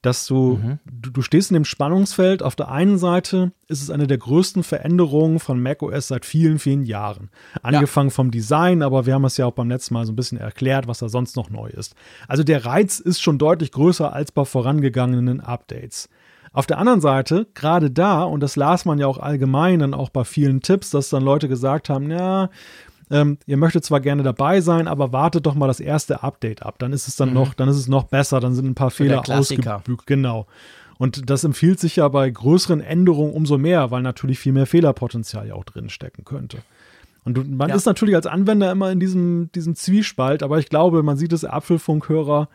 Dass 0.00 0.26
du, 0.26 0.60
mhm. 0.62 0.78
du, 0.86 1.10
du, 1.10 1.22
stehst 1.22 1.50
in 1.50 1.54
dem 1.54 1.64
Spannungsfeld. 1.64 2.40
Auf 2.40 2.54
der 2.54 2.70
einen 2.70 2.98
Seite 2.98 3.50
ist 3.66 3.82
es 3.82 3.90
eine 3.90 4.06
der 4.06 4.18
größten 4.18 4.62
Veränderungen 4.62 5.40
von 5.40 5.60
macOS 5.60 6.06
seit 6.06 6.24
vielen, 6.24 6.60
vielen 6.60 6.84
Jahren. 6.84 7.30
Angefangen 7.62 8.10
ja. 8.10 8.14
vom 8.14 8.30
Design, 8.30 8.82
aber 8.82 9.06
wir 9.06 9.14
haben 9.14 9.24
es 9.24 9.36
ja 9.38 9.46
auch 9.46 9.54
beim 9.54 9.68
letzten 9.68 9.94
Mal 9.94 10.06
so 10.06 10.12
ein 10.12 10.16
bisschen 10.16 10.38
erklärt, 10.38 10.86
was 10.86 11.00
da 11.00 11.08
sonst 11.08 11.34
noch 11.34 11.50
neu 11.50 11.68
ist. 11.68 11.96
Also 12.28 12.44
der 12.44 12.64
Reiz 12.64 13.00
ist 13.00 13.20
schon 13.20 13.38
deutlich 13.38 13.72
größer 13.72 14.12
als 14.12 14.30
bei 14.30 14.44
vorangegangenen 14.44 15.40
Updates. 15.40 16.08
Auf 16.52 16.66
der 16.66 16.78
anderen 16.78 17.00
Seite, 17.00 17.46
gerade 17.54 17.90
da, 17.90 18.22
und 18.22 18.40
das 18.40 18.56
las 18.56 18.84
man 18.84 18.98
ja 18.98 19.06
auch 19.06 19.18
allgemein 19.18 19.80
dann 19.80 19.94
auch 19.94 20.10
bei 20.10 20.24
vielen 20.24 20.60
Tipps, 20.60 20.90
dass 20.90 21.10
dann 21.10 21.22
Leute 21.22 21.48
gesagt 21.48 21.88
haben, 21.88 22.10
ja, 22.10 22.50
ähm, 23.10 23.38
ihr 23.46 23.56
möchtet 23.56 23.84
zwar 23.84 24.00
gerne 24.00 24.22
dabei 24.22 24.60
sein, 24.60 24.86
aber 24.86 25.12
wartet 25.12 25.46
doch 25.46 25.54
mal 25.54 25.66
das 25.66 25.80
erste 25.80 26.22
Update 26.22 26.62
ab. 26.62 26.76
Dann 26.78 26.92
ist 26.92 27.08
es 27.08 27.16
dann 27.16 27.30
mhm. 27.30 27.34
noch, 27.34 27.54
dann 27.54 27.68
ist 27.68 27.76
es 27.76 27.88
noch 27.88 28.04
besser, 28.04 28.40
dann 28.40 28.54
sind 28.54 28.66
ein 28.66 28.74
paar 28.74 28.90
Fehler 28.90 29.22
ausgebügt. 29.28 30.06
Genau. 30.06 30.46
Und 30.98 31.30
das 31.30 31.44
empfiehlt 31.44 31.78
sich 31.78 31.96
ja 31.96 32.08
bei 32.08 32.28
größeren 32.28 32.80
Änderungen 32.80 33.32
umso 33.32 33.56
mehr, 33.56 33.90
weil 33.90 34.02
natürlich 34.02 34.38
viel 34.38 34.52
mehr 34.52 34.66
Fehlerpotenzial 34.66 35.46
ja 35.46 35.54
auch 35.54 35.64
drin 35.64 35.88
stecken 35.88 36.24
könnte. 36.24 36.58
Und 37.24 37.56
man 37.56 37.68
ja. 37.68 37.76
ist 37.76 37.86
natürlich 37.86 38.16
als 38.16 38.26
Anwender 38.26 38.72
immer 38.72 38.90
in 38.90 39.00
diesem, 39.00 39.50
diesem 39.52 39.74
Zwiespalt, 39.74 40.42
aber 40.42 40.58
ich 40.58 40.68
glaube, 40.68 41.02
man 41.02 41.16
sieht 41.16 41.32
es 41.32 41.44
Apfelfunkhörer 41.44 42.48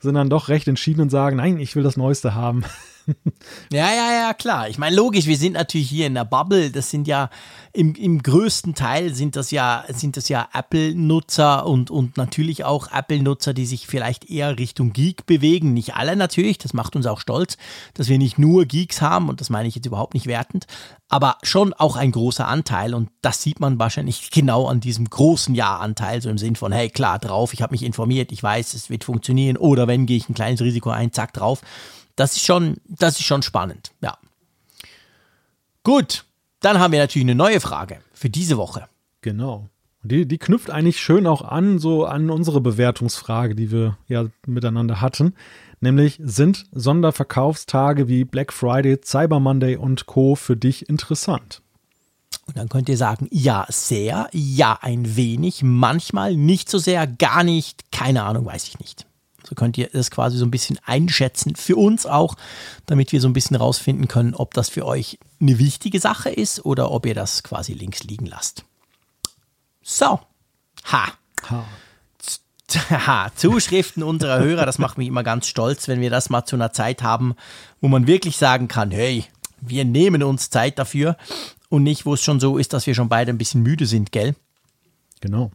sind 0.00 0.14
dann 0.14 0.30
doch 0.30 0.48
recht 0.48 0.66
entschieden 0.66 1.02
und 1.02 1.10
sagen, 1.10 1.36
nein, 1.36 1.58
ich 1.58 1.76
will 1.76 1.82
das 1.82 1.96
Neueste 1.96 2.34
haben. 2.34 2.64
ja, 3.72 3.92
ja, 3.92 4.12
ja, 4.12 4.34
klar. 4.34 4.68
Ich 4.68 4.78
meine, 4.78 4.96
logisch, 4.96 5.26
wir 5.26 5.36
sind 5.36 5.54
natürlich 5.54 5.88
hier 5.88 6.06
in 6.06 6.14
der 6.14 6.24
Bubble. 6.24 6.70
Das 6.70 6.90
sind 6.90 7.06
ja 7.06 7.30
im, 7.72 7.94
im 7.94 8.20
größten 8.20 8.74
Teil 8.74 9.14
sind 9.14 9.36
das 9.36 9.52
ja, 9.52 9.84
sind 9.88 10.16
das 10.16 10.28
ja 10.28 10.48
Apple-Nutzer 10.52 11.66
und, 11.66 11.90
und 11.90 12.16
natürlich 12.16 12.64
auch 12.64 12.90
Apple-Nutzer, 12.90 13.54
die 13.54 13.66
sich 13.66 13.86
vielleicht 13.86 14.28
eher 14.28 14.58
Richtung 14.58 14.92
Geek 14.92 15.24
bewegen. 15.26 15.72
Nicht 15.72 15.94
alle 15.94 16.16
natürlich, 16.16 16.58
das 16.58 16.74
macht 16.74 16.96
uns 16.96 17.06
auch 17.06 17.20
stolz, 17.20 17.56
dass 17.94 18.08
wir 18.08 18.18
nicht 18.18 18.38
nur 18.38 18.64
Geeks 18.64 19.00
haben 19.00 19.28
und 19.28 19.40
das 19.40 19.50
meine 19.50 19.68
ich 19.68 19.76
jetzt 19.76 19.86
überhaupt 19.86 20.14
nicht 20.14 20.26
wertend, 20.26 20.66
aber 21.08 21.38
schon 21.42 21.72
auch 21.72 21.94
ein 21.94 22.10
großer 22.10 22.48
Anteil 22.48 22.92
und 22.92 23.10
das 23.22 23.40
sieht 23.40 23.60
man 23.60 23.78
wahrscheinlich 23.78 24.32
genau 24.32 24.66
an 24.66 24.80
diesem 24.80 25.08
großen 25.08 25.54
Ja-Anteil, 25.54 26.22
so 26.22 26.28
im 26.28 26.38
Sinn 26.38 26.56
von, 26.56 26.72
hey, 26.72 26.88
klar, 26.88 27.20
drauf, 27.20 27.52
ich 27.52 27.62
habe 27.62 27.72
mich 27.72 27.84
informiert, 27.84 28.32
ich 28.32 28.42
weiß, 28.42 28.74
es 28.74 28.90
wird 28.90 29.04
funktionieren 29.04 29.56
oder 29.56 29.86
wenn 29.86 30.06
gehe 30.06 30.16
ich 30.16 30.28
ein 30.28 30.34
kleines 30.34 30.60
Risiko 30.60 30.90
ein, 30.90 31.12
zack, 31.12 31.32
drauf. 31.34 31.62
Das 32.20 32.36
ist 32.36 32.44
schon, 32.44 32.76
das 32.86 33.18
ist 33.18 33.24
schon 33.24 33.40
spannend, 33.40 33.92
ja. 34.02 34.18
Gut, 35.82 36.26
dann 36.60 36.78
haben 36.78 36.92
wir 36.92 36.98
natürlich 36.98 37.24
eine 37.24 37.34
neue 37.34 37.60
Frage 37.60 38.00
für 38.12 38.28
diese 38.28 38.58
Woche. 38.58 38.88
Genau. 39.22 39.70
Die, 40.02 40.26
die 40.28 40.36
knüpft 40.36 40.70
eigentlich 40.70 41.00
schön 41.00 41.26
auch 41.26 41.40
an, 41.40 41.78
so 41.78 42.04
an 42.04 42.28
unsere 42.28 42.60
Bewertungsfrage, 42.60 43.54
die 43.54 43.72
wir 43.72 43.96
ja 44.06 44.26
miteinander 44.46 45.00
hatten. 45.00 45.34
Nämlich, 45.80 46.20
sind 46.22 46.66
Sonderverkaufstage 46.72 48.06
wie 48.06 48.24
Black 48.24 48.52
Friday, 48.52 49.00
Cyber 49.02 49.40
Monday 49.40 49.76
und 49.76 50.04
Co. 50.04 50.34
für 50.34 50.58
dich 50.58 50.90
interessant? 50.90 51.62
Und 52.46 52.58
dann 52.58 52.68
könnt 52.68 52.90
ihr 52.90 52.98
sagen, 52.98 53.28
ja, 53.30 53.64
sehr, 53.70 54.28
ja, 54.32 54.78
ein 54.82 55.16
wenig, 55.16 55.62
manchmal 55.62 56.36
nicht 56.36 56.68
so 56.68 56.76
sehr, 56.76 57.06
gar 57.06 57.44
nicht, 57.44 57.90
keine 57.92 58.24
Ahnung, 58.24 58.44
weiß 58.44 58.68
ich 58.68 58.78
nicht. 58.78 59.06
So 59.50 59.56
könnt 59.56 59.76
ihr 59.76 59.88
das 59.92 60.12
quasi 60.12 60.38
so 60.38 60.44
ein 60.44 60.52
bisschen 60.52 60.78
einschätzen, 60.84 61.56
für 61.56 61.74
uns 61.74 62.06
auch, 62.06 62.36
damit 62.86 63.10
wir 63.10 63.20
so 63.20 63.28
ein 63.28 63.32
bisschen 63.32 63.56
rausfinden 63.56 64.06
können, 64.06 64.36
ob 64.36 64.54
das 64.54 64.68
für 64.68 64.86
euch 64.86 65.18
eine 65.40 65.58
wichtige 65.58 65.98
Sache 65.98 66.30
ist 66.30 66.64
oder 66.64 66.92
ob 66.92 67.04
ihr 67.04 67.16
das 67.16 67.42
quasi 67.42 67.72
links 67.72 68.04
liegen 68.04 68.26
lasst. 68.26 68.64
So. 69.82 70.20
Ha. 70.92 71.12
Ha. 71.50 71.64
Ha, 72.90 73.32
Zuschriften 73.34 74.04
unserer 74.04 74.38
Hörer, 74.38 74.64
das 74.64 74.78
macht 74.78 74.96
mich 74.96 75.08
immer 75.08 75.24
ganz 75.24 75.48
stolz, 75.48 75.88
wenn 75.88 76.00
wir 76.00 76.08
das 76.08 76.30
mal 76.30 76.44
zu 76.44 76.54
einer 76.54 76.72
Zeit 76.72 77.02
haben, 77.02 77.34
wo 77.80 77.88
man 77.88 78.06
wirklich 78.06 78.36
sagen 78.36 78.68
kann, 78.68 78.92
hey, 78.92 79.24
wir 79.60 79.84
nehmen 79.84 80.22
uns 80.22 80.50
Zeit 80.50 80.78
dafür 80.78 81.16
und 81.68 81.82
nicht, 81.82 82.06
wo 82.06 82.14
es 82.14 82.22
schon 82.22 82.38
so 82.38 82.58
ist, 82.58 82.72
dass 82.72 82.86
wir 82.86 82.94
schon 82.94 83.08
beide 83.08 83.32
ein 83.32 83.38
bisschen 83.38 83.64
müde 83.64 83.86
sind, 83.86 84.12
gell? 84.12 84.36
Genau. 85.20 85.50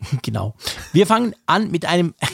Genau. 0.22 0.54
Wir 0.92 1.06
fangen 1.06 1.34
an 1.46 1.70
mit 1.70 1.86
einem. 1.86 2.14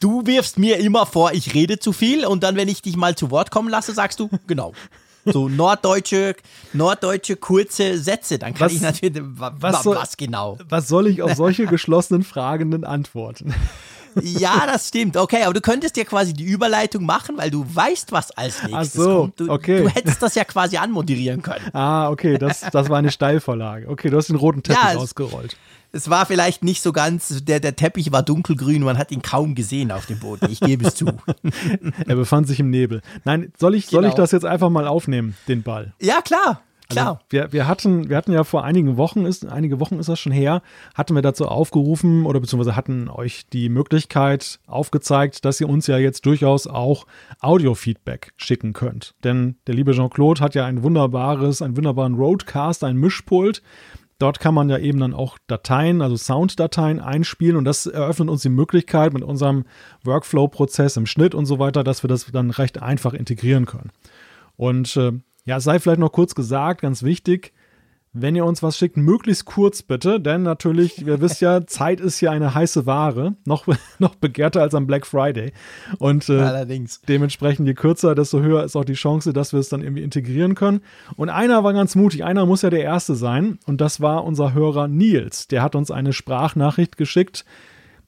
Du 0.00 0.26
wirfst 0.26 0.58
mir 0.58 0.78
immer 0.78 1.04
vor, 1.04 1.32
ich 1.32 1.52
rede 1.52 1.78
zu 1.78 1.92
viel 1.92 2.24
und 2.24 2.42
dann, 2.42 2.56
wenn 2.56 2.68
ich 2.68 2.80
dich 2.80 2.96
mal 2.96 3.14
zu 3.14 3.30
Wort 3.30 3.50
kommen 3.50 3.68
lasse, 3.68 3.92
sagst 3.92 4.18
du, 4.20 4.30
genau. 4.46 4.72
So 5.26 5.50
norddeutsche, 5.50 6.34
norddeutsche 6.72 7.36
kurze 7.36 7.98
Sätze. 7.98 8.38
Dann 8.38 8.54
kann 8.54 8.66
was, 8.66 8.72
ich 8.72 8.80
natürlich. 8.80 9.22
Was, 9.36 9.82
soll, 9.82 9.96
was 9.96 10.16
genau? 10.16 10.56
Was 10.68 10.88
soll 10.88 11.08
ich 11.08 11.20
auf 11.20 11.34
solche 11.34 11.66
geschlossenen 11.66 12.24
Fragenden 12.24 12.84
antworten? 12.84 13.54
Ja, 14.20 14.66
das 14.66 14.88
stimmt. 14.88 15.16
Okay, 15.16 15.42
aber 15.44 15.54
du 15.54 15.60
könntest 15.60 15.96
ja 15.96 16.04
quasi 16.04 16.32
die 16.32 16.44
Überleitung 16.44 17.04
machen, 17.04 17.36
weil 17.38 17.50
du 17.50 17.64
weißt, 17.68 18.12
was 18.12 18.30
als 18.32 18.62
nächstes 18.62 19.00
Ach 19.00 19.04
so, 19.04 19.20
kommt. 19.20 19.40
Du, 19.40 19.50
okay. 19.50 19.82
du 19.82 19.88
hättest 19.88 20.22
das 20.22 20.34
ja 20.34 20.44
quasi 20.44 20.76
anmoderieren 20.76 21.42
können. 21.42 21.64
Ah, 21.72 22.10
okay, 22.10 22.38
das, 22.38 22.60
das 22.72 22.88
war 22.88 22.98
eine 22.98 23.10
Steilvorlage. 23.10 23.88
Okay, 23.88 24.10
du 24.10 24.16
hast 24.16 24.28
den 24.28 24.36
roten 24.36 24.62
Teppich 24.62 24.82
ja, 24.82 24.98
ausgerollt. 24.98 25.56
Es 25.94 26.08
war 26.08 26.24
vielleicht 26.24 26.64
nicht 26.64 26.80
so 26.80 26.92
ganz, 26.92 27.44
der, 27.44 27.60
der 27.60 27.76
Teppich 27.76 28.12
war 28.12 28.22
dunkelgrün, 28.22 28.82
man 28.82 28.96
hat 28.96 29.12
ihn 29.12 29.20
kaum 29.20 29.54
gesehen 29.54 29.92
auf 29.92 30.06
dem 30.06 30.18
Boden. 30.18 30.50
Ich 30.50 30.60
gebe 30.60 30.86
es 30.86 30.94
zu. 30.94 31.06
er 32.06 32.16
befand 32.16 32.48
sich 32.48 32.60
im 32.60 32.70
Nebel. 32.70 33.02
Nein, 33.24 33.52
soll 33.58 33.74
ich, 33.74 33.88
genau. 33.88 34.00
soll 34.00 34.04
ich 34.06 34.14
genau. 34.14 34.22
das 34.22 34.32
jetzt 34.32 34.46
einfach 34.46 34.70
mal 34.70 34.86
aufnehmen, 34.86 35.36
den 35.48 35.62
Ball? 35.62 35.92
Ja, 36.00 36.22
klar. 36.22 36.62
Klar. 36.92 37.06
Also 37.06 37.18
wir, 37.30 37.52
wir, 37.52 37.66
hatten, 37.66 38.08
wir 38.08 38.16
hatten 38.16 38.32
ja 38.32 38.44
vor 38.44 38.64
einigen 38.64 38.96
Wochen, 38.96 39.24
ist, 39.24 39.46
einige 39.46 39.80
Wochen 39.80 39.98
ist 39.98 40.08
das 40.08 40.20
schon 40.20 40.32
her, 40.32 40.62
hatten 40.94 41.14
wir 41.14 41.22
dazu 41.22 41.46
aufgerufen 41.46 42.26
oder 42.26 42.40
beziehungsweise 42.40 42.76
hatten 42.76 43.08
euch 43.08 43.48
die 43.48 43.68
Möglichkeit 43.68 44.60
aufgezeigt, 44.66 45.44
dass 45.44 45.60
ihr 45.60 45.68
uns 45.68 45.86
ja 45.86 45.98
jetzt 45.98 46.26
durchaus 46.26 46.66
auch 46.66 47.06
Audio-Feedback 47.40 48.32
schicken 48.36 48.72
könnt. 48.72 49.14
Denn 49.24 49.56
der 49.66 49.74
liebe 49.74 49.92
Jean-Claude 49.92 50.40
hat 50.40 50.54
ja 50.54 50.66
ein 50.66 50.82
wunderbares, 50.82 51.62
einen 51.62 51.76
wunderbaren 51.76 52.14
Roadcast, 52.14 52.84
ein 52.84 52.96
Mischpult. 52.96 53.62
Dort 54.18 54.38
kann 54.38 54.54
man 54.54 54.68
ja 54.68 54.78
eben 54.78 55.00
dann 55.00 55.14
auch 55.14 55.38
Dateien, 55.46 56.00
also 56.00 56.16
Sounddateien 56.16 57.00
einspielen 57.00 57.56
und 57.56 57.64
das 57.64 57.86
eröffnet 57.86 58.28
uns 58.28 58.42
die 58.42 58.50
Möglichkeit 58.50 59.12
mit 59.12 59.22
unserem 59.22 59.64
Workflow-Prozess 60.04 60.96
im 60.96 61.06
Schnitt 61.06 61.34
und 61.34 61.46
so 61.46 61.58
weiter, 61.58 61.82
dass 61.82 62.04
wir 62.04 62.08
das 62.08 62.26
dann 62.30 62.50
recht 62.50 62.80
einfach 62.80 63.14
integrieren 63.14 63.66
können. 63.66 63.90
Und 64.56 64.96
äh, 64.96 65.12
ja, 65.44 65.56
es 65.56 65.64
sei 65.64 65.80
vielleicht 65.80 65.98
noch 66.00 66.12
kurz 66.12 66.34
gesagt, 66.34 66.82
ganz 66.82 67.02
wichtig, 67.02 67.52
wenn 68.14 68.36
ihr 68.36 68.44
uns 68.44 68.62
was 68.62 68.76
schickt, 68.76 68.98
möglichst 68.98 69.46
kurz 69.46 69.82
bitte, 69.82 70.20
denn 70.20 70.42
natürlich, 70.42 71.06
ihr 71.06 71.20
wisst 71.20 71.40
ja, 71.40 71.66
Zeit 71.66 71.98
ist 72.00 72.20
ja 72.20 72.30
eine 72.30 72.54
heiße 72.54 72.84
Ware, 72.84 73.36
noch, 73.46 73.66
noch 73.98 74.14
begehrter 74.16 74.60
als 74.60 74.74
am 74.74 74.86
Black 74.86 75.06
Friday. 75.06 75.52
Und 75.98 76.28
äh, 76.28 76.38
Allerdings. 76.38 77.00
dementsprechend, 77.08 77.66
je 77.66 77.74
kürzer, 77.74 78.14
desto 78.14 78.40
höher 78.40 78.64
ist 78.64 78.76
auch 78.76 78.84
die 78.84 78.92
Chance, 78.92 79.32
dass 79.32 79.52
wir 79.52 79.60
es 79.60 79.70
dann 79.70 79.82
irgendwie 79.82 80.02
integrieren 80.02 80.54
können. 80.54 80.82
Und 81.16 81.30
einer 81.30 81.64
war 81.64 81.72
ganz 81.72 81.94
mutig, 81.94 82.22
einer 82.24 82.44
muss 82.44 82.62
ja 82.62 82.70
der 82.70 82.82
Erste 82.82 83.14
sein, 83.14 83.58
und 83.66 83.80
das 83.80 84.00
war 84.00 84.24
unser 84.24 84.52
Hörer 84.52 84.88
Nils. 84.88 85.48
Der 85.48 85.62
hat 85.62 85.74
uns 85.74 85.90
eine 85.90 86.12
Sprachnachricht 86.12 86.98
geschickt, 86.98 87.46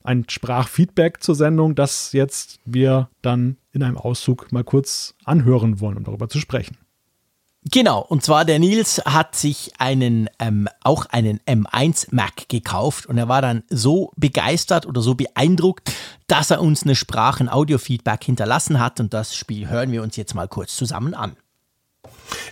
ein 0.02 0.26
Sprachfeedback 0.28 1.22
zur 1.22 1.34
Sendung, 1.34 1.74
das 1.74 2.12
jetzt 2.12 2.60
wir 2.66 3.08
dann 3.22 3.56
in 3.72 3.82
einem 3.82 3.96
Auszug 3.96 4.52
mal 4.52 4.64
kurz 4.64 5.14
anhören 5.24 5.80
wollen, 5.80 5.96
um 5.96 6.04
darüber 6.04 6.28
zu 6.28 6.38
sprechen. 6.38 6.76
Genau, 7.70 8.00
und 8.00 8.22
zwar 8.22 8.44
der 8.44 8.58
Nils 8.58 9.00
hat 9.06 9.36
sich 9.36 9.72
einen 9.78 10.28
ähm, 10.38 10.68
auch 10.82 11.06
einen 11.06 11.40
M1 11.40 12.08
Mac 12.10 12.48
gekauft 12.50 13.06
und 13.06 13.16
er 13.16 13.28
war 13.28 13.40
dann 13.40 13.62
so 13.70 14.12
begeistert 14.16 14.84
oder 14.84 15.00
so 15.00 15.14
beeindruckt, 15.14 15.90
dass 16.26 16.50
er 16.50 16.60
uns 16.60 16.82
eine 16.82 16.94
Sprachen-Audio-Feedback 16.94 18.22
hinterlassen 18.22 18.80
hat 18.80 19.00
und 19.00 19.14
das 19.14 19.34
Spiel 19.34 19.68
hören 19.70 19.92
wir 19.92 20.02
uns 20.02 20.16
jetzt 20.16 20.34
mal 20.34 20.46
kurz 20.46 20.76
zusammen 20.76 21.14
an. 21.14 21.36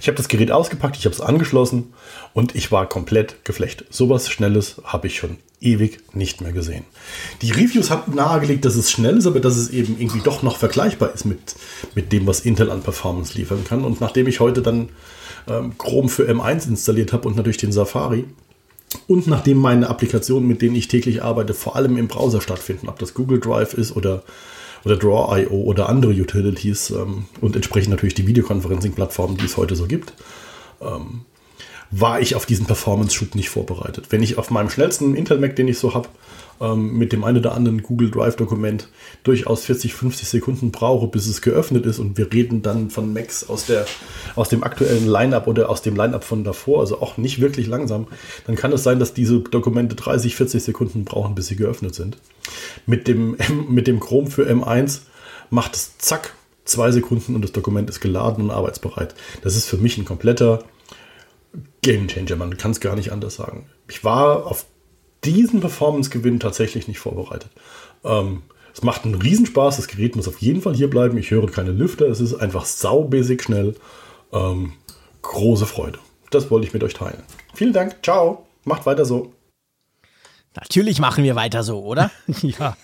Ich 0.01 0.09
habe 0.09 0.17
das 0.17 0.29
Gerät 0.29 0.51
ausgepackt, 0.51 0.97
ich 0.97 1.05
habe 1.05 1.15
es 1.15 1.21
angeschlossen 1.21 1.93
und 2.35 2.55
ich 2.55 2.73
war 2.73 2.89
komplett 2.89 3.45
geflecht. 3.45 3.85
Sowas 3.91 4.29
Schnelles 4.31 4.81
habe 4.85 5.07
ich 5.07 5.17
schon 5.17 5.39
ewig 5.61 6.01
nicht 6.15 6.41
mehr 6.41 6.53
gesehen. 6.53 6.85
Die 7.41 7.53
Reviews 7.53 7.91
haben 7.91 8.15
nahegelegt, 8.15 8.65
dass 8.65 8.75
es 8.75 8.91
schnell 8.91 9.17
ist, 9.17 9.27
aber 9.27 9.41
dass 9.41 9.57
es 9.57 9.71
eben 9.71 9.97
irgendwie 9.99 10.21
doch 10.21 10.43
noch 10.43 10.57
vergleichbar 10.57 11.13
ist 11.15 11.25
mit, 11.25 11.55
mit 11.95 12.13
dem, 12.13 12.27
was 12.27 12.41
Intel 12.41 12.71
an 12.71 12.83
Performance 12.83 13.39
liefern 13.39 13.65
kann. 13.65 13.85
Und 13.85 14.01
nachdem 14.01 14.27
ich 14.27 14.41
heute 14.41 14.63
dann 14.63 14.89
ähm, 15.49 15.79
Chrome 15.79 16.09
für 16.09 16.29
M1 16.29 16.69
installiert 16.69 17.13
habe 17.13 17.29
und 17.29 17.37
natürlich 17.37 17.59
den 17.59 17.73
Safari, 17.73 18.25
und 19.07 19.27
nachdem 19.27 19.59
meine 19.59 19.89
Applikationen, 19.89 20.47
mit 20.47 20.61
denen 20.61 20.77
ich 20.77 20.89
täglich 20.89 21.23
arbeite, 21.23 21.55
vor 21.55 21.77
allem 21.77 21.97
im 21.97 22.09
Browser 22.09 22.41
stattfinden, 22.41 22.89
ob 22.89 22.99
das 22.99 23.15
Google 23.15 23.41
Drive 23.41 23.75
ist 23.75 23.97
oder 23.97 24.23
oder 24.85 24.97
Draw.io 24.97 25.51
oder 25.51 25.89
andere 25.89 26.13
Utilities 26.13 26.91
ähm, 26.91 27.27
und 27.41 27.57
entsprechend 27.57 27.91
natürlich 27.91 28.15
die 28.15 28.27
Videoconferencing-Plattformen, 28.27 29.37
die 29.37 29.45
es 29.45 29.57
heute 29.57 29.77
so 29.77 29.87
gibt, 29.87 30.13
ähm, 30.81 31.23
war 31.91 32.21
ich 32.21 32.35
auf 32.35 32.47
diesen 32.47 32.67
Performance-Schub 32.67 33.35
nicht 33.35 33.51
vorbereitet. 33.51 34.07
Wenn 34.11 34.23
ich 34.23 34.39
auf 34.39 34.51
meinem 34.51 34.71
schnellsten 34.71 35.15
Intel 35.15 35.39
Mac, 35.39 35.57
den 35.57 35.69
ich 35.69 35.79
so 35.79 35.95
habe, 35.95 36.09
ähm, 36.61 36.97
mit 36.97 37.13
dem 37.13 37.25
einen 37.25 37.39
oder 37.39 37.55
anderen 37.55 37.83
Google 37.83 38.11
Drive-Dokument 38.11 38.89
durchaus 39.23 39.65
40, 39.65 39.95
50 39.95 40.29
Sekunden 40.29 40.71
brauche, 40.71 41.07
bis 41.07 41.27
es 41.27 41.43
geöffnet 41.43 41.87
ist 41.87 41.99
und 41.99 42.19
wir 42.19 42.33
reden 42.33 42.63
dann 42.63 42.91
von 42.91 43.13
Macs 43.13 43.49
aus, 43.49 43.67
der, 43.67 43.87
aus 44.37 44.49
dem 44.49 44.63
aktuellen 44.63 45.07
Line-Up 45.07 45.47
oder 45.47 45.69
aus 45.69 45.83
dem 45.83 45.97
Line-Up 45.97 46.25
von 46.25 46.45
davor, 46.45 46.81
also 46.81 47.01
auch 47.01 47.17
nicht 47.17 47.41
wirklich 47.41 47.67
langsam, 47.67 48.07
dann 48.47 48.57
kann 48.57 48.73
es 48.73 48.83
sein, 48.83 48.99
dass 48.99 49.15
diese 49.15 49.41
Dokumente 49.41 49.97
30, 49.97 50.37
40 50.37 50.63
Sekunden 50.63 51.05
brauchen, 51.05 51.35
bis 51.35 51.47
sie 51.47 51.57
geöffnet 51.57 51.95
sind. 51.95 52.19
Mit 52.87 53.09
dem, 53.09 53.37
mit 53.69 53.87
dem 53.87 54.01
Chrome 54.01 54.31
für 54.31 54.49
M1 54.49 55.01
macht 55.51 55.77
es 55.77 55.99
zack, 55.99 56.35
zwei 56.65 56.91
Sekunden 56.91 57.35
und 57.35 57.43
das 57.43 57.53
Dokument 57.53 57.91
ist 57.91 58.01
geladen 58.01 58.45
und 58.45 58.51
arbeitsbereit. 58.51 59.15
Das 59.43 59.57
ist 59.57 59.67
für 59.67 59.77
mich 59.77 59.99
ein 59.99 60.05
kompletter 60.05 60.65
Game 61.83 62.09
Changer, 62.09 62.37
man 62.37 62.57
kann 62.57 62.71
es 62.71 62.81
gar 62.81 62.95
nicht 62.95 63.13
anders 63.13 63.35
sagen. 63.35 63.67
Ich 63.89 64.05
war 64.05 64.47
auf 64.47 64.67
diesen 65.25 65.61
Performance-Gewinn 65.61 66.41
tatsächlich 66.41 66.89
nicht 66.89 66.99
vorbereitet. 66.99 67.51
Ähm, 68.05 68.43
es 68.75 68.83
macht 68.83 69.05
einen 69.05 69.15
Riesenspaß, 69.15 69.77
das 69.77 69.89
Gerät 69.89 70.17
muss 70.17 70.29
auf 70.29 70.39
jeden 70.39 70.63
Fall 70.63 70.75
hier 70.75 70.89
bleiben. 70.89 71.19
Ich 71.19 71.31
höre 71.31 71.51
keine 71.51 71.73
Lüfter, 71.73 72.07
es 72.09 72.21
ist 72.21 72.35
einfach 72.35 72.65
saubasic 72.65 73.43
schnell. 73.43 73.75
Ähm, 74.33 74.73
große 75.21 75.67
Freude. 75.67 75.99
Das 76.31 76.51
wollte 76.51 76.67
ich 76.67 76.73
mit 76.73 76.83
euch 76.83 76.95
teilen. 76.95 77.23
Vielen 77.55 77.73
Dank, 77.73 77.97
ciao, 78.03 78.47
macht 78.65 78.87
weiter 78.87 79.05
so. 79.05 79.33
Natürlich 80.55 80.99
machen 80.99 81.25
wir 81.25 81.35
weiter 81.35 81.63
so, 81.63 81.83
oder? 81.83 82.11
ja. 82.43 82.77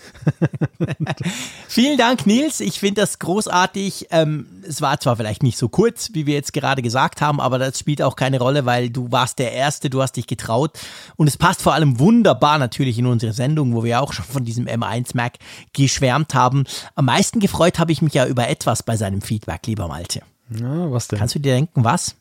Vielen 1.69 1.99
Dank, 1.99 2.27
Nils. 2.27 2.61
Ich 2.61 2.81
finde 2.81 3.03
das 3.03 3.19
großartig. 3.19 4.07
Ähm, 4.11 4.47
es 4.67 4.81
war 4.81 4.99
zwar 4.99 5.17
vielleicht 5.17 5.43
nicht 5.43 5.59
so 5.59 5.69
kurz, 5.69 6.11
wie 6.15 6.25
wir 6.25 6.35
jetzt 6.35 6.55
gerade 6.55 6.81
gesagt 6.81 7.21
haben, 7.21 7.41
aber 7.41 7.59
das 7.59 7.79
spielt 7.79 8.01
auch 8.01 8.17
keine 8.17 8.39
Rolle, 8.39 8.65
weil 8.65 8.89
du 8.89 9.13
warst 9.13 9.39
der 9.39 9.53
Erste, 9.53 9.91
du 9.91 10.01
hast 10.01 10.13
dich 10.13 10.27
getraut. 10.27 10.79
Und 11.17 11.27
es 11.27 11.37
passt 11.37 11.61
vor 11.61 11.75
allem 11.75 11.99
wunderbar 11.99 12.59
natürlich 12.59 12.99
in 12.99 13.07
unsere 13.07 13.35
Sendung, 13.35 13.75
wo 13.75 13.85
wir 13.85 14.01
auch 14.01 14.15
schon 14.15 14.25
von 14.25 14.45
diesem 14.45 14.67
M1 14.67 15.11
Mac 15.15 15.35
geschwärmt 15.75 16.35
haben. 16.35 16.65
Am 16.95 17.05
meisten 17.05 17.39
gefreut 17.39 17.79
habe 17.79 17.93
ich 17.93 18.01
mich 18.01 18.15
ja 18.15 18.27
über 18.27 18.49
etwas 18.49 18.83
bei 18.83 18.97
seinem 18.97 19.21
Feedback, 19.21 19.67
lieber 19.67 19.89
Malte. 19.89 20.23
Ja, 20.59 20.91
was 20.91 21.09
denn? 21.09 21.19
Kannst 21.19 21.35
du 21.35 21.39
dir 21.39 21.53
denken, 21.53 21.85
was? 21.85 22.17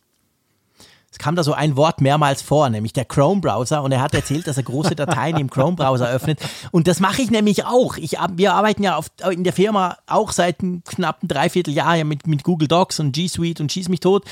Es 1.12 1.20
kam 1.20 1.36
da 1.36 1.44
so 1.44 1.54
ein 1.54 1.78
Wort 1.78 2.02
mehrmals 2.02 2.42
vor, 2.42 2.70
nämlich 2.70 2.94
der 2.94 3.06
Chrome-Browser. 3.06 3.82
Und 3.82 3.92
er 3.92 4.02
hat 4.02 4.14
erzählt, 4.14 4.46
dass 4.46 4.58
er 4.58 4.64
große 4.64 4.96
Dateien 4.96 5.38
im 5.38 5.50
Chrome-Browser 5.50 6.10
öffnet. 6.10 6.40
Und 6.72 6.88
das 6.88 7.00
mache 7.00 7.22
ich 7.22 7.32
nämlich 7.32 7.66
auch. 7.66 7.98
Ich, 7.98 8.18
wir 8.36 8.54
arbeiten 8.54 8.84
ja 8.84 8.98
auf, 8.98 9.08
in 9.32 9.44
der 9.44 9.54
Firma 9.54 9.98
auch 10.06 10.32
seit 10.32 10.62
einem 10.62 10.84
knappen 10.84 11.28
Dreivierteljahr 11.28 12.04
mit, 12.04 12.28
mit 12.28 12.44
Google 12.44 12.68
Docs 12.68 13.00
und 13.00 13.14
G 13.14 13.28
Suite 13.28 13.62
und 13.62 13.72
Schieß 13.72 13.88
mich 13.90 14.02
tot. 14.02 14.26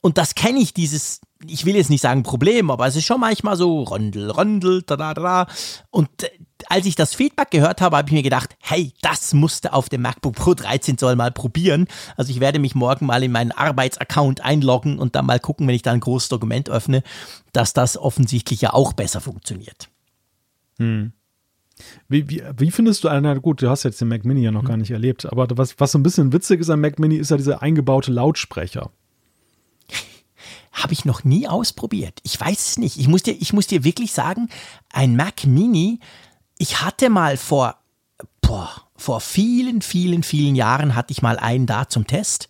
Und 0.00 0.16
das 0.16 0.34
kenne 0.34 0.58
ich, 0.58 0.72
dieses 0.72 1.20
ich 1.46 1.64
will 1.64 1.76
jetzt 1.76 1.90
nicht 1.90 2.00
sagen 2.00 2.22
Problem, 2.22 2.70
aber 2.70 2.86
es 2.86 2.96
ist 2.96 3.04
schon 3.04 3.20
manchmal 3.20 3.56
so 3.56 3.82
Rondel, 3.82 4.30
Rondel, 4.30 4.82
da, 4.82 4.96
da, 4.96 5.14
da. 5.14 5.46
Und 5.90 6.08
äh, 6.22 6.28
als 6.68 6.86
ich 6.86 6.94
das 6.94 7.14
Feedback 7.14 7.50
gehört 7.50 7.80
habe, 7.80 7.96
habe 7.96 8.08
ich 8.08 8.12
mir 8.12 8.22
gedacht, 8.22 8.56
hey, 8.60 8.92
das 9.02 9.34
musste 9.34 9.72
auf 9.72 9.88
dem 9.88 10.02
MacBook 10.02 10.34
Pro 10.34 10.54
13 10.54 10.98
Zoll 10.98 11.16
mal 11.16 11.30
probieren. 11.30 11.86
Also 12.16 12.30
ich 12.30 12.40
werde 12.40 12.58
mich 12.58 12.74
morgen 12.74 13.06
mal 13.06 13.22
in 13.22 13.32
meinen 13.32 13.52
Arbeitsaccount 13.52 14.42
einloggen 14.42 14.98
und 14.98 15.14
dann 15.14 15.26
mal 15.26 15.40
gucken, 15.40 15.66
wenn 15.66 15.74
ich 15.74 15.82
da 15.82 15.92
ein 15.92 16.00
großes 16.00 16.28
Dokument 16.28 16.70
öffne, 16.70 17.02
dass 17.52 17.72
das 17.72 17.96
offensichtlich 17.96 18.60
ja 18.60 18.72
auch 18.72 18.92
besser 18.92 19.20
funktioniert. 19.20 19.88
Hm. 20.78 21.12
Wie, 22.08 22.28
wie, 22.28 22.42
wie, 22.56 22.70
findest 22.70 23.02
du, 23.02 23.08
na 23.08 23.34
gut, 23.34 23.62
du 23.62 23.68
hast 23.68 23.82
jetzt 23.82 24.00
den 24.00 24.08
Mac 24.08 24.24
Mini 24.24 24.42
ja 24.42 24.52
noch 24.52 24.62
hm. 24.62 24.68
gar 24.68 24.76
nicht 24.76 24.90
erlebt, 24.90 25.26
aber 25.26 25.48
was, 25.56 25.74
was 25.78 25.92
so 25.92 25.98
ein 25.98 26.02
bisschen 26.02 26.32
witzig 26.32 26.60
ist 26.60 26.70
am 26.70 26.80
Mac 26.80 26.98
Mini, 26.98 27.16
ist 27.16 27.30
ja 27.30 27.36
dieser 27.36 27.62
eingebaute 27.62 28.12
Lautsprecher. 28.12 28.90
Habe 30.72 30.92
ich 30.92 31.04
noch 31.04 31.24
nie 31.24 31.48
ausprobiert. 31.48 32.20
Ich 32.22 32.40
weiß 32.40 32.68
es 32.68 32.78
nicht. 32.78 32.98
Ich 32.98 33.08
muss 33.08 33.22
dir, 33.22 33.32
ich 33.32 33.52
muss 33.52 33.66
dir 33.66 33.84
wirklich 33.84 34.12
sagen, 34.12 34.48
ein 34.92 35.16
Mac 35.16 35.44
Mini, 35.44 36.00
ich 36.58 36.82
hatte 36.82 37.10
mal 37.10 37.36
vor, 37.36 37.76
boah, 38.40 38.70
vor 38.96 39.20
vielen, 39.20 39.82
vielen, 39.82 40.22
vielen 40.22 40.54
Jahren 40.54 40.94
hatte 40.94 41.12
ich 41.12 41.22
mal 41.22 41.38
einen 41.38 41.66
da 41.66 41.88
zum 41.88 42.06
Test. 42.06 42.48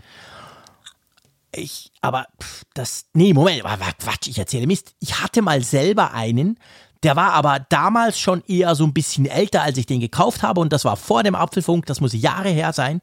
Ich, 1.54 1.92
aber 2.00 2.26
das, 2.74 3.06
nee, 3.12 3.34
Moment, 3.34 3.62
Quatsch, 3.62 4.26
ich 4.26 4.38
erzähle 4.38 4.66
Mist. 4.66 4.94
Ich 5.00 5.20
hatte 5.20 5.42
mal 5.42 5.62
selber 5.62 6.12
einen, 6.12 6.58
der 7.02 7.16
war 7.16 7.32
aber 7.32 7.60
damals 7.68 8.18
schon 8.18 8.42
eher 8.46 8.74
so 8.74 8.84
ein 8.84 8.94
bisschen 8.94 9.26
älter, 9.26 9.62
als 9.62 9.76
ich 9.76 9.86
den 9.86 10.00
gekauft 10.00 10.42
habe 10.42 10.60
und 10.60 10.72
das 10.72 10.84
war 10.84 10.96
vor 10.96 11.22
dem 11.22 11.34
Apfelfunk, 11.34 11.86
das 11.86 12.00
muss 12.00 12.12
Jahre 12.12 12.48
her 12.48 12.72
sein. 12.72 13.00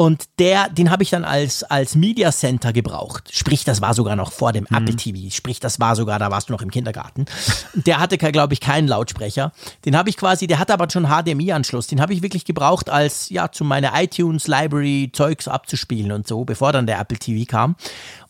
Und 0.00 0.26
der, 0.38 0.68
den 0.68 0.92
habe 0.92 1.02
ich 1.02 1.10
dann 1.10 1.24
als, 1.24 1.64
als 1.64 1.96
Media 1.96 2.30
Center 2.30 2.72
gebraucht. 2.72 3.30
Sprich, 3.32 3.64
das 3.64 3.80
war 3.80 3.94
sogar 3.94 4.14
noch 4.14 4.30
vor 4.30 4.52
dem 4.52 4.64
mhm. 4.70 4.76
Apple 4.76 4.94
TV. 4.94 5.34
Sprich, 5.34 5.58
das 5.58 5.80
war 5.80 5.96
sogar, 5.96 6.20
da 6.20 6.30
warst 6.30 6.48
du 6.48 6.52
noch 6.52 6.62
im 6.62 6.70
Kindergarten. 6.70 7.24
Der 7.74 7.98
hatte, 7.98 8.16
glaube 8.16 8.54
ich, 8.54 8.60
keinen 8.60 8.86
Lautsprecher. 8.86 9.50
Den 9.84 9.96
habe 9.96 10.08
ich 10.08 10.16
quasi, 10.16 10.46
der 10.46 10.60
hatte 10.60 10.72
aber 10.72 10.88
schon 10.88 11.08
HDMI-Anschluss. 11.08 11.88
Den 11.88 12.00
habe 12.00 12.12
ich 12.12 12.22
wirklich 12.22 12.44
gebraucht, 12.44 12.90
als, 12.90 13.28
ja, 13.30 13.50
zu 13.50 13.64
meiner 13.64 14.00
iTunes-Library 14.00 15.10
Zeugs 15.12 15.48
abzuspielen 15.48 16.12
und 16.12 16.28
so, 16.28 16.44
bevor 16.44 16.70
dann 16.70 16.86
der 16.86 17.00
Apple 17.00 17.18
TV 17.18 17.44
kam. 17.50 17.74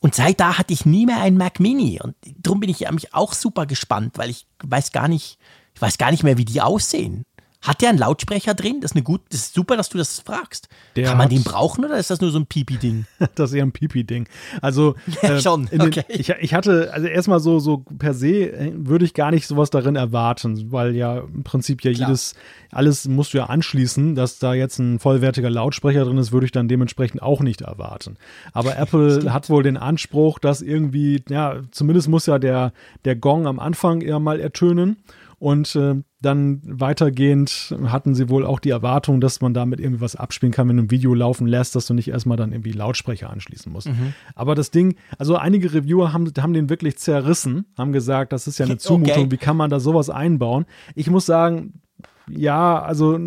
Und 0.01 0.15
seit 0.15 0.41
da 0.41 0.57
hatte 0.57 0.73
ich 0.73 0.87
nie 0.87 1.05
mehr 1.05 1.21
einen 1.21 1.37
Mac 1.37 1.61
Mini. 1.61 2.01
Und 2.03 2.15
darum 2.39 2.61
bin 2.61 2.71
ich 2.71 2.91
mich 2.91 3.13
auch 3.13 3.35
super 3.35 3.67
gespannt, 3.67 4.17
weil 4.17 4.31
ich 4.31 4.47
weiß 4.65 4.91
gar 4.93 5.07
nicht, 5.09 5.39
ich 5.75 5.83
weiß 5.83 5.99
gar 5.99 6.13
nicht 6.13 6.23
mehr, 6.23 6.39
wie 6.39 6.47
die 6.47 6.63
aussehen. 6.63 7.27
Hat 7.61 7.83
der 7.83 7.89
einen 7.89 7.99
Lautsprecher 7.99 8.55
drin? 8.55 8.81
Das 8.81 8.93
ist, 8.93 8.97
eine 8.97 9.03
gut, 9.03 9.21
das 9.31 9.41
ist 9.41 9.55
super, 9.55 9.77
dass 9.77 9.89
du 9.89 9.99
das 9.99 10.21
fragst. 10.21 10.69
Der 10.95 11.07
Kann 11.07 11.19
man 11.19 11.29
den 11.29 11.43
brauchen 11.43 11.85
oder 11.85 11.99
ist 11.99 12.09
das 12.09 12.21
nur 12.21 12.31
so 12.31 12.39
ein 12.39 12.47
Pipi-Ding? 12.47 13.07
das 13.35 13.51
ist 13.51 13.57
eher 13.57 13.65
ein 13.65 13.73
Pipi-Ding. 13.73 14.29
Also 14.63 14.95
ja, 15.23 15.31
äh, 15.31 15.41
schon. 15.41 15.65
Okay. 15.65 15.91
Den, 15.91 16.05
ich, 16.09 16.29
ich, 16.29 16.55
hatte, 16.55 16.93
also 16.93 17.09
erstmal 17.09 17.41
so, 17.41 17.59
so 17.59 17.79
per 17.99 18.15
se 18.15 18.53
äh, 18.53 18.73
würde 18.75 19.05
ich 19.05 19.13
gar 19.13 19.33
nicht 19.33 19.49
sowas 19.49 19.71
darin 19.71 19.97
erwarten, 19.97 20.71
weil 20.71 20.95
ja 20.95 21.19
im 21.19 21.43
Prinzip 21.43 21.83
ja 21.83 21.93
Klar. 21.93 22.09
jedes, 22.09 22.37
alles 22.71 23.09
musst 23.09 23.35
du 23.35 23.39
ja 23.39 23.47
anschließen, 23.47 24.15
dass 24.15 24.39
da 24.39 24.55
jetzt 24.55 24.79
ein 24.79 25.01
vollwertiger 25.01 25.51
Lautsprecher 25.51 26.05
drin 26.05 26.19
ist, 26.19 26.31
würde 26.31 26.47
ich 26.47 26.53
dann 26.53 26.69
dementsprechend 26.69 27.23
auch 27.23 27.41
nicht 27.41 27.63
erwarten. 27.63 28.19
Aber 28.53 28.77
Apple 28.79 29.33
hat 29.33 29.51
wohl 29.51 29.65
den 29.65 29.77
Anspruch, 29.77 30.39
dass 30.39 30.63
irgendwie, 30.63 31.25
ja, 31.29 31.57
zumindest 31.73 32.07
muss 32.09 32.27
ja 32.27 32.39
der, 32.39 32.73
der 33.05 33.17
Gong 33.17 33.49
am 33.49 33.59
Anfang 33.59 34.01
eher 34.01 34.21
mal 34.21 34.39
ertönen. 34.39 34.97
Und 35.39 35.77
äh, 35.77 35.95
dann 36.21 36.61
weitergehend 36.65 37.77
hatten 37.87 38.15
sie 38.17 38.29
wohl 38.29 38.45
auch 38.45 38.59
die 38.59 38.71
Erwartung, 38.71 39.21
dass 39.21 39.41
man 39.41 39.55
damit 39.55 39.79
irgendwie 39.79 40.01
was 40.01 40.17
abspielen 40.17 40.53
kann, 40.53 40.69
wenn 40.69 40.77
du 40.77 40.83
ein 40.85 40.91
Video 40.91 41.15
laufen 41.15 41.47
lässt, 41.47 41.77
dass 41.77 41.87
du 41.87 41.95
nicht 41.95 42.09
erstmal 42.09 42.37
dann 42.37 42.51
irgendwie 42.53 42.73
Lautsprecher 42.73 43.31
anschließen 43.31 43.71
musst. 43.71 43.89
Mhm. 43.89 44.15
Aber 44.35 44.57
das 44.57 44.73
Ding, 44.73 44.97
also 45.17 45.37
einige 45.37 45.73
Reviewer 45.73 46.13
haben, 46.13 46.33
haben 46.41 46.53
den 46.55 46.69
wirklich 46.69 46.99
zerrissen, 46.99 47.67
haben 47.77 47.93
gesagt, 47.93 48.33
das 48.33 48.49
ist 48.49 48.59
ja 48.59 48.67
eine 48.67 48.79
Zumutung, 48.79 49.25
okay. 49.25 49.31
wie 49.31 49.37
kann 49.37 49.57
man 49.57 49.71
da 49.71 49.79
sowas 49.79 50.11
einbauen? 50.11 50.67
Ich 50.97 51.09
muss 51.09 51.27
sagen, 51.27 51.83
ja, 52.29 52.83
also 52.83 53.19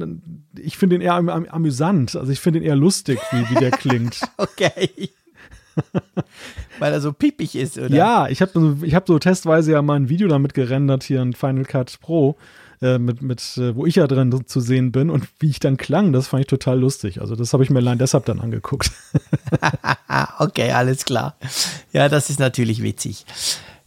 ich 0.59 0.77
finde 0.77 0.97
ihn 0.97 1.01
eher 1.01 1.15
am, 1.15 1.29
am, 1.29 1.45
amüsant. 1.45 2.15
Also 2.15 2.31
ich 2.31 2.39
finde 2.39 2.59
ihn 2.59 2.65
eher 2.65 2.75
lustig, 2.75 3.19
wie, 3.31 3.49
wie 3.49 3.59
der 3.59 3.71
klingt. 3.71 4.21
okay. 4.37 4.89
Weil 6.81 6.93
er 6.93 7.01
so 7.01 7.13
piepig 7.13 7.55
ist, 7.55 7.77
oder? 7.77 7.95
Ja, 7.95 8.27
ich 8.27 8.41
habe 8.41 8.75
ich 8.81 8.95
hab 8.95 9.07
so 9.07 9.19
testweise 9.19 9.73
ja 9.73 9.83
mal 9.83 9.97
ein 9.97 10.09
Video 10.09 10.27
damit 10.27 10.55
gerendert 10.55 11.03
hier 11.03 11.21
in 11.21 11.33
Final 11.33 11.63
Cut 11.63 11.99
Pro, 12.01 12.37
äh, 12.81 12.97
mit, 12.97 13.21
mit, 13.21 13.39
äh, 13.57 13.75
wo 13.75 13.85
ich 13.85 13.97
ja 13.97 14.07
drin 14.07 14.47
zu 14.47 14.59
sehen 14.59 14.91
bin 14.91 15.11
und 15.11 15.27
wie 15.37 15.51
ich 15.51 15.59
dann 15.59 15.77
klang, 15.77 16.11
das 16.11 16.27
fand 16.27 16.41
ich 16.41 16.47
total 16.47 16.79
lustig. 16.79 17.21
Also 17.21 17.35
das 17.35 17.53
habe 17.53 17.63
ich 17.63 17.69
mir 17.69 17.77
allein 17.77 17.99
deshalb 17.99 18.25
dann 18.25 18.39
angeguckt. 18.39 18.91
okay, 20.39 20.71
alles 20.71 21.05
klar. 21.05 21.35
Ja, 21.93 22.09
das 22.09 22.31
ist 22.31 22.39
natürlich 22.39 22.81
witzig. 22.81 23.27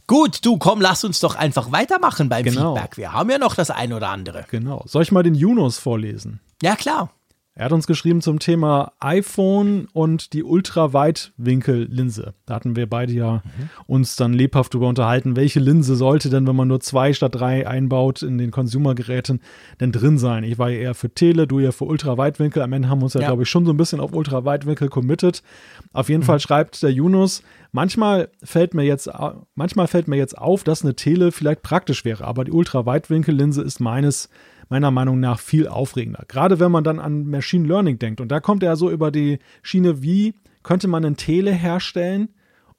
Gut, 0.07 0.47
du 0.47 0.57
komm, 0.59 0.81
lass 0.81 1.03
uns 1.03 1.19
doch 1.19 1.35
einfach 1.35 1.73
weitermachen 1.73 2.29
beim 2.29 2.45
genau. 2.45 2.77
Feedback. 2.77 2.97
Wir 2.97 3.13
haben 3.13 3.29
ja 3.29 3.39
noch 3.39 3.57
das 3.57 3.73
ein 3.73 3.93
oder 3.93 4.11
andere. 4.11 4.45
Genau. 4.53 4.85
Soll 4.87 5.03
ich 5.03 5.11
mal 5.11 5.25
den 5.25 5.35
Junos 5.35 5.79
vorlesen? 5.79 6.39
Ja, 6.63 6.77
klar. 6.77 7.11
Er 7.57 7.67
hat 7.67 7.73
uns 7.73 7.87
geschrieben 7.87 8.21
zum 8.21 8.41
Thema 8.41 8.95
iPhone 8.99 9.87
und 9.93 10.33
die 10.33 10.43
Ultraweitwinkellinse. 10.43 12.35
Da 12.47 12.55
hatten 12.57 12.75
wir 12.75 12.91
beide 12.91 13.13
ja 13.13 13.43
mhm. 13.45 13.71
uns 13.87 14.17
dann 14.17 14.33
lebhaft 14.33 14.75
darüber 14.75 14.89
unterhalten, 14.89 15.37
welche 15.37 15.61
Linse 15.61 15.95
sollte 15.95 16.31
denn, 16.31 16.49
wenn 16.49 16.57
man 16.57 16.67
nur 16.67 16.81
zwei 16.81 17.13
statt 17.13 17.37
drei 17.37 17.69
einbaut 17.69 18.23
in 18.23 18.39
den 18.39 18.51
Consumer-Geräten, 18.51 19.41
denn 19.79 19.93
drin 19.93 20.19
sein. 20.19 20.43
Ich 20.43 20.59
war 20.59 20.69
ja 20.69 20.81
eher 20.81 20.95
für 20.95 21.11
Tele, 21.11 21.47
du 21.47 21.61
ja 21.61 21.71
für 21.71 21.85
Ultraweitwinkel. 21.85 22.61
Am 22.61 22.73
Ende 22.73 22.89
haben 22.89 22.99
wir 22.99 23.05
uns 23.05 23.15
ja, 23.15 23.21
ja. 23.21 23.29
glaube 23.29 23.45
ich, 23.45 23.49
schon 23.49 23.67
so 23.67 23.73
ein 23.73 23.77
bisschen 23.77 24.01
auf 24.01 24.13
Ultraweitwinkel 24.13 24.89
committed. 24.89 25.45
Auf 25.93 26.09
jeden 26.09 26.23
mhm. 26.23 26.27
Fall 26.27 26.41
schreibt 26.41 26.83
der 26.83 26.91
Yunus, 26.91 27.45
manchmal 27.71 28.31
fällt 28.43 28.75
mir 28.75 28.83
jetzt, 28.83 29.09
manchmal 29.55 29.87
fällt 29.87 30.09
mir 30.09 30.17
jetzt 30.17 30.37
auf, 30.37 30.65
dass 30.65 30.83
eine 30.83 30.97
Tele 30.97 31.31
vielleicht 31.31 31.63
praktisch 31.63 32.05
wäre, 32.05 32.25
aber 32.25 32.45
die 32.45 32.51
Ultraweitwinkellinse 32.51 33.63
ist 33.63 33.79
meines 33.79 34.29
meiner 34.69 34.91
Meinung 34.91 35.21
nach 35.21 35.39
viel 35.39 35.69
aufregender. 35.69 36.25
Gerade 36.29 36.61
wenn 36.61 36.73
man 36.73 36.85
dann 36.85 36.99
an 36.99 37.27
Machine 37.27 37.67
Learning 37.67 37.99
denkt. 37.99 38.21
Und 38.21 38.29
da 38.29 38.41
kommt 38.41 38.63
er 38.63 38.77
so 38.77 38.91
über 38.91 39.11
die 39.11 39.39
Schiene, 39.63 40.03
wie 40.03 40.35
könnte 40.63 40.89
man 40.89 41.05
einen 41.05 41.17
Tele 41.17 41.53
herstellen, 41.53 42.29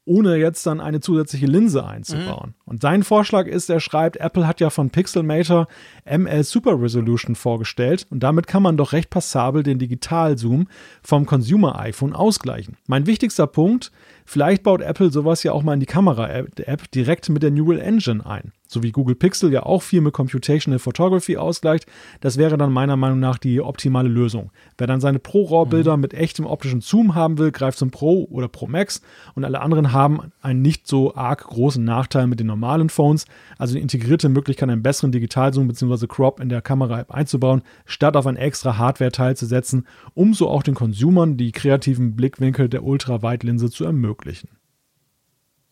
ohne 0.05 0.35
jetzt 0.35 0.65
dann 0.67 0.79
eine 0.79 0.99
zusätzliche 0.99 1.47
Linse 1.47 1.85
einzubauen. 1.85 2.49
Mhm. 2.49 2.61
Und 2.65 2.81
sein 2.81 3.03
Vorschlag 3.03 3.47
ist, 3.47 3.69
er 3.69 3.79
schreibt, 3.79 4.17
Apple 4.17 4.47
hat 4.47 4.59
ja 4.59 4.69
von 4.69 4.91
Pixelmator 4.91 5.67
ML 6.05 6.43
Super 6.43 6.79
Resolution 6.79 7.35
vorgestellt 7.35 8.05
und 8.11 8.21
damit 8.21 8.45
kann 8.45 8.61
man 8.61 8.77
doch 8.77 8.93
recht 8.93 9.09
passabel 9.09 9.63
den 9.63 9.79
Digitalzoom 9.79 10.67
vom 11.01 11.25
Consumer 11.25 11.79
iPhone 11.79 12.13
ausgleichen. 12.13 12.77
Mein 12.87 13.07
wichtigster 13.07 13.47
Punkt, 13.47 13.91
vielleicht 14.25 14.61
baut 14.63 14.81
Apple 14.81 15.11
sowas 15.11 15.41
ja 15.41 15.51
auch 15.51 15.63
mal 15.63 15.73
in 15.73 15.79
die 15.79 15.85
Kamera-App 15.87 16.91
direkt 16.91 17.29
mit 17.29 17.41
der 17.41 17.51
Neural 17.51 17.79
Engine 17.79 18.25
ein 18.25 18.51
so 18.67 18.83
wie 18.83 18.91
Google 18.91 19.15
Pixel 19.15 19.51
ja 19.51 19.63
auch 19.63 19.81
viel 19.81 20.01
mit 20.01 20.13
Computational 20.13 20.79
Photography 20.79 21.37
ausgleicht, 21.37 21.85
das 22.21 22.37
wäre 22.37 22.57
dann 22.57 22.71
meiner 22.71 22.95
Meinung 22.95 23.19
nach 23.19 23.37
die 23.37 23.61
optimale 23.61 24.09
Lösung. 24.09 24.51
Wer 24.77 24.87
dann 24.87 25.01
seine 25.01 25.19
Pro-RAW-Bilder 25.19 25.95
mhm. 25.95 26.01
mit 26.01 26.13
echtem 26.13 26.45
optischen 26.45 26.81
Zoom 26.81 27.15
haben 27.15 27.37
will, 27.37 27.51
greift 27.51 27.77
zum 27.77 27.91
Pro 27.91 28.25
oder 28.29 28.47
Pro 28.47 28.67
Max 28.67 29.01
und 29.35 29.45
alle 29.45 29.61
anderen 29.61 29.91
haben 29.91 30.31
einen 30.41 30.61
nicht 30.61 30.87
so 30.87 31.15
arg 31.15 31.43
großen 31.43 31.83
Nachteil 31.83 32.27
mit 32.27 32.39
den 32.39 32.47
normalen 32.47 32.89
Phones, 32.89 33.25
also 33.57 33.73
eine 33.73 33.81
integrierte 33.81 34.29
Möglichkeit, 34.29 34.69
einen 34.69 34.83
besseren 34.83 35.11
Digitalzoom 35.11 35.67
bzw. 35.67 36.07
Crop 36.07 36.39
in 36.39 36.49
der 36.49 36.61
Kamera-App 36.61 37.11
einzubauen, 37.11 37.61
statt 37.85 38.17
auf 38.17 38.27
ein 38.27 38.37
extra 38.37 38.77
Hardware-Teil 38.77 39.37
zu 39.37 39.45
setzen, 39.45 39.85
um 40.13 40.33
so 40.33 40.49
auch 40.49 40.63
den 40.63 40.75
Consumern 40.75 41.37
die 41.37 41.51
kreativen 41.51 42.15
Blickwinkel 42.15 42.69
der 42.69 42.83
Ultraweitlinse 42.83 43.69
zu 43.69 43.85
ermöglichen. 43.85 44.49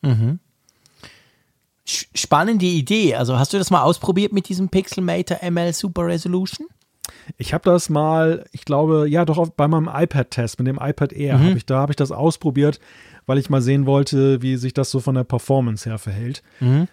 Mhm 0.01 0.39
spannende 1.85 2.65
Idee. 2.65 3.15
Also 3.15 3.37
hast 3.37 3.53
du 3.53 3.57
das 3.57 3.69
mal 3.69 3.83
ausprobiert 3.83 4.31
mit 4.33 4.49
diesem 4.49 4.69
Pixelmator 4.69 5.39
ML 5.49 5.73
Super 5.73 6.05
Resolution? 6.05 6.67
Ich 7.37 7.53
habe 7.53 7.63
das 7.65 7.89
mal, 7.89 8.45
ich 8.51 8.65
glaube, 8.65 9.07
ja, 9.09 9.25
doch 9.25 9.49
bei 9.49 9.67
meinem 9.67 9.89
iPad-Test 9.93 10.59
mit 10.59 10.67
dem 10.67 10.79
iPad 10.81 11.13
Air 11.13 11.37
mhm. 11.37 11.43
habe 11.43 11.57
ich 11.57 11.65
da 11.65 11.77
habe 11.77 11.91
ich 11.91 11.95
das 11.95 12.11
ausprobiert, 12.11 12.79
weil 13.25 13.37
ich 13.37 13.49
mal 13.49 13.61
sehen 13.61 13.85
wollte, 13.85 14.41
wie 14.41 14.55
sich 14.55 14.73
das 14.73 14.91
so 14.91 14.99
von 14.99 15.15
der 15.15 15.23
Performance 15.23 15.89
her 15.89 15.97
verhält. 15.97 16.43
Mhm. 16.59 16.87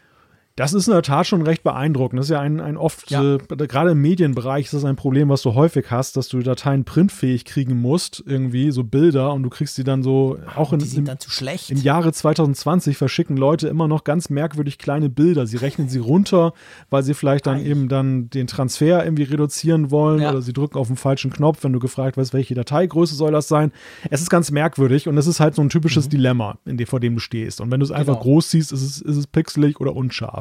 Das 0.57 0.75
ist 0.75 0.89
in 0.89 0.93
der 0.93 1.03
Tat 1.03 1.27
schon 1.27 1.43
recht 1.43 1.63
beeindruckend. 1.63 2.19
Das 2.19 2.27
ist 2.27 2.31
ja 2.31 2.41
ein, 2.41 2.61
ein 2.61 2.77
oft, 2.77 3.11
ja. 3.11 3.37
äh, 3.37 3.39
gerade 3.39 3.93
im 3.93 4.01
Medienbereich 4.03 4.67
ist 4.67 4.75
das 4.75 4.85
ein 4.85 4.97
Problem, 4.97 5.29
was 5.31 5.43
du 5.43 5.55
häufig 5.55 5.91
hast, 5.91 6.17
dass 6.17 6.29
du 6.29 6.41
Dateien 6.41 6.85
printfähig 6.85 7.45
kriegen 7.45 7.81
musst, 7.81 8.23
irgendwie, 8.27 8.71
so 8.71 8.85
Bilder, 8.85 9.33
und 9.33 9.43
du 9.43 9.49
kriegst 9.49 9.79
die 9.79 9.85
dann 9.85 10.03
so, 10.03 10.39
auch 10.57 10.73
in, 10.73 10.81
im, 10.81 11.07
im, 11.07 11.79
Jahre 11.79 12.13
2020 12.13 12.97
verschicken 12.97 13.37
Leute 13.39 13.69
immer 13.69 13.89
noch 13.89 14.05
ganz 14.05 14.29
merkwürdig 14.29 14.77
kleine 14.77 15.09
Bilder. 15.09 15.47
Sie 15.47 15.57
rechnen 15.57 15.89
sie 15.89 15.99
runter, 15.99 16.53
weil 16.91 17.05
sie 17.05 17.15
vielleicht 17.15 17.47
dann 17.47 17.59
Eich. 17.59 17.67
eben 17.67 17.89
dann 17.89 18.29
den 18.29 18.47
Transfer 18.47 19.05
irgendwie 19.05 19.23
reduzieren 19.23 19.91
wollen 19.91 20.21
ja. 20.21 20.31
oder 20.31 20.43
sie 20.43 20.53
drücken 20.53 20.79
auf 20.79 20.89
den 20.89 20.97
falschen 20.97 21.31
Knopf, 21.33 21.63
wenn 21.63 21.73
du 21.73 21.79
gefragt 21.79 22.17
wirst, 22.17 22.35
welche 22.35 22.55
Dateigröße 22.55 23.15
soll 23.15 23.33
das 23.33 23.49
sein. 23.49 23.73
Es 24.11 24.21
ist 24.21 24.31
ganz 24.31 24.51
merkwürdig 24.51 25.09
und 25.09 25.17
es 25.17 25.27
ist 25.27 25.41
halt 25.41 25.55
so 25.55 25.63
ein 25.63 25.71
typisches 25.71 26.07
mhm. 26.07 26.11
Dilemma, 26.11 26.59
in 26.67 26.77
dem, 26.77 26.87
vor 26.87 27.01
dem 27.01 27.15
du 27.15 27.21
stehst. 27.21 27.61
Und 27.61 27.71
wenn 27.71 27.81
du 27.81 27.85
es 27.85 27.93
einfach 27.93 28.15
genau. 28.15 28.25
groß 28.25 28.51
siehst, 28.51 28.73
ist 28.73 28.83
es, 28.83 29.01
ist 29.01 29.17
es 29.17 29.27
pixelig 29.27 29.81
oder 29.81 29.97
unscharf. 29.97 30.40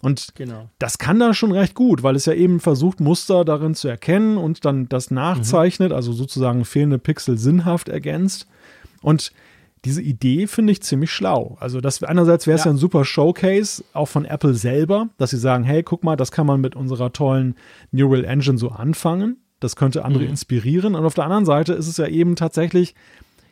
Und 0.00 0.34
genau. 0.34 0.68
das 0.78 0.98
kann 0.98 1.18
dann 1.18 1.34
schon 1.34 1.52
recht 1.52 1.74
gut, 1.74 2.02
weil 2.02 2.16
es 2.16 2.26
ja 2.26 2.32
eben 2.32 2.60
versucht, 2.60 3.00
Muster 3.00 3.44
darin 3.44 3.74
zu 3.74 3.88
erkennen 3.88 4.36
und 4.36 4.64
dann 4.64 4.88
das 4.88 5.10
nachzeichnet, 5.10 5.90
mhm. 5.90 5.96
also 5.96 6.12
sozusagen 6.12 6.64
fehlende 6.64 6.98
Pixel 6.98 7.38
sinnhaft 7.38 7.88
ergänzt. 7.88 8.46
Und 9.02 9.32
diese 9.84 10.02
Idee 10.02 10.48
finde 10.48 10.72
ich 10.72 10.82
ziemlich 10.82 11.12
schlau. 11.12 11.56
Also 11.60 11.80
das 11.80 12.02
einerseits 12.02 12.46
wäre 12.46 12.56
es 12.56 12.64
ja. 12.64 12.70
ja. 12.70 12.74
ein 12.74 12.78
super 12.78 13.04
Showcase, 13.04 13.84
auch 13.92 14.08
von 14.08 14.24
Apple 14.24 14.54
selber, 14.54 15.08
dass 15.16 15.30
sie 15.30 15.38
sagen, 15.38 15.64
hey, 15.64 15.82
guck 15.82 16.02
mal, 16.02 16.16
das 16.16 16.32
kann 16.32 16.46
man 16.46 16.60
mit 16.60 16.74
unserer 16.74 17.12
tollen 17.12 17.54
Neural 17.92 18.24
Engine 18.24 18.58
so 18.58 18.70
anfangen. 18.70 19.36
Das 19.60 19.76
könnte 19.76 20.04
andere 20.04 20.24
mhm. 20.24 20.30
inspirieren. 20.30 20.94
Und 20.94 21.04
auf 21.04 21.14
der 21.14 21.24
anderen 21.24 21.46
Seite 21.46 21.72
ist 21.72 21.86
es 21.86 21.96
ja 21.98 22.08
eben 22.08 22.36
tatsächlich, 22.36 22.94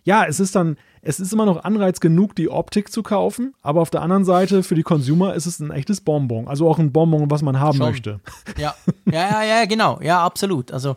ja, 0.03 0.25
es 0.27 0.41
ist 0.41 0.55
dann 0.57 0.77
es 1.05 1.21
ist 1.21 1.33
immer 1.33 1.47
noch 1.47 1.65
Anreiz 1.65 2.01
genug, 2.01 2.35
die 2.35 2.49
Optik 2.49 2.91
zu 2.91 3.03
kaufen, 3.03 3.55
aber 3.63 3.81
auf 3.81 3.91
der 3.91 4.03
anderen 4.03 4.25
Seite 4.25 4.63
für 4.63 4.75
die 4.75 4.83
Consumer 4.83 5.35
ist 5.35 5.47
es 5.47 5.61
ein 5.61 5.71
echtes 5.71 6.01
Bonbon. 6.01 6.49
Also 6.49 6.69
auch 6.69 6.79
ein 6.79 6.93
Bonbon, 6.93 7.31
was 7.31 7.43
man 7.43 7.61
haben 7.61 7.77
schon. 7.79 7.87
möchte. 7.87 8.21
Ja, 8.59 8.75
ja, 9.11 9.31
ja, 9.31 9.45
ja, 9.45 9.65
genau. 9.65 10.01
Ja, 10.03 10.25
absolut. 10.25 10.73
Also 10.73 10.97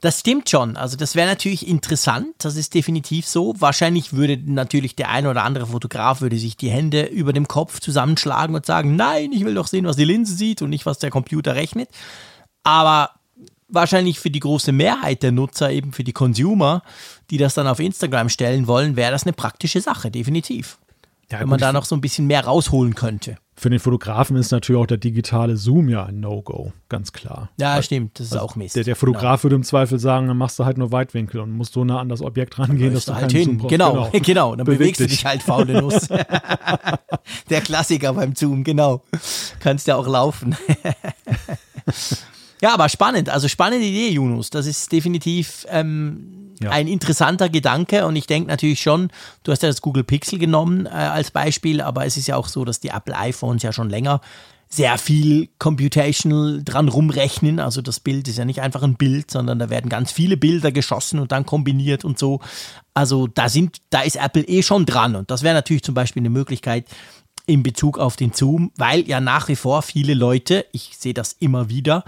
das 0.00 0.20
stimmt 0.20 0.50
schon. 0.50 0.76
Also 0.76 0.96
das 0.96 1.14
wäre 1.14 1.28
natürlich 1.28 1.66
interessant. 1.66 2.34
Das 2.38 2.56
ist 2.56 2.74
definitiv 2.74 3.26
so. 3.26 3.54
Wahrscheinlich 3.58 4.12
würde 4.12 4.38
natürlich 4.44 4.96
der 4.96 5.10
ein 5.10 5.26
oder 5.26 5.44
andere 5.44 5.68
Fotograf 5.68 6.20
würde 6.20 6.36
sich 6.36 6.56
die 6.56 6.70
Hände 6.70 7.04
über 7.04 7.32
dem 7.32 7.46
Kopf 7.46 7.78
zusammenschlagen 7.80 8.54
und 8.54 8.66
sagen, 8.66 8.96
nein, 8.96 9.32
ich 9.32 9.44
will 9.44 9.54
doch 9.54 9.68
sehen, 9.68 9.86
was 9.86 9.96
die 9.96 10.04
Linse 10.04 10.34
sieht 10.34 10.60
und 10.60 10.70
nicht, 10.70 10.86
was 10.86 10.98
der 10.98 11.10
Computer 11.10 11.54
rechnet. 11.54 11.88
Aber 12.64 13.10
wahrscheinlich 13.68 14.20
für 14.20 14.30
die 14.30 14.40
große 14.40 14.72
Mehrheit 14.72 15.22
der 15.22 15.32
Nutzer, 15.32 15.70
eben 15.70 15.92
für 15.92 16.04
die 16.04 16.12
Consumer, 16.12 16.82
die 17.32 17.38
das 17.38 17.54
dann 17.54 17.66
auf 17.66 17.80
Instagram 17.80 18.28
stellen 18.28 18.66
wollen, 18.66 18.94
wäre 18.94 19.10
das 19.10 19.24
eine 19.24 19.32
praktische 19.32 19.80
Sache, 19.80 20.10
definitiv. 20.10 20.78
Ja, 21.30 21.40
Wenn 21.40 21.48
man 21.48 21.58
da 21.58 21.72
noch 21.72 21.86
so 21.86 21.96
ein 21.96 22.02
bisschen 22.02 22.26
mehr 22.26 22.44
rausholen 22.44 22.94
könnte. 22.94 23.36
Für 23.56 23.70
den 23.70 23.80
Fotografen 23.80 24.36
ist 24.36 24.50
natürlich 24.50 24.78
auch 24.78 24.86
der 24.86 24.98
digitale 24.98 25.56
Zoom 25.56 25.88
ja 25.88 26.04
ein 26.04 26.20
No-Go, 26.20 26.74
ganz 26.90 27.12
klar. 27.12 27.48
Ja, 27.58 27.72
also, 27.72 27.86
stimmt, 27.86 28.20
das 28.20 28.26
ist 28.26 28.32
also 28.34 28.44
auch 28.44 28.54
Mist. 28.54 28.76
Der, 28.76 28.84
der 28.84 28.96
Fotograf 28.96 29.40
genau. 29.40 29.42
würde 29.44 29.56
im 29.56 29.62
Zweifel 29.62 29.98
sagen, 29.98 30.28
dann 30.28 30.36
machst 30.36 30.58
du 30.58 30.66
halt 30.66 30.76
nur 30.76 30.92
Weitwinkel 30.92 31.40
und 31.40 31.52
musst 31.52 31.72
so 31.72 31.84
nah 31.84 32.00
an 32.00 32.10
das 32.10 32.20
Objekt 32.20 32.58
rangehen, 32.58 32.92
dass 32.92 33.06
du 33.06 33.14
halt 33.14 33.32
hin. 33.32 33.44
Zoom 33.44 33.68
Genau, 33.68 34.10
genau, 34.10 34.10
genau, 34.22 34.56
dann 34.56 34.66
Beweg 34.66 34.78
bewegst 34.78 35.00
dich. 35.00 35.06
du 35.06 35.16
dich 35.16 35.24
halt 35.24 35.42
faule 35.42 35.80
Nuss. 35.80 36.08
der 37.48 37.60
Klassiker 37.62 38.12
beim 38.12 38.34
Zoom, 38.34 38.62
genau. 38.62 39.02
Kannst 39.58 39.86
ja 39.86 39.96
auch 39.96 40.06
laufen. 40.06 40.54
Ja, 42.62 42.74
aber 42.74 42.88
spannend. 42.88 43.28
Also 43.28 43.48
spannende 43.48 43.84
Idee, 43.84 44.10
Junus. 44.10 44.48
Das 44.48 44.66
ist 44.66 44.92
definitiv 44.92 45.66
ähm, 45.68 46.41
ja. 46.62 46.70
ein 46.70 46.88
interessanter 46.88 47.48
Gedanke. 47.48 48.06
Und 48.06 48.16
ich 48.16 48.26
denke 48.26 48.48
natürlich 48.48 48.80
schon, 48.80 49.10
du 49.42 49.52
hast 49.52 49.62
ja 49.62 49.68
das 49.68 49.82
Google 49.82 50.04
Pixel 50.04 50.38
genommen 50.38 50.86
äh, 50.86 50.90
als 50.90 51.30
Beispiel, 51.30 51.80
aber 51.80 52.06
es 52.06 52.16
ist 52.16 52.28
ja 52.28 52.36
auch 52.36 52.48
so, 52.48 52.64
dass 52.64 52.80
die 52.80 52.88
Apple 52.88 53.16
iPhones 53.16 53.62
ja 53.62 53.72
schon 53.72 53.90
länger 53.90 54.20
sehr 54.68 54.96
viel 54.96 55.50
computational 55.58 56.62
dran 56.64 56.88
rumrechnen. 56.88 57.60
Also 57.60 57.82
das 57.82 58.00
Bild 58.00 58.26
ist 58.26 58.38
ja 58.38 58.46
nicht 58.46 58.62
einfach 58.62 58.82
ein 58.82 58.94
Bild, 58.94 59.30
sondern 59.30 59.58
da 59.58 59.68
werden 59.68 59.90
ganz 59.90 60.12
viele 60.12 60.38
Bilder 60.38 60.72
geschossen 60.72 61.18
und 61.18 61.30
dann 61.30 61.44
kombiniert 61.44 62.06
und 62.06 62.18
so. 62.18 62.40
Also 62.94 63.26
da 63.26 63.50
sind, 63.50 63.82
da 63.90 64.00
ist 64.00 64.16
Apple 64.16 64.44
eh 64.44 64.62
schon 64.62 64.86
dran. 64.86 65.14
Und 65.14 65.30
das 65.30 65.42
wäre 65.42 65.54
natürlich 65.54 65.82
zum 65.82 65.94
Beispiel 65.94 66.22
eine 66.22 66.30
Möglichkeit, 66.30 66.86
in 67.46 67.62
Bezug 67.62 67.98
auf 67.98 68.16
den 68.16 68.32
Zoom, 68.32 68.70
weil 68.76 69.06
ja 69.06 69.20
nach 69.20 69.48
wie 69.48 69.56
vor 69.56 69.82
viele 69.82 70.14
Leute, 70.14 70.64
ich 70.72 70.92
sehe 70.96 71.12
das 71.12 71.32
immer 71.32 71.68
wieder, 71.68 72.04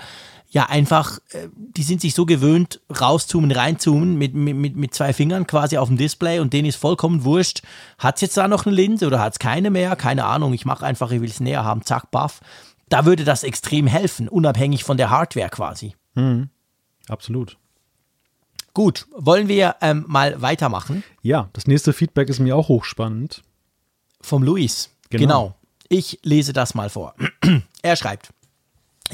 ja 0.55 0.66
einfach, 0.66 1.18
äh, 1.31 1.48
die 1.55 1.82
sind 1.82 2.01
sich 2.01 2.14
so 2.14 2.24
gewöhnt, 2.24 2.81
rauszoomen, 3.01 3.51
reinzoomen 3.51 4.16
mit, 4.16 4.35
mit, 4.35 4.76
mit 4.76 4.94
zwei 4.94 5.12
Fingern 5.12 5.48
quasi 5.48 5.76
auf 5.76 5.89
dem 5.89 5.97
Display 5.97 6.39
und 6.39 6.52
denen 6.52 6.68
ist 6.68 6.76
vollkommen 6.76 7.24
wurscht, 7.24 7.62
hat 7.98 8.14
es 8.14 8.20
jetzt 8.22 8.36
da 8.36 8.47
noch 8.47 8.64
eine 8.64 8.74
Linse 8.74 9.09
oder 9.09 9.18
hat 9.18 9.32
es 9.32 9.39
keine 9.40 9.70
mehr? 9.70 9.97
Keine 9.97 10.24
Ahnung, 10.24 10.55
ich 10.55 10.64
mache 10.64 10.86
einfach, 10.86 11.10
ich 11.10 11.20
will 11.20 11.28
es 11.28 11.40
näher 11.40 11.64
haben, 11.64 11.82
zack, 11.82 12.12
baff. 12.12 12.40
Da 12.89 13.05
würde 13.05 13.24
das 13.24 13.43
extrem 13.43 13.89
helfen, 13.89 14.28
unabhängig 14.28 14.85
von 14.85 14.97
der 14.97 15.10
Hardware 15.10 15.48
quasi. 15.48 15.97
Mhm. 16.14 16.51
Absolut. 17.09 17.59
Gut, 18.74 19.06
wollen 19.16 19.48
wir 19.48 19.76
ähm, 19.81 20.05
mal 20.06 20.40
weitermachen? 20.40 21.02
Ja, 21.22 21.48
das 21.52 21.66
nächste 21.66 21.93
Feedback 21.93 22.28
ist 22.28 22.39
mir 22.39 22.55
auch 22.55 22.68
hochspannend. 22.68 23.43
Vom 24.20 24.44
Luis. 24.44 24.90
Genau. 25.10 25.20
genau. 25.20 25.55
Ich 25.89 26.20
lese 26.22 26.52
das 26.52 26.74
mal 26.74 26.90
vor. 26.90 27.14
er 27.82 27.97
schreibt. 27.97 28.34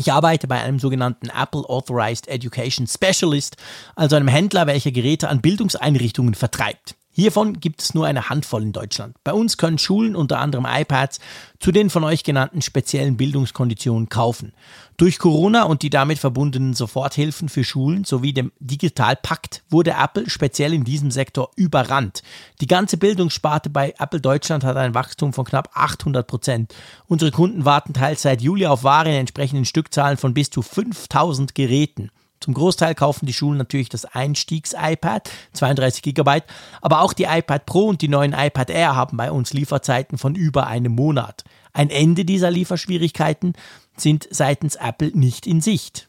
Ich 0.01 0.11
arbeite 0.11 0.49
bei 0.49 0.59
einem 0.59 0.79
sogenannten 0.79 1.29
Apple 1.29 1.69
Authorized 1.69 2.27
Education 2.27 2.87
Specialist, 2.87 3.59
also 3.97 4.17
einem 4.17 4.29
Händler, 4.29 4.67
welcher 4.67 4.93
Geräte 4.93 5.29
an 5.29 5.43
Bildungseinrichtungen 5.43 6.33
vertreibt. 6.33 6.95
Hiervon 7.21 7.61
gibt 7.61 7.83
es 7.83 7.93
nur 7.93 8.07
eine 8.07 8.31
Handvoll 8.31 8.63
in 8.63 8.73
Deutschland. 8.73 9.15
Bei 9.25 9.35
uns 9.35 9.59
können 9.59 9.77
Schulen 9.77 10.17
unter 10.17 10.39
anderem 10.39 10.67
iPads 10.67 11.21
zu 11.59 11.71
den 11.71 11.91
von 11.91 12.03
euch 12.03 12.25
genannten 12.25 12.63
speziellen 12.63 13.19
Bildungskonditionen 13.19 14.09
kaufen. 14.09 14.55
Durch 14.97 15.19
Corona 15.19 15.65
und 15.65 15.83
die 15.83 15.91
damit 15.91 16.19
verbundenen 16.19 16.73
Soforthilfen 16.73 17.51
für 17.51 17.63
Schulen 17.63 18.05
sowie 18.05 18.33
dem 18.33 18.53
Digitalpakt 18.59 19.63
wurde 19.69 19.91
Apple 19.99 20.31
speziell 20.31 20.73
in 20.73 20.85
diesem 20.85 21.11
Sektor 21.11 21.51
überrannt. 21.57 22.23
Die 22.63 22.67
ganze 22.67 22.97
Bildungssparte 22.97 23.69
bei 23.69 23.95
Apple 23.99 24.23
Deutschland 24.23 24.65
hat 24.65 24.79
ein 24.79 24.95
Wachstum 24.95 25.35
von 25.35 25.45
knapp 25.45 25.71
800 25.75 26.27
Prozent. 26.27 26.75
Unsere 27.07 27.33
Kunden 27.33 27.67
warten 27.67 27.93
teils 27.93 28.23
seit 28.23 28.41
Juli 28.41 28.67
auf 28.67 28.83
Ware 28.83 29.11
in 29.11 29.17
entsprechenden 29.17 29.67
Stückzahlen 29.67 30.17
von 30.17 30.33
bis 30.33 30.49
zu 30.49 30.63
5000 30.63 31.55
Geräten. 31.55 32.11
Zum 32.41 32.55
Großteil 32.55 32.95
kaufen 32.95 33.27
die 33.27 33.35
Schulen 33.35 33.59
natürlich 33.59 33.91
das 33.91 34.07
Einstiegs-iPad, 34.07 35.31
32 35.53 36.03
GB, 36.03 36.41
aber 36.81 37.03
auch 37.03 37.13
die 37.13 37.25
iPad 37.25 37.67
Pro 37.67 37.87
und 37.87 38.01
die 38.01 38.09
neuen 38.09 38.33
iPad 38.33 38.71
Air 38.71 38.97
haben 38.97 39.19
bei 39.19 39.31
uns 39.31 39.53
Lieferzeiten 39.53 40.17
von 40.17 40.35
über 40.35 40.67
einem 40.67 40.93
Monat. 40.95 41.45
Ein 41.75 41.91
Ende 41.91 42.25
dieser 42.25 42.51
Lieferschwierigkeiten 42.51 43.53
sind 43.97 44.27
seitens 44.31 44.77
Apple 44.77 45.13
nicht 45.15 45.47
in 45.47 45.61
Sicht. 45.61 46.09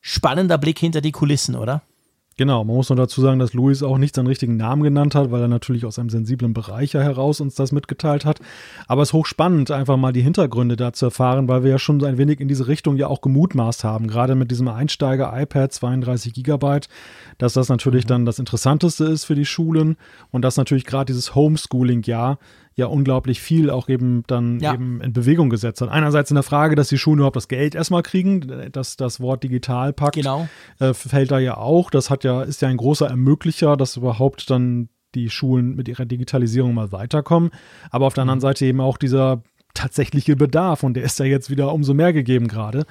Spannender 0.00 0.58
Blick 0.58 0.78
hinter 0.78 1.00
die 1.00 1.12
Kulissen, 1.12 1.56
oder? 1.56 1.82
Genau, 2.38 2.62
man 2.62 2.76
muss 2.76 2.88
noch 2.88 2.96
dazu 2.96 3.20
sagen, 3.20 3.40
dass 3.40 3.52
Luis 3.52 3.82
auch 3.82 3.98
nicht 3.98 4.14
seinen 4.14 4.28
richtigen 4.28 4.56
Namen 4.56 4.84
genannt 4.84 5.16
hat, 5.16 5.32
weil 5.32 5.40
er 5.40 5.48
natürlich 5.48 5.84
aus 5.84 5.98
einem 5.98 6.08
sensiblen 6.08 6.54
Bereich 6.54 6.94
heraus 6.94 7.40
uns 7.40 7.56
das 7.56 7.72
mitgeteilt 7.72 8.24
hat. 8.24 8.38
Aber 8.86 9.02
es 9.02 9.08
ist 9.08 9.12
hochspannend, 9.12 9.72
einfach 9.72 9.96
mal 9.96 10.12
die 10.12 10.22
Hintergründe 10.22 10.76
da 10.76 10.92
zu 10.92 11.06
erfahren, 11.06 11.48
weil 11.48 11.64
wir 11.64 11.72
ja 11.72 11.78
schon 11.80 12.02
ein 12.04 12.16
wenig 12.16 12.38
in 12.38 12.46
diese 12.46 12.68
Richtung 12.68 12.96
ja 12.96 13.08
auch 13.08 13.22
gemutmaßt 13.22 13.82
haben. 13.82 14.06
Gerade 14.06 14.36
mit 14.36 14.52
diesem 14.52 14.68
Einsteiger-iPad 14.68 15.72
32 15.72 16.32
Gigabyte, 16.32 16.88
dass 17.38 17.54
das 17.54 17.68
natürlich 17.68 18.04
mhm. 18.04 18.08
dann 18.08 18.24
das 18.24 18.38
Interessanteste 18.38 19.06
ist 19.06 19.24
für 19.24 19.34
die 19.34 19.44
Schulen 19.44 19.96
und 20.30 20.42
dass 20.42 20.56
natürlich 20.56 20.84
gerade 20.84 21.06
dieses 21.06 21.34
Homeschooling-Jahr 21.34 22.38
ja 22.78 22.86
unglaublich 22.86 23.40
viel 23.40 23.70
auch 23.70 23.88
eben 23.88 24.22
dann 24.28 24.60
ja. 24.60 24.72
eben 24.72 25.00
in 25.00 25.12
Bewegung 25.12 25.50
gesetzt 25.50 25.80
hat. 25.80 25.88
Einerseits 25.88 26.30
in 26.30 26.36
der 26.36 26.44
Frage, 26.44 26.76
dass 26.76 26.88
die 26.88 26.96
Schulen 26.96 27.18
überhaupt 27.18 27.34
das 27.34 27.48
Geld 27.48 27.74
erstmal 27.74 28.04
kriegen, 28.04 28.70
dass 28.70 28.96
das 28.96 29.18
Wort 29.18 29.42
digital 29.42 29.92
packt, 29.92 30.14
genau. 30.14 30.48
äh, 30.78 30.94
fällt 30.94 31.32
da 31.32 31.40
ja 31.40 31.56
auch. 31.56 31.90
Das 31.90 32.08
hat 32.08 32.22
ja, 32.22 32.42
ist 32.42 32.62
ja 32.62 32.68
ein 32.68 32.76
großer 32.76 33.08
Ermöglicher, 33.08 33.76
dass 33.76 33.96
überhaupt 33.96 34.48
dann 34.48 34.88
die 35.16 35.28
Schulen 35.28 35.74
mit 35.74 35.88
ihrer 35.88 36.06
Digitalisierung 36.06 36.72
mal 36.72 36.92
weiterkommen. 36.92 37.50
Aber 37.90 38.06
auf 38.06 38.14
der 38.14 38.22
anderen 38.22 38.38
mhm. 38.38 38.42
Seite 38.42 38.64
eben 38.64 38.80
auch 38.80 38.96
dieser 38.96 39.42
tatsächliche 39.74 40.36
Bedarf 40.36 40.84
und 40.84 40.94
der 40.94 41.02
ist 41.02 41.18
ja 41.18 41.24
jetzt 41.24 41.50
wieder 41.50 41.72
umso 41.72 41.94
mehr 41.94 42.12
gegeben 42.12 42.46
gerade. 42.46 42.86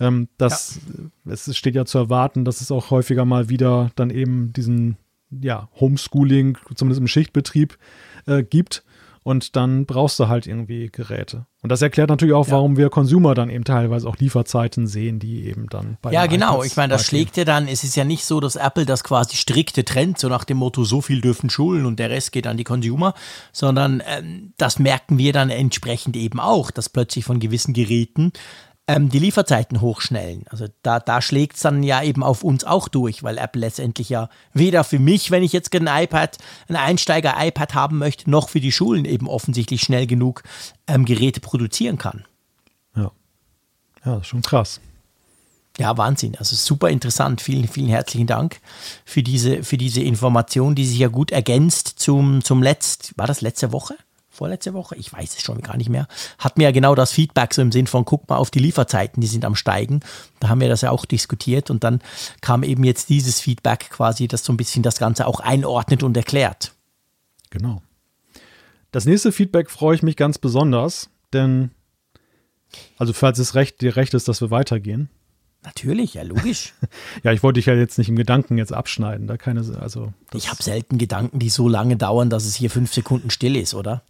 Ähm, 0.00 0.28
das, 0.36 0.80
ja. 1.24 1.32
Es 1.32 1.56
steht 1.56 1.76
ja 1.76 1.84
zu 1.84 1.98
erwarten, 1.98 2.44
dass 2.44 2.60
es 2.60 2.72
auch 2.72 2.90
häufiger 2.90 3.24
mal 3.24 3.48
wieder 3.48 3.92
dann 3.94 4.10
eben 4.10 4.52
diesen 4.52 4.96
ja, 5.30 5.68
Homeschooling, 5.78 6.58
zumindest 6.74 7.00
im 7.00 7.06
Schichtbetrieb, 7.06 7.78
äh, 8.26 8.42
gibt. 8.42 8.82
Und 9.22 9.56
dann 9.56 9.86
brauchst 9.86 10.18
du 10.20 10.28
halt 10.28 10.46
irgendwie 10.46 10.90
Geräte. 10.90 11.46
Und 11.60 11.72
das 11.72 11.82
erklärt 11.82 12.08
natürlich 12.08 12.34
auch, 12.34 12.46
ja. 12.46 12.52
warum 12.52 12.76
wir 12.76 12.88
Consumer 12.88 13.34
dann 13.34 13.50
eben 13.50 13.64
teilweise 13.64 14.08
auch 14.08 14.16
Lieferzeiten 14.16 14.86
sehen, 14.86 15.18
die 15.18 15.44
eben 15.44 15.66
dann 15.68 15.98
bei 16.00 16.12
Ja, 16.12 16.26
genau. 16.26 16.58
iPads 16.58 16.66
ich 16.66 16.76
meine, 16.76 16.92
das 16.92 17.04
schlägt 17.04 17.36
ja 17.36 17.44
dann, 17.44 17.66
es 17.66 17.82
ist 17.82 17.96
ja 17.96 18.04
nicht 18.04 18.24
so, 18.24 18.38
dass 18.38 18.54
Apple 18.54 18.86
das 18.86 19.02
quasi 19.02 19.36
strikte 19.36 19.84
trennt, 19.84 20.18
so 20.18 20.28
nach 20.28 20.44
dem 20.44 20.58
Motto, 20.58 20.84
so 20.84 21.00
viel 21.00 21.20
dürfen 21.20 21.50
Schulen 21.50 21.84
und 21.84 21.98
der 21.98 22.10
Rest 22.10 22.30
geht 22.30 22.46
an 22.46 22.56
die 22.56 22.64
Consumer, 22.64 23.12
sondern 23.52 24.02
ähm, 24.06 24.52
das 24.56 24.78
merken 24.78 25.18
wir 25.18 25.32
dann 25.32 25.50
entsprechend 25.50 26.16
eben 26.16 26.38
auch, 26.38 26.70
dass 26.70 26.88
plötzlich 26.88 27.24
von 27.24 27.40
gewissen 27.40 27.74
Geräten 27.74 28.32
ähm, 28.88 29.10
die 29.10 29.18
Lieferzeiten 29.18 29.82
hochschnellen. 29.82 30.46
Also 30.48 30.66
da, 30.82 30.98
da 30.98 31.20
schlägt 31.20 31.56
es 31.56 31.62
dann 31.62 31.82
ja 31.82 32.02
eben 32.02 32.24
auf 32.24 32.42
uns 32.42 32.64
auch 32.64 32.88
durch, 32.88 33.22
weil 33.22 33.36
Apple 33.36 33.60
letztendlich 33.60 34.08
ja 34.08 34.30
weder 34.54 34.82
für 34.82 34.98
mich, 34.98 35.30
wenn 35.30 35.42
ich 35.42 35.52
jetzt 35.52 35.72
ein 35.76 35.86
iPad, 35.86 36.38
ein 36.68 36.76
Einsteiger-iPad 36.76 37.74
haben 37.74 37.98
möchte, 37.98 38.28
noch 38.30 38.48
für 38.48 38.60
die 38.60 38.72
Schulen 38.72 39.04
eben 39.04 39.28
offensichtlich 39.28 39.82
schnell 39.82 40.06
genug 40.06 40.42
ähm, 40.86 41.04
Geräte 41.04 41.40
produzieren 41.40 41.98
kann. 41.98 42.24
Ja. 42.96 43.12
Ja, 44.04 44.14
das 44.14 44.22
ist 44.22 44.28
schon 44.28 44.42
krass. 44.42 44.80
Ja, 45.78 45.96
Wahnsinn. 45.96 46.34
Also 46.36 46.56
super 46.56 46.88
interessant. 46.88 47.42
Vielen, 47.42 47.68
vielen 47.68 47.88
herzlichen 47.88 48.26
Dank 48.26 48.58
für 49.04 49.22
diese, 49.22 49.62
für 49.62 49.76
diese 49.76 50.02
Information, 50.02 50.74
die 50.74 50.86
sich 50.86 50.98
ja 50.98 51.08
gut 51.08 51.30
ergänzt 51.30 51.98
zum, 51.98 52.42
zum 52.42 52.62
letzt, 52.62 53.12
war 53.16 53.26
das 53.26 53.42
letzte 53.42 53.70
Woche? 53.70 53.96
Vorletzte 54.38 54.72
Woche, 54.72 54.94
ich 54.94 55.12
weiß 55.12 55.34
es 55.34 55.42
schon 55.42 55.60
gar 55.62 55.76
nicht 55.76 55.90
mehr, 55.90 56.06
hat 56.38 56.58
mir 56.58 56.64
ja 56.64 56.70
genau 56.70 56.94
das 56.94 57.10
Feedback 57.10 57.52
so 57.52 57.60
im 57.60 57.72
Sinn 57.72 57.88
von, 57.88 58.04
guck 58.04 58.28
mal 58.28 58.36
auf 58.36 58.50
die 58.50 58.60
Lieferzeiten, 58.60 59.20
die 59.20 59.26
sind 59.26 59.44
am 59.44 59.56
Steigen. 59.56 60.00
Da 60.38 60.48
haben 60.48 60.60
wir 60.60 60.68
das 60.68 60.82
ja 60.82 60.92
auch 60.92 61.04
diskutiert 61.04 61.70
und 61.70 61.82
dann 61.82 62.00
kam 62.40 62.62
eben 62.62 62.84
jetzt 62.84 63.08
dieses 63.08 63.40
Feedback 63.40 63.90
quasi, 63.90 64.28
das 64.28 64.44
so 64.44 64.52
ein 64.52 64.56
bisschen 64.56 64.84
das 64.84 64.98
Ganze 64.98 65.26
auch 65.26 65.40
einordnet 65.40 66.04
und 66.04 66.16
erklärt. 66.16 66.72
Genau. 67.50 67.82
Das 68.92 69.04
nächste 69.04 69.32
Feedback 69.32 69.70
freue 69.70 69.96
ich 69.96 70.02
mich 70.02 70.16
ganz 70.16 70.38
besonders, 70.38 71.10
denn, 71.32 71.72
also 72.96 73.12
falls 73.12 73.38
es 73.38 73.56
recht, 73.56 73.80
dir 73.80 73.96
recht 73.96 74.14
ist, 74.14 74.28
dass 74.28 74.40
wir 74.40 74.52
weitergehen, 74.52 75.10
Natürlich, 75.64 76.14
ja, 76.14 76.22
logisch. 76.22 76.72
ja, 77.24 77.32
ich 77.32 77.42
wollte 77.42 77.58
dich 77.58 77.66
ja 77.66 77.74
jetzt 77.74 77.98
nicht 77.98 78.08
im 78.08 78.16
Gedanken 78.16 78.58
jetzt 78.58 78.72
abschneiden. 78.72 79.26
Da 79.26 79.36
keine, 79.36 79.60
also 79.80 80.12
ich 80.32 80.50
habe 80.50 80.62
selten 80.62 80.98
Gedanken, 80.98 81.40
die 81.40 81.48
so 81.48 81.68
lange 81.68 81.96
dauern, 81.96 82.30
dass 82.30 82.44
es 82.44 82.54
hier 82.54 82.70
fünf 82.70 82.92
Sekunden 82.92 83.28
still 83.30 83.56
ist, 83.56 83.74
oder? 83.74 84.02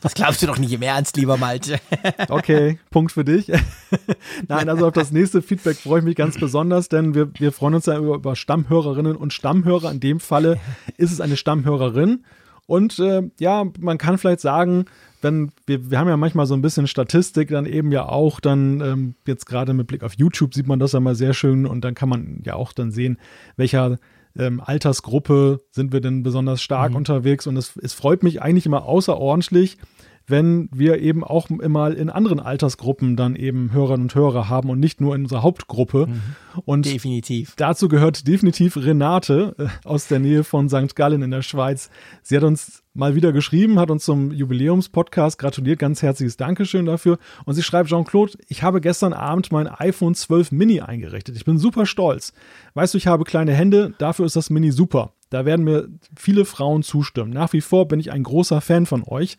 Das 0.00 0.14
glaubst 0.14 0.42
du 0.42 0.46
doch 0.46 0.58
nicht 0.58 0.72
im 0.72 0.82
Ernst, 0.82 1.16
lieber 1.16 1.36
Malte. 1.36 1.78
okay, 2.28 2.80
Punkt 2.90 3.12
für 3.12 3.24
dich. 3.24 3.50
Nein, 4.48 4.68
also 4.68 4.88
auf 4.88 4.92
das 4.92 5.12
nächste 5.12 5.42
Feedback 5.42 5.76
freue 5.76 6.00
ich 6.00 6.04
mich 6.04 6.16
ganz 6.16 6.38
besonders, 6.38 6.88
denn 6.88 7.14
wir, 7.14 7.30
wir 7.38 7.52
freuen 7.52 7.74
uns 7.74 7.86
ja 7.86 7.96
über, 7.96 8.16
über 8.16 8.34
Stammhörerinnen 8.34 9.14
und 9.14 9.32
Stammhörer. 9.32 9.92
In 9.92 10.00
dem 10.00 10.18
Falle 10.18 10.58
ist 10.96 11.12
es 11.12 11.20
eine 11.20 11.36
Stammhörerin. 11.36 12.24
Und 12.66 12.98
äh, 12.98 13.22
ja, 13.38 13.64
man 13.78 13.98
kann 13.98 14.18
vielleicht 14.18 14.40
sagen, 14.40 14.86
wenn 15.22 15.50
wir, 15.66 15.90
wir 15.90 15.98
haben 15.98 16.08
ja 16.08 16.16
manchmal 16.16 16.46
so 16.46 16.54
ein 16.54 16.62
bisschen 16.62 16.86
Statistik, 16.86 17.48
dann 17.48 17.66
eben 17.66 17.92
ja 17.92 18.08
auch 18.08 18.40
dann 18.40 18.80
ähm, 18.80 19.14
jetzt 19.26 19.46
gerade 19.46 19.74
mit 19.74 19.86
Blick 19.86 20.02
auf 20.02 20.14
YouTube 20.14 20.54
sieht 20.54 20.66
man 20.66 20.78
das 20.78 20.92
ja 20.92 21.00
mal 21.00 21.14
sehr 21.14 21.34
schön 21.34 21.66
und 21.66 21.84
dann 21.84 21.94
kann 21.94 22.08
man 22.08 22.42
ja 22.44 22.54
auch 22.54 22.72
dann 22.72 22.90
sehen, 22.90 23.18
welcher 23.56 23.98
ähm, 24.38 24.60
Altersgruppe 24.60 25.60
sind 25.70 25.92
wir 25.92 26.00
denn 26.00 26.22
besonders 26.22 26.62
stark 26.62 26.90
mhm. 26.90 26.96
unterwegs 26.96 27.46
und 27.46 27.56
es, 27.56 27.76
es 27.76 27.92
freut 27.92 28.22
mich 28.22 28.42
eigentlich 28.42 28.66
immer 28.66 28.84
außerordentlich, 28.84 29.78
wenn 30.26 30.68
wir 30.72 31.00
eben 31.00 31.24
auch 31.24 31.50
immer 31.50 31.94
in 31.94 32.08
anderen 32.08 32.38
Altersgruppen 32.40 33.16
dann 33.16 33.34
eben 33.34 33.72
Hörerinnen 33.72 34.02
und 34.02 34.14
Hörer 34.14 34.48
haben 34.48 34.70
und 34.70 34.78
nicht 34.78 35.00
nur 35.00 35.14
in 35.14 35.22
unserer 35.22 35.42
Hauptgruppe. 35.42 36.06
Mhm. 36.06 36.20
Und 36.64 36.86
definitiv. 36.86 37.54
dazu 37.56 37.88
gehört 37.88 38.28
definitiv 38.28 38.76
Renate 38.76 39.54
äh, 39.58 39.66
aus 39.84 40.06
der 40.06 40.20
Nähe 40.20 40.44
von 40.44 40.68
St. 40.68 40.94
Gallen 40.94 41.22
in 41.22 41.30
der 41.32 41.42
Schweiz. 41.42 41.90
Sie 42.22 42.36
hat 42.36 42.44
uns 42.44 42.79
mal 42.92 43.14
wieder 43.14 43.32
geschrieben, 43.32 43.78
hat 43.78 43.90
uns 43.90 44.04
zum 44.04 44.32
Jubiläumspodcast 44.32 45.38
gratuliert, 45.38 45.78
ganz 45.78 46.02
herzliches 46.02 46.36
Dankeschön 46.36 46.86
dafür. 46.86 47.18
Und 47.44 47.54
sie 47.54 47.62
schreibt, 47.62 47.88
Jean-Claude, 47.88 48.32
ich 48.48 48.62
habe 48.62 48.80
gestern 48.80 49.12
Abend 49.12 49.52
mein 49.52 49.68
iPhone 49.68 50.14
12 50.14 50.52
Mini 50.52 50.80
eingerichtet. 50.80 51.36
Ich 51.36 51.44
bin 51.44 51.58
super 51.58 51.86
stolz. 51.86 52.32
Weißt 52.74 52.94
du, 52.94 52.98
ich 52.98 53.06
habe 53.06 53.24
kleine 53.24 53.52
Hände, 53.52 53.94
dafür 53.98 54.26
ist 54.26 54.36
das 54.36 54.50
Mini 54.50 54.72
super. 54.72 55.12
Da 55.30 55.44
werden 55.44 55.64
mir 55.64 55.88
viele 56.16 56.44
Frauen 56.44 56.82
zustimmen. 56.82 57.32
Nach 57.32 57.52
wie 57.52 57.60
vor 57.60 57.86
bin 57.86 58.00
ich 58.00 58.10
ein 58.10 58.24
großer 58.24 58.60
Fan 58.60 58.86
von 58.86 59.04
euch. 59.06 59.38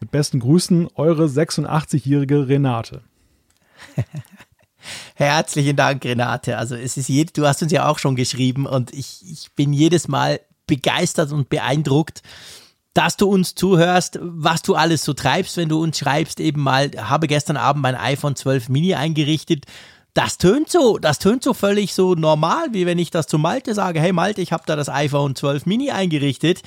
Mit 0.00 0.10
besten 0.10 0.40
Grüßen, 0.40 0.88
eure 0.94 1.26
86-jährige 1.26 2.48
Renate. 2.48 3.02
Herzlichen 5.14 5.76
Dank, 5.76 6.04
Renate. 6.04 6.58
Also 6.58 6.74
es 6.74 6.96
ist 6.96 7.08
je, 7.08 7.24
du 7.24 7.46
hast 7.46 7.62
uns 7.62 7.72
ja 7.72 7.88
auch 7.88 7.98
schon 7.98 8.16
geschrieben 8.16 8.66
und 8.66 8.92
ich, 8.92 9.22
ich 9.30 9.52
bin 9.52 9.72
jedes 9.72 10.08
Mal 10.08 10.40
begeistert 10.66 11.32
und 11.32 11.48
beeindruckt, 11.48 12.22
dass 12.94 13.16
du 13.16 13.26
uns 13.28 13.54
zuhörst, 13.54 14.18
was 14.20 14.62
du 14.62 14.74
alles 14.74 15.04
so 15.04 15.14
treibst, 15.14 15.56
wenn 15.56 15.68
du 15.68 15.82
uns 15.82 15.98
schreibst, 15.98 16.40
eben 16.40 16.60
mal, 16.60 16.90
habe 16.96 17.26
gestern 17.26 17.56
Abend 17.56 17.82
mein 17.82 17.94
iPhone 17.94 18.36
12 18.36 18.68
Mini 18.68 18.94
eingerichtet. 18.94 19.64
Das 20.14 20.36
tönt 20.36 20.68
so, 20.70 20.98
das 20.98 21.18
tönt 21.18 21.42
so 21.42 21.54
völlig 21.54 21.94
so 21.94 22.14
normal, 22.14 22.66
wie 22.72 22.84
wenn 22.84 22.98
ich 22.98 23.10
das 23.10 23.26
zu 23.26 23.38
Malte 23.38 23.72
sage, 23.72 23.98
hey 23.98 24.12
Malte, 24.12 24.42
ich 24.42 24.52
habe 24.52 24.64
da 24.66 24.76
das 24.76 24.90
iPhone 24.90 25.34
12 25.34 25.64
Mini 25.64 25.90
eingerichtet. 25.90 26.60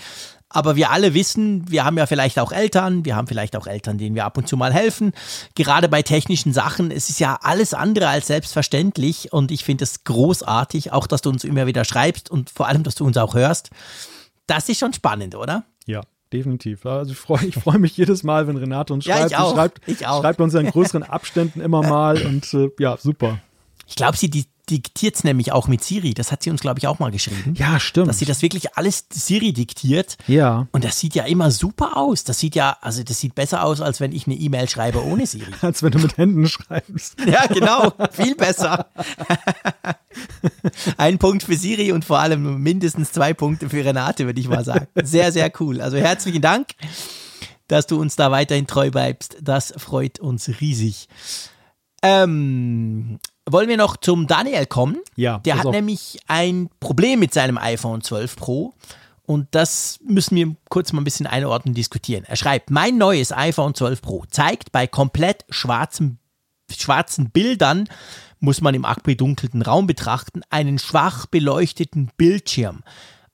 Aber 0.49 0.76
wir 0.76 0.89
alle 0.91 1.14
wissen, 1.14 1.69
wir 1.69 1.84
haben 1.84 1.97
ja 1.97 2.06
vielleicht 2.06 2.39
auch 2.39 2.52
Eltern, 2.52 3.03
wir 3.03 3.15
haben 3.15 3.27
vielleicht 3.27 3.56
auch 3.56 3.68
Eltern, 3.68 3.97
denen 3.97 4.15
wir 4.15 4.26
ab 4.26 4.38
und 4.38 4.47
zu 4.47 4.57
mal 4.57 4.73
helfen. 4.73 5.11
Gerade 5.53 5.89
bei 5.89 6.02
technischen 6.02 6.53
Sachen, 6.53 6.91
es 6.91 7.10
ist 7.10 7.19
ja 7.19 7.38
alles 7.41 7.73
andere 7.73 8.07
als 8.07 8.27
selbstverständlich 8.27 9.34
und 9.34 9.52
ich 9.52 9.64
finde 9.64 9.84
es 9.84 10.03
großartig, 10.06 10.91
auch 10.91 11.07
dass 11.07 11.22
du 11.22 11.30
uns 11.30 11.43
immer 11.43 11.68
wieder 11.68 11.84
schreibst 11.84 12.31
und 12.31 12.49
vor 12.49 12.68
allem, 12.68 12.84
dass 12.84 12.95
du 12.95 13.06
uns 13.06 13.18
auch 13.18 13.35
hörst. 13.35 13.69
Das 14.47 14.69
ist 14.69 14.80
schon 14.80 14.93
spannend, 14.93 15.35
oder? 15.35 15.65
Ja, 15.85 16.02
definitiv. 16.31 16.85
Also 16.85 17.11
ich 17.11 17.18
freue 17.18 17.45
ich 17.45 17.56
freu 17.56 17.77
mich 17.77 17.97
jedes 17.97 18.23
Mal, 18.23 18.47
wenn 18.47 18.57
Renate 18.57 18.93
uns 18.93 19.06
schreibt. 19.06 19.19
Ja, 19.19 19.27
ich 19.27 19.38
auch. 19.38 19.49
Sie 19.49 19.56
schreibt, 19.56 19.81
ich 19.88 20.07
auch. 20.07 20.22
schreibt 20.22 20.41
uns 20.41 20.53
in 20.53 20.68
größeren 20.68 21.03
Abständen 21.03 21.61
immer 21.61 21.81
mal 21.81 22.22
und 22.26 22.53
äh, 22.53 22.69
ja, 22.80 22.97
super. 22.97 23.39
Ich 23.88 23.95
glaube, 23.95 24.18
sie 24.18 24.30
die, 24.30 24.45
diktiert 24.66 25.16
es 25.16 25.24
nämlich 25.24 25.52
auch 25.52 25.68
mit 25.68 25.84
Siri. 25.84 26.14
Das 26.14 26.32
hat 26.32 26.44
sie 26.44 26.50
uns, 26.50 26.62
glaube 26.62 26.80
ich, 26.80 26.88
auch 26.88 27.00
mal 27.00 27.12
geschrieben. 27.12 27.54
Ja, 27.58 27.80
stimmt. 27.80 28.08
Dass 28.08 28.20
sie 28.20 28.26
das 28.26 28.42
wirklich 28.42 28.76
alles 28.78 29.06
Siri 29.12 29.54
diktiert. 29.54 30.18
Ja. 30.28 30.68
Und 30.72 30.84
das 30.84 31.00
sieht 31.00 31.16
ja 31.16 31.26
immer 31.26 31.52
super 31.52 31.98
aus. 31.98 32.24
Das 32.24 32.40
sieht 32.40 32.56
ja, 32.56 32.78
also 32.82 33.04
das 33.04 33.20
sieht 33.20 33.36
besser 33.36 33.64
aus, 33.64 33.82
als 33.82 34.00
wenn 34.00 34.12
ich 34.12 34.28
eine 34.28 34.36
E-Mail 34.36 34.70
schreibe 34.70 35.04
ohne 35.04 35.26
Siri. 35.26 35.52
als 35.62 35.84
wenn 35.84 35.92
du 35.92 36.00
mit 36.00 36.18
Händen 36.18 36.48
schreibst. 36.48 37.16
Ja, 37.26 37.48
genau. 37.48 37.92
Viel 38.12 38.36
besser. 38.36 38.88
Ein 40.98 41.18
Punkt 41.18 41.44
für 41.44 41.56
Siri 41.56 41.92
und 41.92 42.06
vor 42.06 42.20
allem 42.20 42.62
mindestens 42.62 43.12
zwei 43.12 43.34
Punkte 43.34 43.70
für 43.70 43.84
Renate, 43.84 44.26
würde 44.26 44.40
ich 44.40 44.48
mal 44.48 44.64
sagen. 44.64 44.88
Sehr, 45.04 45.32
sehr 45.32 45.52
cool. 45.60 45.82
Also 45.82 45.98
herzlichen 45.98 46.42
Dank, 46.42 46.68
dass 47.68 47.88
du 47.88 48.00
uns 48.00 48.16
da 48.16 48.32
weiterhin 48.32 48.68
treu 48.68 48.92
bleibst. 48.92 49.38
Das 49.42 49.74
freut 49.78 50.20
uns 50.20 50.50
riesig. 50.62 51.10
Ähm, 52.02 53.20
wollen 53.49 53.69
wir 53.69 53.77
noch 53.77 53.97
zum 53.97 54.27
Daniel 54.27 54.65
kommen? 54.65 54.97
Ja. 55.15 55.39
Der 55.39 55.57
hat 55.57 55.65
auf. 55.65 55.73
nämlich 55.73 56.19
ein 56.27 56.69
Problem 56.80 57.19
mit 57.19 57.34
seinem 57.34 57.57
iPhone 57.57 58.01
12 58.01 58.35
Pro. 58.35 58.73
Und 59.23 59.47
das 59.51 59.99
müssen 60.03 60.35
wir 60.35 60.55
kurz 60.69 60.93
mal 60.93 61.01
ein 61.01 61.05
bisschen 61.05 61.27
einordnen 61.27 61.72
und 61.72 61.77
diskutieren. 61.77 62.26
Er 62.27 62.35
schreibt, 62.35 62.69
mein 62.69 62.97
neues 62.97 63.31
iPhone 63.31 63.73
12 63.73 64.01
Pro 64.01 64.23
zeigt 64.30 64.72
bei 64.72 64.85
komplett 64.85 65.45
schwarzen, 65.49 66.19
schwarzen 66.72 67.31
Bildern 67.31 67.89
muss 68.39 68.61
man 68.61 68.76
im 68.76 68.85
abgedunkelten 68.85 69.61
Raum 69.63 69.88
betrachten, 69.88 70.41
einen 70.49 70.77
schwach 70.77 71.26
beleuchteten 71.26 72.11
Bildschirm. 72.17 72.84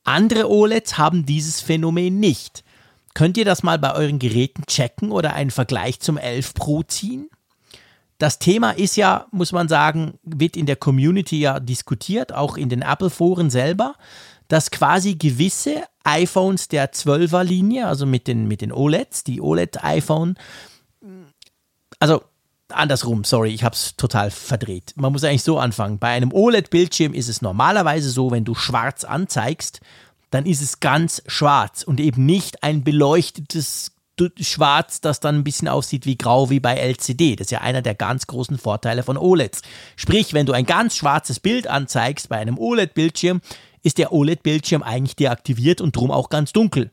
Andere 0.03 0.49
OLEDs 0.49 0.97
haben 0.97 1.25
dieses 1.25 1.59
Phänomen 1.59 2.19
nicht. 2.19 2.63
Könnt 3.13 3.37
ihr 3.37 3.45
das 3.45 3.61
mal 3.61 3.77
bei 3.77 3.93
euren 3.93 4.19
Geräten 4.19 4.63
checken 4.67 5.11
oder 5.11 5.33
einen 5.33 5.51
Vergleich 5.51 5.99
zum 5.99 6.17
11 6.17 6.53
Pro 6.53 6.83
ziehen? 6.83 7.29
Das 8.21 8.37
Thema 8.37 8.69
ist 8.69 8.97
ja, 8.97 9.25
muss 9.31 9.51
man 9.51 9.67
sagen, 9.67 10.19
wird 10.21 10.55
in 10.55 10.67
der 10.67 10.75
Community 10.75 11.39
ja 11.39 11.59
diskutiert, 11.59 12.31
auch 12.31 12.55
in 12.55 12.69
den 12.69 12.83
Apple-Foren 12.83 13.49
selber, 13.49 13.95
dass 14.47 14.69
quasi 14.69 15.15
gewisse 15.15 15.85
iPhones 16.03 16.67
der 16.67 16.93
12er 16.93 17.43
Linie, 17.43 17.87
also 17.87 18.05
mit 18.05 18.27
den, 18.27 18.47
mit 18.47 18.61
den 18.61 18.71
OLEDs, 18.71 19.23
die 19.23 19.41
OLED-iPhone, 19.41 20.35
also 21.99 22.21
andersrum, 22.69 23.23
sorry, 23.23 23.55
ich 23.55 23.63
habe 23.63 23.73
es 23.73 23.95
total 23.95 24.29
verdreht. 24.29 24.93
Man 24.97 25.11
muss 25.13 25.23
eigentlich 25.23 25.41
so 25.41 25.57
anfangen. 25.57 25.97
Bei 25.97 26.09
einem 26.09 26.31
OLED-Bildschirm 26.31 27.15
ist 27.15 27.27
es 27.27 27.41
normalerweise 27.41 28.11
so, 28.11 28.29
wenn 28.29 28.45
du 28.45 28.53
schwarz 28.53 29.03
anzeigst, 29.03 29.79
dann 30.29 30.45
ist 30.45 30.61
es 30.61 30.79
ganz 30.79 31.23
schwarz 31.25 31.81
und 31.81 31.99
eben 31.99 32.27
nicht 32.27 32.61
ein 32.61 32.83
beleuchtetes 32.83 33.93
Schwarz, 34.39 35.01
das 35.01 35.19
dann 35.19 35.35
ein 35.35 35.43
bisschen 35.43 35.67
aussieht 35.67 36.05
wie 36.05 36.17
grau 36.17 36.49
wie 36.49 36.59
bei 36.59 36.75
LCD. 36.75 37.35
Das 37.35 37.47
ist 37.47 37.51
ja 37.51 37.61
einer 37.61 37.81
der 37.81 37.95
ganz 37.95 38.27
großen 38.27 38.57
Vorteile 38.57 39.03
von 39.03 39.17
OLEDs. 39.17 39.61
Sprich, 39.95 40.33
wenn 40.33 40.45
du 40.45 40.53
ein 40.53 40.65
ganz 40.65 40.95
schwarzes 40.95 41.39
Bild 41.39 41.67
anzeigst 41.67 42.29
bei 42.29 42.37
einem 42.37 42.57
OLED-Bildschirm, 42.57 43.41
ist 43.83 43.97
der 43.97 44.13
OLED-Bildschirm 44.13 44.83
eigentlich 44.83 45.15
deaktiviert 45.15 45.81
und 45.81 45.95
drum 45.95 46.11
auch 46.11 46.29
ganz 46.29 46.53
dunkel. 46.53 46.91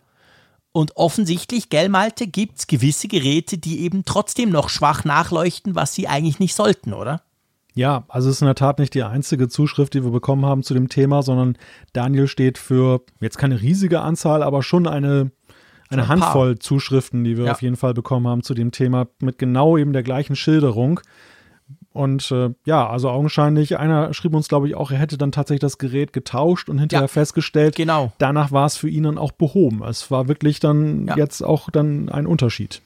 Und 0.73 0.97
offensichtlich, 0.97 1.71
gell 1.71 1.89
Malte, 1.89 2.27
gibt 2.27 2.59
es 2.59 2.67
gewisse 2.67 3.09
Geräte, 3.09 3.59
die 3.59 3.81
eben 3.81 4.05
trotzdem 4.05 4.51
noch 4.51 4.69
schwach 4.69 5.05
nachleuchten, 5.05 5.75
was 5.75 5.95
sie 5.95 6.09
eigentlich 6.09 6.39
nicht 6.39 6.55
sollten, 6.55 6.93
oder? 6.93 7.23
Ja, 7.75 8.05
also 8.09 8.29
es 8.29 8.37
ist 8.37 8.43
in 8.43 8.47
der 8.47 8.55
Tat 8.55 8.79
nicht 8.79 8.95
die 8.95 9.05
einzige 9.05 9.49
Zuschrift, 9.49 9.95
die 9.95 10.03
wir 10.03 10.11
bekommen 10.11 10.45
haben 10.45 10.63
zu 10.63 10.75
dem 10.75 10.89
Thema, 10.89 11.23
sondern 11.23 11.57
Daniel 11.93 12.27
steht 12.27 12.59
für 12.59 13.03
jetzt 13.21 13.39
keine 13.39 13.61
riesige 13.61 14.01
Anzahl, 14.01 14.43
aber 14.43 14.63
schon 14.63 14.87
eine, 14.87 15.31
eine 15.91 16.03
ein 16.03 16.09
Handvoll 16.09 16.55
paar. 16.55 16.61
Zuschriften, 16.61 17.25
die 17.25 17.37
wir 17.37 17.47
ja. 17.47 17.53
auf 17.53 17.63
jeden 17.63 17.77
Fall 17.77 17.95
bekommen 17.95 18.27
haben 18.27 18.43
zu 18.43 18.55
dem 18.55 18.73
Thema, 18.73 19.07
mit 19.21 19.39
genau 19.39 19.77
eben 19.77 19.93
der 19.93 20.03
gleichen 20.03 20.37
Schilderung. 20.37 21.01
Und 21.93 22.31
äh, 22.31 22.51
ja, 22.65 22.89
also 22.89 23.11
augenscheinlich, 23.11 23.79
einer 23.79 24.15
schrieb 24.15 24.35
uns, 24.35 24.49
glaube 24.49 24.69
ich, 24.69 24.77
auch, 24.77 24.91
er 24.91 24.99
hätte 24.99 25.19
dann 25.19 25.33
tatsächlich 25.33 25.61
das 25.61 25.79
Gerät 25.79 26.13
getauscht 26.13 26.69
und 26.69 26.79
hinterher 26.79 27.05
ja, 27.05 27.09
festgestellt, 27.09 27.77
genau. 27.77 28.13
danach 28.19 28.53
war 28.53 28.67
es 28.67 28.77
für 28.77 28.89
ihn 28.89 29.03
dann 29.05 29.19
auch 29.19 29.33
behoben. 29.33 29.83
Es 29.83 30.11
war 30.11 30.29
wirklich 30.29 30.61
dann 30.61 31.09
ja. 31.09 31.17
jetzt 31.17 31.43
auch 31.43 31.71
dann 31.71 32.09
ein 32.09 32.27
Unterschied. 32.27 32.83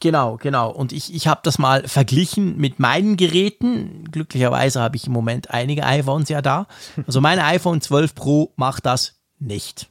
Genau, 0.00 0.38
genau. 0.38 0.70
Und 0.70 0.92
ich, 0.92 1.14
ich 1.14 1.28
habe 1.28 1.40
das 1.44 1.58
mal 1.58 1.86
verglichen 1.86 2.56
mit 2.56 2.78
meinen 2.78 3.16
Geräten. 3.16 4.04
Glücklicherweise 4.10 4.80
habe 4.80 4.96
ich 4.96 5.06
im 5.06 5.12
Moment 5.12 5.50
einige 5.50 5.84
iPhones 5.84 6.30
ja 6.30 6.40
da. 6.40 6.66
Also 7.06 7.20
mein 7.20 7.38
iPhone 7.38 7.82
12 7.82 8.14
Pro 8.14 8.52
macht 8.56 8.86
das 8.86 9.20
nicht. 9.38 9.90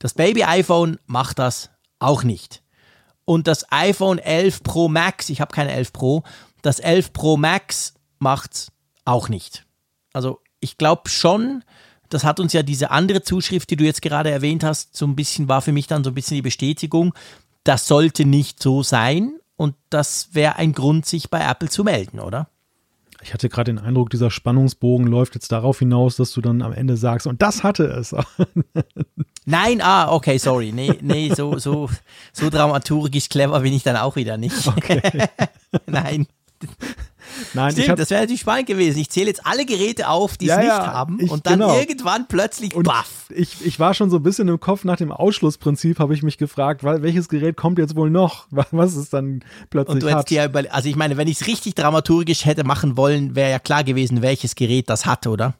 Das 0.00 0.14
Baby 0.14 0.42
iPhone 0.42 0.98
macht 1.06 1.38
das 1.38 1.70
auch 2.00 2.24
nicht. 2.24 2.62
Und 3.24 3.46
das 3.46 3.70
iPhone 3.70 4.18
11 4.18 4.64
Pro 4.64 4.88
Max, 4.88 5.28
ich 5.28 5.40
habe 5.40 5.54
keine 5.54 5.70
11 5.70 5.92
Pro, 5.92 6.24
das 6.62 6.80
11 6.80 7.12
Pro 7.12 7.36
Max 7.36 7.94
macht 8.18 8.72
auch 9.04 9.28
nicht. 9.28 9.66
Also 10.12 10.40
ich 10.58 10.78
glaube 10.78 11.08
schon, 11.08 11.62
das 12.08 12.24
hat 12.24 12.40
uns 12.40 12.52
ja 12.52 12.62
diese 12.62 12.90
andere 12.90 13.22
Zuschrift, 13.22 13.70
die 13.70 13.76
du 13.76 13.84
jetzt 13.84 14.02
gerade 14.02 14.30
erwähnt 14.30 14.64
hast, 14.64 14.96
so 14.96 15.06
ein 15.06 15.14
bisschen 15.14 15.48
war 15.48 15.62
für 15.62 15.72
mich 15.72 15.86
dann 15.86 16.02
so 16.02 16.10
ein 16.10 16.14
bisschen 16.14 16.34
die 16.34 16.42
Bestätigung, 16.42 17.14
das 17.62 17.86
sollte 17.86 18.24
nicht 18.24 18.62
so 18.62 18.82
sein 18.82 19.38
und 19.56 19.76
das 19.90 20.30
wäre 20.32 20.56
ein 20.56 20.72
Grund, 20.72 21.04
sich 21.06 21.28
bei 21.28 21.40
Apple 21.40 21.68
zu 21.68 21.84
melden, 21.84 22.20
oder? 22.20 22.48
Ich 23.22 23.34
hatte 23.34 23.48
gerade 23.48 23.72
den 23.72 23.78
Eindruck, 23.78 24.10
dieser 24.10 24.30
Spannungsbogen 24.30 25.06
läuft 25.06 25.34
jetzt 25.34 25.52
darauf 25.52 25.78
hinaus, 25.78 26.16
dass 26.16 26.32
du 26.32 26.40
dann 26.40 26.62
am 26.62 26.72
Ende 26.72 26.96
sagst, 26.96 27.26
und 27.26 27.42
das 27.42 27.62
hatte 27.62 27.84
es. 27.84 28.14
Nein, 29.44 29.80
ah, 29.82 30.12
okay, 30.12 30.38
sorry. 30.38 30.72
Nee, 30.72 30.94
nee, 31.02 31.32
so, 31.34 31.58
so, 31.58 31.90
so 32.32 32.50
dramaturgisch 32.50 33.28
clever 33.28 33.60
bin 33.60 33.72
ich 33.72 33.82
dann 33.82 33.96
auch 33.96 34.16
wieder 34.16 34.36
nicht. 34.36 34.66
Okay. 34.66 35.02
Nein. 35.86 36.26
Nein, 37.54 37.72
Stimmt, 37.72 37.88
hab, 37.90 37.96
das 37.96 38.10
wäre 38.10 38.22
natürlich 38.22 38.40
spannend 38.40 38.66
gewesen. 38.66 38.98
Ich 38.98 39.10
zähle 39.10 39.26
jetzt 39.26 39.46
alle 39.46 39.64
Geräte 39.64 40.08
auf, 40.08 40.36
die 40.36 40.46
ja, 40.46 40.54
es 40.54 40.60
nicht 40.60 40.68
ja, 40.68 40.92
haben 40.92 41.18
ich, 41.20 41.30
und 41.30 41.46
dann 41.46 41.60
genau. 41.60 41.78
irgendwann 41.78 42.28
plötzlich 42.28 42.74
und 42.74 42.84
baff. 42.84 43.26
Ich, 43.30 43.64
ich 43.64 43.78
war 43.78 43.94
schon 43.94 44.10
so 44.10 44.16
ein 44.16 44.22
bisschen 44.22 44.48
im 44.48 44.60
Kopf 44.60 44.84
nach 44.84 44.96
dem 44.96 45.12
Ausschlussprinzip, 45.12 45.98
habe 45.98 46.14
ich 46.14 46.22
mich 46.22 46.38
gefragt, 46.38 46.82
welches 46.82 47.28
Gerät 47.28 47.56
kommt 47.56 47.78
jetzt 47.78 47.96
wohl 47.96 48.10
noch, 48.10 48.46
was 48.50 48.96
es 48.96 49.10
dann 49.10 49.44
plötzlich 49.70 49.94
und 49.94 50.02
du 50.02 50.14
hat. 50.14 50.30
Dir 50.30 50.44
über, 50.44 50.64
also 50.70 50.88
ich 50.88 50.96
meine, 50.96 51.16
wenn 51.16 51.28
ich 51.28 51.40
es 51.40 51.46
richtig 51.46 51.74
dramaturgisch 51.74 52.44
hätte 52.44 52.64
machen 52.64 52.96
wollen, 52.96 53.34
wäre 53.34 53.50
ja 53.50 53.58
klar 53.58 53.84
gewesen, 53.84 54.22
welches 54.22 54.54
Gerät 54.54 54.90
das 54.90 55.06
hatte, 55.06 55.30
oder? 55.30 55.54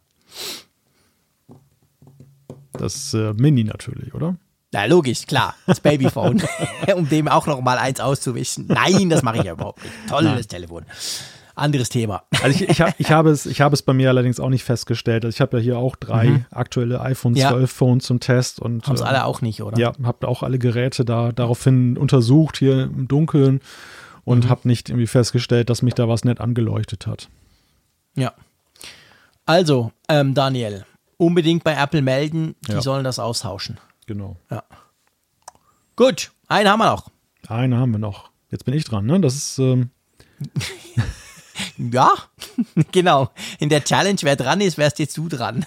Das 2.73 3.15
äh, 3.15 3.33
Mini 3.35 3.65
natürlich, 3.65 4.15
oder? 4.15 4.37
Na, 4.73 4.85
logisch, 4.85 5.27
klar. 5.27 5.55
Das 5.67 5.81
Babyphone. 5.81 6.43
um 6.95 7.09
dem 7.09 7.29
auch 7.29 7.47
noch 7.47 7.61
mal 7.61 7.79
eins 7.79 8.01
auszuwischen. 8.01 8.67
Nein, 8.69 9.11
das 9.11 9.23
mache 9.23 9.39
ich 9.39 9.45
ja 9.45 9.53
überhaupt 9.53 9.83
nicht. 9.83 9.95
Tolles 10.09 10.33
Nein. 10.33 10.49
Telefon. 10.49 10.85
Anderes 11.61 11.89
Thema. 11.89 12.25
Also 12.43 12.63
ich, 12.63 12.69
ich, 12.69 12.81
hab, 12.81 12.99
ich, 12.99 13.11
habe 13.11 13.31
es, 13.31 13.47
ich 13.47 13.61
habe 13.61 13.75
es 13.75 13.83
bei 13.83 13.93
mir 13.93 14.09
allerdings 14.09 14.41
auch 14.41 14.49
nicht 14.49 14.65
festgestellt. 14.65 15.25
Also 15.25 15.35
ich 15.35 15.41
habe 15.41 15.59
ja 15.59 15.63
hier 15.63 15.79
auch 15.79 15.97
drei 15.97 16.29
mhm. 16.29 16.45
aktuelle 16.51 17.01
iPhone 17.01 17.35
12 17.35 17.61
ja. 17.61 17.67
Phones 17.67 18.05
zum 18.05 18.21
Test 18.21 18.61
und 18.61 18.87
haben 18.87 18.95
es 18.95 19.01
äh, 19.01 19.05
alle 19.05 19.25
auch 19.25 19.43
nicht, 19.43 19.63
oder? 19.63 19.79
Ja, 19.79 19.93
habe 20.03 20.27
auch 20.27 20.43
alle 20.43 20.59
Geräte 20.59 21.05
da 21.05 21.33
daraufhin 21.33 21.97
untersucht 21.97 22.57
hier 22.59 22.85
im 22.85 23.09
Dunkeln 23.09 23.61
und 24.25 24.47
mhm. 24.47 24.49
habe 24.49 24.69
nicht 24.69 24.89
irgendwie 24.89 25.07
festgestellt, 25.07 25.71
dass 25.71 25.83
mich 25.83 25.95
da 25.95 26.09
was 26.09 26.25
nett 26.25 26.41
angeleuchtet 26.41 27.07
hat. 27.07 27.29
Ja. 28.17 28.33
Also, 29.47 29.93
ähm, 30.09 30.35
Daniel, 30.35 30.85
unbedingt 31.17 31.65
bei 31.65 31.75
Apple 31.75 32.03
melden, 32.03 32.55
die 32.67 32.73
ja. 32.73 32.83
sollen 32.83 33.05
das 33.05 33.19
austauschen. 33.19 33.79
Genau. 34.07 34.37
Ja. 34.51 34.65
Gut, 35.97 36.33
einen 36.49 36.69
haben 36.69 36.79
wir 36.79 36.91
noch. 36.91 37.11
Einen 37.49 37.77
haben 37.77 37.93
wir 37.93 37.99
noch. 37.99 38.31
Jetzt 38.51 38.65
bin 38.65 38.75
ich 38.75 38.85
dran, 38.85 39.07
ne? 39.07 39.21
Das 39.21 39.35
ist. 39.35 39.59
Ähm 39.59 39.91
ja, 41.79 42.11
genau. 42.93 43.31
In 43.59 43.69
der 43.69 43.85
Challenge, 43.85 44.19
wer 44.23 44.37
dran 44.37 44.61
ist, 44.61 44.79
wärst 44.79 44.99
jetzt 44.99 45.17
du 45.17 45.29
dran. 45.29 45.65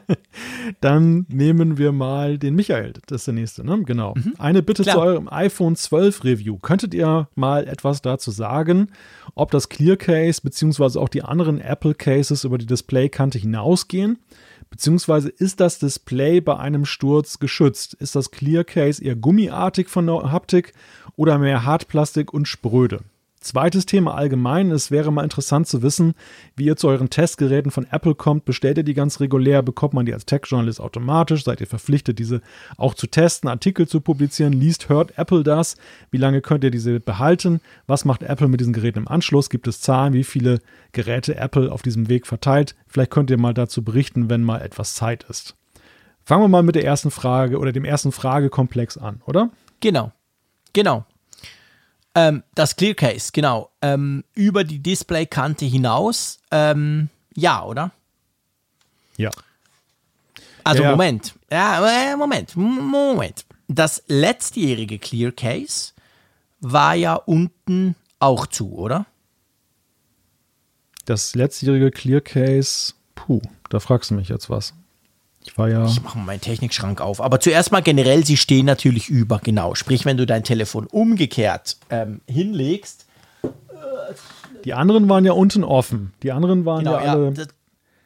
Dann 0.80 1.26
nehmen 1.28 1.78
wir 1.78 1.92
mal 1.92 2.38
den 2.38 2.54
Michael. 2.54 2.94
Das 3.06 3.22
ist 3.22 3.26
der 3.26 3.34
nächste, 3.34 3.64
ne? 3.64 3.82
Genau. 3.84 4.14
Mhm. 4.16 4.34
Eine 4.38 4.62
Bitte 4.62 4.82
Klar. 4.82 4.96
zu 4.96 5.00
eurem 5.02 5.28
iPhone 5.28 5.76
12 5.76 6.24
Review. 6.24 6.58
Könntet 6.58 6.94
ihr 6.94 7.28
mal 7.34 7.66
etwas 7.66 8.02
dazu 8.02 8.30
sagen, 8.30 8.90
ob 9.34 9.50
das 9.50 9.68
Clear 9.68 9.96
Case 9.96 10.40
beziehungsweise 10.42 11.00
auch 11.00 11.08
die 11.08 11.22
anderen 11.22 11.60
Apple 11.60 11.94
Cases 11.94 12.44
über 12.44 12.58
die 12.58 12.66
Displaykante 12.66 13.38
hinausgehen? 13.38 14.18
Beziehungsweise 14.70 15.28
ist 15.28 15.58
das 15.60 15.80
Display 15.80 16.40
bei 16.40 16.56
einem 16.56 16.84
Sturz 16.84 17.40
geschützt? 17.40 17.94
Ist 17.94 18.14
das 18.14 18.30
Clear 18.30 18.62
Case 18.64 19.04
eher 19.04 19.16
gummiartig 19.16 19.88
von 19.88 20.06
der 20.06 20.30
Haptik 20.30 20.72
oder 21.16 21.38
mehr 21.38 21.64
Hartplastik 21.64 22.32
und 22.32 22.46
spröde? 22.46 23.00
Zweites 23.42 23.86
Thema 23.86 24.14
allgemein. 24.16 24.70
Es 24.70 24.90
wäre 24.90 25.10
mal 25.10 25.22
interessant 25.22 25.66
zu 25.66 25.80
wissen, 25.80 26.12
wie 26.56 26.66
ihr 26.66 26.76
zu 26.76 26.88
euren 26.88 27.08
Testgeräten 27.08 27.70
von 27.70 27.86
Apple 27.90 28.14
kommt. 28.14 28.44
Bestellt 28.44 28.76
ihr 28.76 28.84
die 28.84 28.92
ganz 28.92 29.18
regulär? 29.18 29.62
Bekommt 29.62 29.94
man 29.94 30.04
die 30.04 30.12
als 30.12 30.26
Tech-Journalist 30.26 30.78
automatisch? 30.78 31.44
Seid 31.44 31.62
ihr 31.62 31.66
verpflichtet, 31.66 32.18
diese 32.18 32.42
auch 32.76 32.92
zu 32.92 33.06
testen, 33.06 33.48
Artikel 33.48 33.88
zu 33.88 34.02
publizieren? 34.02 34.52
Liest, 34.52 34.90
hört 34.90 35.16
Apple 35.16 35.42
das? 35.42 35.76
Wie 36.10 36.18
lange 36.18 36.42
könnt 36.42 36.64
ihr 36.64 36.70
diese 36.70 37.00
behalten? 37.00 37.62
Was 37.86 38.04
macht 38.04 38.22
Apple 38.22 38.48
mit 38.48 38.60
diesen 38.60 38.74
Geräten 38.74 38.98
im 38.98 39.08
Anschluss? 39.08 39.48
Gibt 39.48 39.66
es 39.68 39.80
Zahlen, 39.80 40.12
wie 40.12 40.24
viele 40.24 40.60
Geräte 40.92 41.34
Apple 41.36 41.72
auf 41.72 41.80
diesem 41.80 42.10
Weg 42.10 42.26
verteilt? 42.26 42.76
Vielleicht 42.88 43.10
könnt 43.10 43.30
ihr 43.30 43.38
mal 43.38 43.54
dazu 43.54 43.82
berichten, 43.82 44.28
wenn 44.28 44.44
mal 44.44 44.60
etwas 44.60 44.94
Zeit 44.94 45.24
ist. 45.24 45.56
Fangen 46.26 46.44
wir 46.44 46.48
mal 46.48 46.62
mit 46.62 46.74
der 46.74 46.84
ersten 46.84 47.10
Frage 47.10 47.58
oder 47.58 47.72
dem 47.72 47.86
ersten 47.86 48.12
Fragekomplex 48.12 48.98
an, 48.98 49.22
oder? 49.24 49.48
Genau. 49.80 50.12
Genau. 50.74 51.06
Ähm, 52.14 52.42
das 52.54 52.76
Clear 52.76 52.94
Case, 52.94 53.30
genau. 53.32 53.70
Ähm, 53.82 54.24
über 54.34 54.64
die 54.64 54.80
Displaykante 54.80 55.64
hinaus, 55.64 56.38
ähm, 56.50 57.08
ja, 57.34 57.64
oder? 57.64 57.92
Ja. 59.16 59.30
Also 60.64 60.82
ja, 60.82 60.90
Moment. 60.90 61.34
Ja, 61.50 62.12
äh, 62.12 62.16
Moment. 62.16 62.56
Moment. 62.56 63.44
Das 63.68 64.02
letztjährige 64.08 64.98
Clear 64.98 65.32
Case 65.32 65.92
war 66.60 66.94
ja 66.94 67.14
unten 67.14 67.94
auch 68.18 68.46
zu, 68.46 68.72
oder? 68.72 69.06
Das 71.04 71.34
letztjährige 71.34 71.90
Clear 71.90 72.20
Case, 72.20 72.94
puh, 73.14 73.40
da 73.68 73.80
fragst 73.80 74.10
du 74.10 74.14
mich 74.14 74.28
jetzt 74.28 74.50
was. 74.50 74.74
Ich 75.44 75.56
war 75.56 75.68
ja. 75.68 75.86
Ich 75.86 76.02
mache 76.02 76.18
mal 76.18 76.24
meinen 76.24 76.40
Technikschrank 76.40 77.00
auf. 77.00 77.20
Aber 77.20 77.40
zuerst 77.40 77.72
mal 77.72 77.80
generell, 77.80 78.24
sie 78.24 78.36
stehen 78.36 78.66
natürlich 78.66 79.08
über, 79.08 79.38
genau. 79.42 79.74
Sprich, 79.74 80.04
wenn 80.04 80.16
du 80.16 80.26
dein 80.26 80.44
Telefon 80.44 80.86
umgekehrt 80.86 81.76
ähm, 81.88 82.20
hinlegst. 82.26 83.06
Die 84.64 84.74
anderen 84.74 85.08
waren 85.08 85.24
ja 85.24 85.32
unten 85.32 85.64
offen. 85.64 86.12
Die 86.22 86.32
anderen 86.32 86.66
waren 86.66 86.84
genau, 86.84 86.92
ja 86.92 87.12
alle. 87.12 87.32
Ja, 87.34 87.44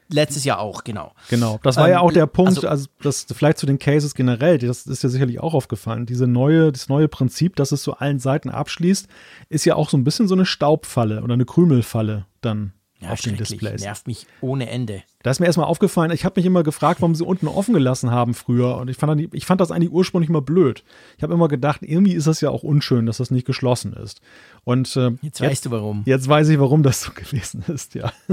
letztes 0.08 0.44
Jahr 0.44 0.60
auch, 0.60 0.84
genau. 0.84 1.12
Genau. 1.28 1.58
Das 1.62 1.76
war 1.76 1.86
ähm, 1.86 1.92
ja 1.92 2.00
auch 2.00 2.12
der 2.12 2.26
Punkt, 2.26 2.50
also, 2.50 2.68
also, 2.68 2.86
das 3.02 3.26
vielleicht 3.32 3.58
zu 3.58 3.66
den 3.66 3.78
Cases 3.78 4.14
generell, 4.14 4.58
das 4.58 4.86
ist 4.86 5.02
ja 5.02 5.08
sicherlich 5.08 5.40
auch 5.40 5.54
aufgefallen. 5.54 6.06
Diese 6.06 6.26
neue, 6.26 6.72
das 6.72 6.88
neue 6.88 7.08
Prinzip, 7.08 7.56
dass 7.56 7.72
es 7.72 7.82
zu 7.82 7.96
allen 7.96 8.18
Seiten 8.18 8.50
abschließt, 8.50 9.08
ist 9.48 9.64
ja 9.64 9.74
auch 9.74 9.90
so 9.90 9.96
ein 9.96 10.04
bisschen 10.04 10.28
so 10.28 10.34
eine 10.34 10.46
Staubfalle 10.46 11.22
oder 11.22 11.34
eine 11.34 11.44
Krümelfalle 11.44 12.26
dann 12.40 12.72
ja, 13.04 13.10
auf 13.10 13.20
den 13.20 13.36
Displays. 13.36 13.82
Nervt 13.82 14.06
mich 14.06 14.26
ohne 14.40 14.68
Ende. 14.68 15.02
Da 15.22 15.30
ist 15.30 15.40
mir 15.40 15.46
erstmal 15.46 15.66
aufgefallen, 15.66 16.10
ich 16.10 16.24
habe 16.24 16.38
mich 16.38 16.46
immer 16.46 16.62
gefragt, 16.62 17.00
warum 17.00 17.14
sie 17.14 17.24
unten 17.24 17.48
offen 17.48 17.74
gelassen 17.74 18.10
haben 18.10 18.34
früher. 18.34 18.76
Und 18.76 18.88
ich 18.88 18.96
fand, 18.96 19.34
ich 19.34 19.46
fand 19.46 19.60
das 19.60 19.70
eigentlich 19.70 19.90
ursprünglich 19.90 20.30
mal 20.30 20.42
blöd. 20.42 20.84
Ich 21.16 21.22
habe 21.22 21.32
immer 21.32 21.48
gedacht, 21.48 21.80
irgendwie 21.82 22.14
ist 22.14 22.26
das 22.26 22.40
ja 22.40 22.50
auch 22.50 22.62
unschön, 22.62 23.06
dass 23.06 23.18
das 23.18 23.30
nicht 23.30 23.46
geschlossen 23.46 23.92
ist. 23.92 24.20
Und 24.64 24.96
äh, 24.96 25.12
jetzt 25.22 25.40
weißt 25.40 25.66
du 25.66 25.70
warum. 25.70 26.02
Jetzt 26.04 26.28
weiß 26.28 26.48
ich, 26.48 26.58
warum 26.58 26.82
das 26.82 27.02
so 27.02 27.12
gewesen 27.14 27.64
ist, 27.68 27.94
ja. 27.94 28.12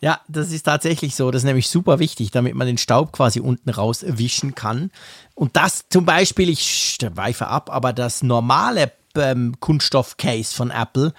Ja, 0.00 0.20
das 0.28 0.52
ist 0.52 0.62
tatsächlich 0.62 1.14
so. 1.14 1.30
Das 1.30 1.40
ist 1.42 1.46
nämlich 1.46 1.68
super 1.68 1.98
wichtig, 1.98 2.30
damit 2.30 2.54
man 2.54 2.66
den 2.66 2.78
Staub 2.78 3.12
quasi 3.12 3.40
unten 3.40 3.68
rauswischen 3.68 4.54
kann. 4.54 4.90
Und 5.34 5.56
das 5.56 5.84
zum 5.90 6.04
Beispiel, 6.04 6.48
ich 6.48 6.98
weife 7.14 7.48
ab, 7.48 7.70
aber 7.70 7.92
das 7.92 8.22
normale 8.22 8.92
ähm, 9.16 9.56
Kunststoff-Case 9.60 10.54
von 10.54 10.70
Apple 10.70 11.12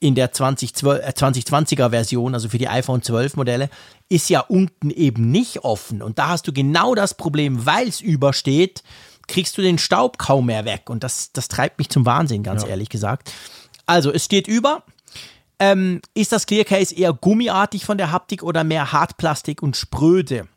in 0.00 0.14
der 0.14 0.32
2012, 0.32 1.02
äh, 1.02 1.10
2020er 1.10 1.90
Version, 1.90 2.34
also 2.34 2.48
für 2.48 2.58
die 2.58 2.68
iPhone 2.68 3.02
12 3.02 3.36
Modelle, 3.36 3.68
ist 4.08 4.28
ja 4.30 4.40
unten 4.40 4.90
eben 4.90 5.30
nicht 5.30 5.62
offen. 5.62 6.02
Und 6.02 6.18
da 6.18 6.28
hast 6.28 6.48
du 6.48 6.52
genau 6.52 6.94
das 6.94 7.14
Problem, 7.14 7.66
weil 7.66 7.86
es 7.86 8.00
übersteht, 8.00 8.82
kriegst 9.28 9.56
du 9.56 9.62
den 9.62 9.78
Staub 9.78 10.18
kaum 10.18 10.46
mehr 10.46 10.64
weg. 10.64 10.90
Und 10.90 11.04
das, 11.04 11.32
das 11.32 11.48
treibt 11.48 11.78
mich 11.78 11.90
zum 11.90 12.06
Wahnsinn, 12.06 12.42
ganz 12.42 12.62
ja. 12.62 12.70
ehrlich 12.70 12.88
gesagt. 12.88 13.32
Also, 13.86 14.12
es 14.12 14.24
steht 14.24 14.48
über. 14.48 14.82
Ähm, 15.58 16.00
ist 16.14 16.32
das 16.32 16.46
Clear 16.46 16.64
Case 16.64 16.94
eher 16.94 17.12
gummiartig 17.12 17.84
von 17.84 17.98
der 17.98 18.10
Haptik 18.10 18.42
oder 18.42 18.64
mehr 18.64 18.92
Hartplastik 18.92 19.62
und 19.62 19.76
spröde? 19.76 20.48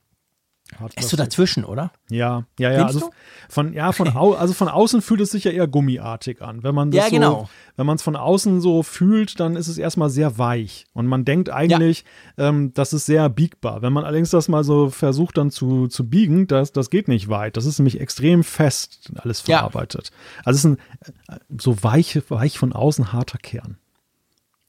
Ist 0.96 1.10
so 1.10 1.18
dazwischen, 1.18 1.66
oder? 1.66 1.92
Ja, 2.10 2.46
ja, 2.60 2.72
ja. 2.72 2.86
also 2.86 3.12
von, 3.50 3.74
ja, 3.74 3.92
von, 3.92 4.16
au, 4.16 4.34
also 4.34 4.54
von 4.54 4.68
außen 4.68 5.02
fühlt 5.02 5.22
es 5.22 5.32
sich 5.32 5.44
ja 5.44 5.52
eher 5.52 5.68
gummiartig 5.68 6.42
an. 6.42 6.64
Wenn 6.64 6.76
man 6.76 6.92
das 6.92 7.06
ja, 7.06 7.10
genau. 7.10 7.42
so, 7.42 7.50
wenn 7.76 7.86
man 7.86 7.96
es 7.96 8.02
von 8.02 8.16
außen 8.16 8.62
so 8.62 8.84
fühlt, 8.84 9.40
dann 9.40 9.56
ist 9.56 9.68
es 9.68 9.78
erstmal 9.78 10.10
sehr 10.10 10.38
weich. 10.38 10.86
Und 10.94 11.08
man 11.08 11.26
denkt 11.26 11.50
eigentlich, 11.50 12.06
ja. 12.38 12.50
ähm, 12.50 12.74
das 12.74 12.94
ist 12.94 13.06
sehr 13.06 13.30
biegbar. 13.30 13.82
Wenn 13.82 13.94
man 13.94 14.06
allerdings 14.06 14.30
das 14.30 14.48
mal 14.48 14.64
so 14.64 14.90
versucht 14.90 15.38
dann 15.38 15.52
zu, 15.52 15.88
zu 15.88 16.08
biegen, 16.08 16.48
das, 16.48 16.72
das 16.72 16.90
geht 16.90 17.08
nicht 17.08 17.30
weit. 17.30 17.58
Das 17.58 17.66
ist 17.66 17.80
nämlich 17.80 18.00
extrem 18.00 18.44
fest 18.44 19.12
alles 19.16 19.42
verarbeitet. 19.42 20.10
Ja. 20.12 20.42
Also 20.46 20.58
es 20.58 20.66
ist 20.66 20.66
ein 20.66 21.36
äh, 21.36 21.40
so 21.58 21.84
weich, 21.84 22.22
weich 22.30 22.58
von 22.58 22.74
außen 22.74 23.14
harter 23.14 23.38
Kern. 23.38 23.78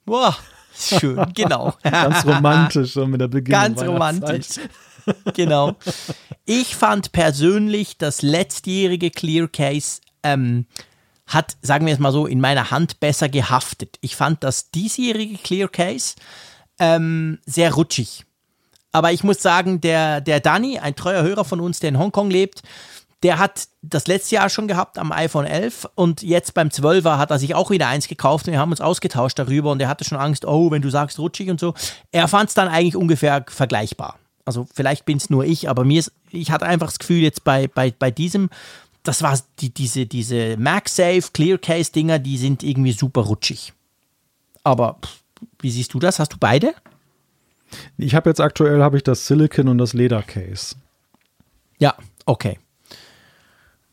Boah, 0.04 0.36
schön, 0.74 1.32
genau. 1.34 1.74
Ganz 1.82 2.26
romantisch 2.26 2.92
so 2.92 3.06
mit 3.06 3.20
der 3.20 3.28
Beginn. 3.34 3.52
Ganz 3.52 3.82
romantisch. 3.82 4.60
Genau. 5.34 5.76
Ich 6.44 6.76
fand 6.76 7.12
persönlich 7.12 7.98
das 7.98 8.22
letztjährige 8.22 9.10
Clear 9.10 9.48
Case 9.48 10.00
ähm, 10.22 10.66
hat, 11.26 11.56
sagen 11.62 11.86
wir 11.86 11.94
es 11.94 11.98
mal 11.98 12.12
so, 12.12 12.26
in 12.26 12.40
meiner 12.40 12.70
Hand 12.70 13.00
besser 13.00 13.28
gehaftet. 13.28 13.98
Ich 14.00 14.16
fand 14.16 14.44
das 14.44 14.70
diesjährige 14.70 15.38
Clear 15.38 15.68
Case 15.68 16.14
ähm, 16.78 17.38
sehr 17.46 17.72
rutschig. 17.74 18.24
Aber 18.92 19.12
ich 19.12 19.24
muss 19.24 19.42
sagen, 19.42 19.80
der, 19.80 20.20
der 20.20 20.40
Danny, 20.40 20.78
ein 20.78 20.94
treuer 20.94 21.22
Hörer 21.22 21.44
von 21.44 21.60
uns, 21.60 21.80
der 21.80 21.88
in 21.88 21.98
Hongkong 21.98 22.30
lebt, 22.30 22.62
der 23.24 23.38
hat 23.38 23.68
das 23.80 24.06
letzte 24.06 24.34
Jahr 24.34 24.50
schon 24.50 24.68
gehabt 24.68 24.98
am 24.98 25.10
iPhone 25.10 25.46
11 25.46 25.88
und 25.94 26.22
jetzt 26.22 26.52
beim 26.52 26.68
12er 26.68 27.16
hat 27.16 27.30
er 27.30 27.38
sich 27.38 27.54
auch 27.54 27.70
wieder 27.70 27.88
eins 27.88 28.06
gekauft 28.06 28.46
und 28.46 28.52
wir 28.52 28.60
haben 28.60 28.70
uns 28.70 28.82
ausgetauscht 28.82 29.38
darüber 29.38 29.72
und 29.72 29.80
er 29.80 29.88
hatte 29.88 30.04
schon 30.04 30.18
Angst, 30.18 30.44
oh, 30.44 30.70
wenn 30.70 30.82
du 30.82 30.90
sagst 30.90 31.18
rutschig 31.18 31.48
und 31.48 31.58
so. 31.58 31.72
Er 32.12 32.28
fand 32.28 32.50
es 32.50 32.54
dann 32.54 32.68
eigentlich 32.68 32.96
ungefähr 32.96 33.44
vergleichbar. 33.48 34.18
Also 34.44 34.66
vielleicht 34.72 35.06
bin 35.06 35.16
es 35.16 35.30
nur 35.30 35.44
ich, 35.44 35.68
aber 35.68 35.84
mir 35.84 36.00
ist, 36.00 36.12
ich 36.30 36.50
hatte 36.50 36.66
einfach 36.66 36.88
das 36.88 36.98
Gefühl 36.98 37.22
jetzt 37.22 37.44
bei, 37.44 37.68
bei, 37.68 37.92
bei 37.98 38.10
diesem, 38.10 38.50
das 39.02 39.22
war 39.22 39.38
die, 39.60 39.70
diese, 39.70 40.06
diese 40.06 40.56
MagSafe 40.56 41.30
Clear 41.32 41.58
Case 41.58 41.92
Dinger, 41.92 42.18
die 42.18 42.38
sind 42.38 42.62
irgendwie 42.62 42.92
super 42.92 43.22
rutschig. 43.22 43.72
Aber 44.62 44.98
wie 45.60 45.70
siehst 45.70 45.94
du 45.94 45.98
das? 45.98 46.18
Hast 46.18 46.32
du 46.32 46.36
beide? 46.38 46.74
Ich 47.96 48.14
habe 48.14 48.30
jetzt 48.30 48.40
aktuell 48.40 48.82
habe 48.82 48.96
ich 48.96 49.02
das 49.02 49.26
Silicon 49.26 49.68
und 49.68 49.78
das 49.78 49.92
Leder 49.92 50.22
Case. 50.22 50.76
Ja, 51.78 51.94
okay. 52.26 52.58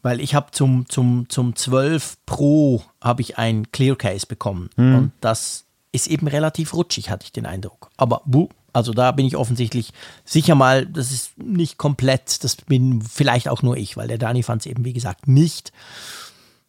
Weil 0.02 0.20
ich 0.20 0.34
habe 0.34 0.52
zum, 0.52 0.88
zum, 0.90 1.30
zum 1.30 1.56
12 1.56 2.18
Pro 2.26 2.84
habe 3.02 3.22
ich 3.22 3.38
ein 3.38 3.72
Clear 3.72 3.96
Case 3.96 4.26
bekommen. 4.26 4.70
Mhm. 4.76 4.96
Und 4.96 5.12
das 5.22 5.66
ist 5.92 6.08
eben 6.08 6.28
relativ 6.28 6.74
rutschig, 6.74 7.10
hatte 7.10 7.26
ich 7.26 7.32
den 7.32 7.46
Eindruck. 7.46 7.90
Aber 7.98 8.22
buh, 8.26 8.50
also 8.74 8.94
da 8.94 9.12
bin 9.12 9.26
ich 9.26 9.36
offensichtlich 9.36 9.92
sicher 10.26 10.56
mal, 10.56 10.86
das 10.86 11.12
ist 11.12 11.38
nicht 11.38 11.78
komplett, 11.78 12.44
das 12.44 12.56
bin 12.56 13.02
vielleicht 13.02 13.50
auch 13.50 13.62
nur 13.62 13.78
ich, 13.78 13.98
weil 13.98 14.08
der 14.08 14.18
Dani 14.18 14.44
fand 14.44 14.62
es 14.62 14.66
eben, 14.66 14.86
wie 14.86 14.94
gesagt, 14.94 15.28
nicht. 15.28 15.72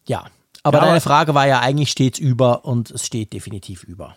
Ja, 0.05 0.25
aber 0.63 0.79
ja, 0.79 0.85
deine 0.85 1.01
Frage 1.01 1.33
war 1.33 1.47
ja 1.47 1.59
eigentlich 1.59 1.91
stets 1.91 2.19
über 2.19 2.65
und 2.65 2.91
es 2.91 3.05
steht 3.05 3.33
definitiv 3.33 3.83
über. 3.83 4.15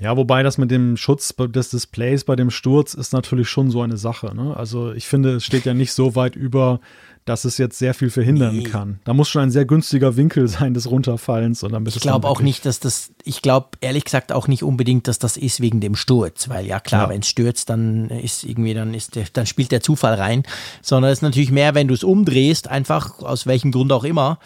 Ja, 0.00 0.16
wobei 0.16 0.42
das 0.42 0.58
mit 0.58 0.70
dem 0.70 0.96
Schutz 0.96 1.34
des 1.36 1.70
Displays 1.70 2.24
bei 2.24 2.36
dem 2.36 2.50
Sturz 2.50 2.94
ist 2.94 3.12
natürlich 3.12 3.48
schon 3.48 3.70
so 3.70 3.82
eine 3.82 3.96
Sache. 3.96 4.34
Ne? 4.34 4.56
Also 4.56 4.92
ich 4.92 5.06
finde, 5.06 5.36
es 5.36 5.44
steht 5.44 5.64
ja 5.64 5.74
nicht 5.74 5.92
so 5.92 6.14
weit 6.14 6.36
über, 6.36 6.80
dass 7.24 7.44
es 7.44 7.58
jetzt 7.58 7.78
sehr 7.78 7.94
viel 7.94 8.10
verhindern 8.10 8.56
nee. 8.56 8.62
kann. 8.62 9.00
Da 9.04 9.12
muss 9.12 9.28
schon 9.28 9.42
ein 9.42 9.50
sehr 9.50 9.64
günstiger 9.64 10.16
Winkel 10.16 10.46
sein 10.48 10.72
des 10.72 10.88
Runterfallens 10.88 11.64
und 11.64 11.72
damit 11.72 11.94
Ich 11.94 12.00
glaube 12.00 12.28
auch 12.28 12.40
nicht, 12.40 12.64
dass 12.64 12.78
das, 12.78 13.10
ich 13.24 13.42
glaube 13.42 13.70
ehrlich 13.80 14.04
gesagt 14.04 14.32
auch 14.32 14.46
nicht 14.46 14.62
unbedingt, 14.62 15.08
dass 15.08 15.18
das 15.18 15.36
ist 15.36 15.60
wegen 15.60 15.80
dem 15.80 15.96
Sturz, 15.96 16.48
weil 16.48 16.64
ja 16.66 16.78
klar, 16.78 17.04
ja. 17.04 17.08
wenn 17.10 17.20
es 17.20 17.28
stürzt, 17.28 17.68
dann 17.68 18.08
ist 18.10 18.44
irgendwie, 18.44 18.74
dann 18.74 18.94
ist 18.94 19.16
der, 19.16 19.26
dann 19.32 19.46
spielt 19.46 19.72
der 19.72 19.80
Zufall 19.80 20.14
rein, 20.14 20.44
sondern 20.80 21.10
es 21.10 21.18
ist 21.18 21.22
natürlich 21.22 21.50
mehr, 21.50 21.74
wenn 21.74 21.88
du 21.88 21.94
es 21.94 22.04
umdrehst, 22.04 22.68
einfach 22.68 23.18
aus 23.18 23.46
welchem 23.46 23.72
Grund 23.72 23.92
auch 23.92 24.04
immer, 24.04 24.38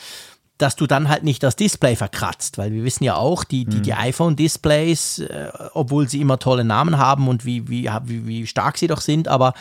dass 0.63 0.77
du 0.77 0.87
dann 0.87 1.09
halt 1.09 1.25
nicht 1.25 1.43
das 1.43 1.57
Display 1.57 1.97
verkratzt, 1.97 2.57
weil 2.57 2.73
wir 2.73 2.85
wissen 2.85 3.03
ja 3.03 3.17
auch, 3.17 3.43
die, 3.43 3.65
die, 3.65 3.83
die 3.83 3.91
mhm. 3.91 3.99
iPhone-Displays, 3.99 5.19
äh, 5.19 5.51
obwohl 5.75 6.09
sie 6.09 6.21
immer 6.21 6.39
tolle 6.39 6.65
Namen 6.65 6.99
haben 6.99 7.27
und 7.27 7.45
wie, 7.45 7.69
wie, 7.69 7.91
wie, 8.05 8.27
wie 8.27 8.47
stark 8.47 8.79
sie 8.79 8.87
doch 8.87 9.01
sind, 9.01 9.27
aber 9.27 9.55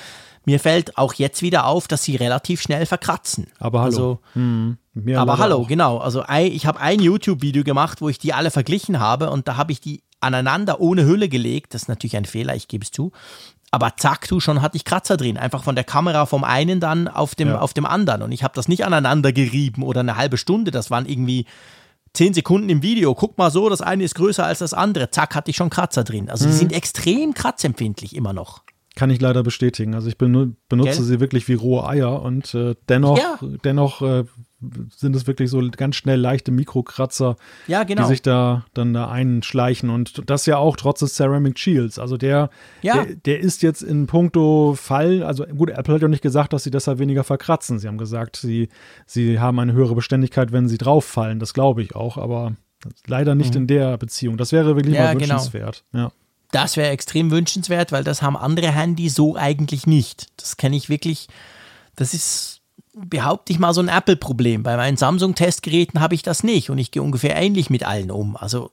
mir 0.46 0.60
fällt 0.60 0.98
auch 0.98 1.14
jetzt 1.16 1.42
wieder 1.42 1.66
auf, 1.66 1.88
dass 1.88 2.04
sie 2.04 2.16
relativ 2.16 2.62
schnell 2.62 2.86
verkratzen. 2.86 3.48
Aber 3.60 3.82
hallo. 3.82 3.86
Also, 3.86 4.20
hm, 4.34 4.78
aber 5.16 5.38
hallo, 5.40 5.58
auch. 5.58 5.68
genau. 5.68 5.98
Also 5.98 6.24
ich 6.30 6.66
habe 6.66 6.80
ein 6.80 7.00
YouTube-Video 7.00 7.64
gemacht, 7.64 8.02
wo 8.02 8.10
ich 8.10 8.20
die 8.20 8.34
alle 8.34 8.52
verglichen 8.52 9.00
habe 9.00 9.30
und 9.30 9.48
da 9.48 9.58
habe 9.58 9.72
ich 9.72 9.82
die 9.82 10.04
aneinander 10.20 10.80
ohne 10.80 11.06
Hülle 11.06 11.30
gelegt. 11.30 11.74
Das 11.74 11.84
ist 11.84 11.88
natürlich 11.88 12.16
ein 12.16 12.26
Fehler, 12.26 12.56
ich 12.56 12.68
gebe 12.68 12.84
es 12.84 12.92
zu. 12.92 13.12
Aber 13.72 13.94
zack, 13.96 14.28
du 14.28 14.42
schon 14.42 14.62
hatte 14.62 14.76
ich 14.76 14.84
Kratzer 14.84 15.16
drin. 15.16 15.38
Einfach 15.38 15.64
von 15.64 15.76
der 15.76 15.86
Kamera 15.86 16.26
vom 16.26 16.44
einen 16.44 16.82
dann 16.82 17.08
auf 17.08 17.36
dem, 17.36 17.48
ja. 17.48 17.60
auf 17.60 17.74
dem 17.74 17.86
anderen. 17.86 18.22
Und 18.22 18.34
ich 18.34 18.44
habe 18.44 18.54
das 18.54 18.68
nicht 18.68 18.86
aneinander 18.86 19.32
gerieben 19.32 19.84
oder 19.84 20.02
eine 20.02 20.18
halbe 20.18 20.38
Stunde. 20.38 20.72
Das 20.72 20.92
waren 20.92 21.06
irgendwie 21.06 21.46
zehn 22.14 22.34
Sekunden 22.34 22.68
im 22.68 22.84
Video. 22.84 23.16
Guck 23.16 23.38
mal 23.38 23.50
so, 23.50 23.70
das 23.70 23.82
eine 23.82 24.04
ist 24.04 24.16
größer 24.16 24.46
als 24.46 24.60
das 24.60 24.74
andere. 24.74 25.10
Zack, 25.10 25.36
hatte 25.36 25.50
ich 25.52 25.58
schon 25.58 25.70
Kratzer 25.70 26.04
drin. 26.04 26.30
Also 26.30 26.46
mhm. 26.46 26.52
die 26.52 26.58
sind 26.58 26.74
extrem 26.74 27.34
kratzempfindlich 27.34 28.14
immer 28.14 28.34
noch. 28.34 28.64
Kann 28.96 29.10
ich 29.10 29.22
leider 29.22 29.42
bestätigen. 29.42 29.96
Also 29.96 30.10
ich 30.10 30.18
benutze 30.18 30.56
Gell? 30.70 30.94
sie 30.94 31.20
wirklich 31.22 31.48
wie 31.48 31.54
rohe 31.54 31.88
Eier 31.88 32.22
und 32.22 32.54
äh, 32.54 32.76
dennoch, 32.90 33.18
ja. 33.18 33.40
dennoch 33.64 34.02
äh, 34.02 34.26
sind 34.96 35.16
es 35.16 35.28
wirklich 35.28 35.50
so 35.50 35.62
ganz 35.76 35.96
schnell 35.96 36.20
leichte 36.20 36.52
Mikrokratzer, 36.52 37.36
ja, 37.68 37.84
genau. 37.84 38.04
die 38.04 38.08
sich 38.08 38.22
da 38.22 38.66
dann 38.74 38.94
da 38.94 39.10
einschleichen. 39.10 39.90
Und 39.90 40.30
das 40.30 40.46
ja 40.46 40.58
auch 40.58 40.76
trotz 40.76 41.00
des 41.00 41.16
Ceramic 41.16 41.58
Shields. 41.58 42.00
Also 42.00 42.18
der, 42.18 42.50
ja. 42.82 43.04
der, 43.04 43.16
der, 43.16 43.40
ist 43.40 43.64
jetzt 43.64 43.82
in 43.82 44.08
puncto 44.08 44.76
Fall, 44.76 45.24
also 45.24 45.46
gut, 45.46 45.70
Apple 45.70 45.96
hat 45.96 46.02
ja 46.02 46.08
nicht 46.08 46.24
gesagt, 46.24 46.54
dass 46.54 46.64
sie 46.64 46.72
deshalb 46.72 47.00
weniger 47.00 47.24
verkratzen. 47.24 47.80
Sie 47.80 47.88
haben 47.88 47.98
gesagt, 47.98 48.36
sie, 48.36 48.70
sie 49.06 49.40
haben 49.40 49.60
eine 49.60 49.74
höhere 49.74 49.96
Beständigkeit, 49.96 50.52
wenn 50.52 50.68
sie 50.68 50.78
drauf 50.78 51.06
fallen. 51.06 51.40
Das 51.40 51.54
glaube 51.54 51.82
ich 51.82 51.96
auch, 51.96 52.18
aber 52.18 52.54
leider 53.08 53.36
nicht 53.36 53.56
mhm. 53.56 53.62
in 53.62 53.68
der 53.68 53.98
Beziehung. 53.98 54.38
Das 54.38 54.52
wäre 54.52 54.76
wirklich 54.76 54.96
ja, 54.96 55.06
mal 55.06 55.16
genau. 55.16 55.36
wünschenswert. 55.36 55.84
Genau. 55.92 56.06
Ja. 56.06 56.12
Das 56.52 56.76
wäre 56.76 56.90
extrem 56.90 57.32
wünschenswert, 57.32 57.92
weil 57.92 58.04
das 58.04 58.22
haben 58.22 58.36
andere 58.36 58.72
Handys 58.72 59.16
so 59.16 59.36
eigentlich 59.36 59.88
nicht. 59.88 60.28
Das 60.38 60.58
kenne 60.58 60.76
ich 60.76 60.90
wirklich. 60.90 61.28
Das 61.96 62.14
ist, 62.14 62.61
behaupte 62.94 63.54
ich 63.54 63.60
mal, 63.60 63.74
so 63.74 63.82
ein 63.82 63.88
Apple-Problem. 63.88 64.64
Bei 64.64 64.78
meinen 64.78 64.98
Samsung-Testgeräten 64.98 66.00
habe 66.02 66.16
ich 66.16 66.24
das 66.24 66.44
nicht 66.44 66.70
und 66.70 66.78
ich 66.78 66.92
gehe 66.92 67.02
ungefähr 67.02 67.36
ähnlich 67.36 67.70
mit 67.70 67.84
allen 67.84 68.12
um. 68.12 68.36
Also, 68.36 68.72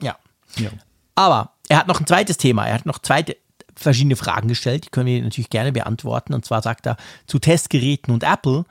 ja. 0.00 0.16
ja. 0.56 0.70
Aber 1.14 1.52
er 1.68 1.78
hat 1.78 1.88
noch 1.88 2.00
ein 2.00 2.06
zweites 2.06 2.36
Thema. 2.36 2.66
Er 2.66 2.74
hat 2.74 2.86
noch 2.86 2.98
zweite 2.98 3.36
verschiedene 3.74 4.16
Fragen 4.16 4.48
gestellt. 4.48 4.86
Die 4.86 4.90
können 4.90 5.06
wir 5.06 5.22
natürlich 5.22 5.50
gerne 5.50 5.72
beantworten. 5.72 6.34
Und 6.34 6.44
zwar 6.44 6.62
sagt 6.62 6.86
er 6.86 6.96
zu 7.26 7.38
Testgeräten 7.38 8.12
und 8.12 8.22
Apple. 8.22 8.64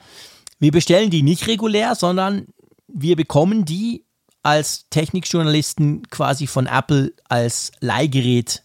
Wir 0.60 0.72
bestellen 0.72 1.10
die 1.10 1.24
nicht 1.24 1.48
regulär, 1.48 1.96
sondern 1.96 2.48
wir 2.88 3.16
bekommen 3.16 3.66
die 3.66 4.06
als 4.44 4.88
Technikjournalisten 4.90 6.10
quasi 6.10 6.48
von 6.48 6.68
Apple 6.68 7.14
als 7.30 7.72
Leihgerät 7.80 8.64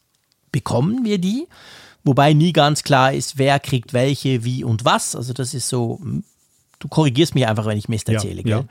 bekommen 0.52 1.04
wir 1.04 1.18
die, 1.18 1.46
wobei 2.06 2.32
nie 2.32 2.52
ganz 2.52 2.82
klar 2.82 3.12
ist, 3.12 3.36
wer 3.36 3.60
kriegt 3.60 3.92
welche, 3.92 4.44
wie 4.44 4.64
und 4.64 4.84
was. 4.84 5.14
Also 5.14 5.32
das 5.32 5.52
ist 5.52 5.68
so, 5.68 6.00
du 6.78 6.88
korrigierst 6.88 7.34
mich 7.34 7.46
einfach, 7.46 7.66
wenn 7.66 7.76
ich 7.76 7.88
Mist 7.88 8.08
erzähle. 8.08 8.42
Ja, 8.42 8.58
ja. 8.58 8.64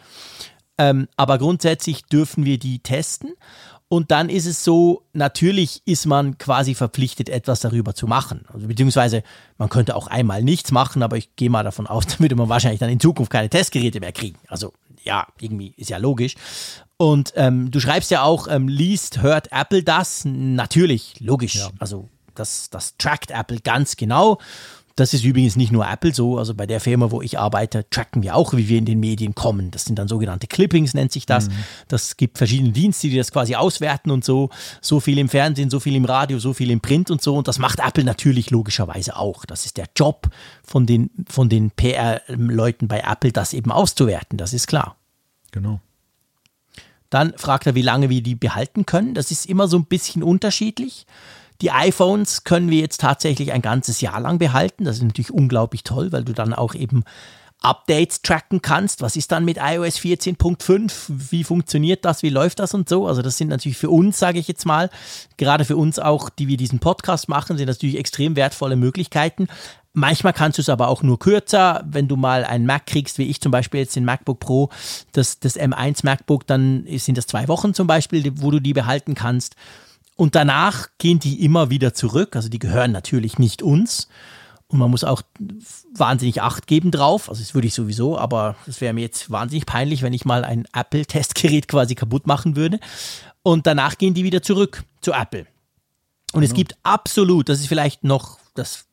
Ähm, 0.77 1.07
aber 1.15 1.37
grundsätzlich 1.37 2.05
dürfen 2.05 2.45
wir 2.45 2.57
die 2.57 2.79
testen. 2.79 3.33
Und 3.87 4.09
dann 4.09 4.29
ist 4.29 4.47
es 4.47 4.63
so, 4.63 5.03
natürlich 5.13 5.83
ist 5.85 6.07
man 6.07 6.39
quasi 6.39 6.73
verpflichtet, 6.73 7.29
etwas 7.29 7.59
darüber 7.59 7.93
zu 7.93 8.07
machen. 8.07 8.45
Also, 8.51 8.67
beziehungsweise 8.67 9.21
man 9.57 9.69
könnte 9.69 9.95
auch 9.95 10.07
einmal 10.07 10.41
nichts 10.41 10.71
machen, 10.71 11.03
aber 11.03 11.17
ich 11.17 11.35
gehe 11.35 11.51
mal 11.51 11.63
davon 11.63 11.85
aus, 11.85 12.07
damit 12.17 12.35
wir 12.35 12.49
wahrscheinlich 12.49 12.79
dann 12.79 12.89
in 12.89 12.99
Zukunft 12.99 13.31
keine 13.31 13.49
Testgeräte 13.49 13.99
mehr 13.99 14.11
kriegen. 14.11 14.37
Also 14.47 14.73
ja, 15.03 15.27
irgendwie 15.39 15.73
ist 15.77 15.91
ja 15.91 15.97
logisch. 15.97 16.35
Und 16.97 17.33
ähm, 17.35 17.69
du 17.69 17.79
schreibst 17.79 18.09
ja 18.09 18.23
auch, 18.23 18.47
ähm, 18.47 18.67
liest, 18.67 19.21
hört 19.21 19.51
Apple 19.51 19.83
das? 19.83 20.23
Natürlich, 20.25 21.19
logisch. 21.19 21.55
Ja. 21.55 21.69
Also 21.77 22.09
das, 22.35 22.69
das 22.69 22.97
trackt 22.97 23.31
Apple 23.31 23.59
ganz 23.59 23.97
genau. 23.97 24.39
Das 24.97 25.13
ist 25.13 25.25
übrigens 25.25 25.57
nicht 25.57 25.73
nur 25.73 25.85
Apple 25.85 26.13
so, 26.13 26.37
also 26.37 26.55
bei 26.55 26.65
der 26.65 26.79
Firma, 26.79 27.11
wo 27.11 27.21
ich 27.21 27.37
arbeite, 27.37 27.85
tracken 27.89 28.23
wir 28.23 28.33
auch, 28.33 28.53
wie 28.53 28.69
wir 28.69 28.77
in 28.77 28.85
den 28.85 29.01
Medien 29.01 29.35
kommen. 29.35 29.69
Das 29.71 29.83
sind 29.83 29.99
dann 29.99 30.07
sogenannte 30.07 30.47
Clippings, 30.47 30.93
nennt 30.93 31.11
sich 31.11 31.25
das. 31.25 31.49
Mhm. 31.49 31.53
Das 31.89 32.15
gibt 32.15 32.37
verschiedene 32.37 32.71
Dienste, 32.71 33.09
die 33.09 33.17
das 33.17 33.33
quasi 33.33 33.55
auswerten 33.55 34.09
und 34.09 34.23
so. 34.23 34.49
So 34.79 35.01
viel 35.01 35.17
im 35.17 35.27
Fernsehen, 35.27 35.69
so 35.69 35.81
viel 35.81 35.95
im 35.95 36.05
Radio, 36.05 36.39
so 36.39 36.53
viel 36.53 36.71
im 36.71 36.79
Print 36.79 37.11
und 37.11 37.21
so. 37.21 37.35
Und 37.35 37.49
das 37.49 37.59
macht 37.59 37.79
Apple 37.79 38.05
natürlich 38.05 38.51
logischerweise 38.51 39.17
auch. 39.17 39.43
Das 39.43 39.65
ist 39.65 39.75
der 39.75 39.87
Job 39.97 40.29
von 40.63 40.85
den, 40.85 41.09
von 41.27 41.49
den 41.49 41.71
PR-Leuten 41.71 42.87
bei 42.87 43.01
Apple, 43.01 43.33
das 43.33 43.51
eben 43.51 43.73
auszuwerten. 43.73 44.37
Das 44.37 44.53
ist 44.53 44.67
klar. 44.67 44.95
Genau. 45.51 45.81
Dann 47.09 47.33
fragt 47.37 47.67
er, 47.67 47.75
wie 47.75 47.81
lange 47.81 48.09
wir 48.09 48.23
die 48.23 48.35
behalten 48.35 48.85
können. 48.85 49.13
Das 49.13 49.29
ist 49.29 49.45
immer 49.45 49.67
so 49.67 49.77
ein 49.77 49.85
bisschen 49.85 50.23
unterschiedlich. 50.23 51.05
Die 51.61 51.71
iPhones 51.71 52.43
können 52.43 52.69
wir 52.69 52.79
jetzt 52.79 53.01
tatsächlich 53.01 53.51
ein 53.53 53.61
ganzes 53.61 54.01
Jahr 54.01 54.19
lang 54.19 54.39
behalten. 54.39 54.83
Das 54.83 54.97
ist 54.97 55.03
natürlich 55.03 55.31
unglaublich 55.31 55.83
toll, 55.83 56.11
weil 56.11 56.23
du 56.23 56.33
dann 56.33 56.53
auch 56.53 56.75
eben 56.75 57.03
Updates 57.61 58.21
tracken 58.21 58.61
kannst. 58.61 59.01
Was 59.01 59.15
ist 59.15 59.31
dann 59.31 59.45
mit 59.45 59.57
iOS 59.57 59.97
14.5? 59.97 60.91
Wie 61.07 61.43
funktioniert 61.43 62.05
das? 62.05 62.21
Wie 62.21 62.29
läuft 62.29 62.59
das 62.59 62.73
und 62.73 62.87
so? 62.87 63.07
Also 63.07 63.21
das 63.21 63.37
sind 63.37 63.47
natürlich 63.47 63.77
für 63.77 63.89
uns, 63.89 64.19
sage 64.19 64.39
ich 64.39 64.47
jetzt 64.47 64.65
mal, 64.65 64.89
gerade 65.37 65.65
für 65.65 65.77
uns 65.77 65.97
auch, 65.97 66.29
die 66.29 66.47
wir 66.47 66.57
diesen 66.57 66.79
Podcast 66.79 67.27
machen, 67.27 67.57
sind 67.57 67.67
natürlich 67.67 67.97
extrem 67.97 68.35
wertvolle 68.35 68.75
Möglichkeiten. 68.75 69.47
Manchmal 69.93 70.33
kannst 70.33 70.57
du 70.57 70.61
es 70.61 70.69
aber 70.69 70.89
auch 70.89 71.03
nur 71.03 71.17
kürzer. 71.17 71.83
Wenn 71.89 72.09
du 72.09 72.17
mal 72.17 72.43
einen 72.43 72.65
Mac 72.65 72.85
kriegst, 72.85 73.17
wie 73.17 73.29
ich 73.29 73.39
zum 73.39 73.51
Beispiel 73.51 73.79
jetzt 73.79 73.95
den 73.95 74.03
MacBook 74.03 74.41
Pro, 74.41 74.69
das, 75.13 75.39
das 75.39 75.57
M1 75.57 76.01
MacBook, 76.03 76.45
dann 76.45 76.85
sind 76.97 77.17
das 77.17 77.27
zwei 77.27 77.47
Wochen 77.47 77.73
zum 77.73 77.87
Beispiel, 77.87 78.31
wo 78.35 78.51
du 78.51 78.59
die 78.59 78.73
behalten 78.73 79.15
kannst. 79.15 79.55
Und 80.15 80.35
danach 80.35 80.89
gehen 80.97 81.19
die 81.19 81.43
immer 81.43 81.69
wieder 81.69 81.93
zurück. 81.93 82.35
Also 82.35 82.49
die 82.49 82.59
gehören 82.59 82.91
natürlich 82.91 83.37
nicht 83.37 83.61
uns. 83.61 84.07
Und 84.67 84.79
man 84.79 84.89
muss 84.89 85.03
auch 85.03 85.21
wahnsinnig 85.93 86.41
Acht 86.41 86.67
geben 86.67 86.89
drauf. 86.91 87.29
Also 87.29 87.41
das 87.41 87.53
würde 87.53 87.67
ich 87.67 87.73
sowieso, 87.73 88.17
aber 88.17 88.55
das 88.65 88.81
wäre 88.81 88.93
mir 88.93 89.01
jetzt 89.01 89.29
wahnsinnig 89.29 89.65
peinlich, 89.65 90.01
wenn 90.01 90.13
ich 90.13 90.25
mal 90.25 90.43
ein 90.43 90.67
Apple-Testgerät 90.73 91.67
quasi 91.67 91.95
kaputt 91.95 92.25
machen 92.25 92.55
würde. 92.55 92.79
Und 93.43 93.67
danach 93.67 93.97
gehen 93.97 94.13
die 94.13 94.23
wieder 94.23 94.41
zurück 94.41 94.83
zu 95.01 95.13
Apple. 95.13 95.45
Und 96.33 96.41
genau. 96.41 96.45
es 96.45 96.53
gibt 96.53 96.75
absolut, 96.83 97.47
das 97.47 97.59
ist 97.59 97.67
vielleicht 97.67 98.03
noch, 98.03 98.39
das 98.55 98.85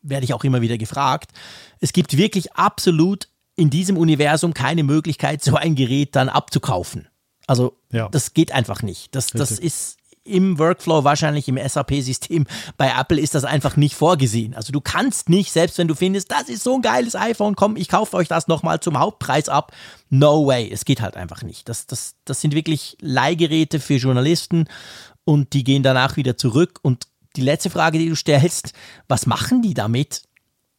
werde 0.00 0.24
ich 0.24 0.32
auch 0.32 0.44
immer 0.44 0.62
wieder 0.62 0.78
gefragt, 0.78 1.32
es 1.80 1.92
gibt 1.92 2.16
wirklich 2.16 2.54
absolut 2.54 3.28
in 3.54 3.70
diesem 3.70 3.96
Universum 3.96 4.54
keine 4.54 4.82
Möglichkeit, 4.82 5.42
so 5.44 5.56
ein 5.56 5.74
Gerät 5.74 6.16
dann 6.16 6.28
abzukaufen. 6.28 7.08
Also 7.46 7.78
ja. 7.92 8.08
das 8.08 8.32
geht 8.34 8.52
einfach 8.52 8.82
nicht. 8.82 9.14
Das, 9.14 9.28
das 9.28 9.52
ist 9.52 9.97
im 10.28 10.58
Workflow, 10.58 11.04
wahrscheinlich 11.04 11.48
im 11.48 11.58
SAP-System 11.58 12.46
bei 12.76 12.92
Apple 12.96 13.20
ist 13.20 13.34
das 13.34 13.44
einfach 13.44 13.76
nicht 13.76 13.94
vorgesehen. 13.94 14.54
Also 14.54 14.72
du 14.72 14.80
kannst 14.80 15.28
nicht, 15.28 15.52
selbst 15.52 15.78
wenn 15.78 15.88
du 15.88 15.94
findest, 15.94 16.30
das 16.30 16.48
ist 16.48 16.62
so 16.62 16.76
ein 16.76 16.82
geiles 16.82 17.16
iPhone, 17.16 17.56
komm, 17.56 17.76
ich 17.76 17.88
kaufe 17.88 18.16
euch 18.16 18.28
das 18.28 18.48
nochmal 18.48 18.80
zum 18.80 18.98
Hauptpreis 18.98 19.48
ab. 19.48 19.72
No 20.10 20.46
way, 20.46 20.70
es 20.70 20.84
geht 20.84 21.00
halt 21.00 21.16
einfach 21.16 21.42
nicht. 21.42 21.68
Das, 21.68 21.86
das, 21.86 22.14
das 22.24 22.40
sind 22.40 22.54
wirklich 22.54 22.96
Leihgeräte 23.00 23.80
für 23.80 23.96
Journalisten 23.96 24.68
und 25.24 25.52
die 25.52 25.64
gehen 25.64 25.82
danach 25.82 26.16
wieder 26.16 26.36
zurück. 26.36 26.78
Und 26.82 27.08
die 27.36 27.42
letzte 27.42 27.70
Frage, 27.70 27.98
die 27.98 28.08
du 28.08 28.16
stellst, 28.16 28.72
was 29.08 29.26
machen 29.26 29.62
die 29.62 29.74
damit? 29.74 30.22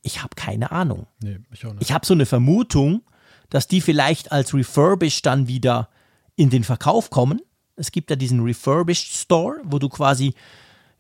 Ich 0.01 0.23
habe 0.23 0.35
keine 0.35 0.71
Ahnung. 0.71 1.07
Nee, 1.21 1.39
ich 1.51 1.65
auch 1.65 1.73
nicht. 1.73 1.83
Ich 1.83 1.91
habe 1.91 2.05
so 2.05 2.13
eine 2.13 2.25
Vermutung, 2.25 3.01
dass 3.49 3.67
die 3.67 3.81
vielleicht 3.81 4.31
als 4.31 4.53
Refurbished 4.53 5.25
dann 5.25 5.47
wieder 5.47 5.89
in 6.35 6.49
den 6.49 6.63
Verkauf 6.63 7.09
kommen 7.09 7.41
es 7.79 7.91
gibt 7.91 8.09
ja 8.09 8.15
diesen 8.15 8.41
Refurbished 8.41 9.15
Store, 9.15 9.55
wo 9.63 9.79
du 9.79 9.89
quasi 9.89 10.33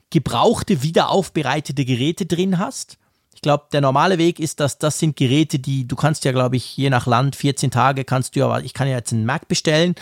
gebrauchte, 0.09 0.81
wiederaufbereitete 0.81 1.85
Geräte 1.85 2.25
drin 2.25 2.57
hast. 2.57 2.97
Ich 3.35 3.41
glaube, 3.41 3.65
der 3.71 3.81
normale 3.81 4.17
Weg 4.17 4.39
ist, 4.39 4.59
dass 4.59 4.79
das 4.79 4.99
sind 4.99 5.15
Geräte, 5.15 5.59
die 5.59 5.87
du 5.87 5.95
kannst 5.95 6.25
ja, 6.25 6.31
glaube 6.31 6.55
ich, 6.55 6.75
je 6.75 6.89
nach 6.89 7.05
Land 7.05 7.35
14 7.35 7.71
Tage 7.71 8.03
kannst 8.03 8.35
du 8.35 8.39
ja, 8.39 8.59
ich 8.59 8.73
kann 8.73 8.87
ja 8.87 8.95
jetzt 8.95 9.13
einen 9.13 9.25
Mac 9.25 9.47
bestellen, 9.47 9.95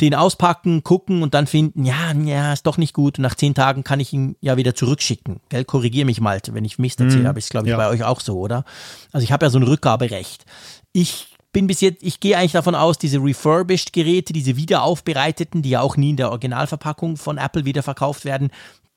den 0.00 0.14
auspacken, 0.14 0.84
gucken 0.84 1.22
und 1.22 1.34
dann 1.34 1.46
finden, 1.46 1.84
ja, 1.84 2.12
ja, 2.12 2.52
ist 2.52 2.66
doch 2.66 2.76
nicht 2.76 2.94
gut. 2.94 3.18
Und 3.18 3.22
nach 3.22 3.34
10 3.34 3.54
Tagen 3.54 3.82
kann 3.82 3.98
ich 3.98 4.12
ihn 4.12 4.36
ja 4.40 4.56
wieder 4.56 4.74
zurückschicken. 4.74 5.40
Gell, 5.48 5.64
korrigiere 5.64 6.06
mich 6.06 6.20
mal, 6.20 6.40
wenn 6.52 6.64
ich 6.64 6.78
Mist 6.78 7.00
erzähle, 7.00 7.22
mhm. 7.22 7.26
aber 7.26 7.38
ist, 7.38 7.50
glaube 7.50 7.66
ich, 7.66 7.72
ja. 7.72 7.76
bei 7.76 7.88
euch 7.88 8.04
auch 8.04 8.20
so, 8.20 8.38
oder? 8.38 8.64
Also 9.10 9.24
ich 9.24 9.32
habe 9.32 9.46
ja 9.46 9.50
so 9.50 9.58
ein 9.58 9.64
Rückgaberecht. 9.64 10.44
Ich 10.92 11.37
bin 11.52 11.66
bis 11.66 11.80
jetzt, 11.80 12.02
ich 12.02 12.20
gehe 12.20 12.36
eigentlich 12.36 12.52
davon 12.52 12.74
aus, 12.74 12.98
diese 12.98 13.18
refurbished 13.18 13.92
Geräte, 13.92 14.32
diese 14.32 14.56
wiederaufbereiteten, 14.56 15.62
die 15.62 15.70
ja 15.70 15.80
auch 15.80 15.96
nie 15.96 16.10
in 16.10 16.16
der 16.16 16.30
Originalverpackung 16.30 17.16
von 17.16 17.38
Apple 17.38 17.64
wieder 17.64 17.82
verkauft 17.82 18.24
werden, 18.24 18.50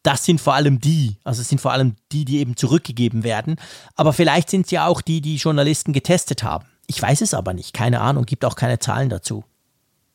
das 0.04 0.26
sind 0.26 0.42
vor 0.42 0.56
allem 0.56 0.80
die, 0.80 1.18
also 1.24 1.42
es 1.42 1.50
sind 1.50 1.62
vor 1.62 1.72
allem 1.72 1.96
die, 2.12 2.26
die 2.26 2.40
eben 2.40 2.58
zurückgegeben 2.58 3.24
werden. 3.24 3.58
Aber 3.96 4.14
vielleicht 4.14 4.50
sind 4.50 4.66
es 4.66 4.72
ja 4.72 4.88
auch 4.88 5.02
die, 5.02 5.22
die 5.22 5.36
Journalisten 5.36 5.94
getestet 5.94 6.44
haben. 6.44 6.66
Ich 6.88 7.02
weiß 7.02 7.22
es 7.22 7.34
aber 7.34 7.54
nicht, 7.54 7.74
keine 7.74 8.02
Ahnung, 8.02 8.26
gibt 8.26 8.44
auch 8.44 8.56
keine 8.56 8.80
Zahlen 8.80 9.10
dazu. 9.10 9.44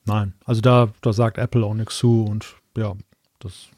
Nein, 0.05 0.35
also 0.45 0.61
da, 0.61 0.89
da 1.03 1.13
sagt 1.13 1.39
Apple 1.39 1.65
auch 1.65 1.75
nichts 1.75 1.99
zu 1.99 2.25
und 2.25 2.47
ja, 2.77 2.95
das. 3.39 3.69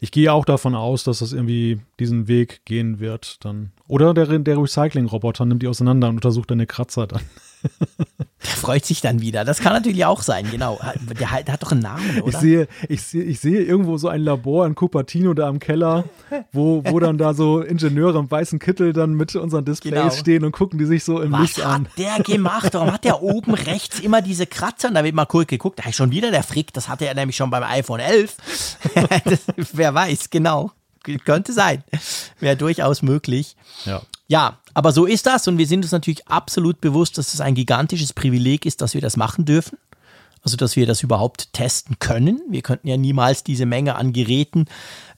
Ich 0.00 0.10
gehe 0.12 0.32
auch 0.32 0.44
davon 0.44 0.74
aus, 0.74 1.04
dass 1.04 1.20
das 1.20 1.32
irgendwie 1.32 1.80
diesen 1.98 2.28
Weg 2.28 2.64
gehen 2.64 3.00
wird 3.00 3.44
dann. 3.44 3.72
Oder 3.86 4.14
der, 4.14 4.38
der 4.38 4.58
Recycling-Roboter 4.58 5.44
nimmt 5.46 5.62
die 5.62 5.68
auseinander 5.68 6.08
und 6.08 6.16
untersucht 6.16 6.50
deine 6.50 6.66
Kratzer 6.66 7.06
dann. 7.06 7.22
Der 8.44 8.56
freut 8.56 8.84
sich 8.84 9.00
dann 9.00 9.20
wieder. 9.20 9.44
Das 9.44 9.58
kann 9.58 9.72
natürlich 9.72 10.04
auch 10.04 10.22
sein, 10.22 10.48
genau. 10.50 10.78
Der, 11.18 11.30
hat, 11.30 11.48
der 11.48 11.54
hat 11.54 11.62
doch 11.62 11.72
einen 11.72 11.80
Namen, 11.80 12.20
oder? 12.20 12.28
Ich 12.28 12.36
sehe, 12.36 12.68
ich, 12.88 13.02
sehe, 13.02 13.24
ich 13.24 13.40
sehe 13.40 13.62
irgendwo 13.62 13.98
so 13.98 14.08
ein 14.08 14.20
Labor 14.20 14.64
in 14.66 14.76
Cupertino 14.76 15.34
da 15.34 15.48
im 15.48 15.58
Keller, 15.58 16.04
wo, 16.52 16.82
wo 16.84 17.00
dann 17.00 17.18
da 17.18 17.34
so 17.34 17.60
Ingenieure 17.60 18.18
im 18.18 18.30
weißen 18.30 18.60
Kittel 18.60 18.92
dann 18.92 19.14
mit 19.14 19.34
unseren 19.34 19.64
Displays 19.64 19.92
genau. 19.94 20.10
stehen 20.10 20.44
und 20.44 20.52
gucken 20.52 20.78
die 20.78 20.86
sich 20.86 21.02
so 21.02 21.20
im 21.20 21.32
Was 21.32 21.40
Licht 21.40 21.60
an. 21.62 21.88
Was 21.96 22.06
hat 22.06 22.16
der 22.16 22.24
gemacht? 22.24 22.74
Warum 22.74 22.92
hat 22.92 23.04
der 23.04 23.22
oben 23.22 23.54
rechts 23.54 23.98
immer 23.98 24.22
diese 24.22 24.46
Kratzer? 24.46 24.90
Da 24.90 25.02
wird 25.02 25.16
mal 25.16 25.26
kurz 25.26 25.48
geguckt. 25.48 25.80
Da 25.80 25.88
ist 25.88 25.96
schon 25.96 26.12
wieder 26.12 26.30
der 26.30 26.44
Frick. 26.44 26.72
Das 26.72 26.88
hatte 26.88 27.06
er 27.06 27.14
nämlich 27.14 27.36
schon 27.36 27.50
beim 27.50 27.64
iPhone 27.64 28.00
11. 28.00 28.36
das, 29.24 29.40
wer 29.72 29.94
weiß, 29.94 30.30
genau. 30.30 30.70
Könnte 31.24 31.52
sein. 31.52 31.82
Wäre 32.38 32.56
durchaus 32.56 33.02
möglich. 33.02 33.56
Ja. 33.84 34.02
Ja, 34.28 34.58
aber 34.78 34.92
so 34.92 35.06
ist 35.06 35.26
das 35.26 35.48
und 35.48 35.58
wir 35.58 35.66
sind 35.66 35.82
uns 35.82 35.90
natürlich 35.90 36.28
absolut 36.28 36.80
bewusst, 36.80 37.18
dass 37.18 37.34
es 37.34 37.40
ein 37.40 37.56
gigantisches 37.56 38.12
Privileg 38.12 38.64
ist, 38.64 38.80
dass 38.80 38.94
wir 38.94 39.00
das 39.00 39.16
machen 39.16 39.44
dürfen. 39.44 39.76
Also, 40.44 40.56
dass 40.56 40.76
wir 40.76 40.86
das 40.86 41.02
überhaupt 41.02 41.52
testen 41.52 41.98
können. 41.98 42.40
Wir 42.48 42.62
könnten 42.62 42.86
ja 42.86 42.96
niemals 42.96 43.42
diese 43.42 43.66
Menge 43.66 43.96
an 43.96 44.12
Geräten 44.12 44.66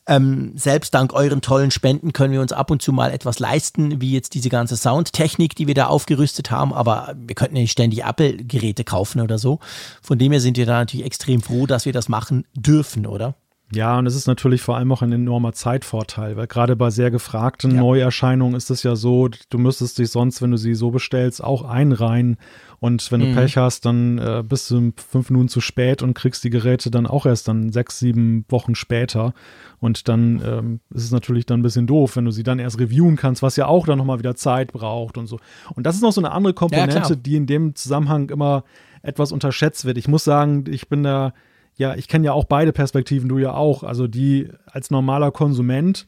ähm, 0.07 0.53
selbst 0.57 0.95
dank 0.95 1.12
euren 1.12 1.43
tollen 1.43 1.70
Spenden 1.70 2.15
können 2.15 2.32
wir 2.32 2.41
uns 2.41 2.53
ab 2.53 2.70
und 2.70 2.81
zu 2.81 2.91
mal 2.91 3.12
etwas 3.12 3.39
leisten, 3.39 4.01
wie 4.01 4.12
jetzt 4.12 4.32
diese 4.32 4.49
ganze 4.49 4.78
Soundtechnik, 4.78 5.55
die 5.55 5.66
wir 5.66 5.74
da 5.74 5.89
aufgerüstet 5.89 6.51
haben, 6.51 6.73
aber 6.73 7.15
wir 7.16 7.35
könnten 7.35 7.57
ja 7.57 7.62
nicht 7.62 7.73
ständig 7.73 8.03
Apple-Geräte 8.03 8.82
kaufen 8.82 9.20
oder 9.20 9.39
so. 9.39 9.61
Von 10.01 10.19
dem 10.19 10.32
her 10.32 10.41
sind 10.41 10.57
wir 10.57 10.65
da 10.65 10.78
natürlich 10.78 11.05
extrem 11.05 11.43
froh, 11.43 11.66
dass 11.66 11.85
wir 11.85 11.93
das 11.93 12.09
machen 12.09 12.47
dürfen, 12.55 13.07
oder? 13.07 13.35
Ja, 13.72 13.98
und 13.98 14.06
es 14.06 14.16
ist 14.16 14.26
natürlich 14.26 14.62
vor 14.62 14.76
allem 14.76 14.90
auch 14.90 15.02
ein 15.02 15.12
enormer 15.12 15.52
Zeitvorteil, 15.52 16.36
weil 16.36 16.48
gerade 16.48 16.74
bei 16.74 16.90
sehr 16.90 17.12
gefragten 17.12 17.76
ja. 17.76 17.80
Neuerscheinungen 17.80 18.56
ist 18.56 18.68
es 18.70 18.82
ja 18.82 18.97
so, 18.97 19.28
du 19.28 19.59
müsstest 19.59 19.98
dich 19.98 20.10
sonst, 20.10 20.42
wenn 20.42 20.51
du 20.51 20.56
sie 20.56 20.74
so 20.74 20.90
bestellst, 20.90 21.42
auch 21.42 21.62
einreihen. 21.62 22.36
Und 22.80 23.12
wenn 23.12 23.20
du 23.20 23.26
mhm. 23.26 23.34
Pech 23.34 23.56
hast, 23.56 23.84
dann 23.84 24.18
äh, 24.18 24.42
bist 24.42 24.70
du 24.70 24.92
fünf 24.97 25.30
Minuten 25.30 25.48
zu 25.48 25.60
spät 25.60 26.02
und 26.02 26.14
kriegst 26.14 26.42
die 26.42 26.51
Geräte 26.51 26.90
dann 26.90 27.06
auch 27.06 27.26
erst 27.26 27.47
dann 27.47 27.70
sechs, 27.70 28.01
sieben 28.01 28.44
Wochen 28.48 28.74
später. 28.74 29.34
Und 29.78 30.09
dann 30.09 30.42
ähm, 30.44 30.80
ist 30.92 31.05
es 31.05 31.12
natürlich 31.12 31.47
dann 31.47 31.60
ein 31.60 31.62
bisschen 31.62 31.86
doof, 31.86 32.16
wenn 32.16 32.24
du 32.24 32.32
sie 32.32 32.42
dann 32.42 32.59
erst 32.59 32.80
reviewen 32.80 33.16
kannst, 33.16 33.42
was 33.42 33.55
ja 33.55 33.66
auch 33.66 33.86
dann 33.86 33.98
nochmal 33.98 34.18
wieder 34.18 34.34
Zeit 34.34 34.72
braucht 34.72 35.16
und 35.16 35.26
so. 35.26 35.38
Und 35.76 35.84
das 35.84 35.94
ist 35.94 36.02
noch 36.02 36.12
so 36.12 36.20
eine 36.20 36.32
andere 36.32 36.55
Komponente, 36.55 36.98
ja, 36.98 37.14
die 37.14 37.36
in 37.36 37.47
dem 37.47 37.76
Zusammenhang 37.76 38.30
immer 38.30 38.64
etwas 39.02 39.30
unterschätzt 39.30 39.84
wird. 39.84 39.97
Ich 39.97 40.09
muss 40.09 40.24
sagen, 40.24 40.64
ich 40.68 40.88
bin 40.88 41.05
da 41.05 41.34
ja, 41.81 41.94
ich 41.94 42.09
kenne 42.09 42.27
ja 42.27 42.35
auch 42.35 42.44
beide 42.44 42.74
Perspektiven, 42.74 43.31
du 43.31 43.39
ja 43.39 43.55
auch. 43.55 43.85
Also 43.85 44.07
die 44.07 44.51
als 44.66 44.90
normaler 44.90 45.31
Konsument, 45.31 46.07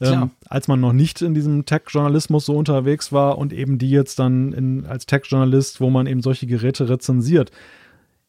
ähm, 0.00 0.32
als 0.48 0.66
man 0.66 0.80
noch 0.80 0.92
nicht 0.92 1.22
in 1.22 1.34
diesem 1.34 1.66
Tech-Journalismus 1.66 2.46
so 2.46 2.56
unterwegs 2.56 3.12
war 3.12 3.38
und 3.38 3.52
eben 3.52 3.78
die 3.78 3.90
jetzt 3.90 4.18
dann 4.18 4.52
in, 4.52 4.86
als 4.86 5.06
Tech-Journalist, 5.06 5.80
wo 5.80 5.88
man 5.88 6.08
eben 6.08 6.20
solche 6.20 6.48
Geräte 6.48 6.88
rezensiert. 6.88 7.52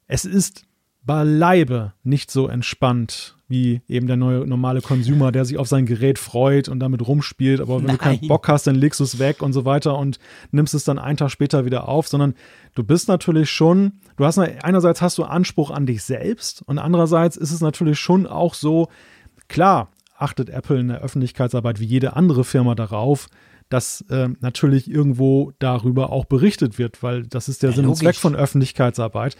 Es 0.05 0.25
ist 0.25 0.65
beileibe 1.01 1.93
nicht 2.03 2.29
so 2.29 2.47
entspannt 2.47 3.34
wie 3.47 3.81
eben 3.87 4.07
der 4.07 4.17
neue 4.17 4.47
normale 4.47 4.81
Consumer, 4.81 5.31
der 5.31 5.45
sich 5.45 5.57
auf 5.57 5.67
sein 5.67 5.85
Gerät 5.85 6.17
freut 6.17 6.67
und 6.67 6.79
damit 6.79 7.07
rumspielt. 7.07 7.61
Aber 7.61 7.77
wenn 7.77 7.85
Nein. 7.85 7.97
du 7.97 8.01
keinen 8.01 8.27
Bock 8.27 8.47
hast, 8.47 8.65
dann 8.65 8.75
legst 8.75 8.99
du 8.99 9.03
es 9.03 9.19
weg 9.19 9.41
und 9.41 9.53
so 9.53 9.65
weiter 9.65 9.97
und 9.97 10.19
nimmst 10.51 10.73
es 10.73 10.83
dann 10.83 10.97
einen 10.97 11.17
Tag 11.17 11.29
später 11.29 11.65
wieder 11.65 11.87
auf, 11.87 12.07
sondern 12.07 12.33
du 12.73 12.83
bist 12.83 13.07
natürlich 13.07 13.51
schon, 13.51 13.93
du 14.17 14.25
hast 14.25 14.39
einerseits 14.39 15.01
hast 15.01 15.17
du 15.17 15.23
Anspruch 15.23 15.69
an 15.69 15.85
dich 15.85 16.03
selbst 16.03 16.63
und 16.63 16.79
andererseits 16.79 17.37
ist 17.37 17.51
es 17.51 17.61
natürlich 17.61 17.99
schon 17.99 18.25
auch 18.25 18.55
so, 18.55 18.87
klar, 19.47 19.89
achtet 20.17 20.49
Apple 20.49 20.79
in 20.79 20.87
der 20.87 21.01
Öffentlichkeitsarbeit 21.01 21.79
wie 21.79 21.85
jede 21.85 22.15
andere 22.15 22.43
Firma 22.43 22.73
darauf, 22.73 23.27
dass 23.69 24.01
äh, 24.09 24.29
natürlich 24.41 24.89
irgendwo 24.89 25.51
darüber 25.59 26.11
auch 26.11 26.25
berichtet 26.25 26.77
wird, 26.77 27.01
weil 27.01 27.23
das 27.23 27.49
ist 27.49 27.63
der 27.63 27.71
ja, 27.71 27.75
Sinn 27.75 27.85
und 27.87 27.95
Zweck 27.95 28.15
von 28.15 28.35
Öffentlichkeitsarbeit. 28.35 29.35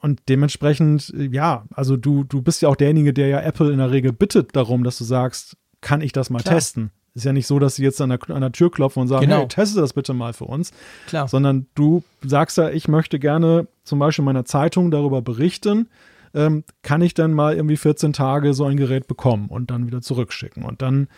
Und 0.00 0.20
dementsprechend, 0.28 1.12
äh, 1.16 1.26
ja, 1.26 1.64
also 1.74 1.96
du, 1.96 2.24
du 2.24 2.42
bist 2.42 2.62
ja 2.62 2.68
auch 2.68 2.76
derjenige, 2.76 3.12
der 3.12 3.28
ja 3.28 3.40
Apple 3.40 3.70
in 3.70 3.78
der 3.78 3.90
Regel 3.90 4.12
bittet 4.12 4.56
darum, 4.56 4.84
dass 4.84 4.98
du 4.98 5.04
sagst, 5.04 5.56
kann 5.80 6.00
ich 6.00 6.12
das 6.12 6.30
mal 6.30 6.40
Klar. 6.40 6.54
testen? 6.54 6.90
Ist 7.14 7.24
ja 7.24 7.32
nicht 7.34 7.46
so, 7.46 7.58
dass 7.58 7.74
sie 7.74 7.82
jetzt 7.82 8.00
an 8.00 8.08
der, 8.08 8.18
an 8.30 8.40
der 8.40 8.52
Tür 8.52 8.70
klopfen 8.70 9.02
und 9.02 9.08
sagen, 9.08 9.26
genau. 9.26 9.40
hey, 9.40 9.48
teste 9.48 9.80
das 9.80 9.92
bitte 9.92 10.14
mal 10.14 10.32
für 10.32 10.46
uns. 10.46 10.70
Klar. 11.06 11.28
Sondern 11.28 11.66
du 11.74 12.02
sagst 12.24 12.56
ja, 12.56 12.70
ich 12.70 12.88
möchte 12.88 13.18
gerne 13.18 13.68
zum 13.84 13.98
Beispiel 13.98 14.22
in 14.22 14.26
meiner 14.26 14.46
Zeitung 14.46 14.90
darüber 14.90 15.20
berichten, 15.20 15.88
ähm, 16.34 16.64
kann 16.82 17.02
ich 17.02 17.12
dann 17.12 17.34
mal 17.34 17.54
irgendwie 17.54 17.76
14 17.76 18.14
Tage 18.14 18.54
so 18.54 18.64
ein 18.64 18.78
Gerät 18.78 19.06
bekommen 19.08 19.48
und 19.48 19.70
dann 19.70 19.86
wieder 19.86 20.00
zurückschicken. 20.00 20.64
Und 20.64 20.80
dann 20.80 21.08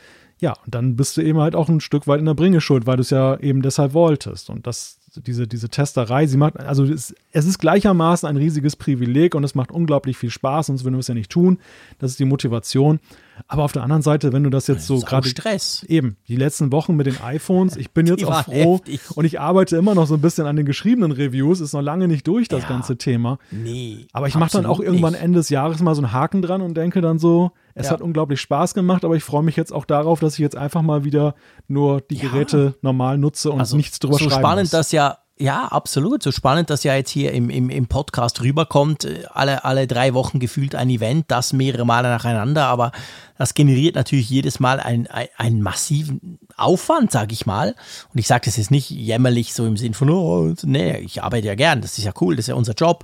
ja, 0.44 0.52
und 0.66 0.74
dann 0.74 0.94
bist 0.94 1.16
du 1.16 1.22
eben 1.22 1.40
halt 1.40 1.56
auch 1.56 1.70
ein 1.70 1.80
Stück 1.80 2.06
weit 2.06 2.20
in 2.20 2.26
der 2.26 2.34
Bringeschuld, 2.34 2.86
weil 2.86 2.96
du 2.96 3.00
es 3.00 3.08
ja 3.08 3.38
eben 3.40 3.62
deshalb 3.62 3.94
wolltest. 3.94 4.50
Und 4.50 4.66
das, 4.66 4.98
diese, 5.26 5.48
diese 5.48 5.70
Testerei, 5.70 6.26
sie 6.26 6.36
macht, 6.36 6.60
also 6.60 6.84
es, 6.84 7.14
es, 7.32 7.46
ist 7.46 7.58
gleichermaßen 7.58 8.28
ein 8.28 8.36
riesiges 8.36 8.76
Privileg 8.76 9.34
und 9.34 9.42
es 9.42 9.54
macht 9.54 9.72
unglaublich 9.72 10.18
viel 10.18 10.28
Spaß, 10.28 10.66
sonst 10.66 10.84
würden 10.84 10.96
wir 10.96 11.00
es 11.00 11.08
ja 11.08 11.14
nicht 11.14 11.32
tun. 11.32 11.60
Das 11.98 12.10
ist 12.10 12.20
die 12.20 12.26
Motivation. 12.26 13.00
Aber 13.48 13.64
auf 13.64 13.72
der 13.72 13.84
anderen 13.84 14.02
Seite, 14.02 14.34
wenn 14.34 14.44
du 14.44 14.50
das 14.50 14.66
jetzt 14.66 14.86
so 14.86 15.00
gerade. 15.00 15.26
Stress. 15.26 15.82
Eben, 15.88 16.18
die 16.28 16.36
letzten 16.36 16.70
Wochen 16.72 16.94
mit 16.94 17.06
den 17.06 17.18
iPhones, 17.22 17.78
ich 17.78 17.90
bin 17.92 18.06
jetzt 18.06 18.22
auch 18.22 18.44
froh 18.44 18.80
heftig. 18.84 19.00
und 19.16 19.24
ich 19.24 19.40
arbeite 19.40 19.78
immer 19.78 19.94
noch 19.94 20.06
so 20.06 20.14
ein 20.14 20.20
bisschen 20.20 20.46
an 20.46 20.56
den 20.56 20.66
geschriebenen 20.66 21.10
Reviews, 21.10 21.60
ist 21.60 21.72
noch 21.72 21.80
lange 21.80 22.06
nicht 22.06 22.26
durch, 22.26 22.48
das 22.48 22.64
ja, 22.64 22.68
ganze 22.68 22.98
Thema. 22.98 23.38
Nee. 23.50 24.08
Aber 24.12 24.28
ich 24.28 24.34
mache 24.34 24.52
dann 24.52 24.66
auch 24.66 24.80
irgendwann 24.80 25.14
nicht. 25.14 25.22
Ende 25.22 25.38
des 25.38 25.48
Jahres 25.48 25.80
mal 25.80 25.94
so 25.94 26.02
einen 26.02 26.12
Haken 26.12 26.42
dran 26.42 26.60
und 26.60 26.74
denke 26.74 27.00
dann 27.00 27.18
so, 27.18 27.52
es 27.74 27.86
ja. 27.86 27.92
hat 27.92 28.00
unglaublich 28.00 28.40
Spaß 28.40 28.74
gemacht, 28.74 29.04
aber 29.04 29.16
ich 29.16 29.24
freue 29.24 29.42
mich 29.42 29.56
jetzt 29.56 29.72
auch 29.72 29.84
darauf, 29.84 30.20
dass 30.20 30.34
ich 30.34 30.38
jetzt 30.40 30.56
einfach 30.56 30.82
mal 30.82 31.04
wieder 31.04 31.34
nur 31.66 32.00
die 32.00 32.16
ja. 32.16 32.22
Geräte 32.22 32.74
normal 32.82 33.18
nutze 33.18 33.50
und 33.50 33.60
also 33.60 33.76
nichts 33.76 33.98
drüber 33.98 34.14
so 34.14 34.30
schreiben 34.30 34.40
spannend, 34.40 34.64
muss. 34.64 34.70
dass 34.70 34.92
ja 34.92 35.18
ja, 35.36 35.66
absolut. 35.66 36.22
So 36.22 36.30
spannend, 36.30 36.70
dass 36.70 36.84
ja 36.84 36.94
jetzt 36.94 37.10
hier 37.10 37.32
im, 37.32 37.50
im, 37.50 37.68
im 37.68 37.86
Podcast 37.88 38.40
rüberkommt. 38.40 39.08
Alle, 39.32 39.64
alle 39.64 39.88
drei 39.88 40.14
Wochen 40.14 40.38
gefühlt 40.38 40.76
ein 40.76 40.88
Event, 40.88 41.24
das 41.28 41.52
mehrere 41.52 41.84
Male 41.84 42.08
nacheinander, 42.08 42.66
aber 42.66 42.92
das 43.36 43.54
generiert 43.54 43.96
natürlich 43.96 44.30
jedes 44.30 44.60
Mal 44.60 44.78
einen, 44.78 45.08
einen 45.36 45.60
massiven 45.60 46.38
Aufwand, 46.56 47.10
sage 47.10 47.32
ich 47.32 47.46
mal. 47.46 47.74
Und 48.12 48.20
ich 48.20 48.28
sage 48.28 48.44
das 48.44 48.56
jetzt 48.56 48.70
nicht 48.70 48.90
jämmerlich 48.90 49.54
so 49.54 49.66
im 49.66 49.76
Sinn 49.76 49.94
von, 49.94 50.08
oh, 50.10 50.54
nee, 50.62 50.98
ich 50.98 51.24
arbeite 51.24 51.48
ja 51.48 51.56
gern, 51.56 51.80
das 51.80 51.98
ist 51.98 52.04
ja 52.04 52.12
cool, 52.20 52.36
das 52.36 52.44
ist 52.44 52.50
ja 52.50 52.54
unser 52.54 52.74
Job. 52.74 53.02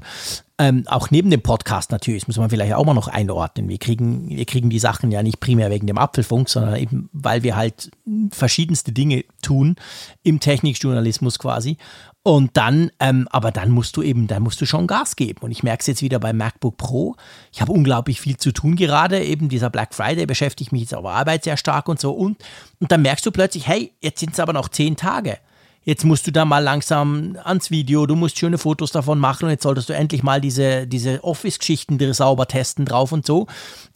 Ähm, 0.61 0.85
auch 0.89 1.11
neben 1.11 1.31
dem 1.31 1.41
Podcast 1.41 1.91
natürlich, 1.91 2.21
das 2.25 2.29
muss 2.29 2.37
man 2.37 2.51
vielleicht 2.51 2.75
auch 2.75 2.85
mal 2.85 2.93
noch 2.93 3.09
einordnen. 3.09 3.71
Wir 3.71 3.79
kriegen, 3.79 4.29
wir 4.29 4.45
kriegen 4.45 4.69
die 4.69 4.79
Sachen 4.79 5.11
ja 5.11 5.23
nicht 5.23 5.41
primär 5.41 5.71
wegen 5.71 5.87
dem 5.87 5.97
Apfelfunk, 5.97 6.51
sondern 6.51 6.77
eben, 6.77 7.09
weil 7.15 7.43
wir 7.43 7.57
halt 7.57 7.91
verschiedenste 8.31 8.93
Dinge 8.93 9.25
tun 9.41 9.77
im 10.23 10.39
Technikjournalismus 10.39 11.39
quasi. 11.39 11.79
Und 12.23 12.59
dann, 12.59 12.91
ähm, 13.01 13.27
aber 13.31 13.53
dann 13.53 13.71
musst 13.71 13.97
du 13.97 14.03
eben, 14.03 14.27
dann 14.27 14.43
musst 14.43 14.61
du 14.61 14.67
schon 14.67 14.87
Gas 14.87 15.17
geben. 15.17 15.41
Und 15.41 15.51
ich 15.51 15.63
merke 15.63 15.81
es 15.81 15.87
jetzt 15.87 16.03
wieder 16.03 16.19
beim 16.19 16.37
MacBook 16.37 16.77
Pro. 16.77 17.17
Ich 17.53 17.63
habe 17.63 17.73
unglaublich 17.73 18.21
viel 18.21 18.37
zu 18.37 18.53
tun 18.53 18.77
gerade. 18.77 19.25
Eben 19.25 19.49
dieser 19.49 19.71
Black 19.71 19.95
Friday 19.95 20.27
beschäftigt 20.27 20.73
mich 20.73 20.83
jetzt 20.83 20.95
auf 20.95 21.07
Arbeit 21.07 21.45
sehr 21.45 21.57
stark 21.57 21.89
und 21.89 21.99
so. 21.99 22.13
Und, 22.13 22.37
und 22.81 22.93
dann 22.93 23.01
merkst 23.01 23.25
du 23.25 23.31
plötzlich, 23.31 23.67
hey, 23.67 23.95
jetzt 24.03 24.21
sind 24.21 24.35
es 24.35 24.41
aber 24.41 24.53
noch 24.53 24.69
zehn 24.69 24.97
Tage. 24.97 25.39
Jetzt 25.91 26.05
musst 26.05 26.25
du 26.25 26.31
da 26.31 26.45
mal 26.45 26.63
langsam 26.63 27.37
ans 27.43 27.73
Video, 27.73 28.07
du 28.07 28.15
musst 28.15 28.39
schöne 28.39 28.59
Fotos 28.59 28.93
davon 28.93 29.19
machen 29.19 29.47
und 29.47 29.51
jetzt 29.51 29.65
solltest 29.65 29.89
du 29.89 29.93
endlich 29.93 30.23
mal 30.23 30.41
diese, 30.41 30.87
diese 30.87 31.25
Office-Geschichten 31.25 31.99
sauber 32.15 32.47
testen 32.47 32.85
drauf 32.85 33.11
und 33.11 33.27
so. 33.27 33.49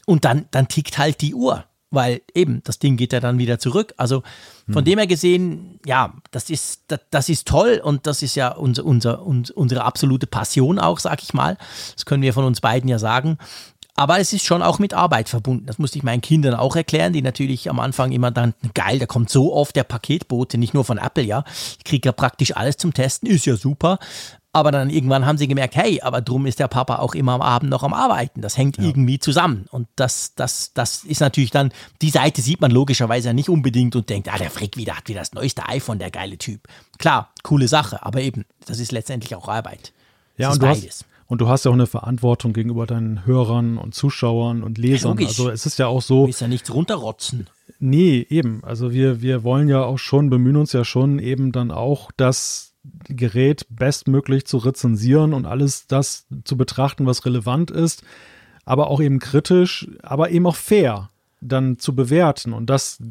Und 0.04 0.24
dann, 0.24 0.46
dann 0.50 0.66
tickt 0.66 0.98
halt 0.98 1.20
die 1.20 1.36
Uhr 1.36 1.62
weil 1.94 2.22
eben 2.34 2.60
das 2.64 2.78
Ding 2.78 2.96
geht 2.96 3.12
ja 3.12 3.20
dann 3.20 3.38
wieder 3.38 3.58
zurück. 3.58 3.94
Also 3.96 4.22
von 4.66 4.78
hm. 4.78 4.84
dem 4.84 4.98
her 4.98 5.06
gesehen, 5.06 5.78
ja, 5.86 6.14
das 6.30 6.50
ist, 6.50 6.82
das, 6.88 7.00
das, 7.10 7.28
ist 7.28 7.46
toll 7.46 7.80
und 7.82 8.06
das 8.06 8.22
ist 8.22 8.34
ja 8.34 8.48
unser, 8.48 8.84
unser, 8.84 9.22
unsere 9.24 9.84
absolute 9.84 10.26
Passion 10.26 10.78
auch, 10.78 10.98
sag 10.98 11.22
ich 11.22 11.34
mal. 11.34 11.56
Das 11.94 12.04
können 12.04 12.22
wir 12.22 12.32
von 12.32 12.44
uns 12.44 12.60
beiden 12.60 12.88
ja 12.88 12.98
sagen. 12.98 13.38
Aber 13.96 14.18
es 14.18 14.32
ist 14.32 14.44
schon 14.44 14.62
auch 14.62 14.80
mit 14.80 14.92
Arbeit 14.92 15.28
verbunden. 15.28 15.66
Das 15.66 15.78
musste 15.78 15.98
ich 15.98 16.04
meinen 16.04 16.20
Kindern 16.20 16.54
auch 16.54 16.74
erklären, 16.74 17.12
die 17.12 17.22
natürlich 17.22 17.70
am 17.70 17.78
Anfang 17.78 18.10
immer 18.10 18.32
dann, 18.32 18.54
geil, 18.74 18.98
da 18.98 19.06
kommt 19.06 19.30
so 19.30 19.54
oft 19.54 19.76
der 19.76 19.84
Paketbote, 19.84 20.58
nicht 20.58 20.74
nur 20.74 20.84
von 20.84 20.98
Apple, 20.98 21.22
ja. 21.22 21.44
Ich 21.78 21.84
kriege 21.84 22.08
ja 22.08 22.12
praktisch 22.12 22.56
alles 22.56 22.76
zum 22.76 22.92
Testen, 22.92 23.28
ist 23.28 23.46
ja 23.46 23.56
super. 23.56 23.98
Aber 24.52 24.70
dann 24.70 24.88
irgendwann 24.88 25.26
haben 25.26 25.36
sie 25.36 25.48
gemerkt, 25.48 25.74
hey, 25.74 26.00
aber 26.00 26.20
drum 26.20 26.46
ist 26.46 26.60
der 26.60 26.68
Papa 26.68 26.96
auch 26.96 27.16
immer 27.16 27.32
am 27.32 27.42
Abend 27.42 27.70
noch 27.70 27.82
am 27.82 27.92
Arbeiten. 27.92 28.40
Das 28.40 28.56
hängt 28.56 28.78
ja. 28.78 28.84
irgendwie 28.84 29.18
zusammen. 29.18 29.66
Und 29.70 29.88
das, 29.96 30.34
das, 30.36 30.72
das 30.74 31.02
ist 31.02 31.20
natürlich 31.20 31.50
dann, 31.50 31.72
die 32.02 32.10
Seite 32.10 32.40
sieht 32.40 32.60
man 32.60 32.70
logischerweise 32.70 33.34
nicht 33.34 33.48
unbedingt 33.48 33.96
und 33.96 34.08
denkt, 34.08 34.32
ah, 34.32 34.38
der 34.38 34.50
Frick 34.50 34.76
wieder 34.76 34.96
hat 34.96 35.08
wieder 35.08 35.20
das 35.20 35.32
neueste 35.32 35.68
iPhone, 35.68 35.98
der 35.98 36.12
geile 36.12 36.38
Typ. 36.38 36.68
Klar, 36.98 37.32
coole 37.42 37.66
Sache, 37.66 38.04
aber 38.06 38.20
eben, 38.20 38.44
das 38.64 38.78
ist 38.78 38.92
letztendlich 38.92 39.34
auch 39.34 39.48
Arbeit. 39.48 39.92
Ja, 40.36 40.52
und 40.52 40.62
du 40.62 40.68
hast, 40.68 41.04
und 41.34 41.40
du 41.40 41.48
hast 41.48 41.64
ja 41.64 41.72
auch 41.72 41.74
eine 41.74 41.88
Verantwortung 41.88 42.52
gegenüber 42.52 42.86
deinen 42.86 43.26
Hörern 43.26 43.76
und 43.76 43.92
Zuschauern 43.92 44.62
und 44.62 44.78
Lesern. 44.78 45.18
Ja, 45.18 45.26
also 45.26 45.50
es 45.50 45.66
ist 45.66 45.80
ja 45.80 45.88
auch 45.88 46.00
so. 46.00 46.20
Du 46.20 46.26
willst 46.28 46.40
ja 46.42 46.46
nichts 46.46 46.72
runterrotzen. 46.72 47.48
Nee, 47.80 48.24
eben. 48.30 48.62
Also 48.62 48.92
wir, 48.92 49.20
wir 49.20 49.42
wollen 49.42 49.68
ja 49.68 49.82
auch 49.82 49.98
schon, 49.98 50.30
bemühen 50.30 50.54
uns 50.56 50.72
ja 50.72 50.84
schon 50.84 51.18
eben 51.18 51.50
dann 51.50 51.72
auch, 51.72 52.12
dass 52.16 52.74
Gerät 53.08 53.66
bestmöglich 53.68 54.46
zu 54.46 54.58
rezensieren 54.58 55.34
und 55.34 55.44
alles 55.44 55.88
das 55.88 56.28
zu 56.44 56.56
betrachten, 56.56 57.04
was 57.04 57.26
relevant 57.26 57.72
ist, 57.72 58.04
aber 58.64 58.86
auch 58.86 59.00
eben 59.00 59.18
kritisch, 59.18 59.88
aber 60.04 60.30
eben 60.30 60.46
auch 60.46 60.54
fair 60.54 61.10
dann 61.40 61.80
zu 61.80 61.96
bewerten. 61.96 62.52
Und 62.52 62.70
das 62.70 63.02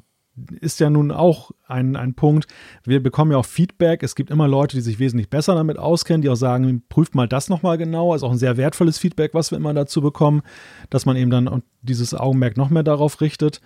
ist 0.61 0.79
ja 0.79 0.89
nun 0.89 1.11
auch 1.11 1.51
ein, 1.67 1.95
ein 1.95 2.15
Punkt. 2.15 2.47
Wir 2.83 3.01
bekommen 3.01 3.31
ja 3.31 3.37
auch 3.37 3.45
Feedback. 3.45 4.01
Es 4.01 4.15
gibt 4.15 4.31
immer 4.31 4.47
Leute, 4.47 4.77
die 4.77 4.81
sich 4.81 4.99
wesentlich 4.99 5.29
besser 5.29 5.53
damit 5.55 5.77
auskennen, 5.77 6.21
die 6.21 6.29
auch 6.29 6.35
sagen, 6.35 6.83
prüft 6.89 7.13
mal 7.13 7.27
das 7.27 7.49
nochmal 7.49 7.77
genau. 7.77 8.15
Ist 8.15 8.23
auch 8.23 8.31
ein 8.31 8.37
sehr 8.37 8.57
wertvolles 8.57 8.97
Feedback, 8.97 9.33
was 9.33 9.51
wir 9.51 9.57
immer 9.57 9.73
dazu 9.73 10.01
bekommen, 10.01 10.41
dass 10.89 11.05
man 11.05 11.15
eben 11.15 11.29
dann 11.29 11.61
dieses 11.81 12.13
Augenmerk 12.13 12.57
noch 12.57 12.69
mehr 12.69 12.83
darauf 12.83 13.21
richtet. 13.21 13.61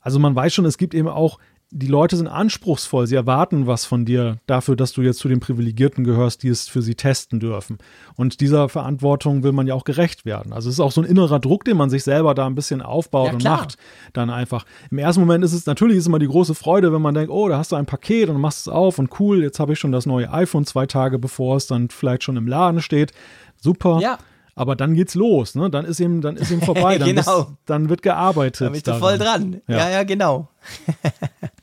Also 0.00 0.18
man 0.18 0.34
weiß 0.34 0.52
schon, 0.54 0.64
es 0.64 0.78
gibt 0.78 0.94
eben 0.94 1.08
auch 1.08 1.38
die 1.74 1.86
Leute 1.86 2.16
sind 2.16 2.28
anspruchsvoll, 2.28 3.06
sie 3.06 3.14
erwarten 3.14 3.66
was 3.66 3.86
von 3.86 4.04
dir 4.04 4.36
dafür, 4.46 4.76
dass 4.76 4.92
du 4.92 5.00
jetzt 5.00 5.18
zu 5.20 5.28
den 5.28 5.40
Privilegierten 5.40 6.04
gehörst, 6.04 6.42
die 6.42 6.48
es 6.48 6.68
für 6.68 6.82
sie 6.82 6.94
testen 6.94 7.40
dürfen. 7.40 7.78
Und 8.14 8.40
dieser 8.42 8.68
Verantwortung 8.68 9.42
will 9.42 9.52
man 9.52 9.66
ja 9.66 9.74
auch 9.74 9.84
gerecht 9.84 10.26
werden. 10.26 10.52
Also 10.52 10.68
es 10.68 10.74
ist 10.74 10.80
auch 10.80 10.92
so 10.92 11.00
ein 11.00 11.06
innerer 11.06 11.40
Druck, 11.40 11.64
den 11.64 11.78
man 11.78 11.88
sich 11.88 12.04
selber 12.04 12.34
da 12.34 12.46
ein 12.46 12.54
bisschen 12.54 12.82
aufbaut 12.82 13.28
ja, 13.28 13.32
und 13.32 13.44
macht 13.44 13.78
dann 14.12 14.28
einfach. 14.28 14.66
Im 14.90 14.98
ersten 14.98 15.22
Moment 15.22 15.42
ist 15.44 15.54
es 15.54 15.64
natürlich 15.64 15.96
ist 15.96 16.06
immer 16.06 16.18
die 16.18 16.28
große 16.28 16.54
Freude, 16.54 16.92
wenn 16.92 17.00
man 17.00 17.14
denkt, 17.14 17.30
oh, 17.30 17.48
da 17.48 17.56
hast 17.56 17.72
du 17.72 17.76
ein 17.76 17.86
Paket 17.86 18.28
und 18.28 18.38
machst 18.38 18.60
es 18.60 18.68
auf 18.68 18.98
und 18.98 19.18
cool, 19.18 19.42
jetzt 19.42 19.58
habe 19.58 19.72
ich 19.72 19.78
schon 19.78 19.92
das 19.92 20.04
neue 20.04 20.30
iPhone 20.30 20.66
zwei 20.66 20.84
Tage 20.84 21.18
bevor 21.18 21.56
es 21.56 21.66
dann 21.66 21.88
vielleicht 21.88 22.22
schon 22.22 22.36
im 22.36 22.46
Laden 22.46 22.82
steht. 22.82 23.12
Super. 23.56 23.98
Ja. 24.02 24.18
Aber 24.54 24.76
dann 24.76 24.92
geht's 24.92 25.14
los, 25.14 25.54
ne? 25.54 25.70
Dann 25.70 25.86
ist 25.86 25.98
ihm, 26.00 26.20
dann 26.20 26.36
ist 26.36 26.50
ihm 26.50 26.60
vorbei. 26.62 26.98
Dann, 26.98 27.08
genau. 27.08 27.44
Bist, 27.44 27.56
dann 27.64 27.88
wird 27.88 28.02
gearbeitet. 28.02 28.60
Dann 28.60 28.72
bist 28.72 28.86
du 28.86 28.94
voll 28.96 29.16
dran. 29.16 29.62
Ja, 29.66 29.78
ja, 29.78 29.90
ja 29.90 30.02
genau. 30.02 30.50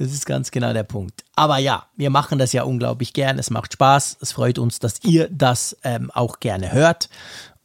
Das 0.00 0.12
ist 0.12 0.24
ganz 0.24 0.50
genau 0.50 0.72
der 0.72 0.82
Punkt. 0.82 1.24
Aber 1.36 1.58
ja, 1.58 1.84
wir 1.94 2.08
machen 2.08 2.38
das 2.38 2.54
ja 2.54 2.62
unglaublich 2.62 3.12
gern. 3.12 3.38
Es 3.38 3.50
macht 3.50 3.74
Spaß. 3.74 4.16
Es 4.22 4.32
freut 4.32 4.58
uns, 4.58 4.78
dass 4.78 5.04
ihr 5.04 5.28
das 5.30 5.76
ähm, 5.84 6.10
auch 6.10 6.40
gerne 6.40 6.72
hört. 6.72 7.10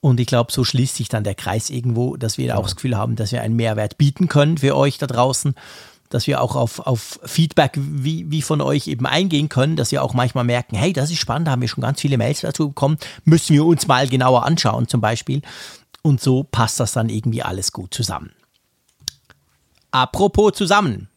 Und 0.01 0.19
ich 0.19 0.27
glaube, 0.27 0.51
so 0.51 0.65
schließt 0.65 0.95
sich 0.95 1.07
dann 1.07 1.23
der 1.23 1.35
Kreis 1.35 1.69
irgendwo, 1.69 2.17
dass 2.17 2.37
wir 2.37 2.47
ja. 2.47 2.55
auch 2.57 2.63
das 2.63 2.75
Gefühl 2.75 2.97
haben, 2.97 3.15
dass 3.15 3.31
wir 3.31 3.41
einen 3.41 3.55
Mehrwert 3.55 3.97
bieten 3.97 4.27
können 4.27 4.57
für 4.57 4.75
euch 4.75 4.97
da 4.97 5.07
draußen. 5.07 5.55
Dass 6.09 6.27
wir 6.27 6.41
auch 6.41 6.57
auf, 6.57 6.79
auf 6.79 7.21
Feedback 7.23 7.71
wie, 7.77 8.29
wie 8.29 8.41
von 8.41 8.59
euch 8.59 8.87
eben 8.87 9.05
eingehen 9.05 9.47
können, 9.47 9.77
dass 9.77 9.93
wir 9.93 10.03
auch 10.03 10.13
manchmal 10.13 10.43
merken, 10.43 10.75
hey, 10.75 10.91
das 10.91 11.11
ist 11.11 11.19
spannend, 11.19 11.47
da 11.47 11.51
haben 11.51 11.61
wir 11.61 11.69
schon 11.69 11.83
ganz 11.83 12.01
viele 12.01 12.17
Mails 12.17 12.41
dazu 12.41 12.67
bekommen, 12.67 12.97
müssen 13.23 13.53
wir 13.53 13.65
uns 13.65 13.87
mal 13.87 14.09
genauer 14.09 14.43
anschauen 14.43 14.89
zum 14.89 14.99
Beispiel. 14.99 15.41
Und 16.01 16.19
so 16.19 16.43
passt 16.43 16.81
das 16.81 16.91
dann 16.91 17.07
irgendwie 17.07 17.43
alles 17.43 17.71
gut 17.71 17.93
zusammen. 17.93 18.31
Apropos 19.91 20.51
zusammen. 20.51 21.07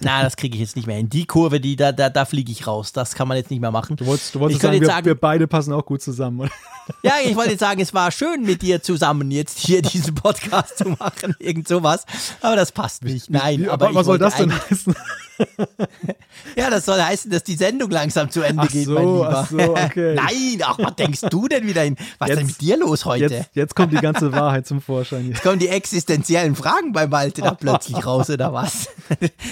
Na, 0.00 0.22
das 0.22 0.36
kriege 0.36 0.54
ich 0.54 0.60
jetzt 0.60 0.76
nicht 0.76 0.86
mehr 0.86 0.96
hin. 0.96 1.08
Die 1.08 1.26
Kurve, 1.26 1.60
die 1.60 1.76
da, 1.76 1.92
da, 1.92 2.08
da 2.08 2.24
fliege 2.24 2.50
ich 2.52 2.66
raus. 2.66 2.92
Das 2.92 3.14
kann 3.14 3.28
man 3.28 3.36
jetzt 3.36 3.50
nicht 3.50 3.60
mehr 3.60 3.70
machen. 3.70 3.96
Du 3.96 4.06
wolltest, 4.06 4.34
du 4.34 4.40
wolltest 4.40 4.62
sagen, 4.62 4.80
wir, 4.80 4.86
sagen, 4.86 5.06
wir 5.06 5.14
beide 5.14 5.46
passen 5.46 5.72
auch 5.72 5.84
gut 5.84 6.02
zusammen. 6.02 6.40
Oder? 6.40 6.50
Ja, 7.02 7.16
ich 7.22 7.36
wollte 7.36 7.50
jetzt 7.50 7.60
sagen, 7.60 7.82
es 7.82 7.92
war 7.92 8.10
schön 8.10 8.44
mit 8.44 8.62
dir 8.62 8.82
zusammen 8.82 9.30
jetzt 9.30 9.58
hier 9.58 9.82
diesen 9.82 10.14
Podcast 10.14 10.78
zu 10.78 10.88
machen, 10.98 11.36
irgend 11.38 11.68
sowas. 11.68 12.06
Aber 12.40 12.56
das 12.56 12.72
passt 12.72 13.04
nicht. 13.04 13.28
Nein, 13.28 13.60
Wie, 13.60 13.68
aber, 13.68 13.94
was 13.94 14.06
soll 14.06 14.16
das 14.16 14.36
denn 14.36 14.50
heißen? 14.50 14.94
ja, 16.56 16.70
das 16.70 16.84
soll 16.84 17.00
heißen, 17.00 17.30
dass 17.30 17.44
die 17.44 17.54
Sendung 17.54 17.90
langsam 17.90 18.30
zu 18.30 18.42
Ende 18.42 18.62
ach 18.62 18.68
geht, 18.68 18.86
so, 18.86 18.92
mein 18.92 19.06
Lieber. 19.06 19.30
Ach 19.30 19.50
so, 19.50 19.58
okay. 19.58 20.14
Nein, 20.16 20.62
ach, 20.62 20.78
was 20.78 20.96
denkst 20.96 21.20
du 21.30 21.48
denn 21.48 21.66
wieder 21.66 21.82
hin? 21.82 21.96
Was 22.18 22.28
jetzt, 22.28 22.36
ist 22.36 22.40
denn 22.40 22.46
mit 22.46 22.60
dir 22.60 22.76
los 22.78 23.04
heute? 23.04 23.34
Jetzt, 23.34 23.50
jetzt 23.54 23.76
kommt 23.76 23.92
die 23.92 23.96
ganze 23.96 24.32
Wahrheit 24.32 24.66
zum 24.66 24.80
Vorschein. 24.80 25.28
Jetzt 25.28 25.42
kommen 25.42 25.58
die 25.58 25.68
existenziellen 25.68 26.54
Fragen 26.54 26.92
bei 26.92 27.06
Malte 27.06 27.42
da 27.42 27.54
plötzlich 27.54 28.04
raus, 28.04 28.30
oder 28.30 28.52
was? 28.52 28.88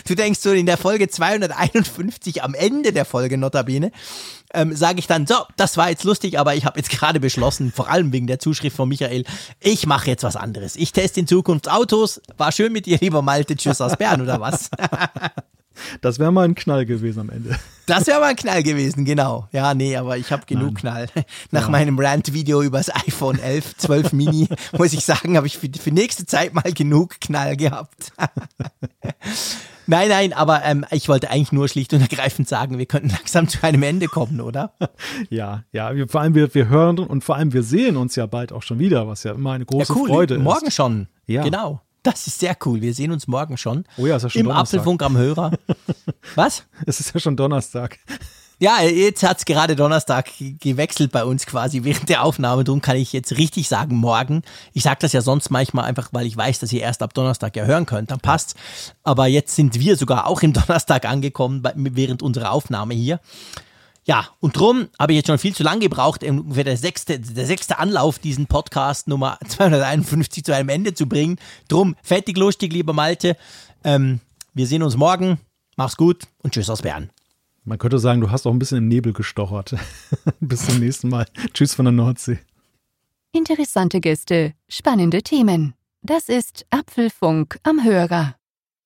Du 0.07 0.15
denkst 0.15 0.41
so 0.41 0.53
in 0.53 0.67
der 0.67 0.77
Folge 0.77 1.09
251 1.09 2.43
am 2.43 2.55
Ende 2.55 2.93
der 2.93 3.05
Folge 3.05 3.39
Notabene, 3.39 3.93
ähm, 4.55 4.75
sage 4.75 4.99
ich 4.99 5.07
dann, 5.07 5.27
so, 5.27 5.35
das 5.57 5.77
war 5.77 5.91
jetzt 5.91 6.05
lustig, 6.05 6.39
aber 6.39 6.55
ich 6.55 6.65
habe 6.65 6.79
jetzt 6.79 6.91
gerade 6.91 7.21
beschlossen, 7.21 7.73
vor 7.73 7.91
allem 7.91 8.13
wegen 8.13 8.27
der 8.27 8.39
Zuschrift 8.39 8.77
von 8.77 8.89
Michael, 8.89 9.25
ich 9.61 9.87
mache 9.87 10.09
jetzt 10.09 10.23
was 10.23 10.37
anderes. 10.37 10.77
Ich 10.77 10.93
teste 10.93 11.21
in 11.21 11.27
Zukunft 11.27 11.71
Autos. 11.71 12.21
War 12.37 12.53
schön 12.53 12.73
mit 12.73 12.87
dir, 12.87 12.99
lieber 13.01 13.23
Malte. 13.23 13.57
Tschüss 13.57 13.81
aus 13.81 13.97
Bern, 13.97 14.21
oder 14.23 14.41
was? 14.41 14.71
Das 16.01 16.19
wäre 16.19 16.33
mal 16.33 16.45
ein 16.45 16.55
Knall 16.55 16.87
gewesen 16.87 17.21
am 17.21 17.31
Ende. 17.31 17.57
Das 17.87 18.07
wäre 18.07 18.21
mal 18.21 18.31
ein 18.31 18.37
Knall 18.37 18.63
gewesen, 18.63 19.05
genau. 19.05 19.49
Ja, 19.53 19.75
nee, 19.75 19.97
aber 19.97 20.19
ich 20.19 20.33
habe 20.33 20.45
genug 20.47 20.83
Nein. 20.83 21.09
Knall. 21.09 21.25
Nach 21.51 21.63
ja. 21.63 21.69
meinem 21.69 21.99
Rant-Video 21.99 22.63
über 22.63 22.79
das 22.79 22.95
iPhone 22.95 23.39
11, 23.39 23.77
12 23.77 24.13
Mini, 24.13 24.49
muss 24.79 24.93
ich 24.93 25.05
sagen, 25.05 25.37
habe 25.37 25.47
ich 25.47 25.59
für, 25.59 25.69
für 25.79 25.91
nächste 25.91 26.27
Zeit 26.27 26.53
mal 26.53 26.73
genug 26.73 27.21
Knall 27.21 27.57
gehabt. 27.57 28.13
Nein, 29.89 30.09
nein, 30.09 30.33
aber 30.33 30.65
ähm, 30.65 30.85
ich 30.91 31.09
wollte 31.09 31.31
eigentlich 31.31 31.53
nur 31.53 31.69
schlicht 31.69 31.93
und 31.93 32.01
ergreifend 32.01 32.49
sagen, 32.49 32.77
wir 32.77 32.87
könnten 32.87 33.11
langsam 33.11 33.47
zu 33.47 33.63
einem 33.63 33.85
Ende 33.85 34.09
kommen, 34.09 34.41
oder? 34.41 34.73
Ja, 35.31 35.63
ja, 35.71 35.95
wir, 35.95 36.09
vor 36.09 36.23
allem 36.23 36.35
wir, 36.35 36.53
wir 36.53 36.69
hören 36.69 36.99
und 36.99 37.23
vor 37.23 37.37
allem 37.37 37.53
wir 37.53 37.63
sehen 37.63 37.97
uns 37.97 38.17
ja 38.17 38.27
bald 38.27 38.53
auch 38.53 38.63
schon 38.63 38.81
wieder, 38.81 39.07
was 39.07 39.23
ja 39.23 39.31
immer 39.31 39.53
eine 39.53 39.65
große 39.65 39.93
ja, 39.93 40.01
cool. 40.01 40.09
Freude 40.09 40.35
ist. 40.35 40.43
Morgen 40.43 40.73
schon. 40.73 41.07
Ja. 41.27 41.45
Genau. 41.45 41.83
Das 42.07 42.25
ist 42.29 42.39
sehr 42.39 42.57
cool. 42.65 42.81
Wir 42.81 42.95
sehen 42.95 43.11
uns 43.11 43.27
morgen 43.27 43.57
schon. 43.57 43.85
Oh 43.97 44.07
ja, 44.07 44.15
ist 44.15 44.23
ja 44.23 44.31
schon 44.31 44.43
Im 44.43 44.47
Donnerstag. 44.47 44.79
Apfelfunk 44.79 45.03
am 45.03 45.17
Hörer. 45.17 45.51
Was? 46.37 46.63
Es 46.87 47.01
ist 47.01 47.13
ja 47.13 47.19
schon 47.19 47.37
Donnerstag. 47.37 47.99
Ja, 48.61 48.81
jetzt 48.81 49.25
hat 49.25 49.39
es 49.39 49.45
gerade 49.45 49.75
Donnerstag 49.75 50.31
gewechselt 50.39 51.11
bei 51.11 51.25
uns 51.25 51.47
quasi 51.47 51.83
während 51.83 52.09
der 52.09 52.23
Aufnahme. 52.23 52.63
Darum 52.63 52.81
kann 52.81 52.97
ich 52.97 53.13
jetzt 53.13 53.37
richtig 53.37 53.69
sagen, 53.69 53.97
morgen. 53.97 54.43
Ich 54.73 54.85
sage 54.85 54.99
das 55.01 55.13
ja 55.13 55.21
sonst 55.21 55.51
manchmal 55.51 55.85
einfach, 55.87 56.11
weil 56.13 56.27
ich 56.27 56.37
weiß, 56.37 56.61
dass 56.61 56.73
ihr 56.73 56.81
erst 56.81 57.03
ab 57.03 57.13
Donnerstag 57.13 57.57
ja 57.57 57.65
hören 57.65 57.87
könnt. 57.87 58.13
Dann 58.13 58.21
passt. 58.21 58.55
Aber 59.03 59.27
jetzt 59.27 59.57
sind 59.57 59.81
wir 59.81 59.97
sogar 59.97 60.29
auch 60.29 60.43
im 60.43 60.53
Donnerstag 60.55 61.07
angekommen 61.07 61.65
während 61.75 62.23
unserer 62.23 62.53
Aufnahme 62.53 62.95
hier. 62.95 63.19
Ja, 64.07 64.29
und 64.39 64.57
drum 64.57 64.89
habe 65.01 65.13
ich 65.13 65.17
jetzt 65.17 65.27
schon 65.27 65.39
viel 65.39 65.55
zu 65.55 65.65
lange 65.65 65.81
gebraucht, 65.81 66.23
ungefähr 66.23 66.63
der 66.63 66.77
sechste, 66.77 67.19
der 67.19 67.45
sechste 67.45 67.81
Anlauf, 67.81 68.21
diesen 68.21 68.47
Podcast 68.47 69.09
Nummer 69.09 69.37
251 69.49 70.45
zu 70.45 70.55
einem 70.55 70.69
Ende 70.69 70.95
zu 70.95 71.07
bringen. 71.07 71.39
Drum, 71.67 71.97
fettig 72.03 72.39
lustig, 72.39 72.73
lieber 72.73 72.93
Malte. 72.93 73.37
Ähm, 73.83 74.21
wir 74.55 74.69
sehen 74.69 74.85
uns 74.85 74.97
morgen. 74.97 75.41
Mach's 75.77 75.97
gut 75.97 76.23
und 76.43 76.55
tschüss 76.55 76.71
aus 76.71 76.83
Bern. 76.83 77.11
Man 77.65 77.79
könnte 77.79 77.99
sagen, 77.99 78.21
du 78.21 78.31
hast 78.31 78.47
auch 78.47 78.53
ein 78.53 78.61
bisschen 78.61 78.79
im 78.79 78.87
Nebel 78.87 79.13
gestochert. 79.13 79.75
Bis 80.41 80.65
zum 80.65 80.79
nächsten 80.79 81.09
Mal. 81.09 81.27
Tschüss 81.53 81.75
von 81.75 81.87
der 81.87 81.93
Nordsee. 81.93 82.39
Interessante 83.33 84.01
Gäste, 84.01 84.55
spannende 84.69 85.23
Themen. 85.23 85.75
Das 86.01 86.29
ist 86.29 86.65
Apfelfunk 86.71 87.59
am 87.65 87.83
Hörer. 87.83 88.37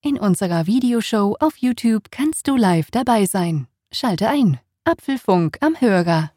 In 0.01 0.17
unserer 0.17 0.65
Videoshow 0.65 1.37
auf 1.39 1.57
YouTube 1.57 2.09
kannst 2.09 2.47
du 2.47 2.57
live 2.57 2.89
dabei 2.89 3.27
sein. 3.27 3.67
Schalte 3.91 4.27
ein. 4.27 4.59
Apfelfunk 4.83 5.57
am 5.61 5.75
Hörer. 5.79 6.31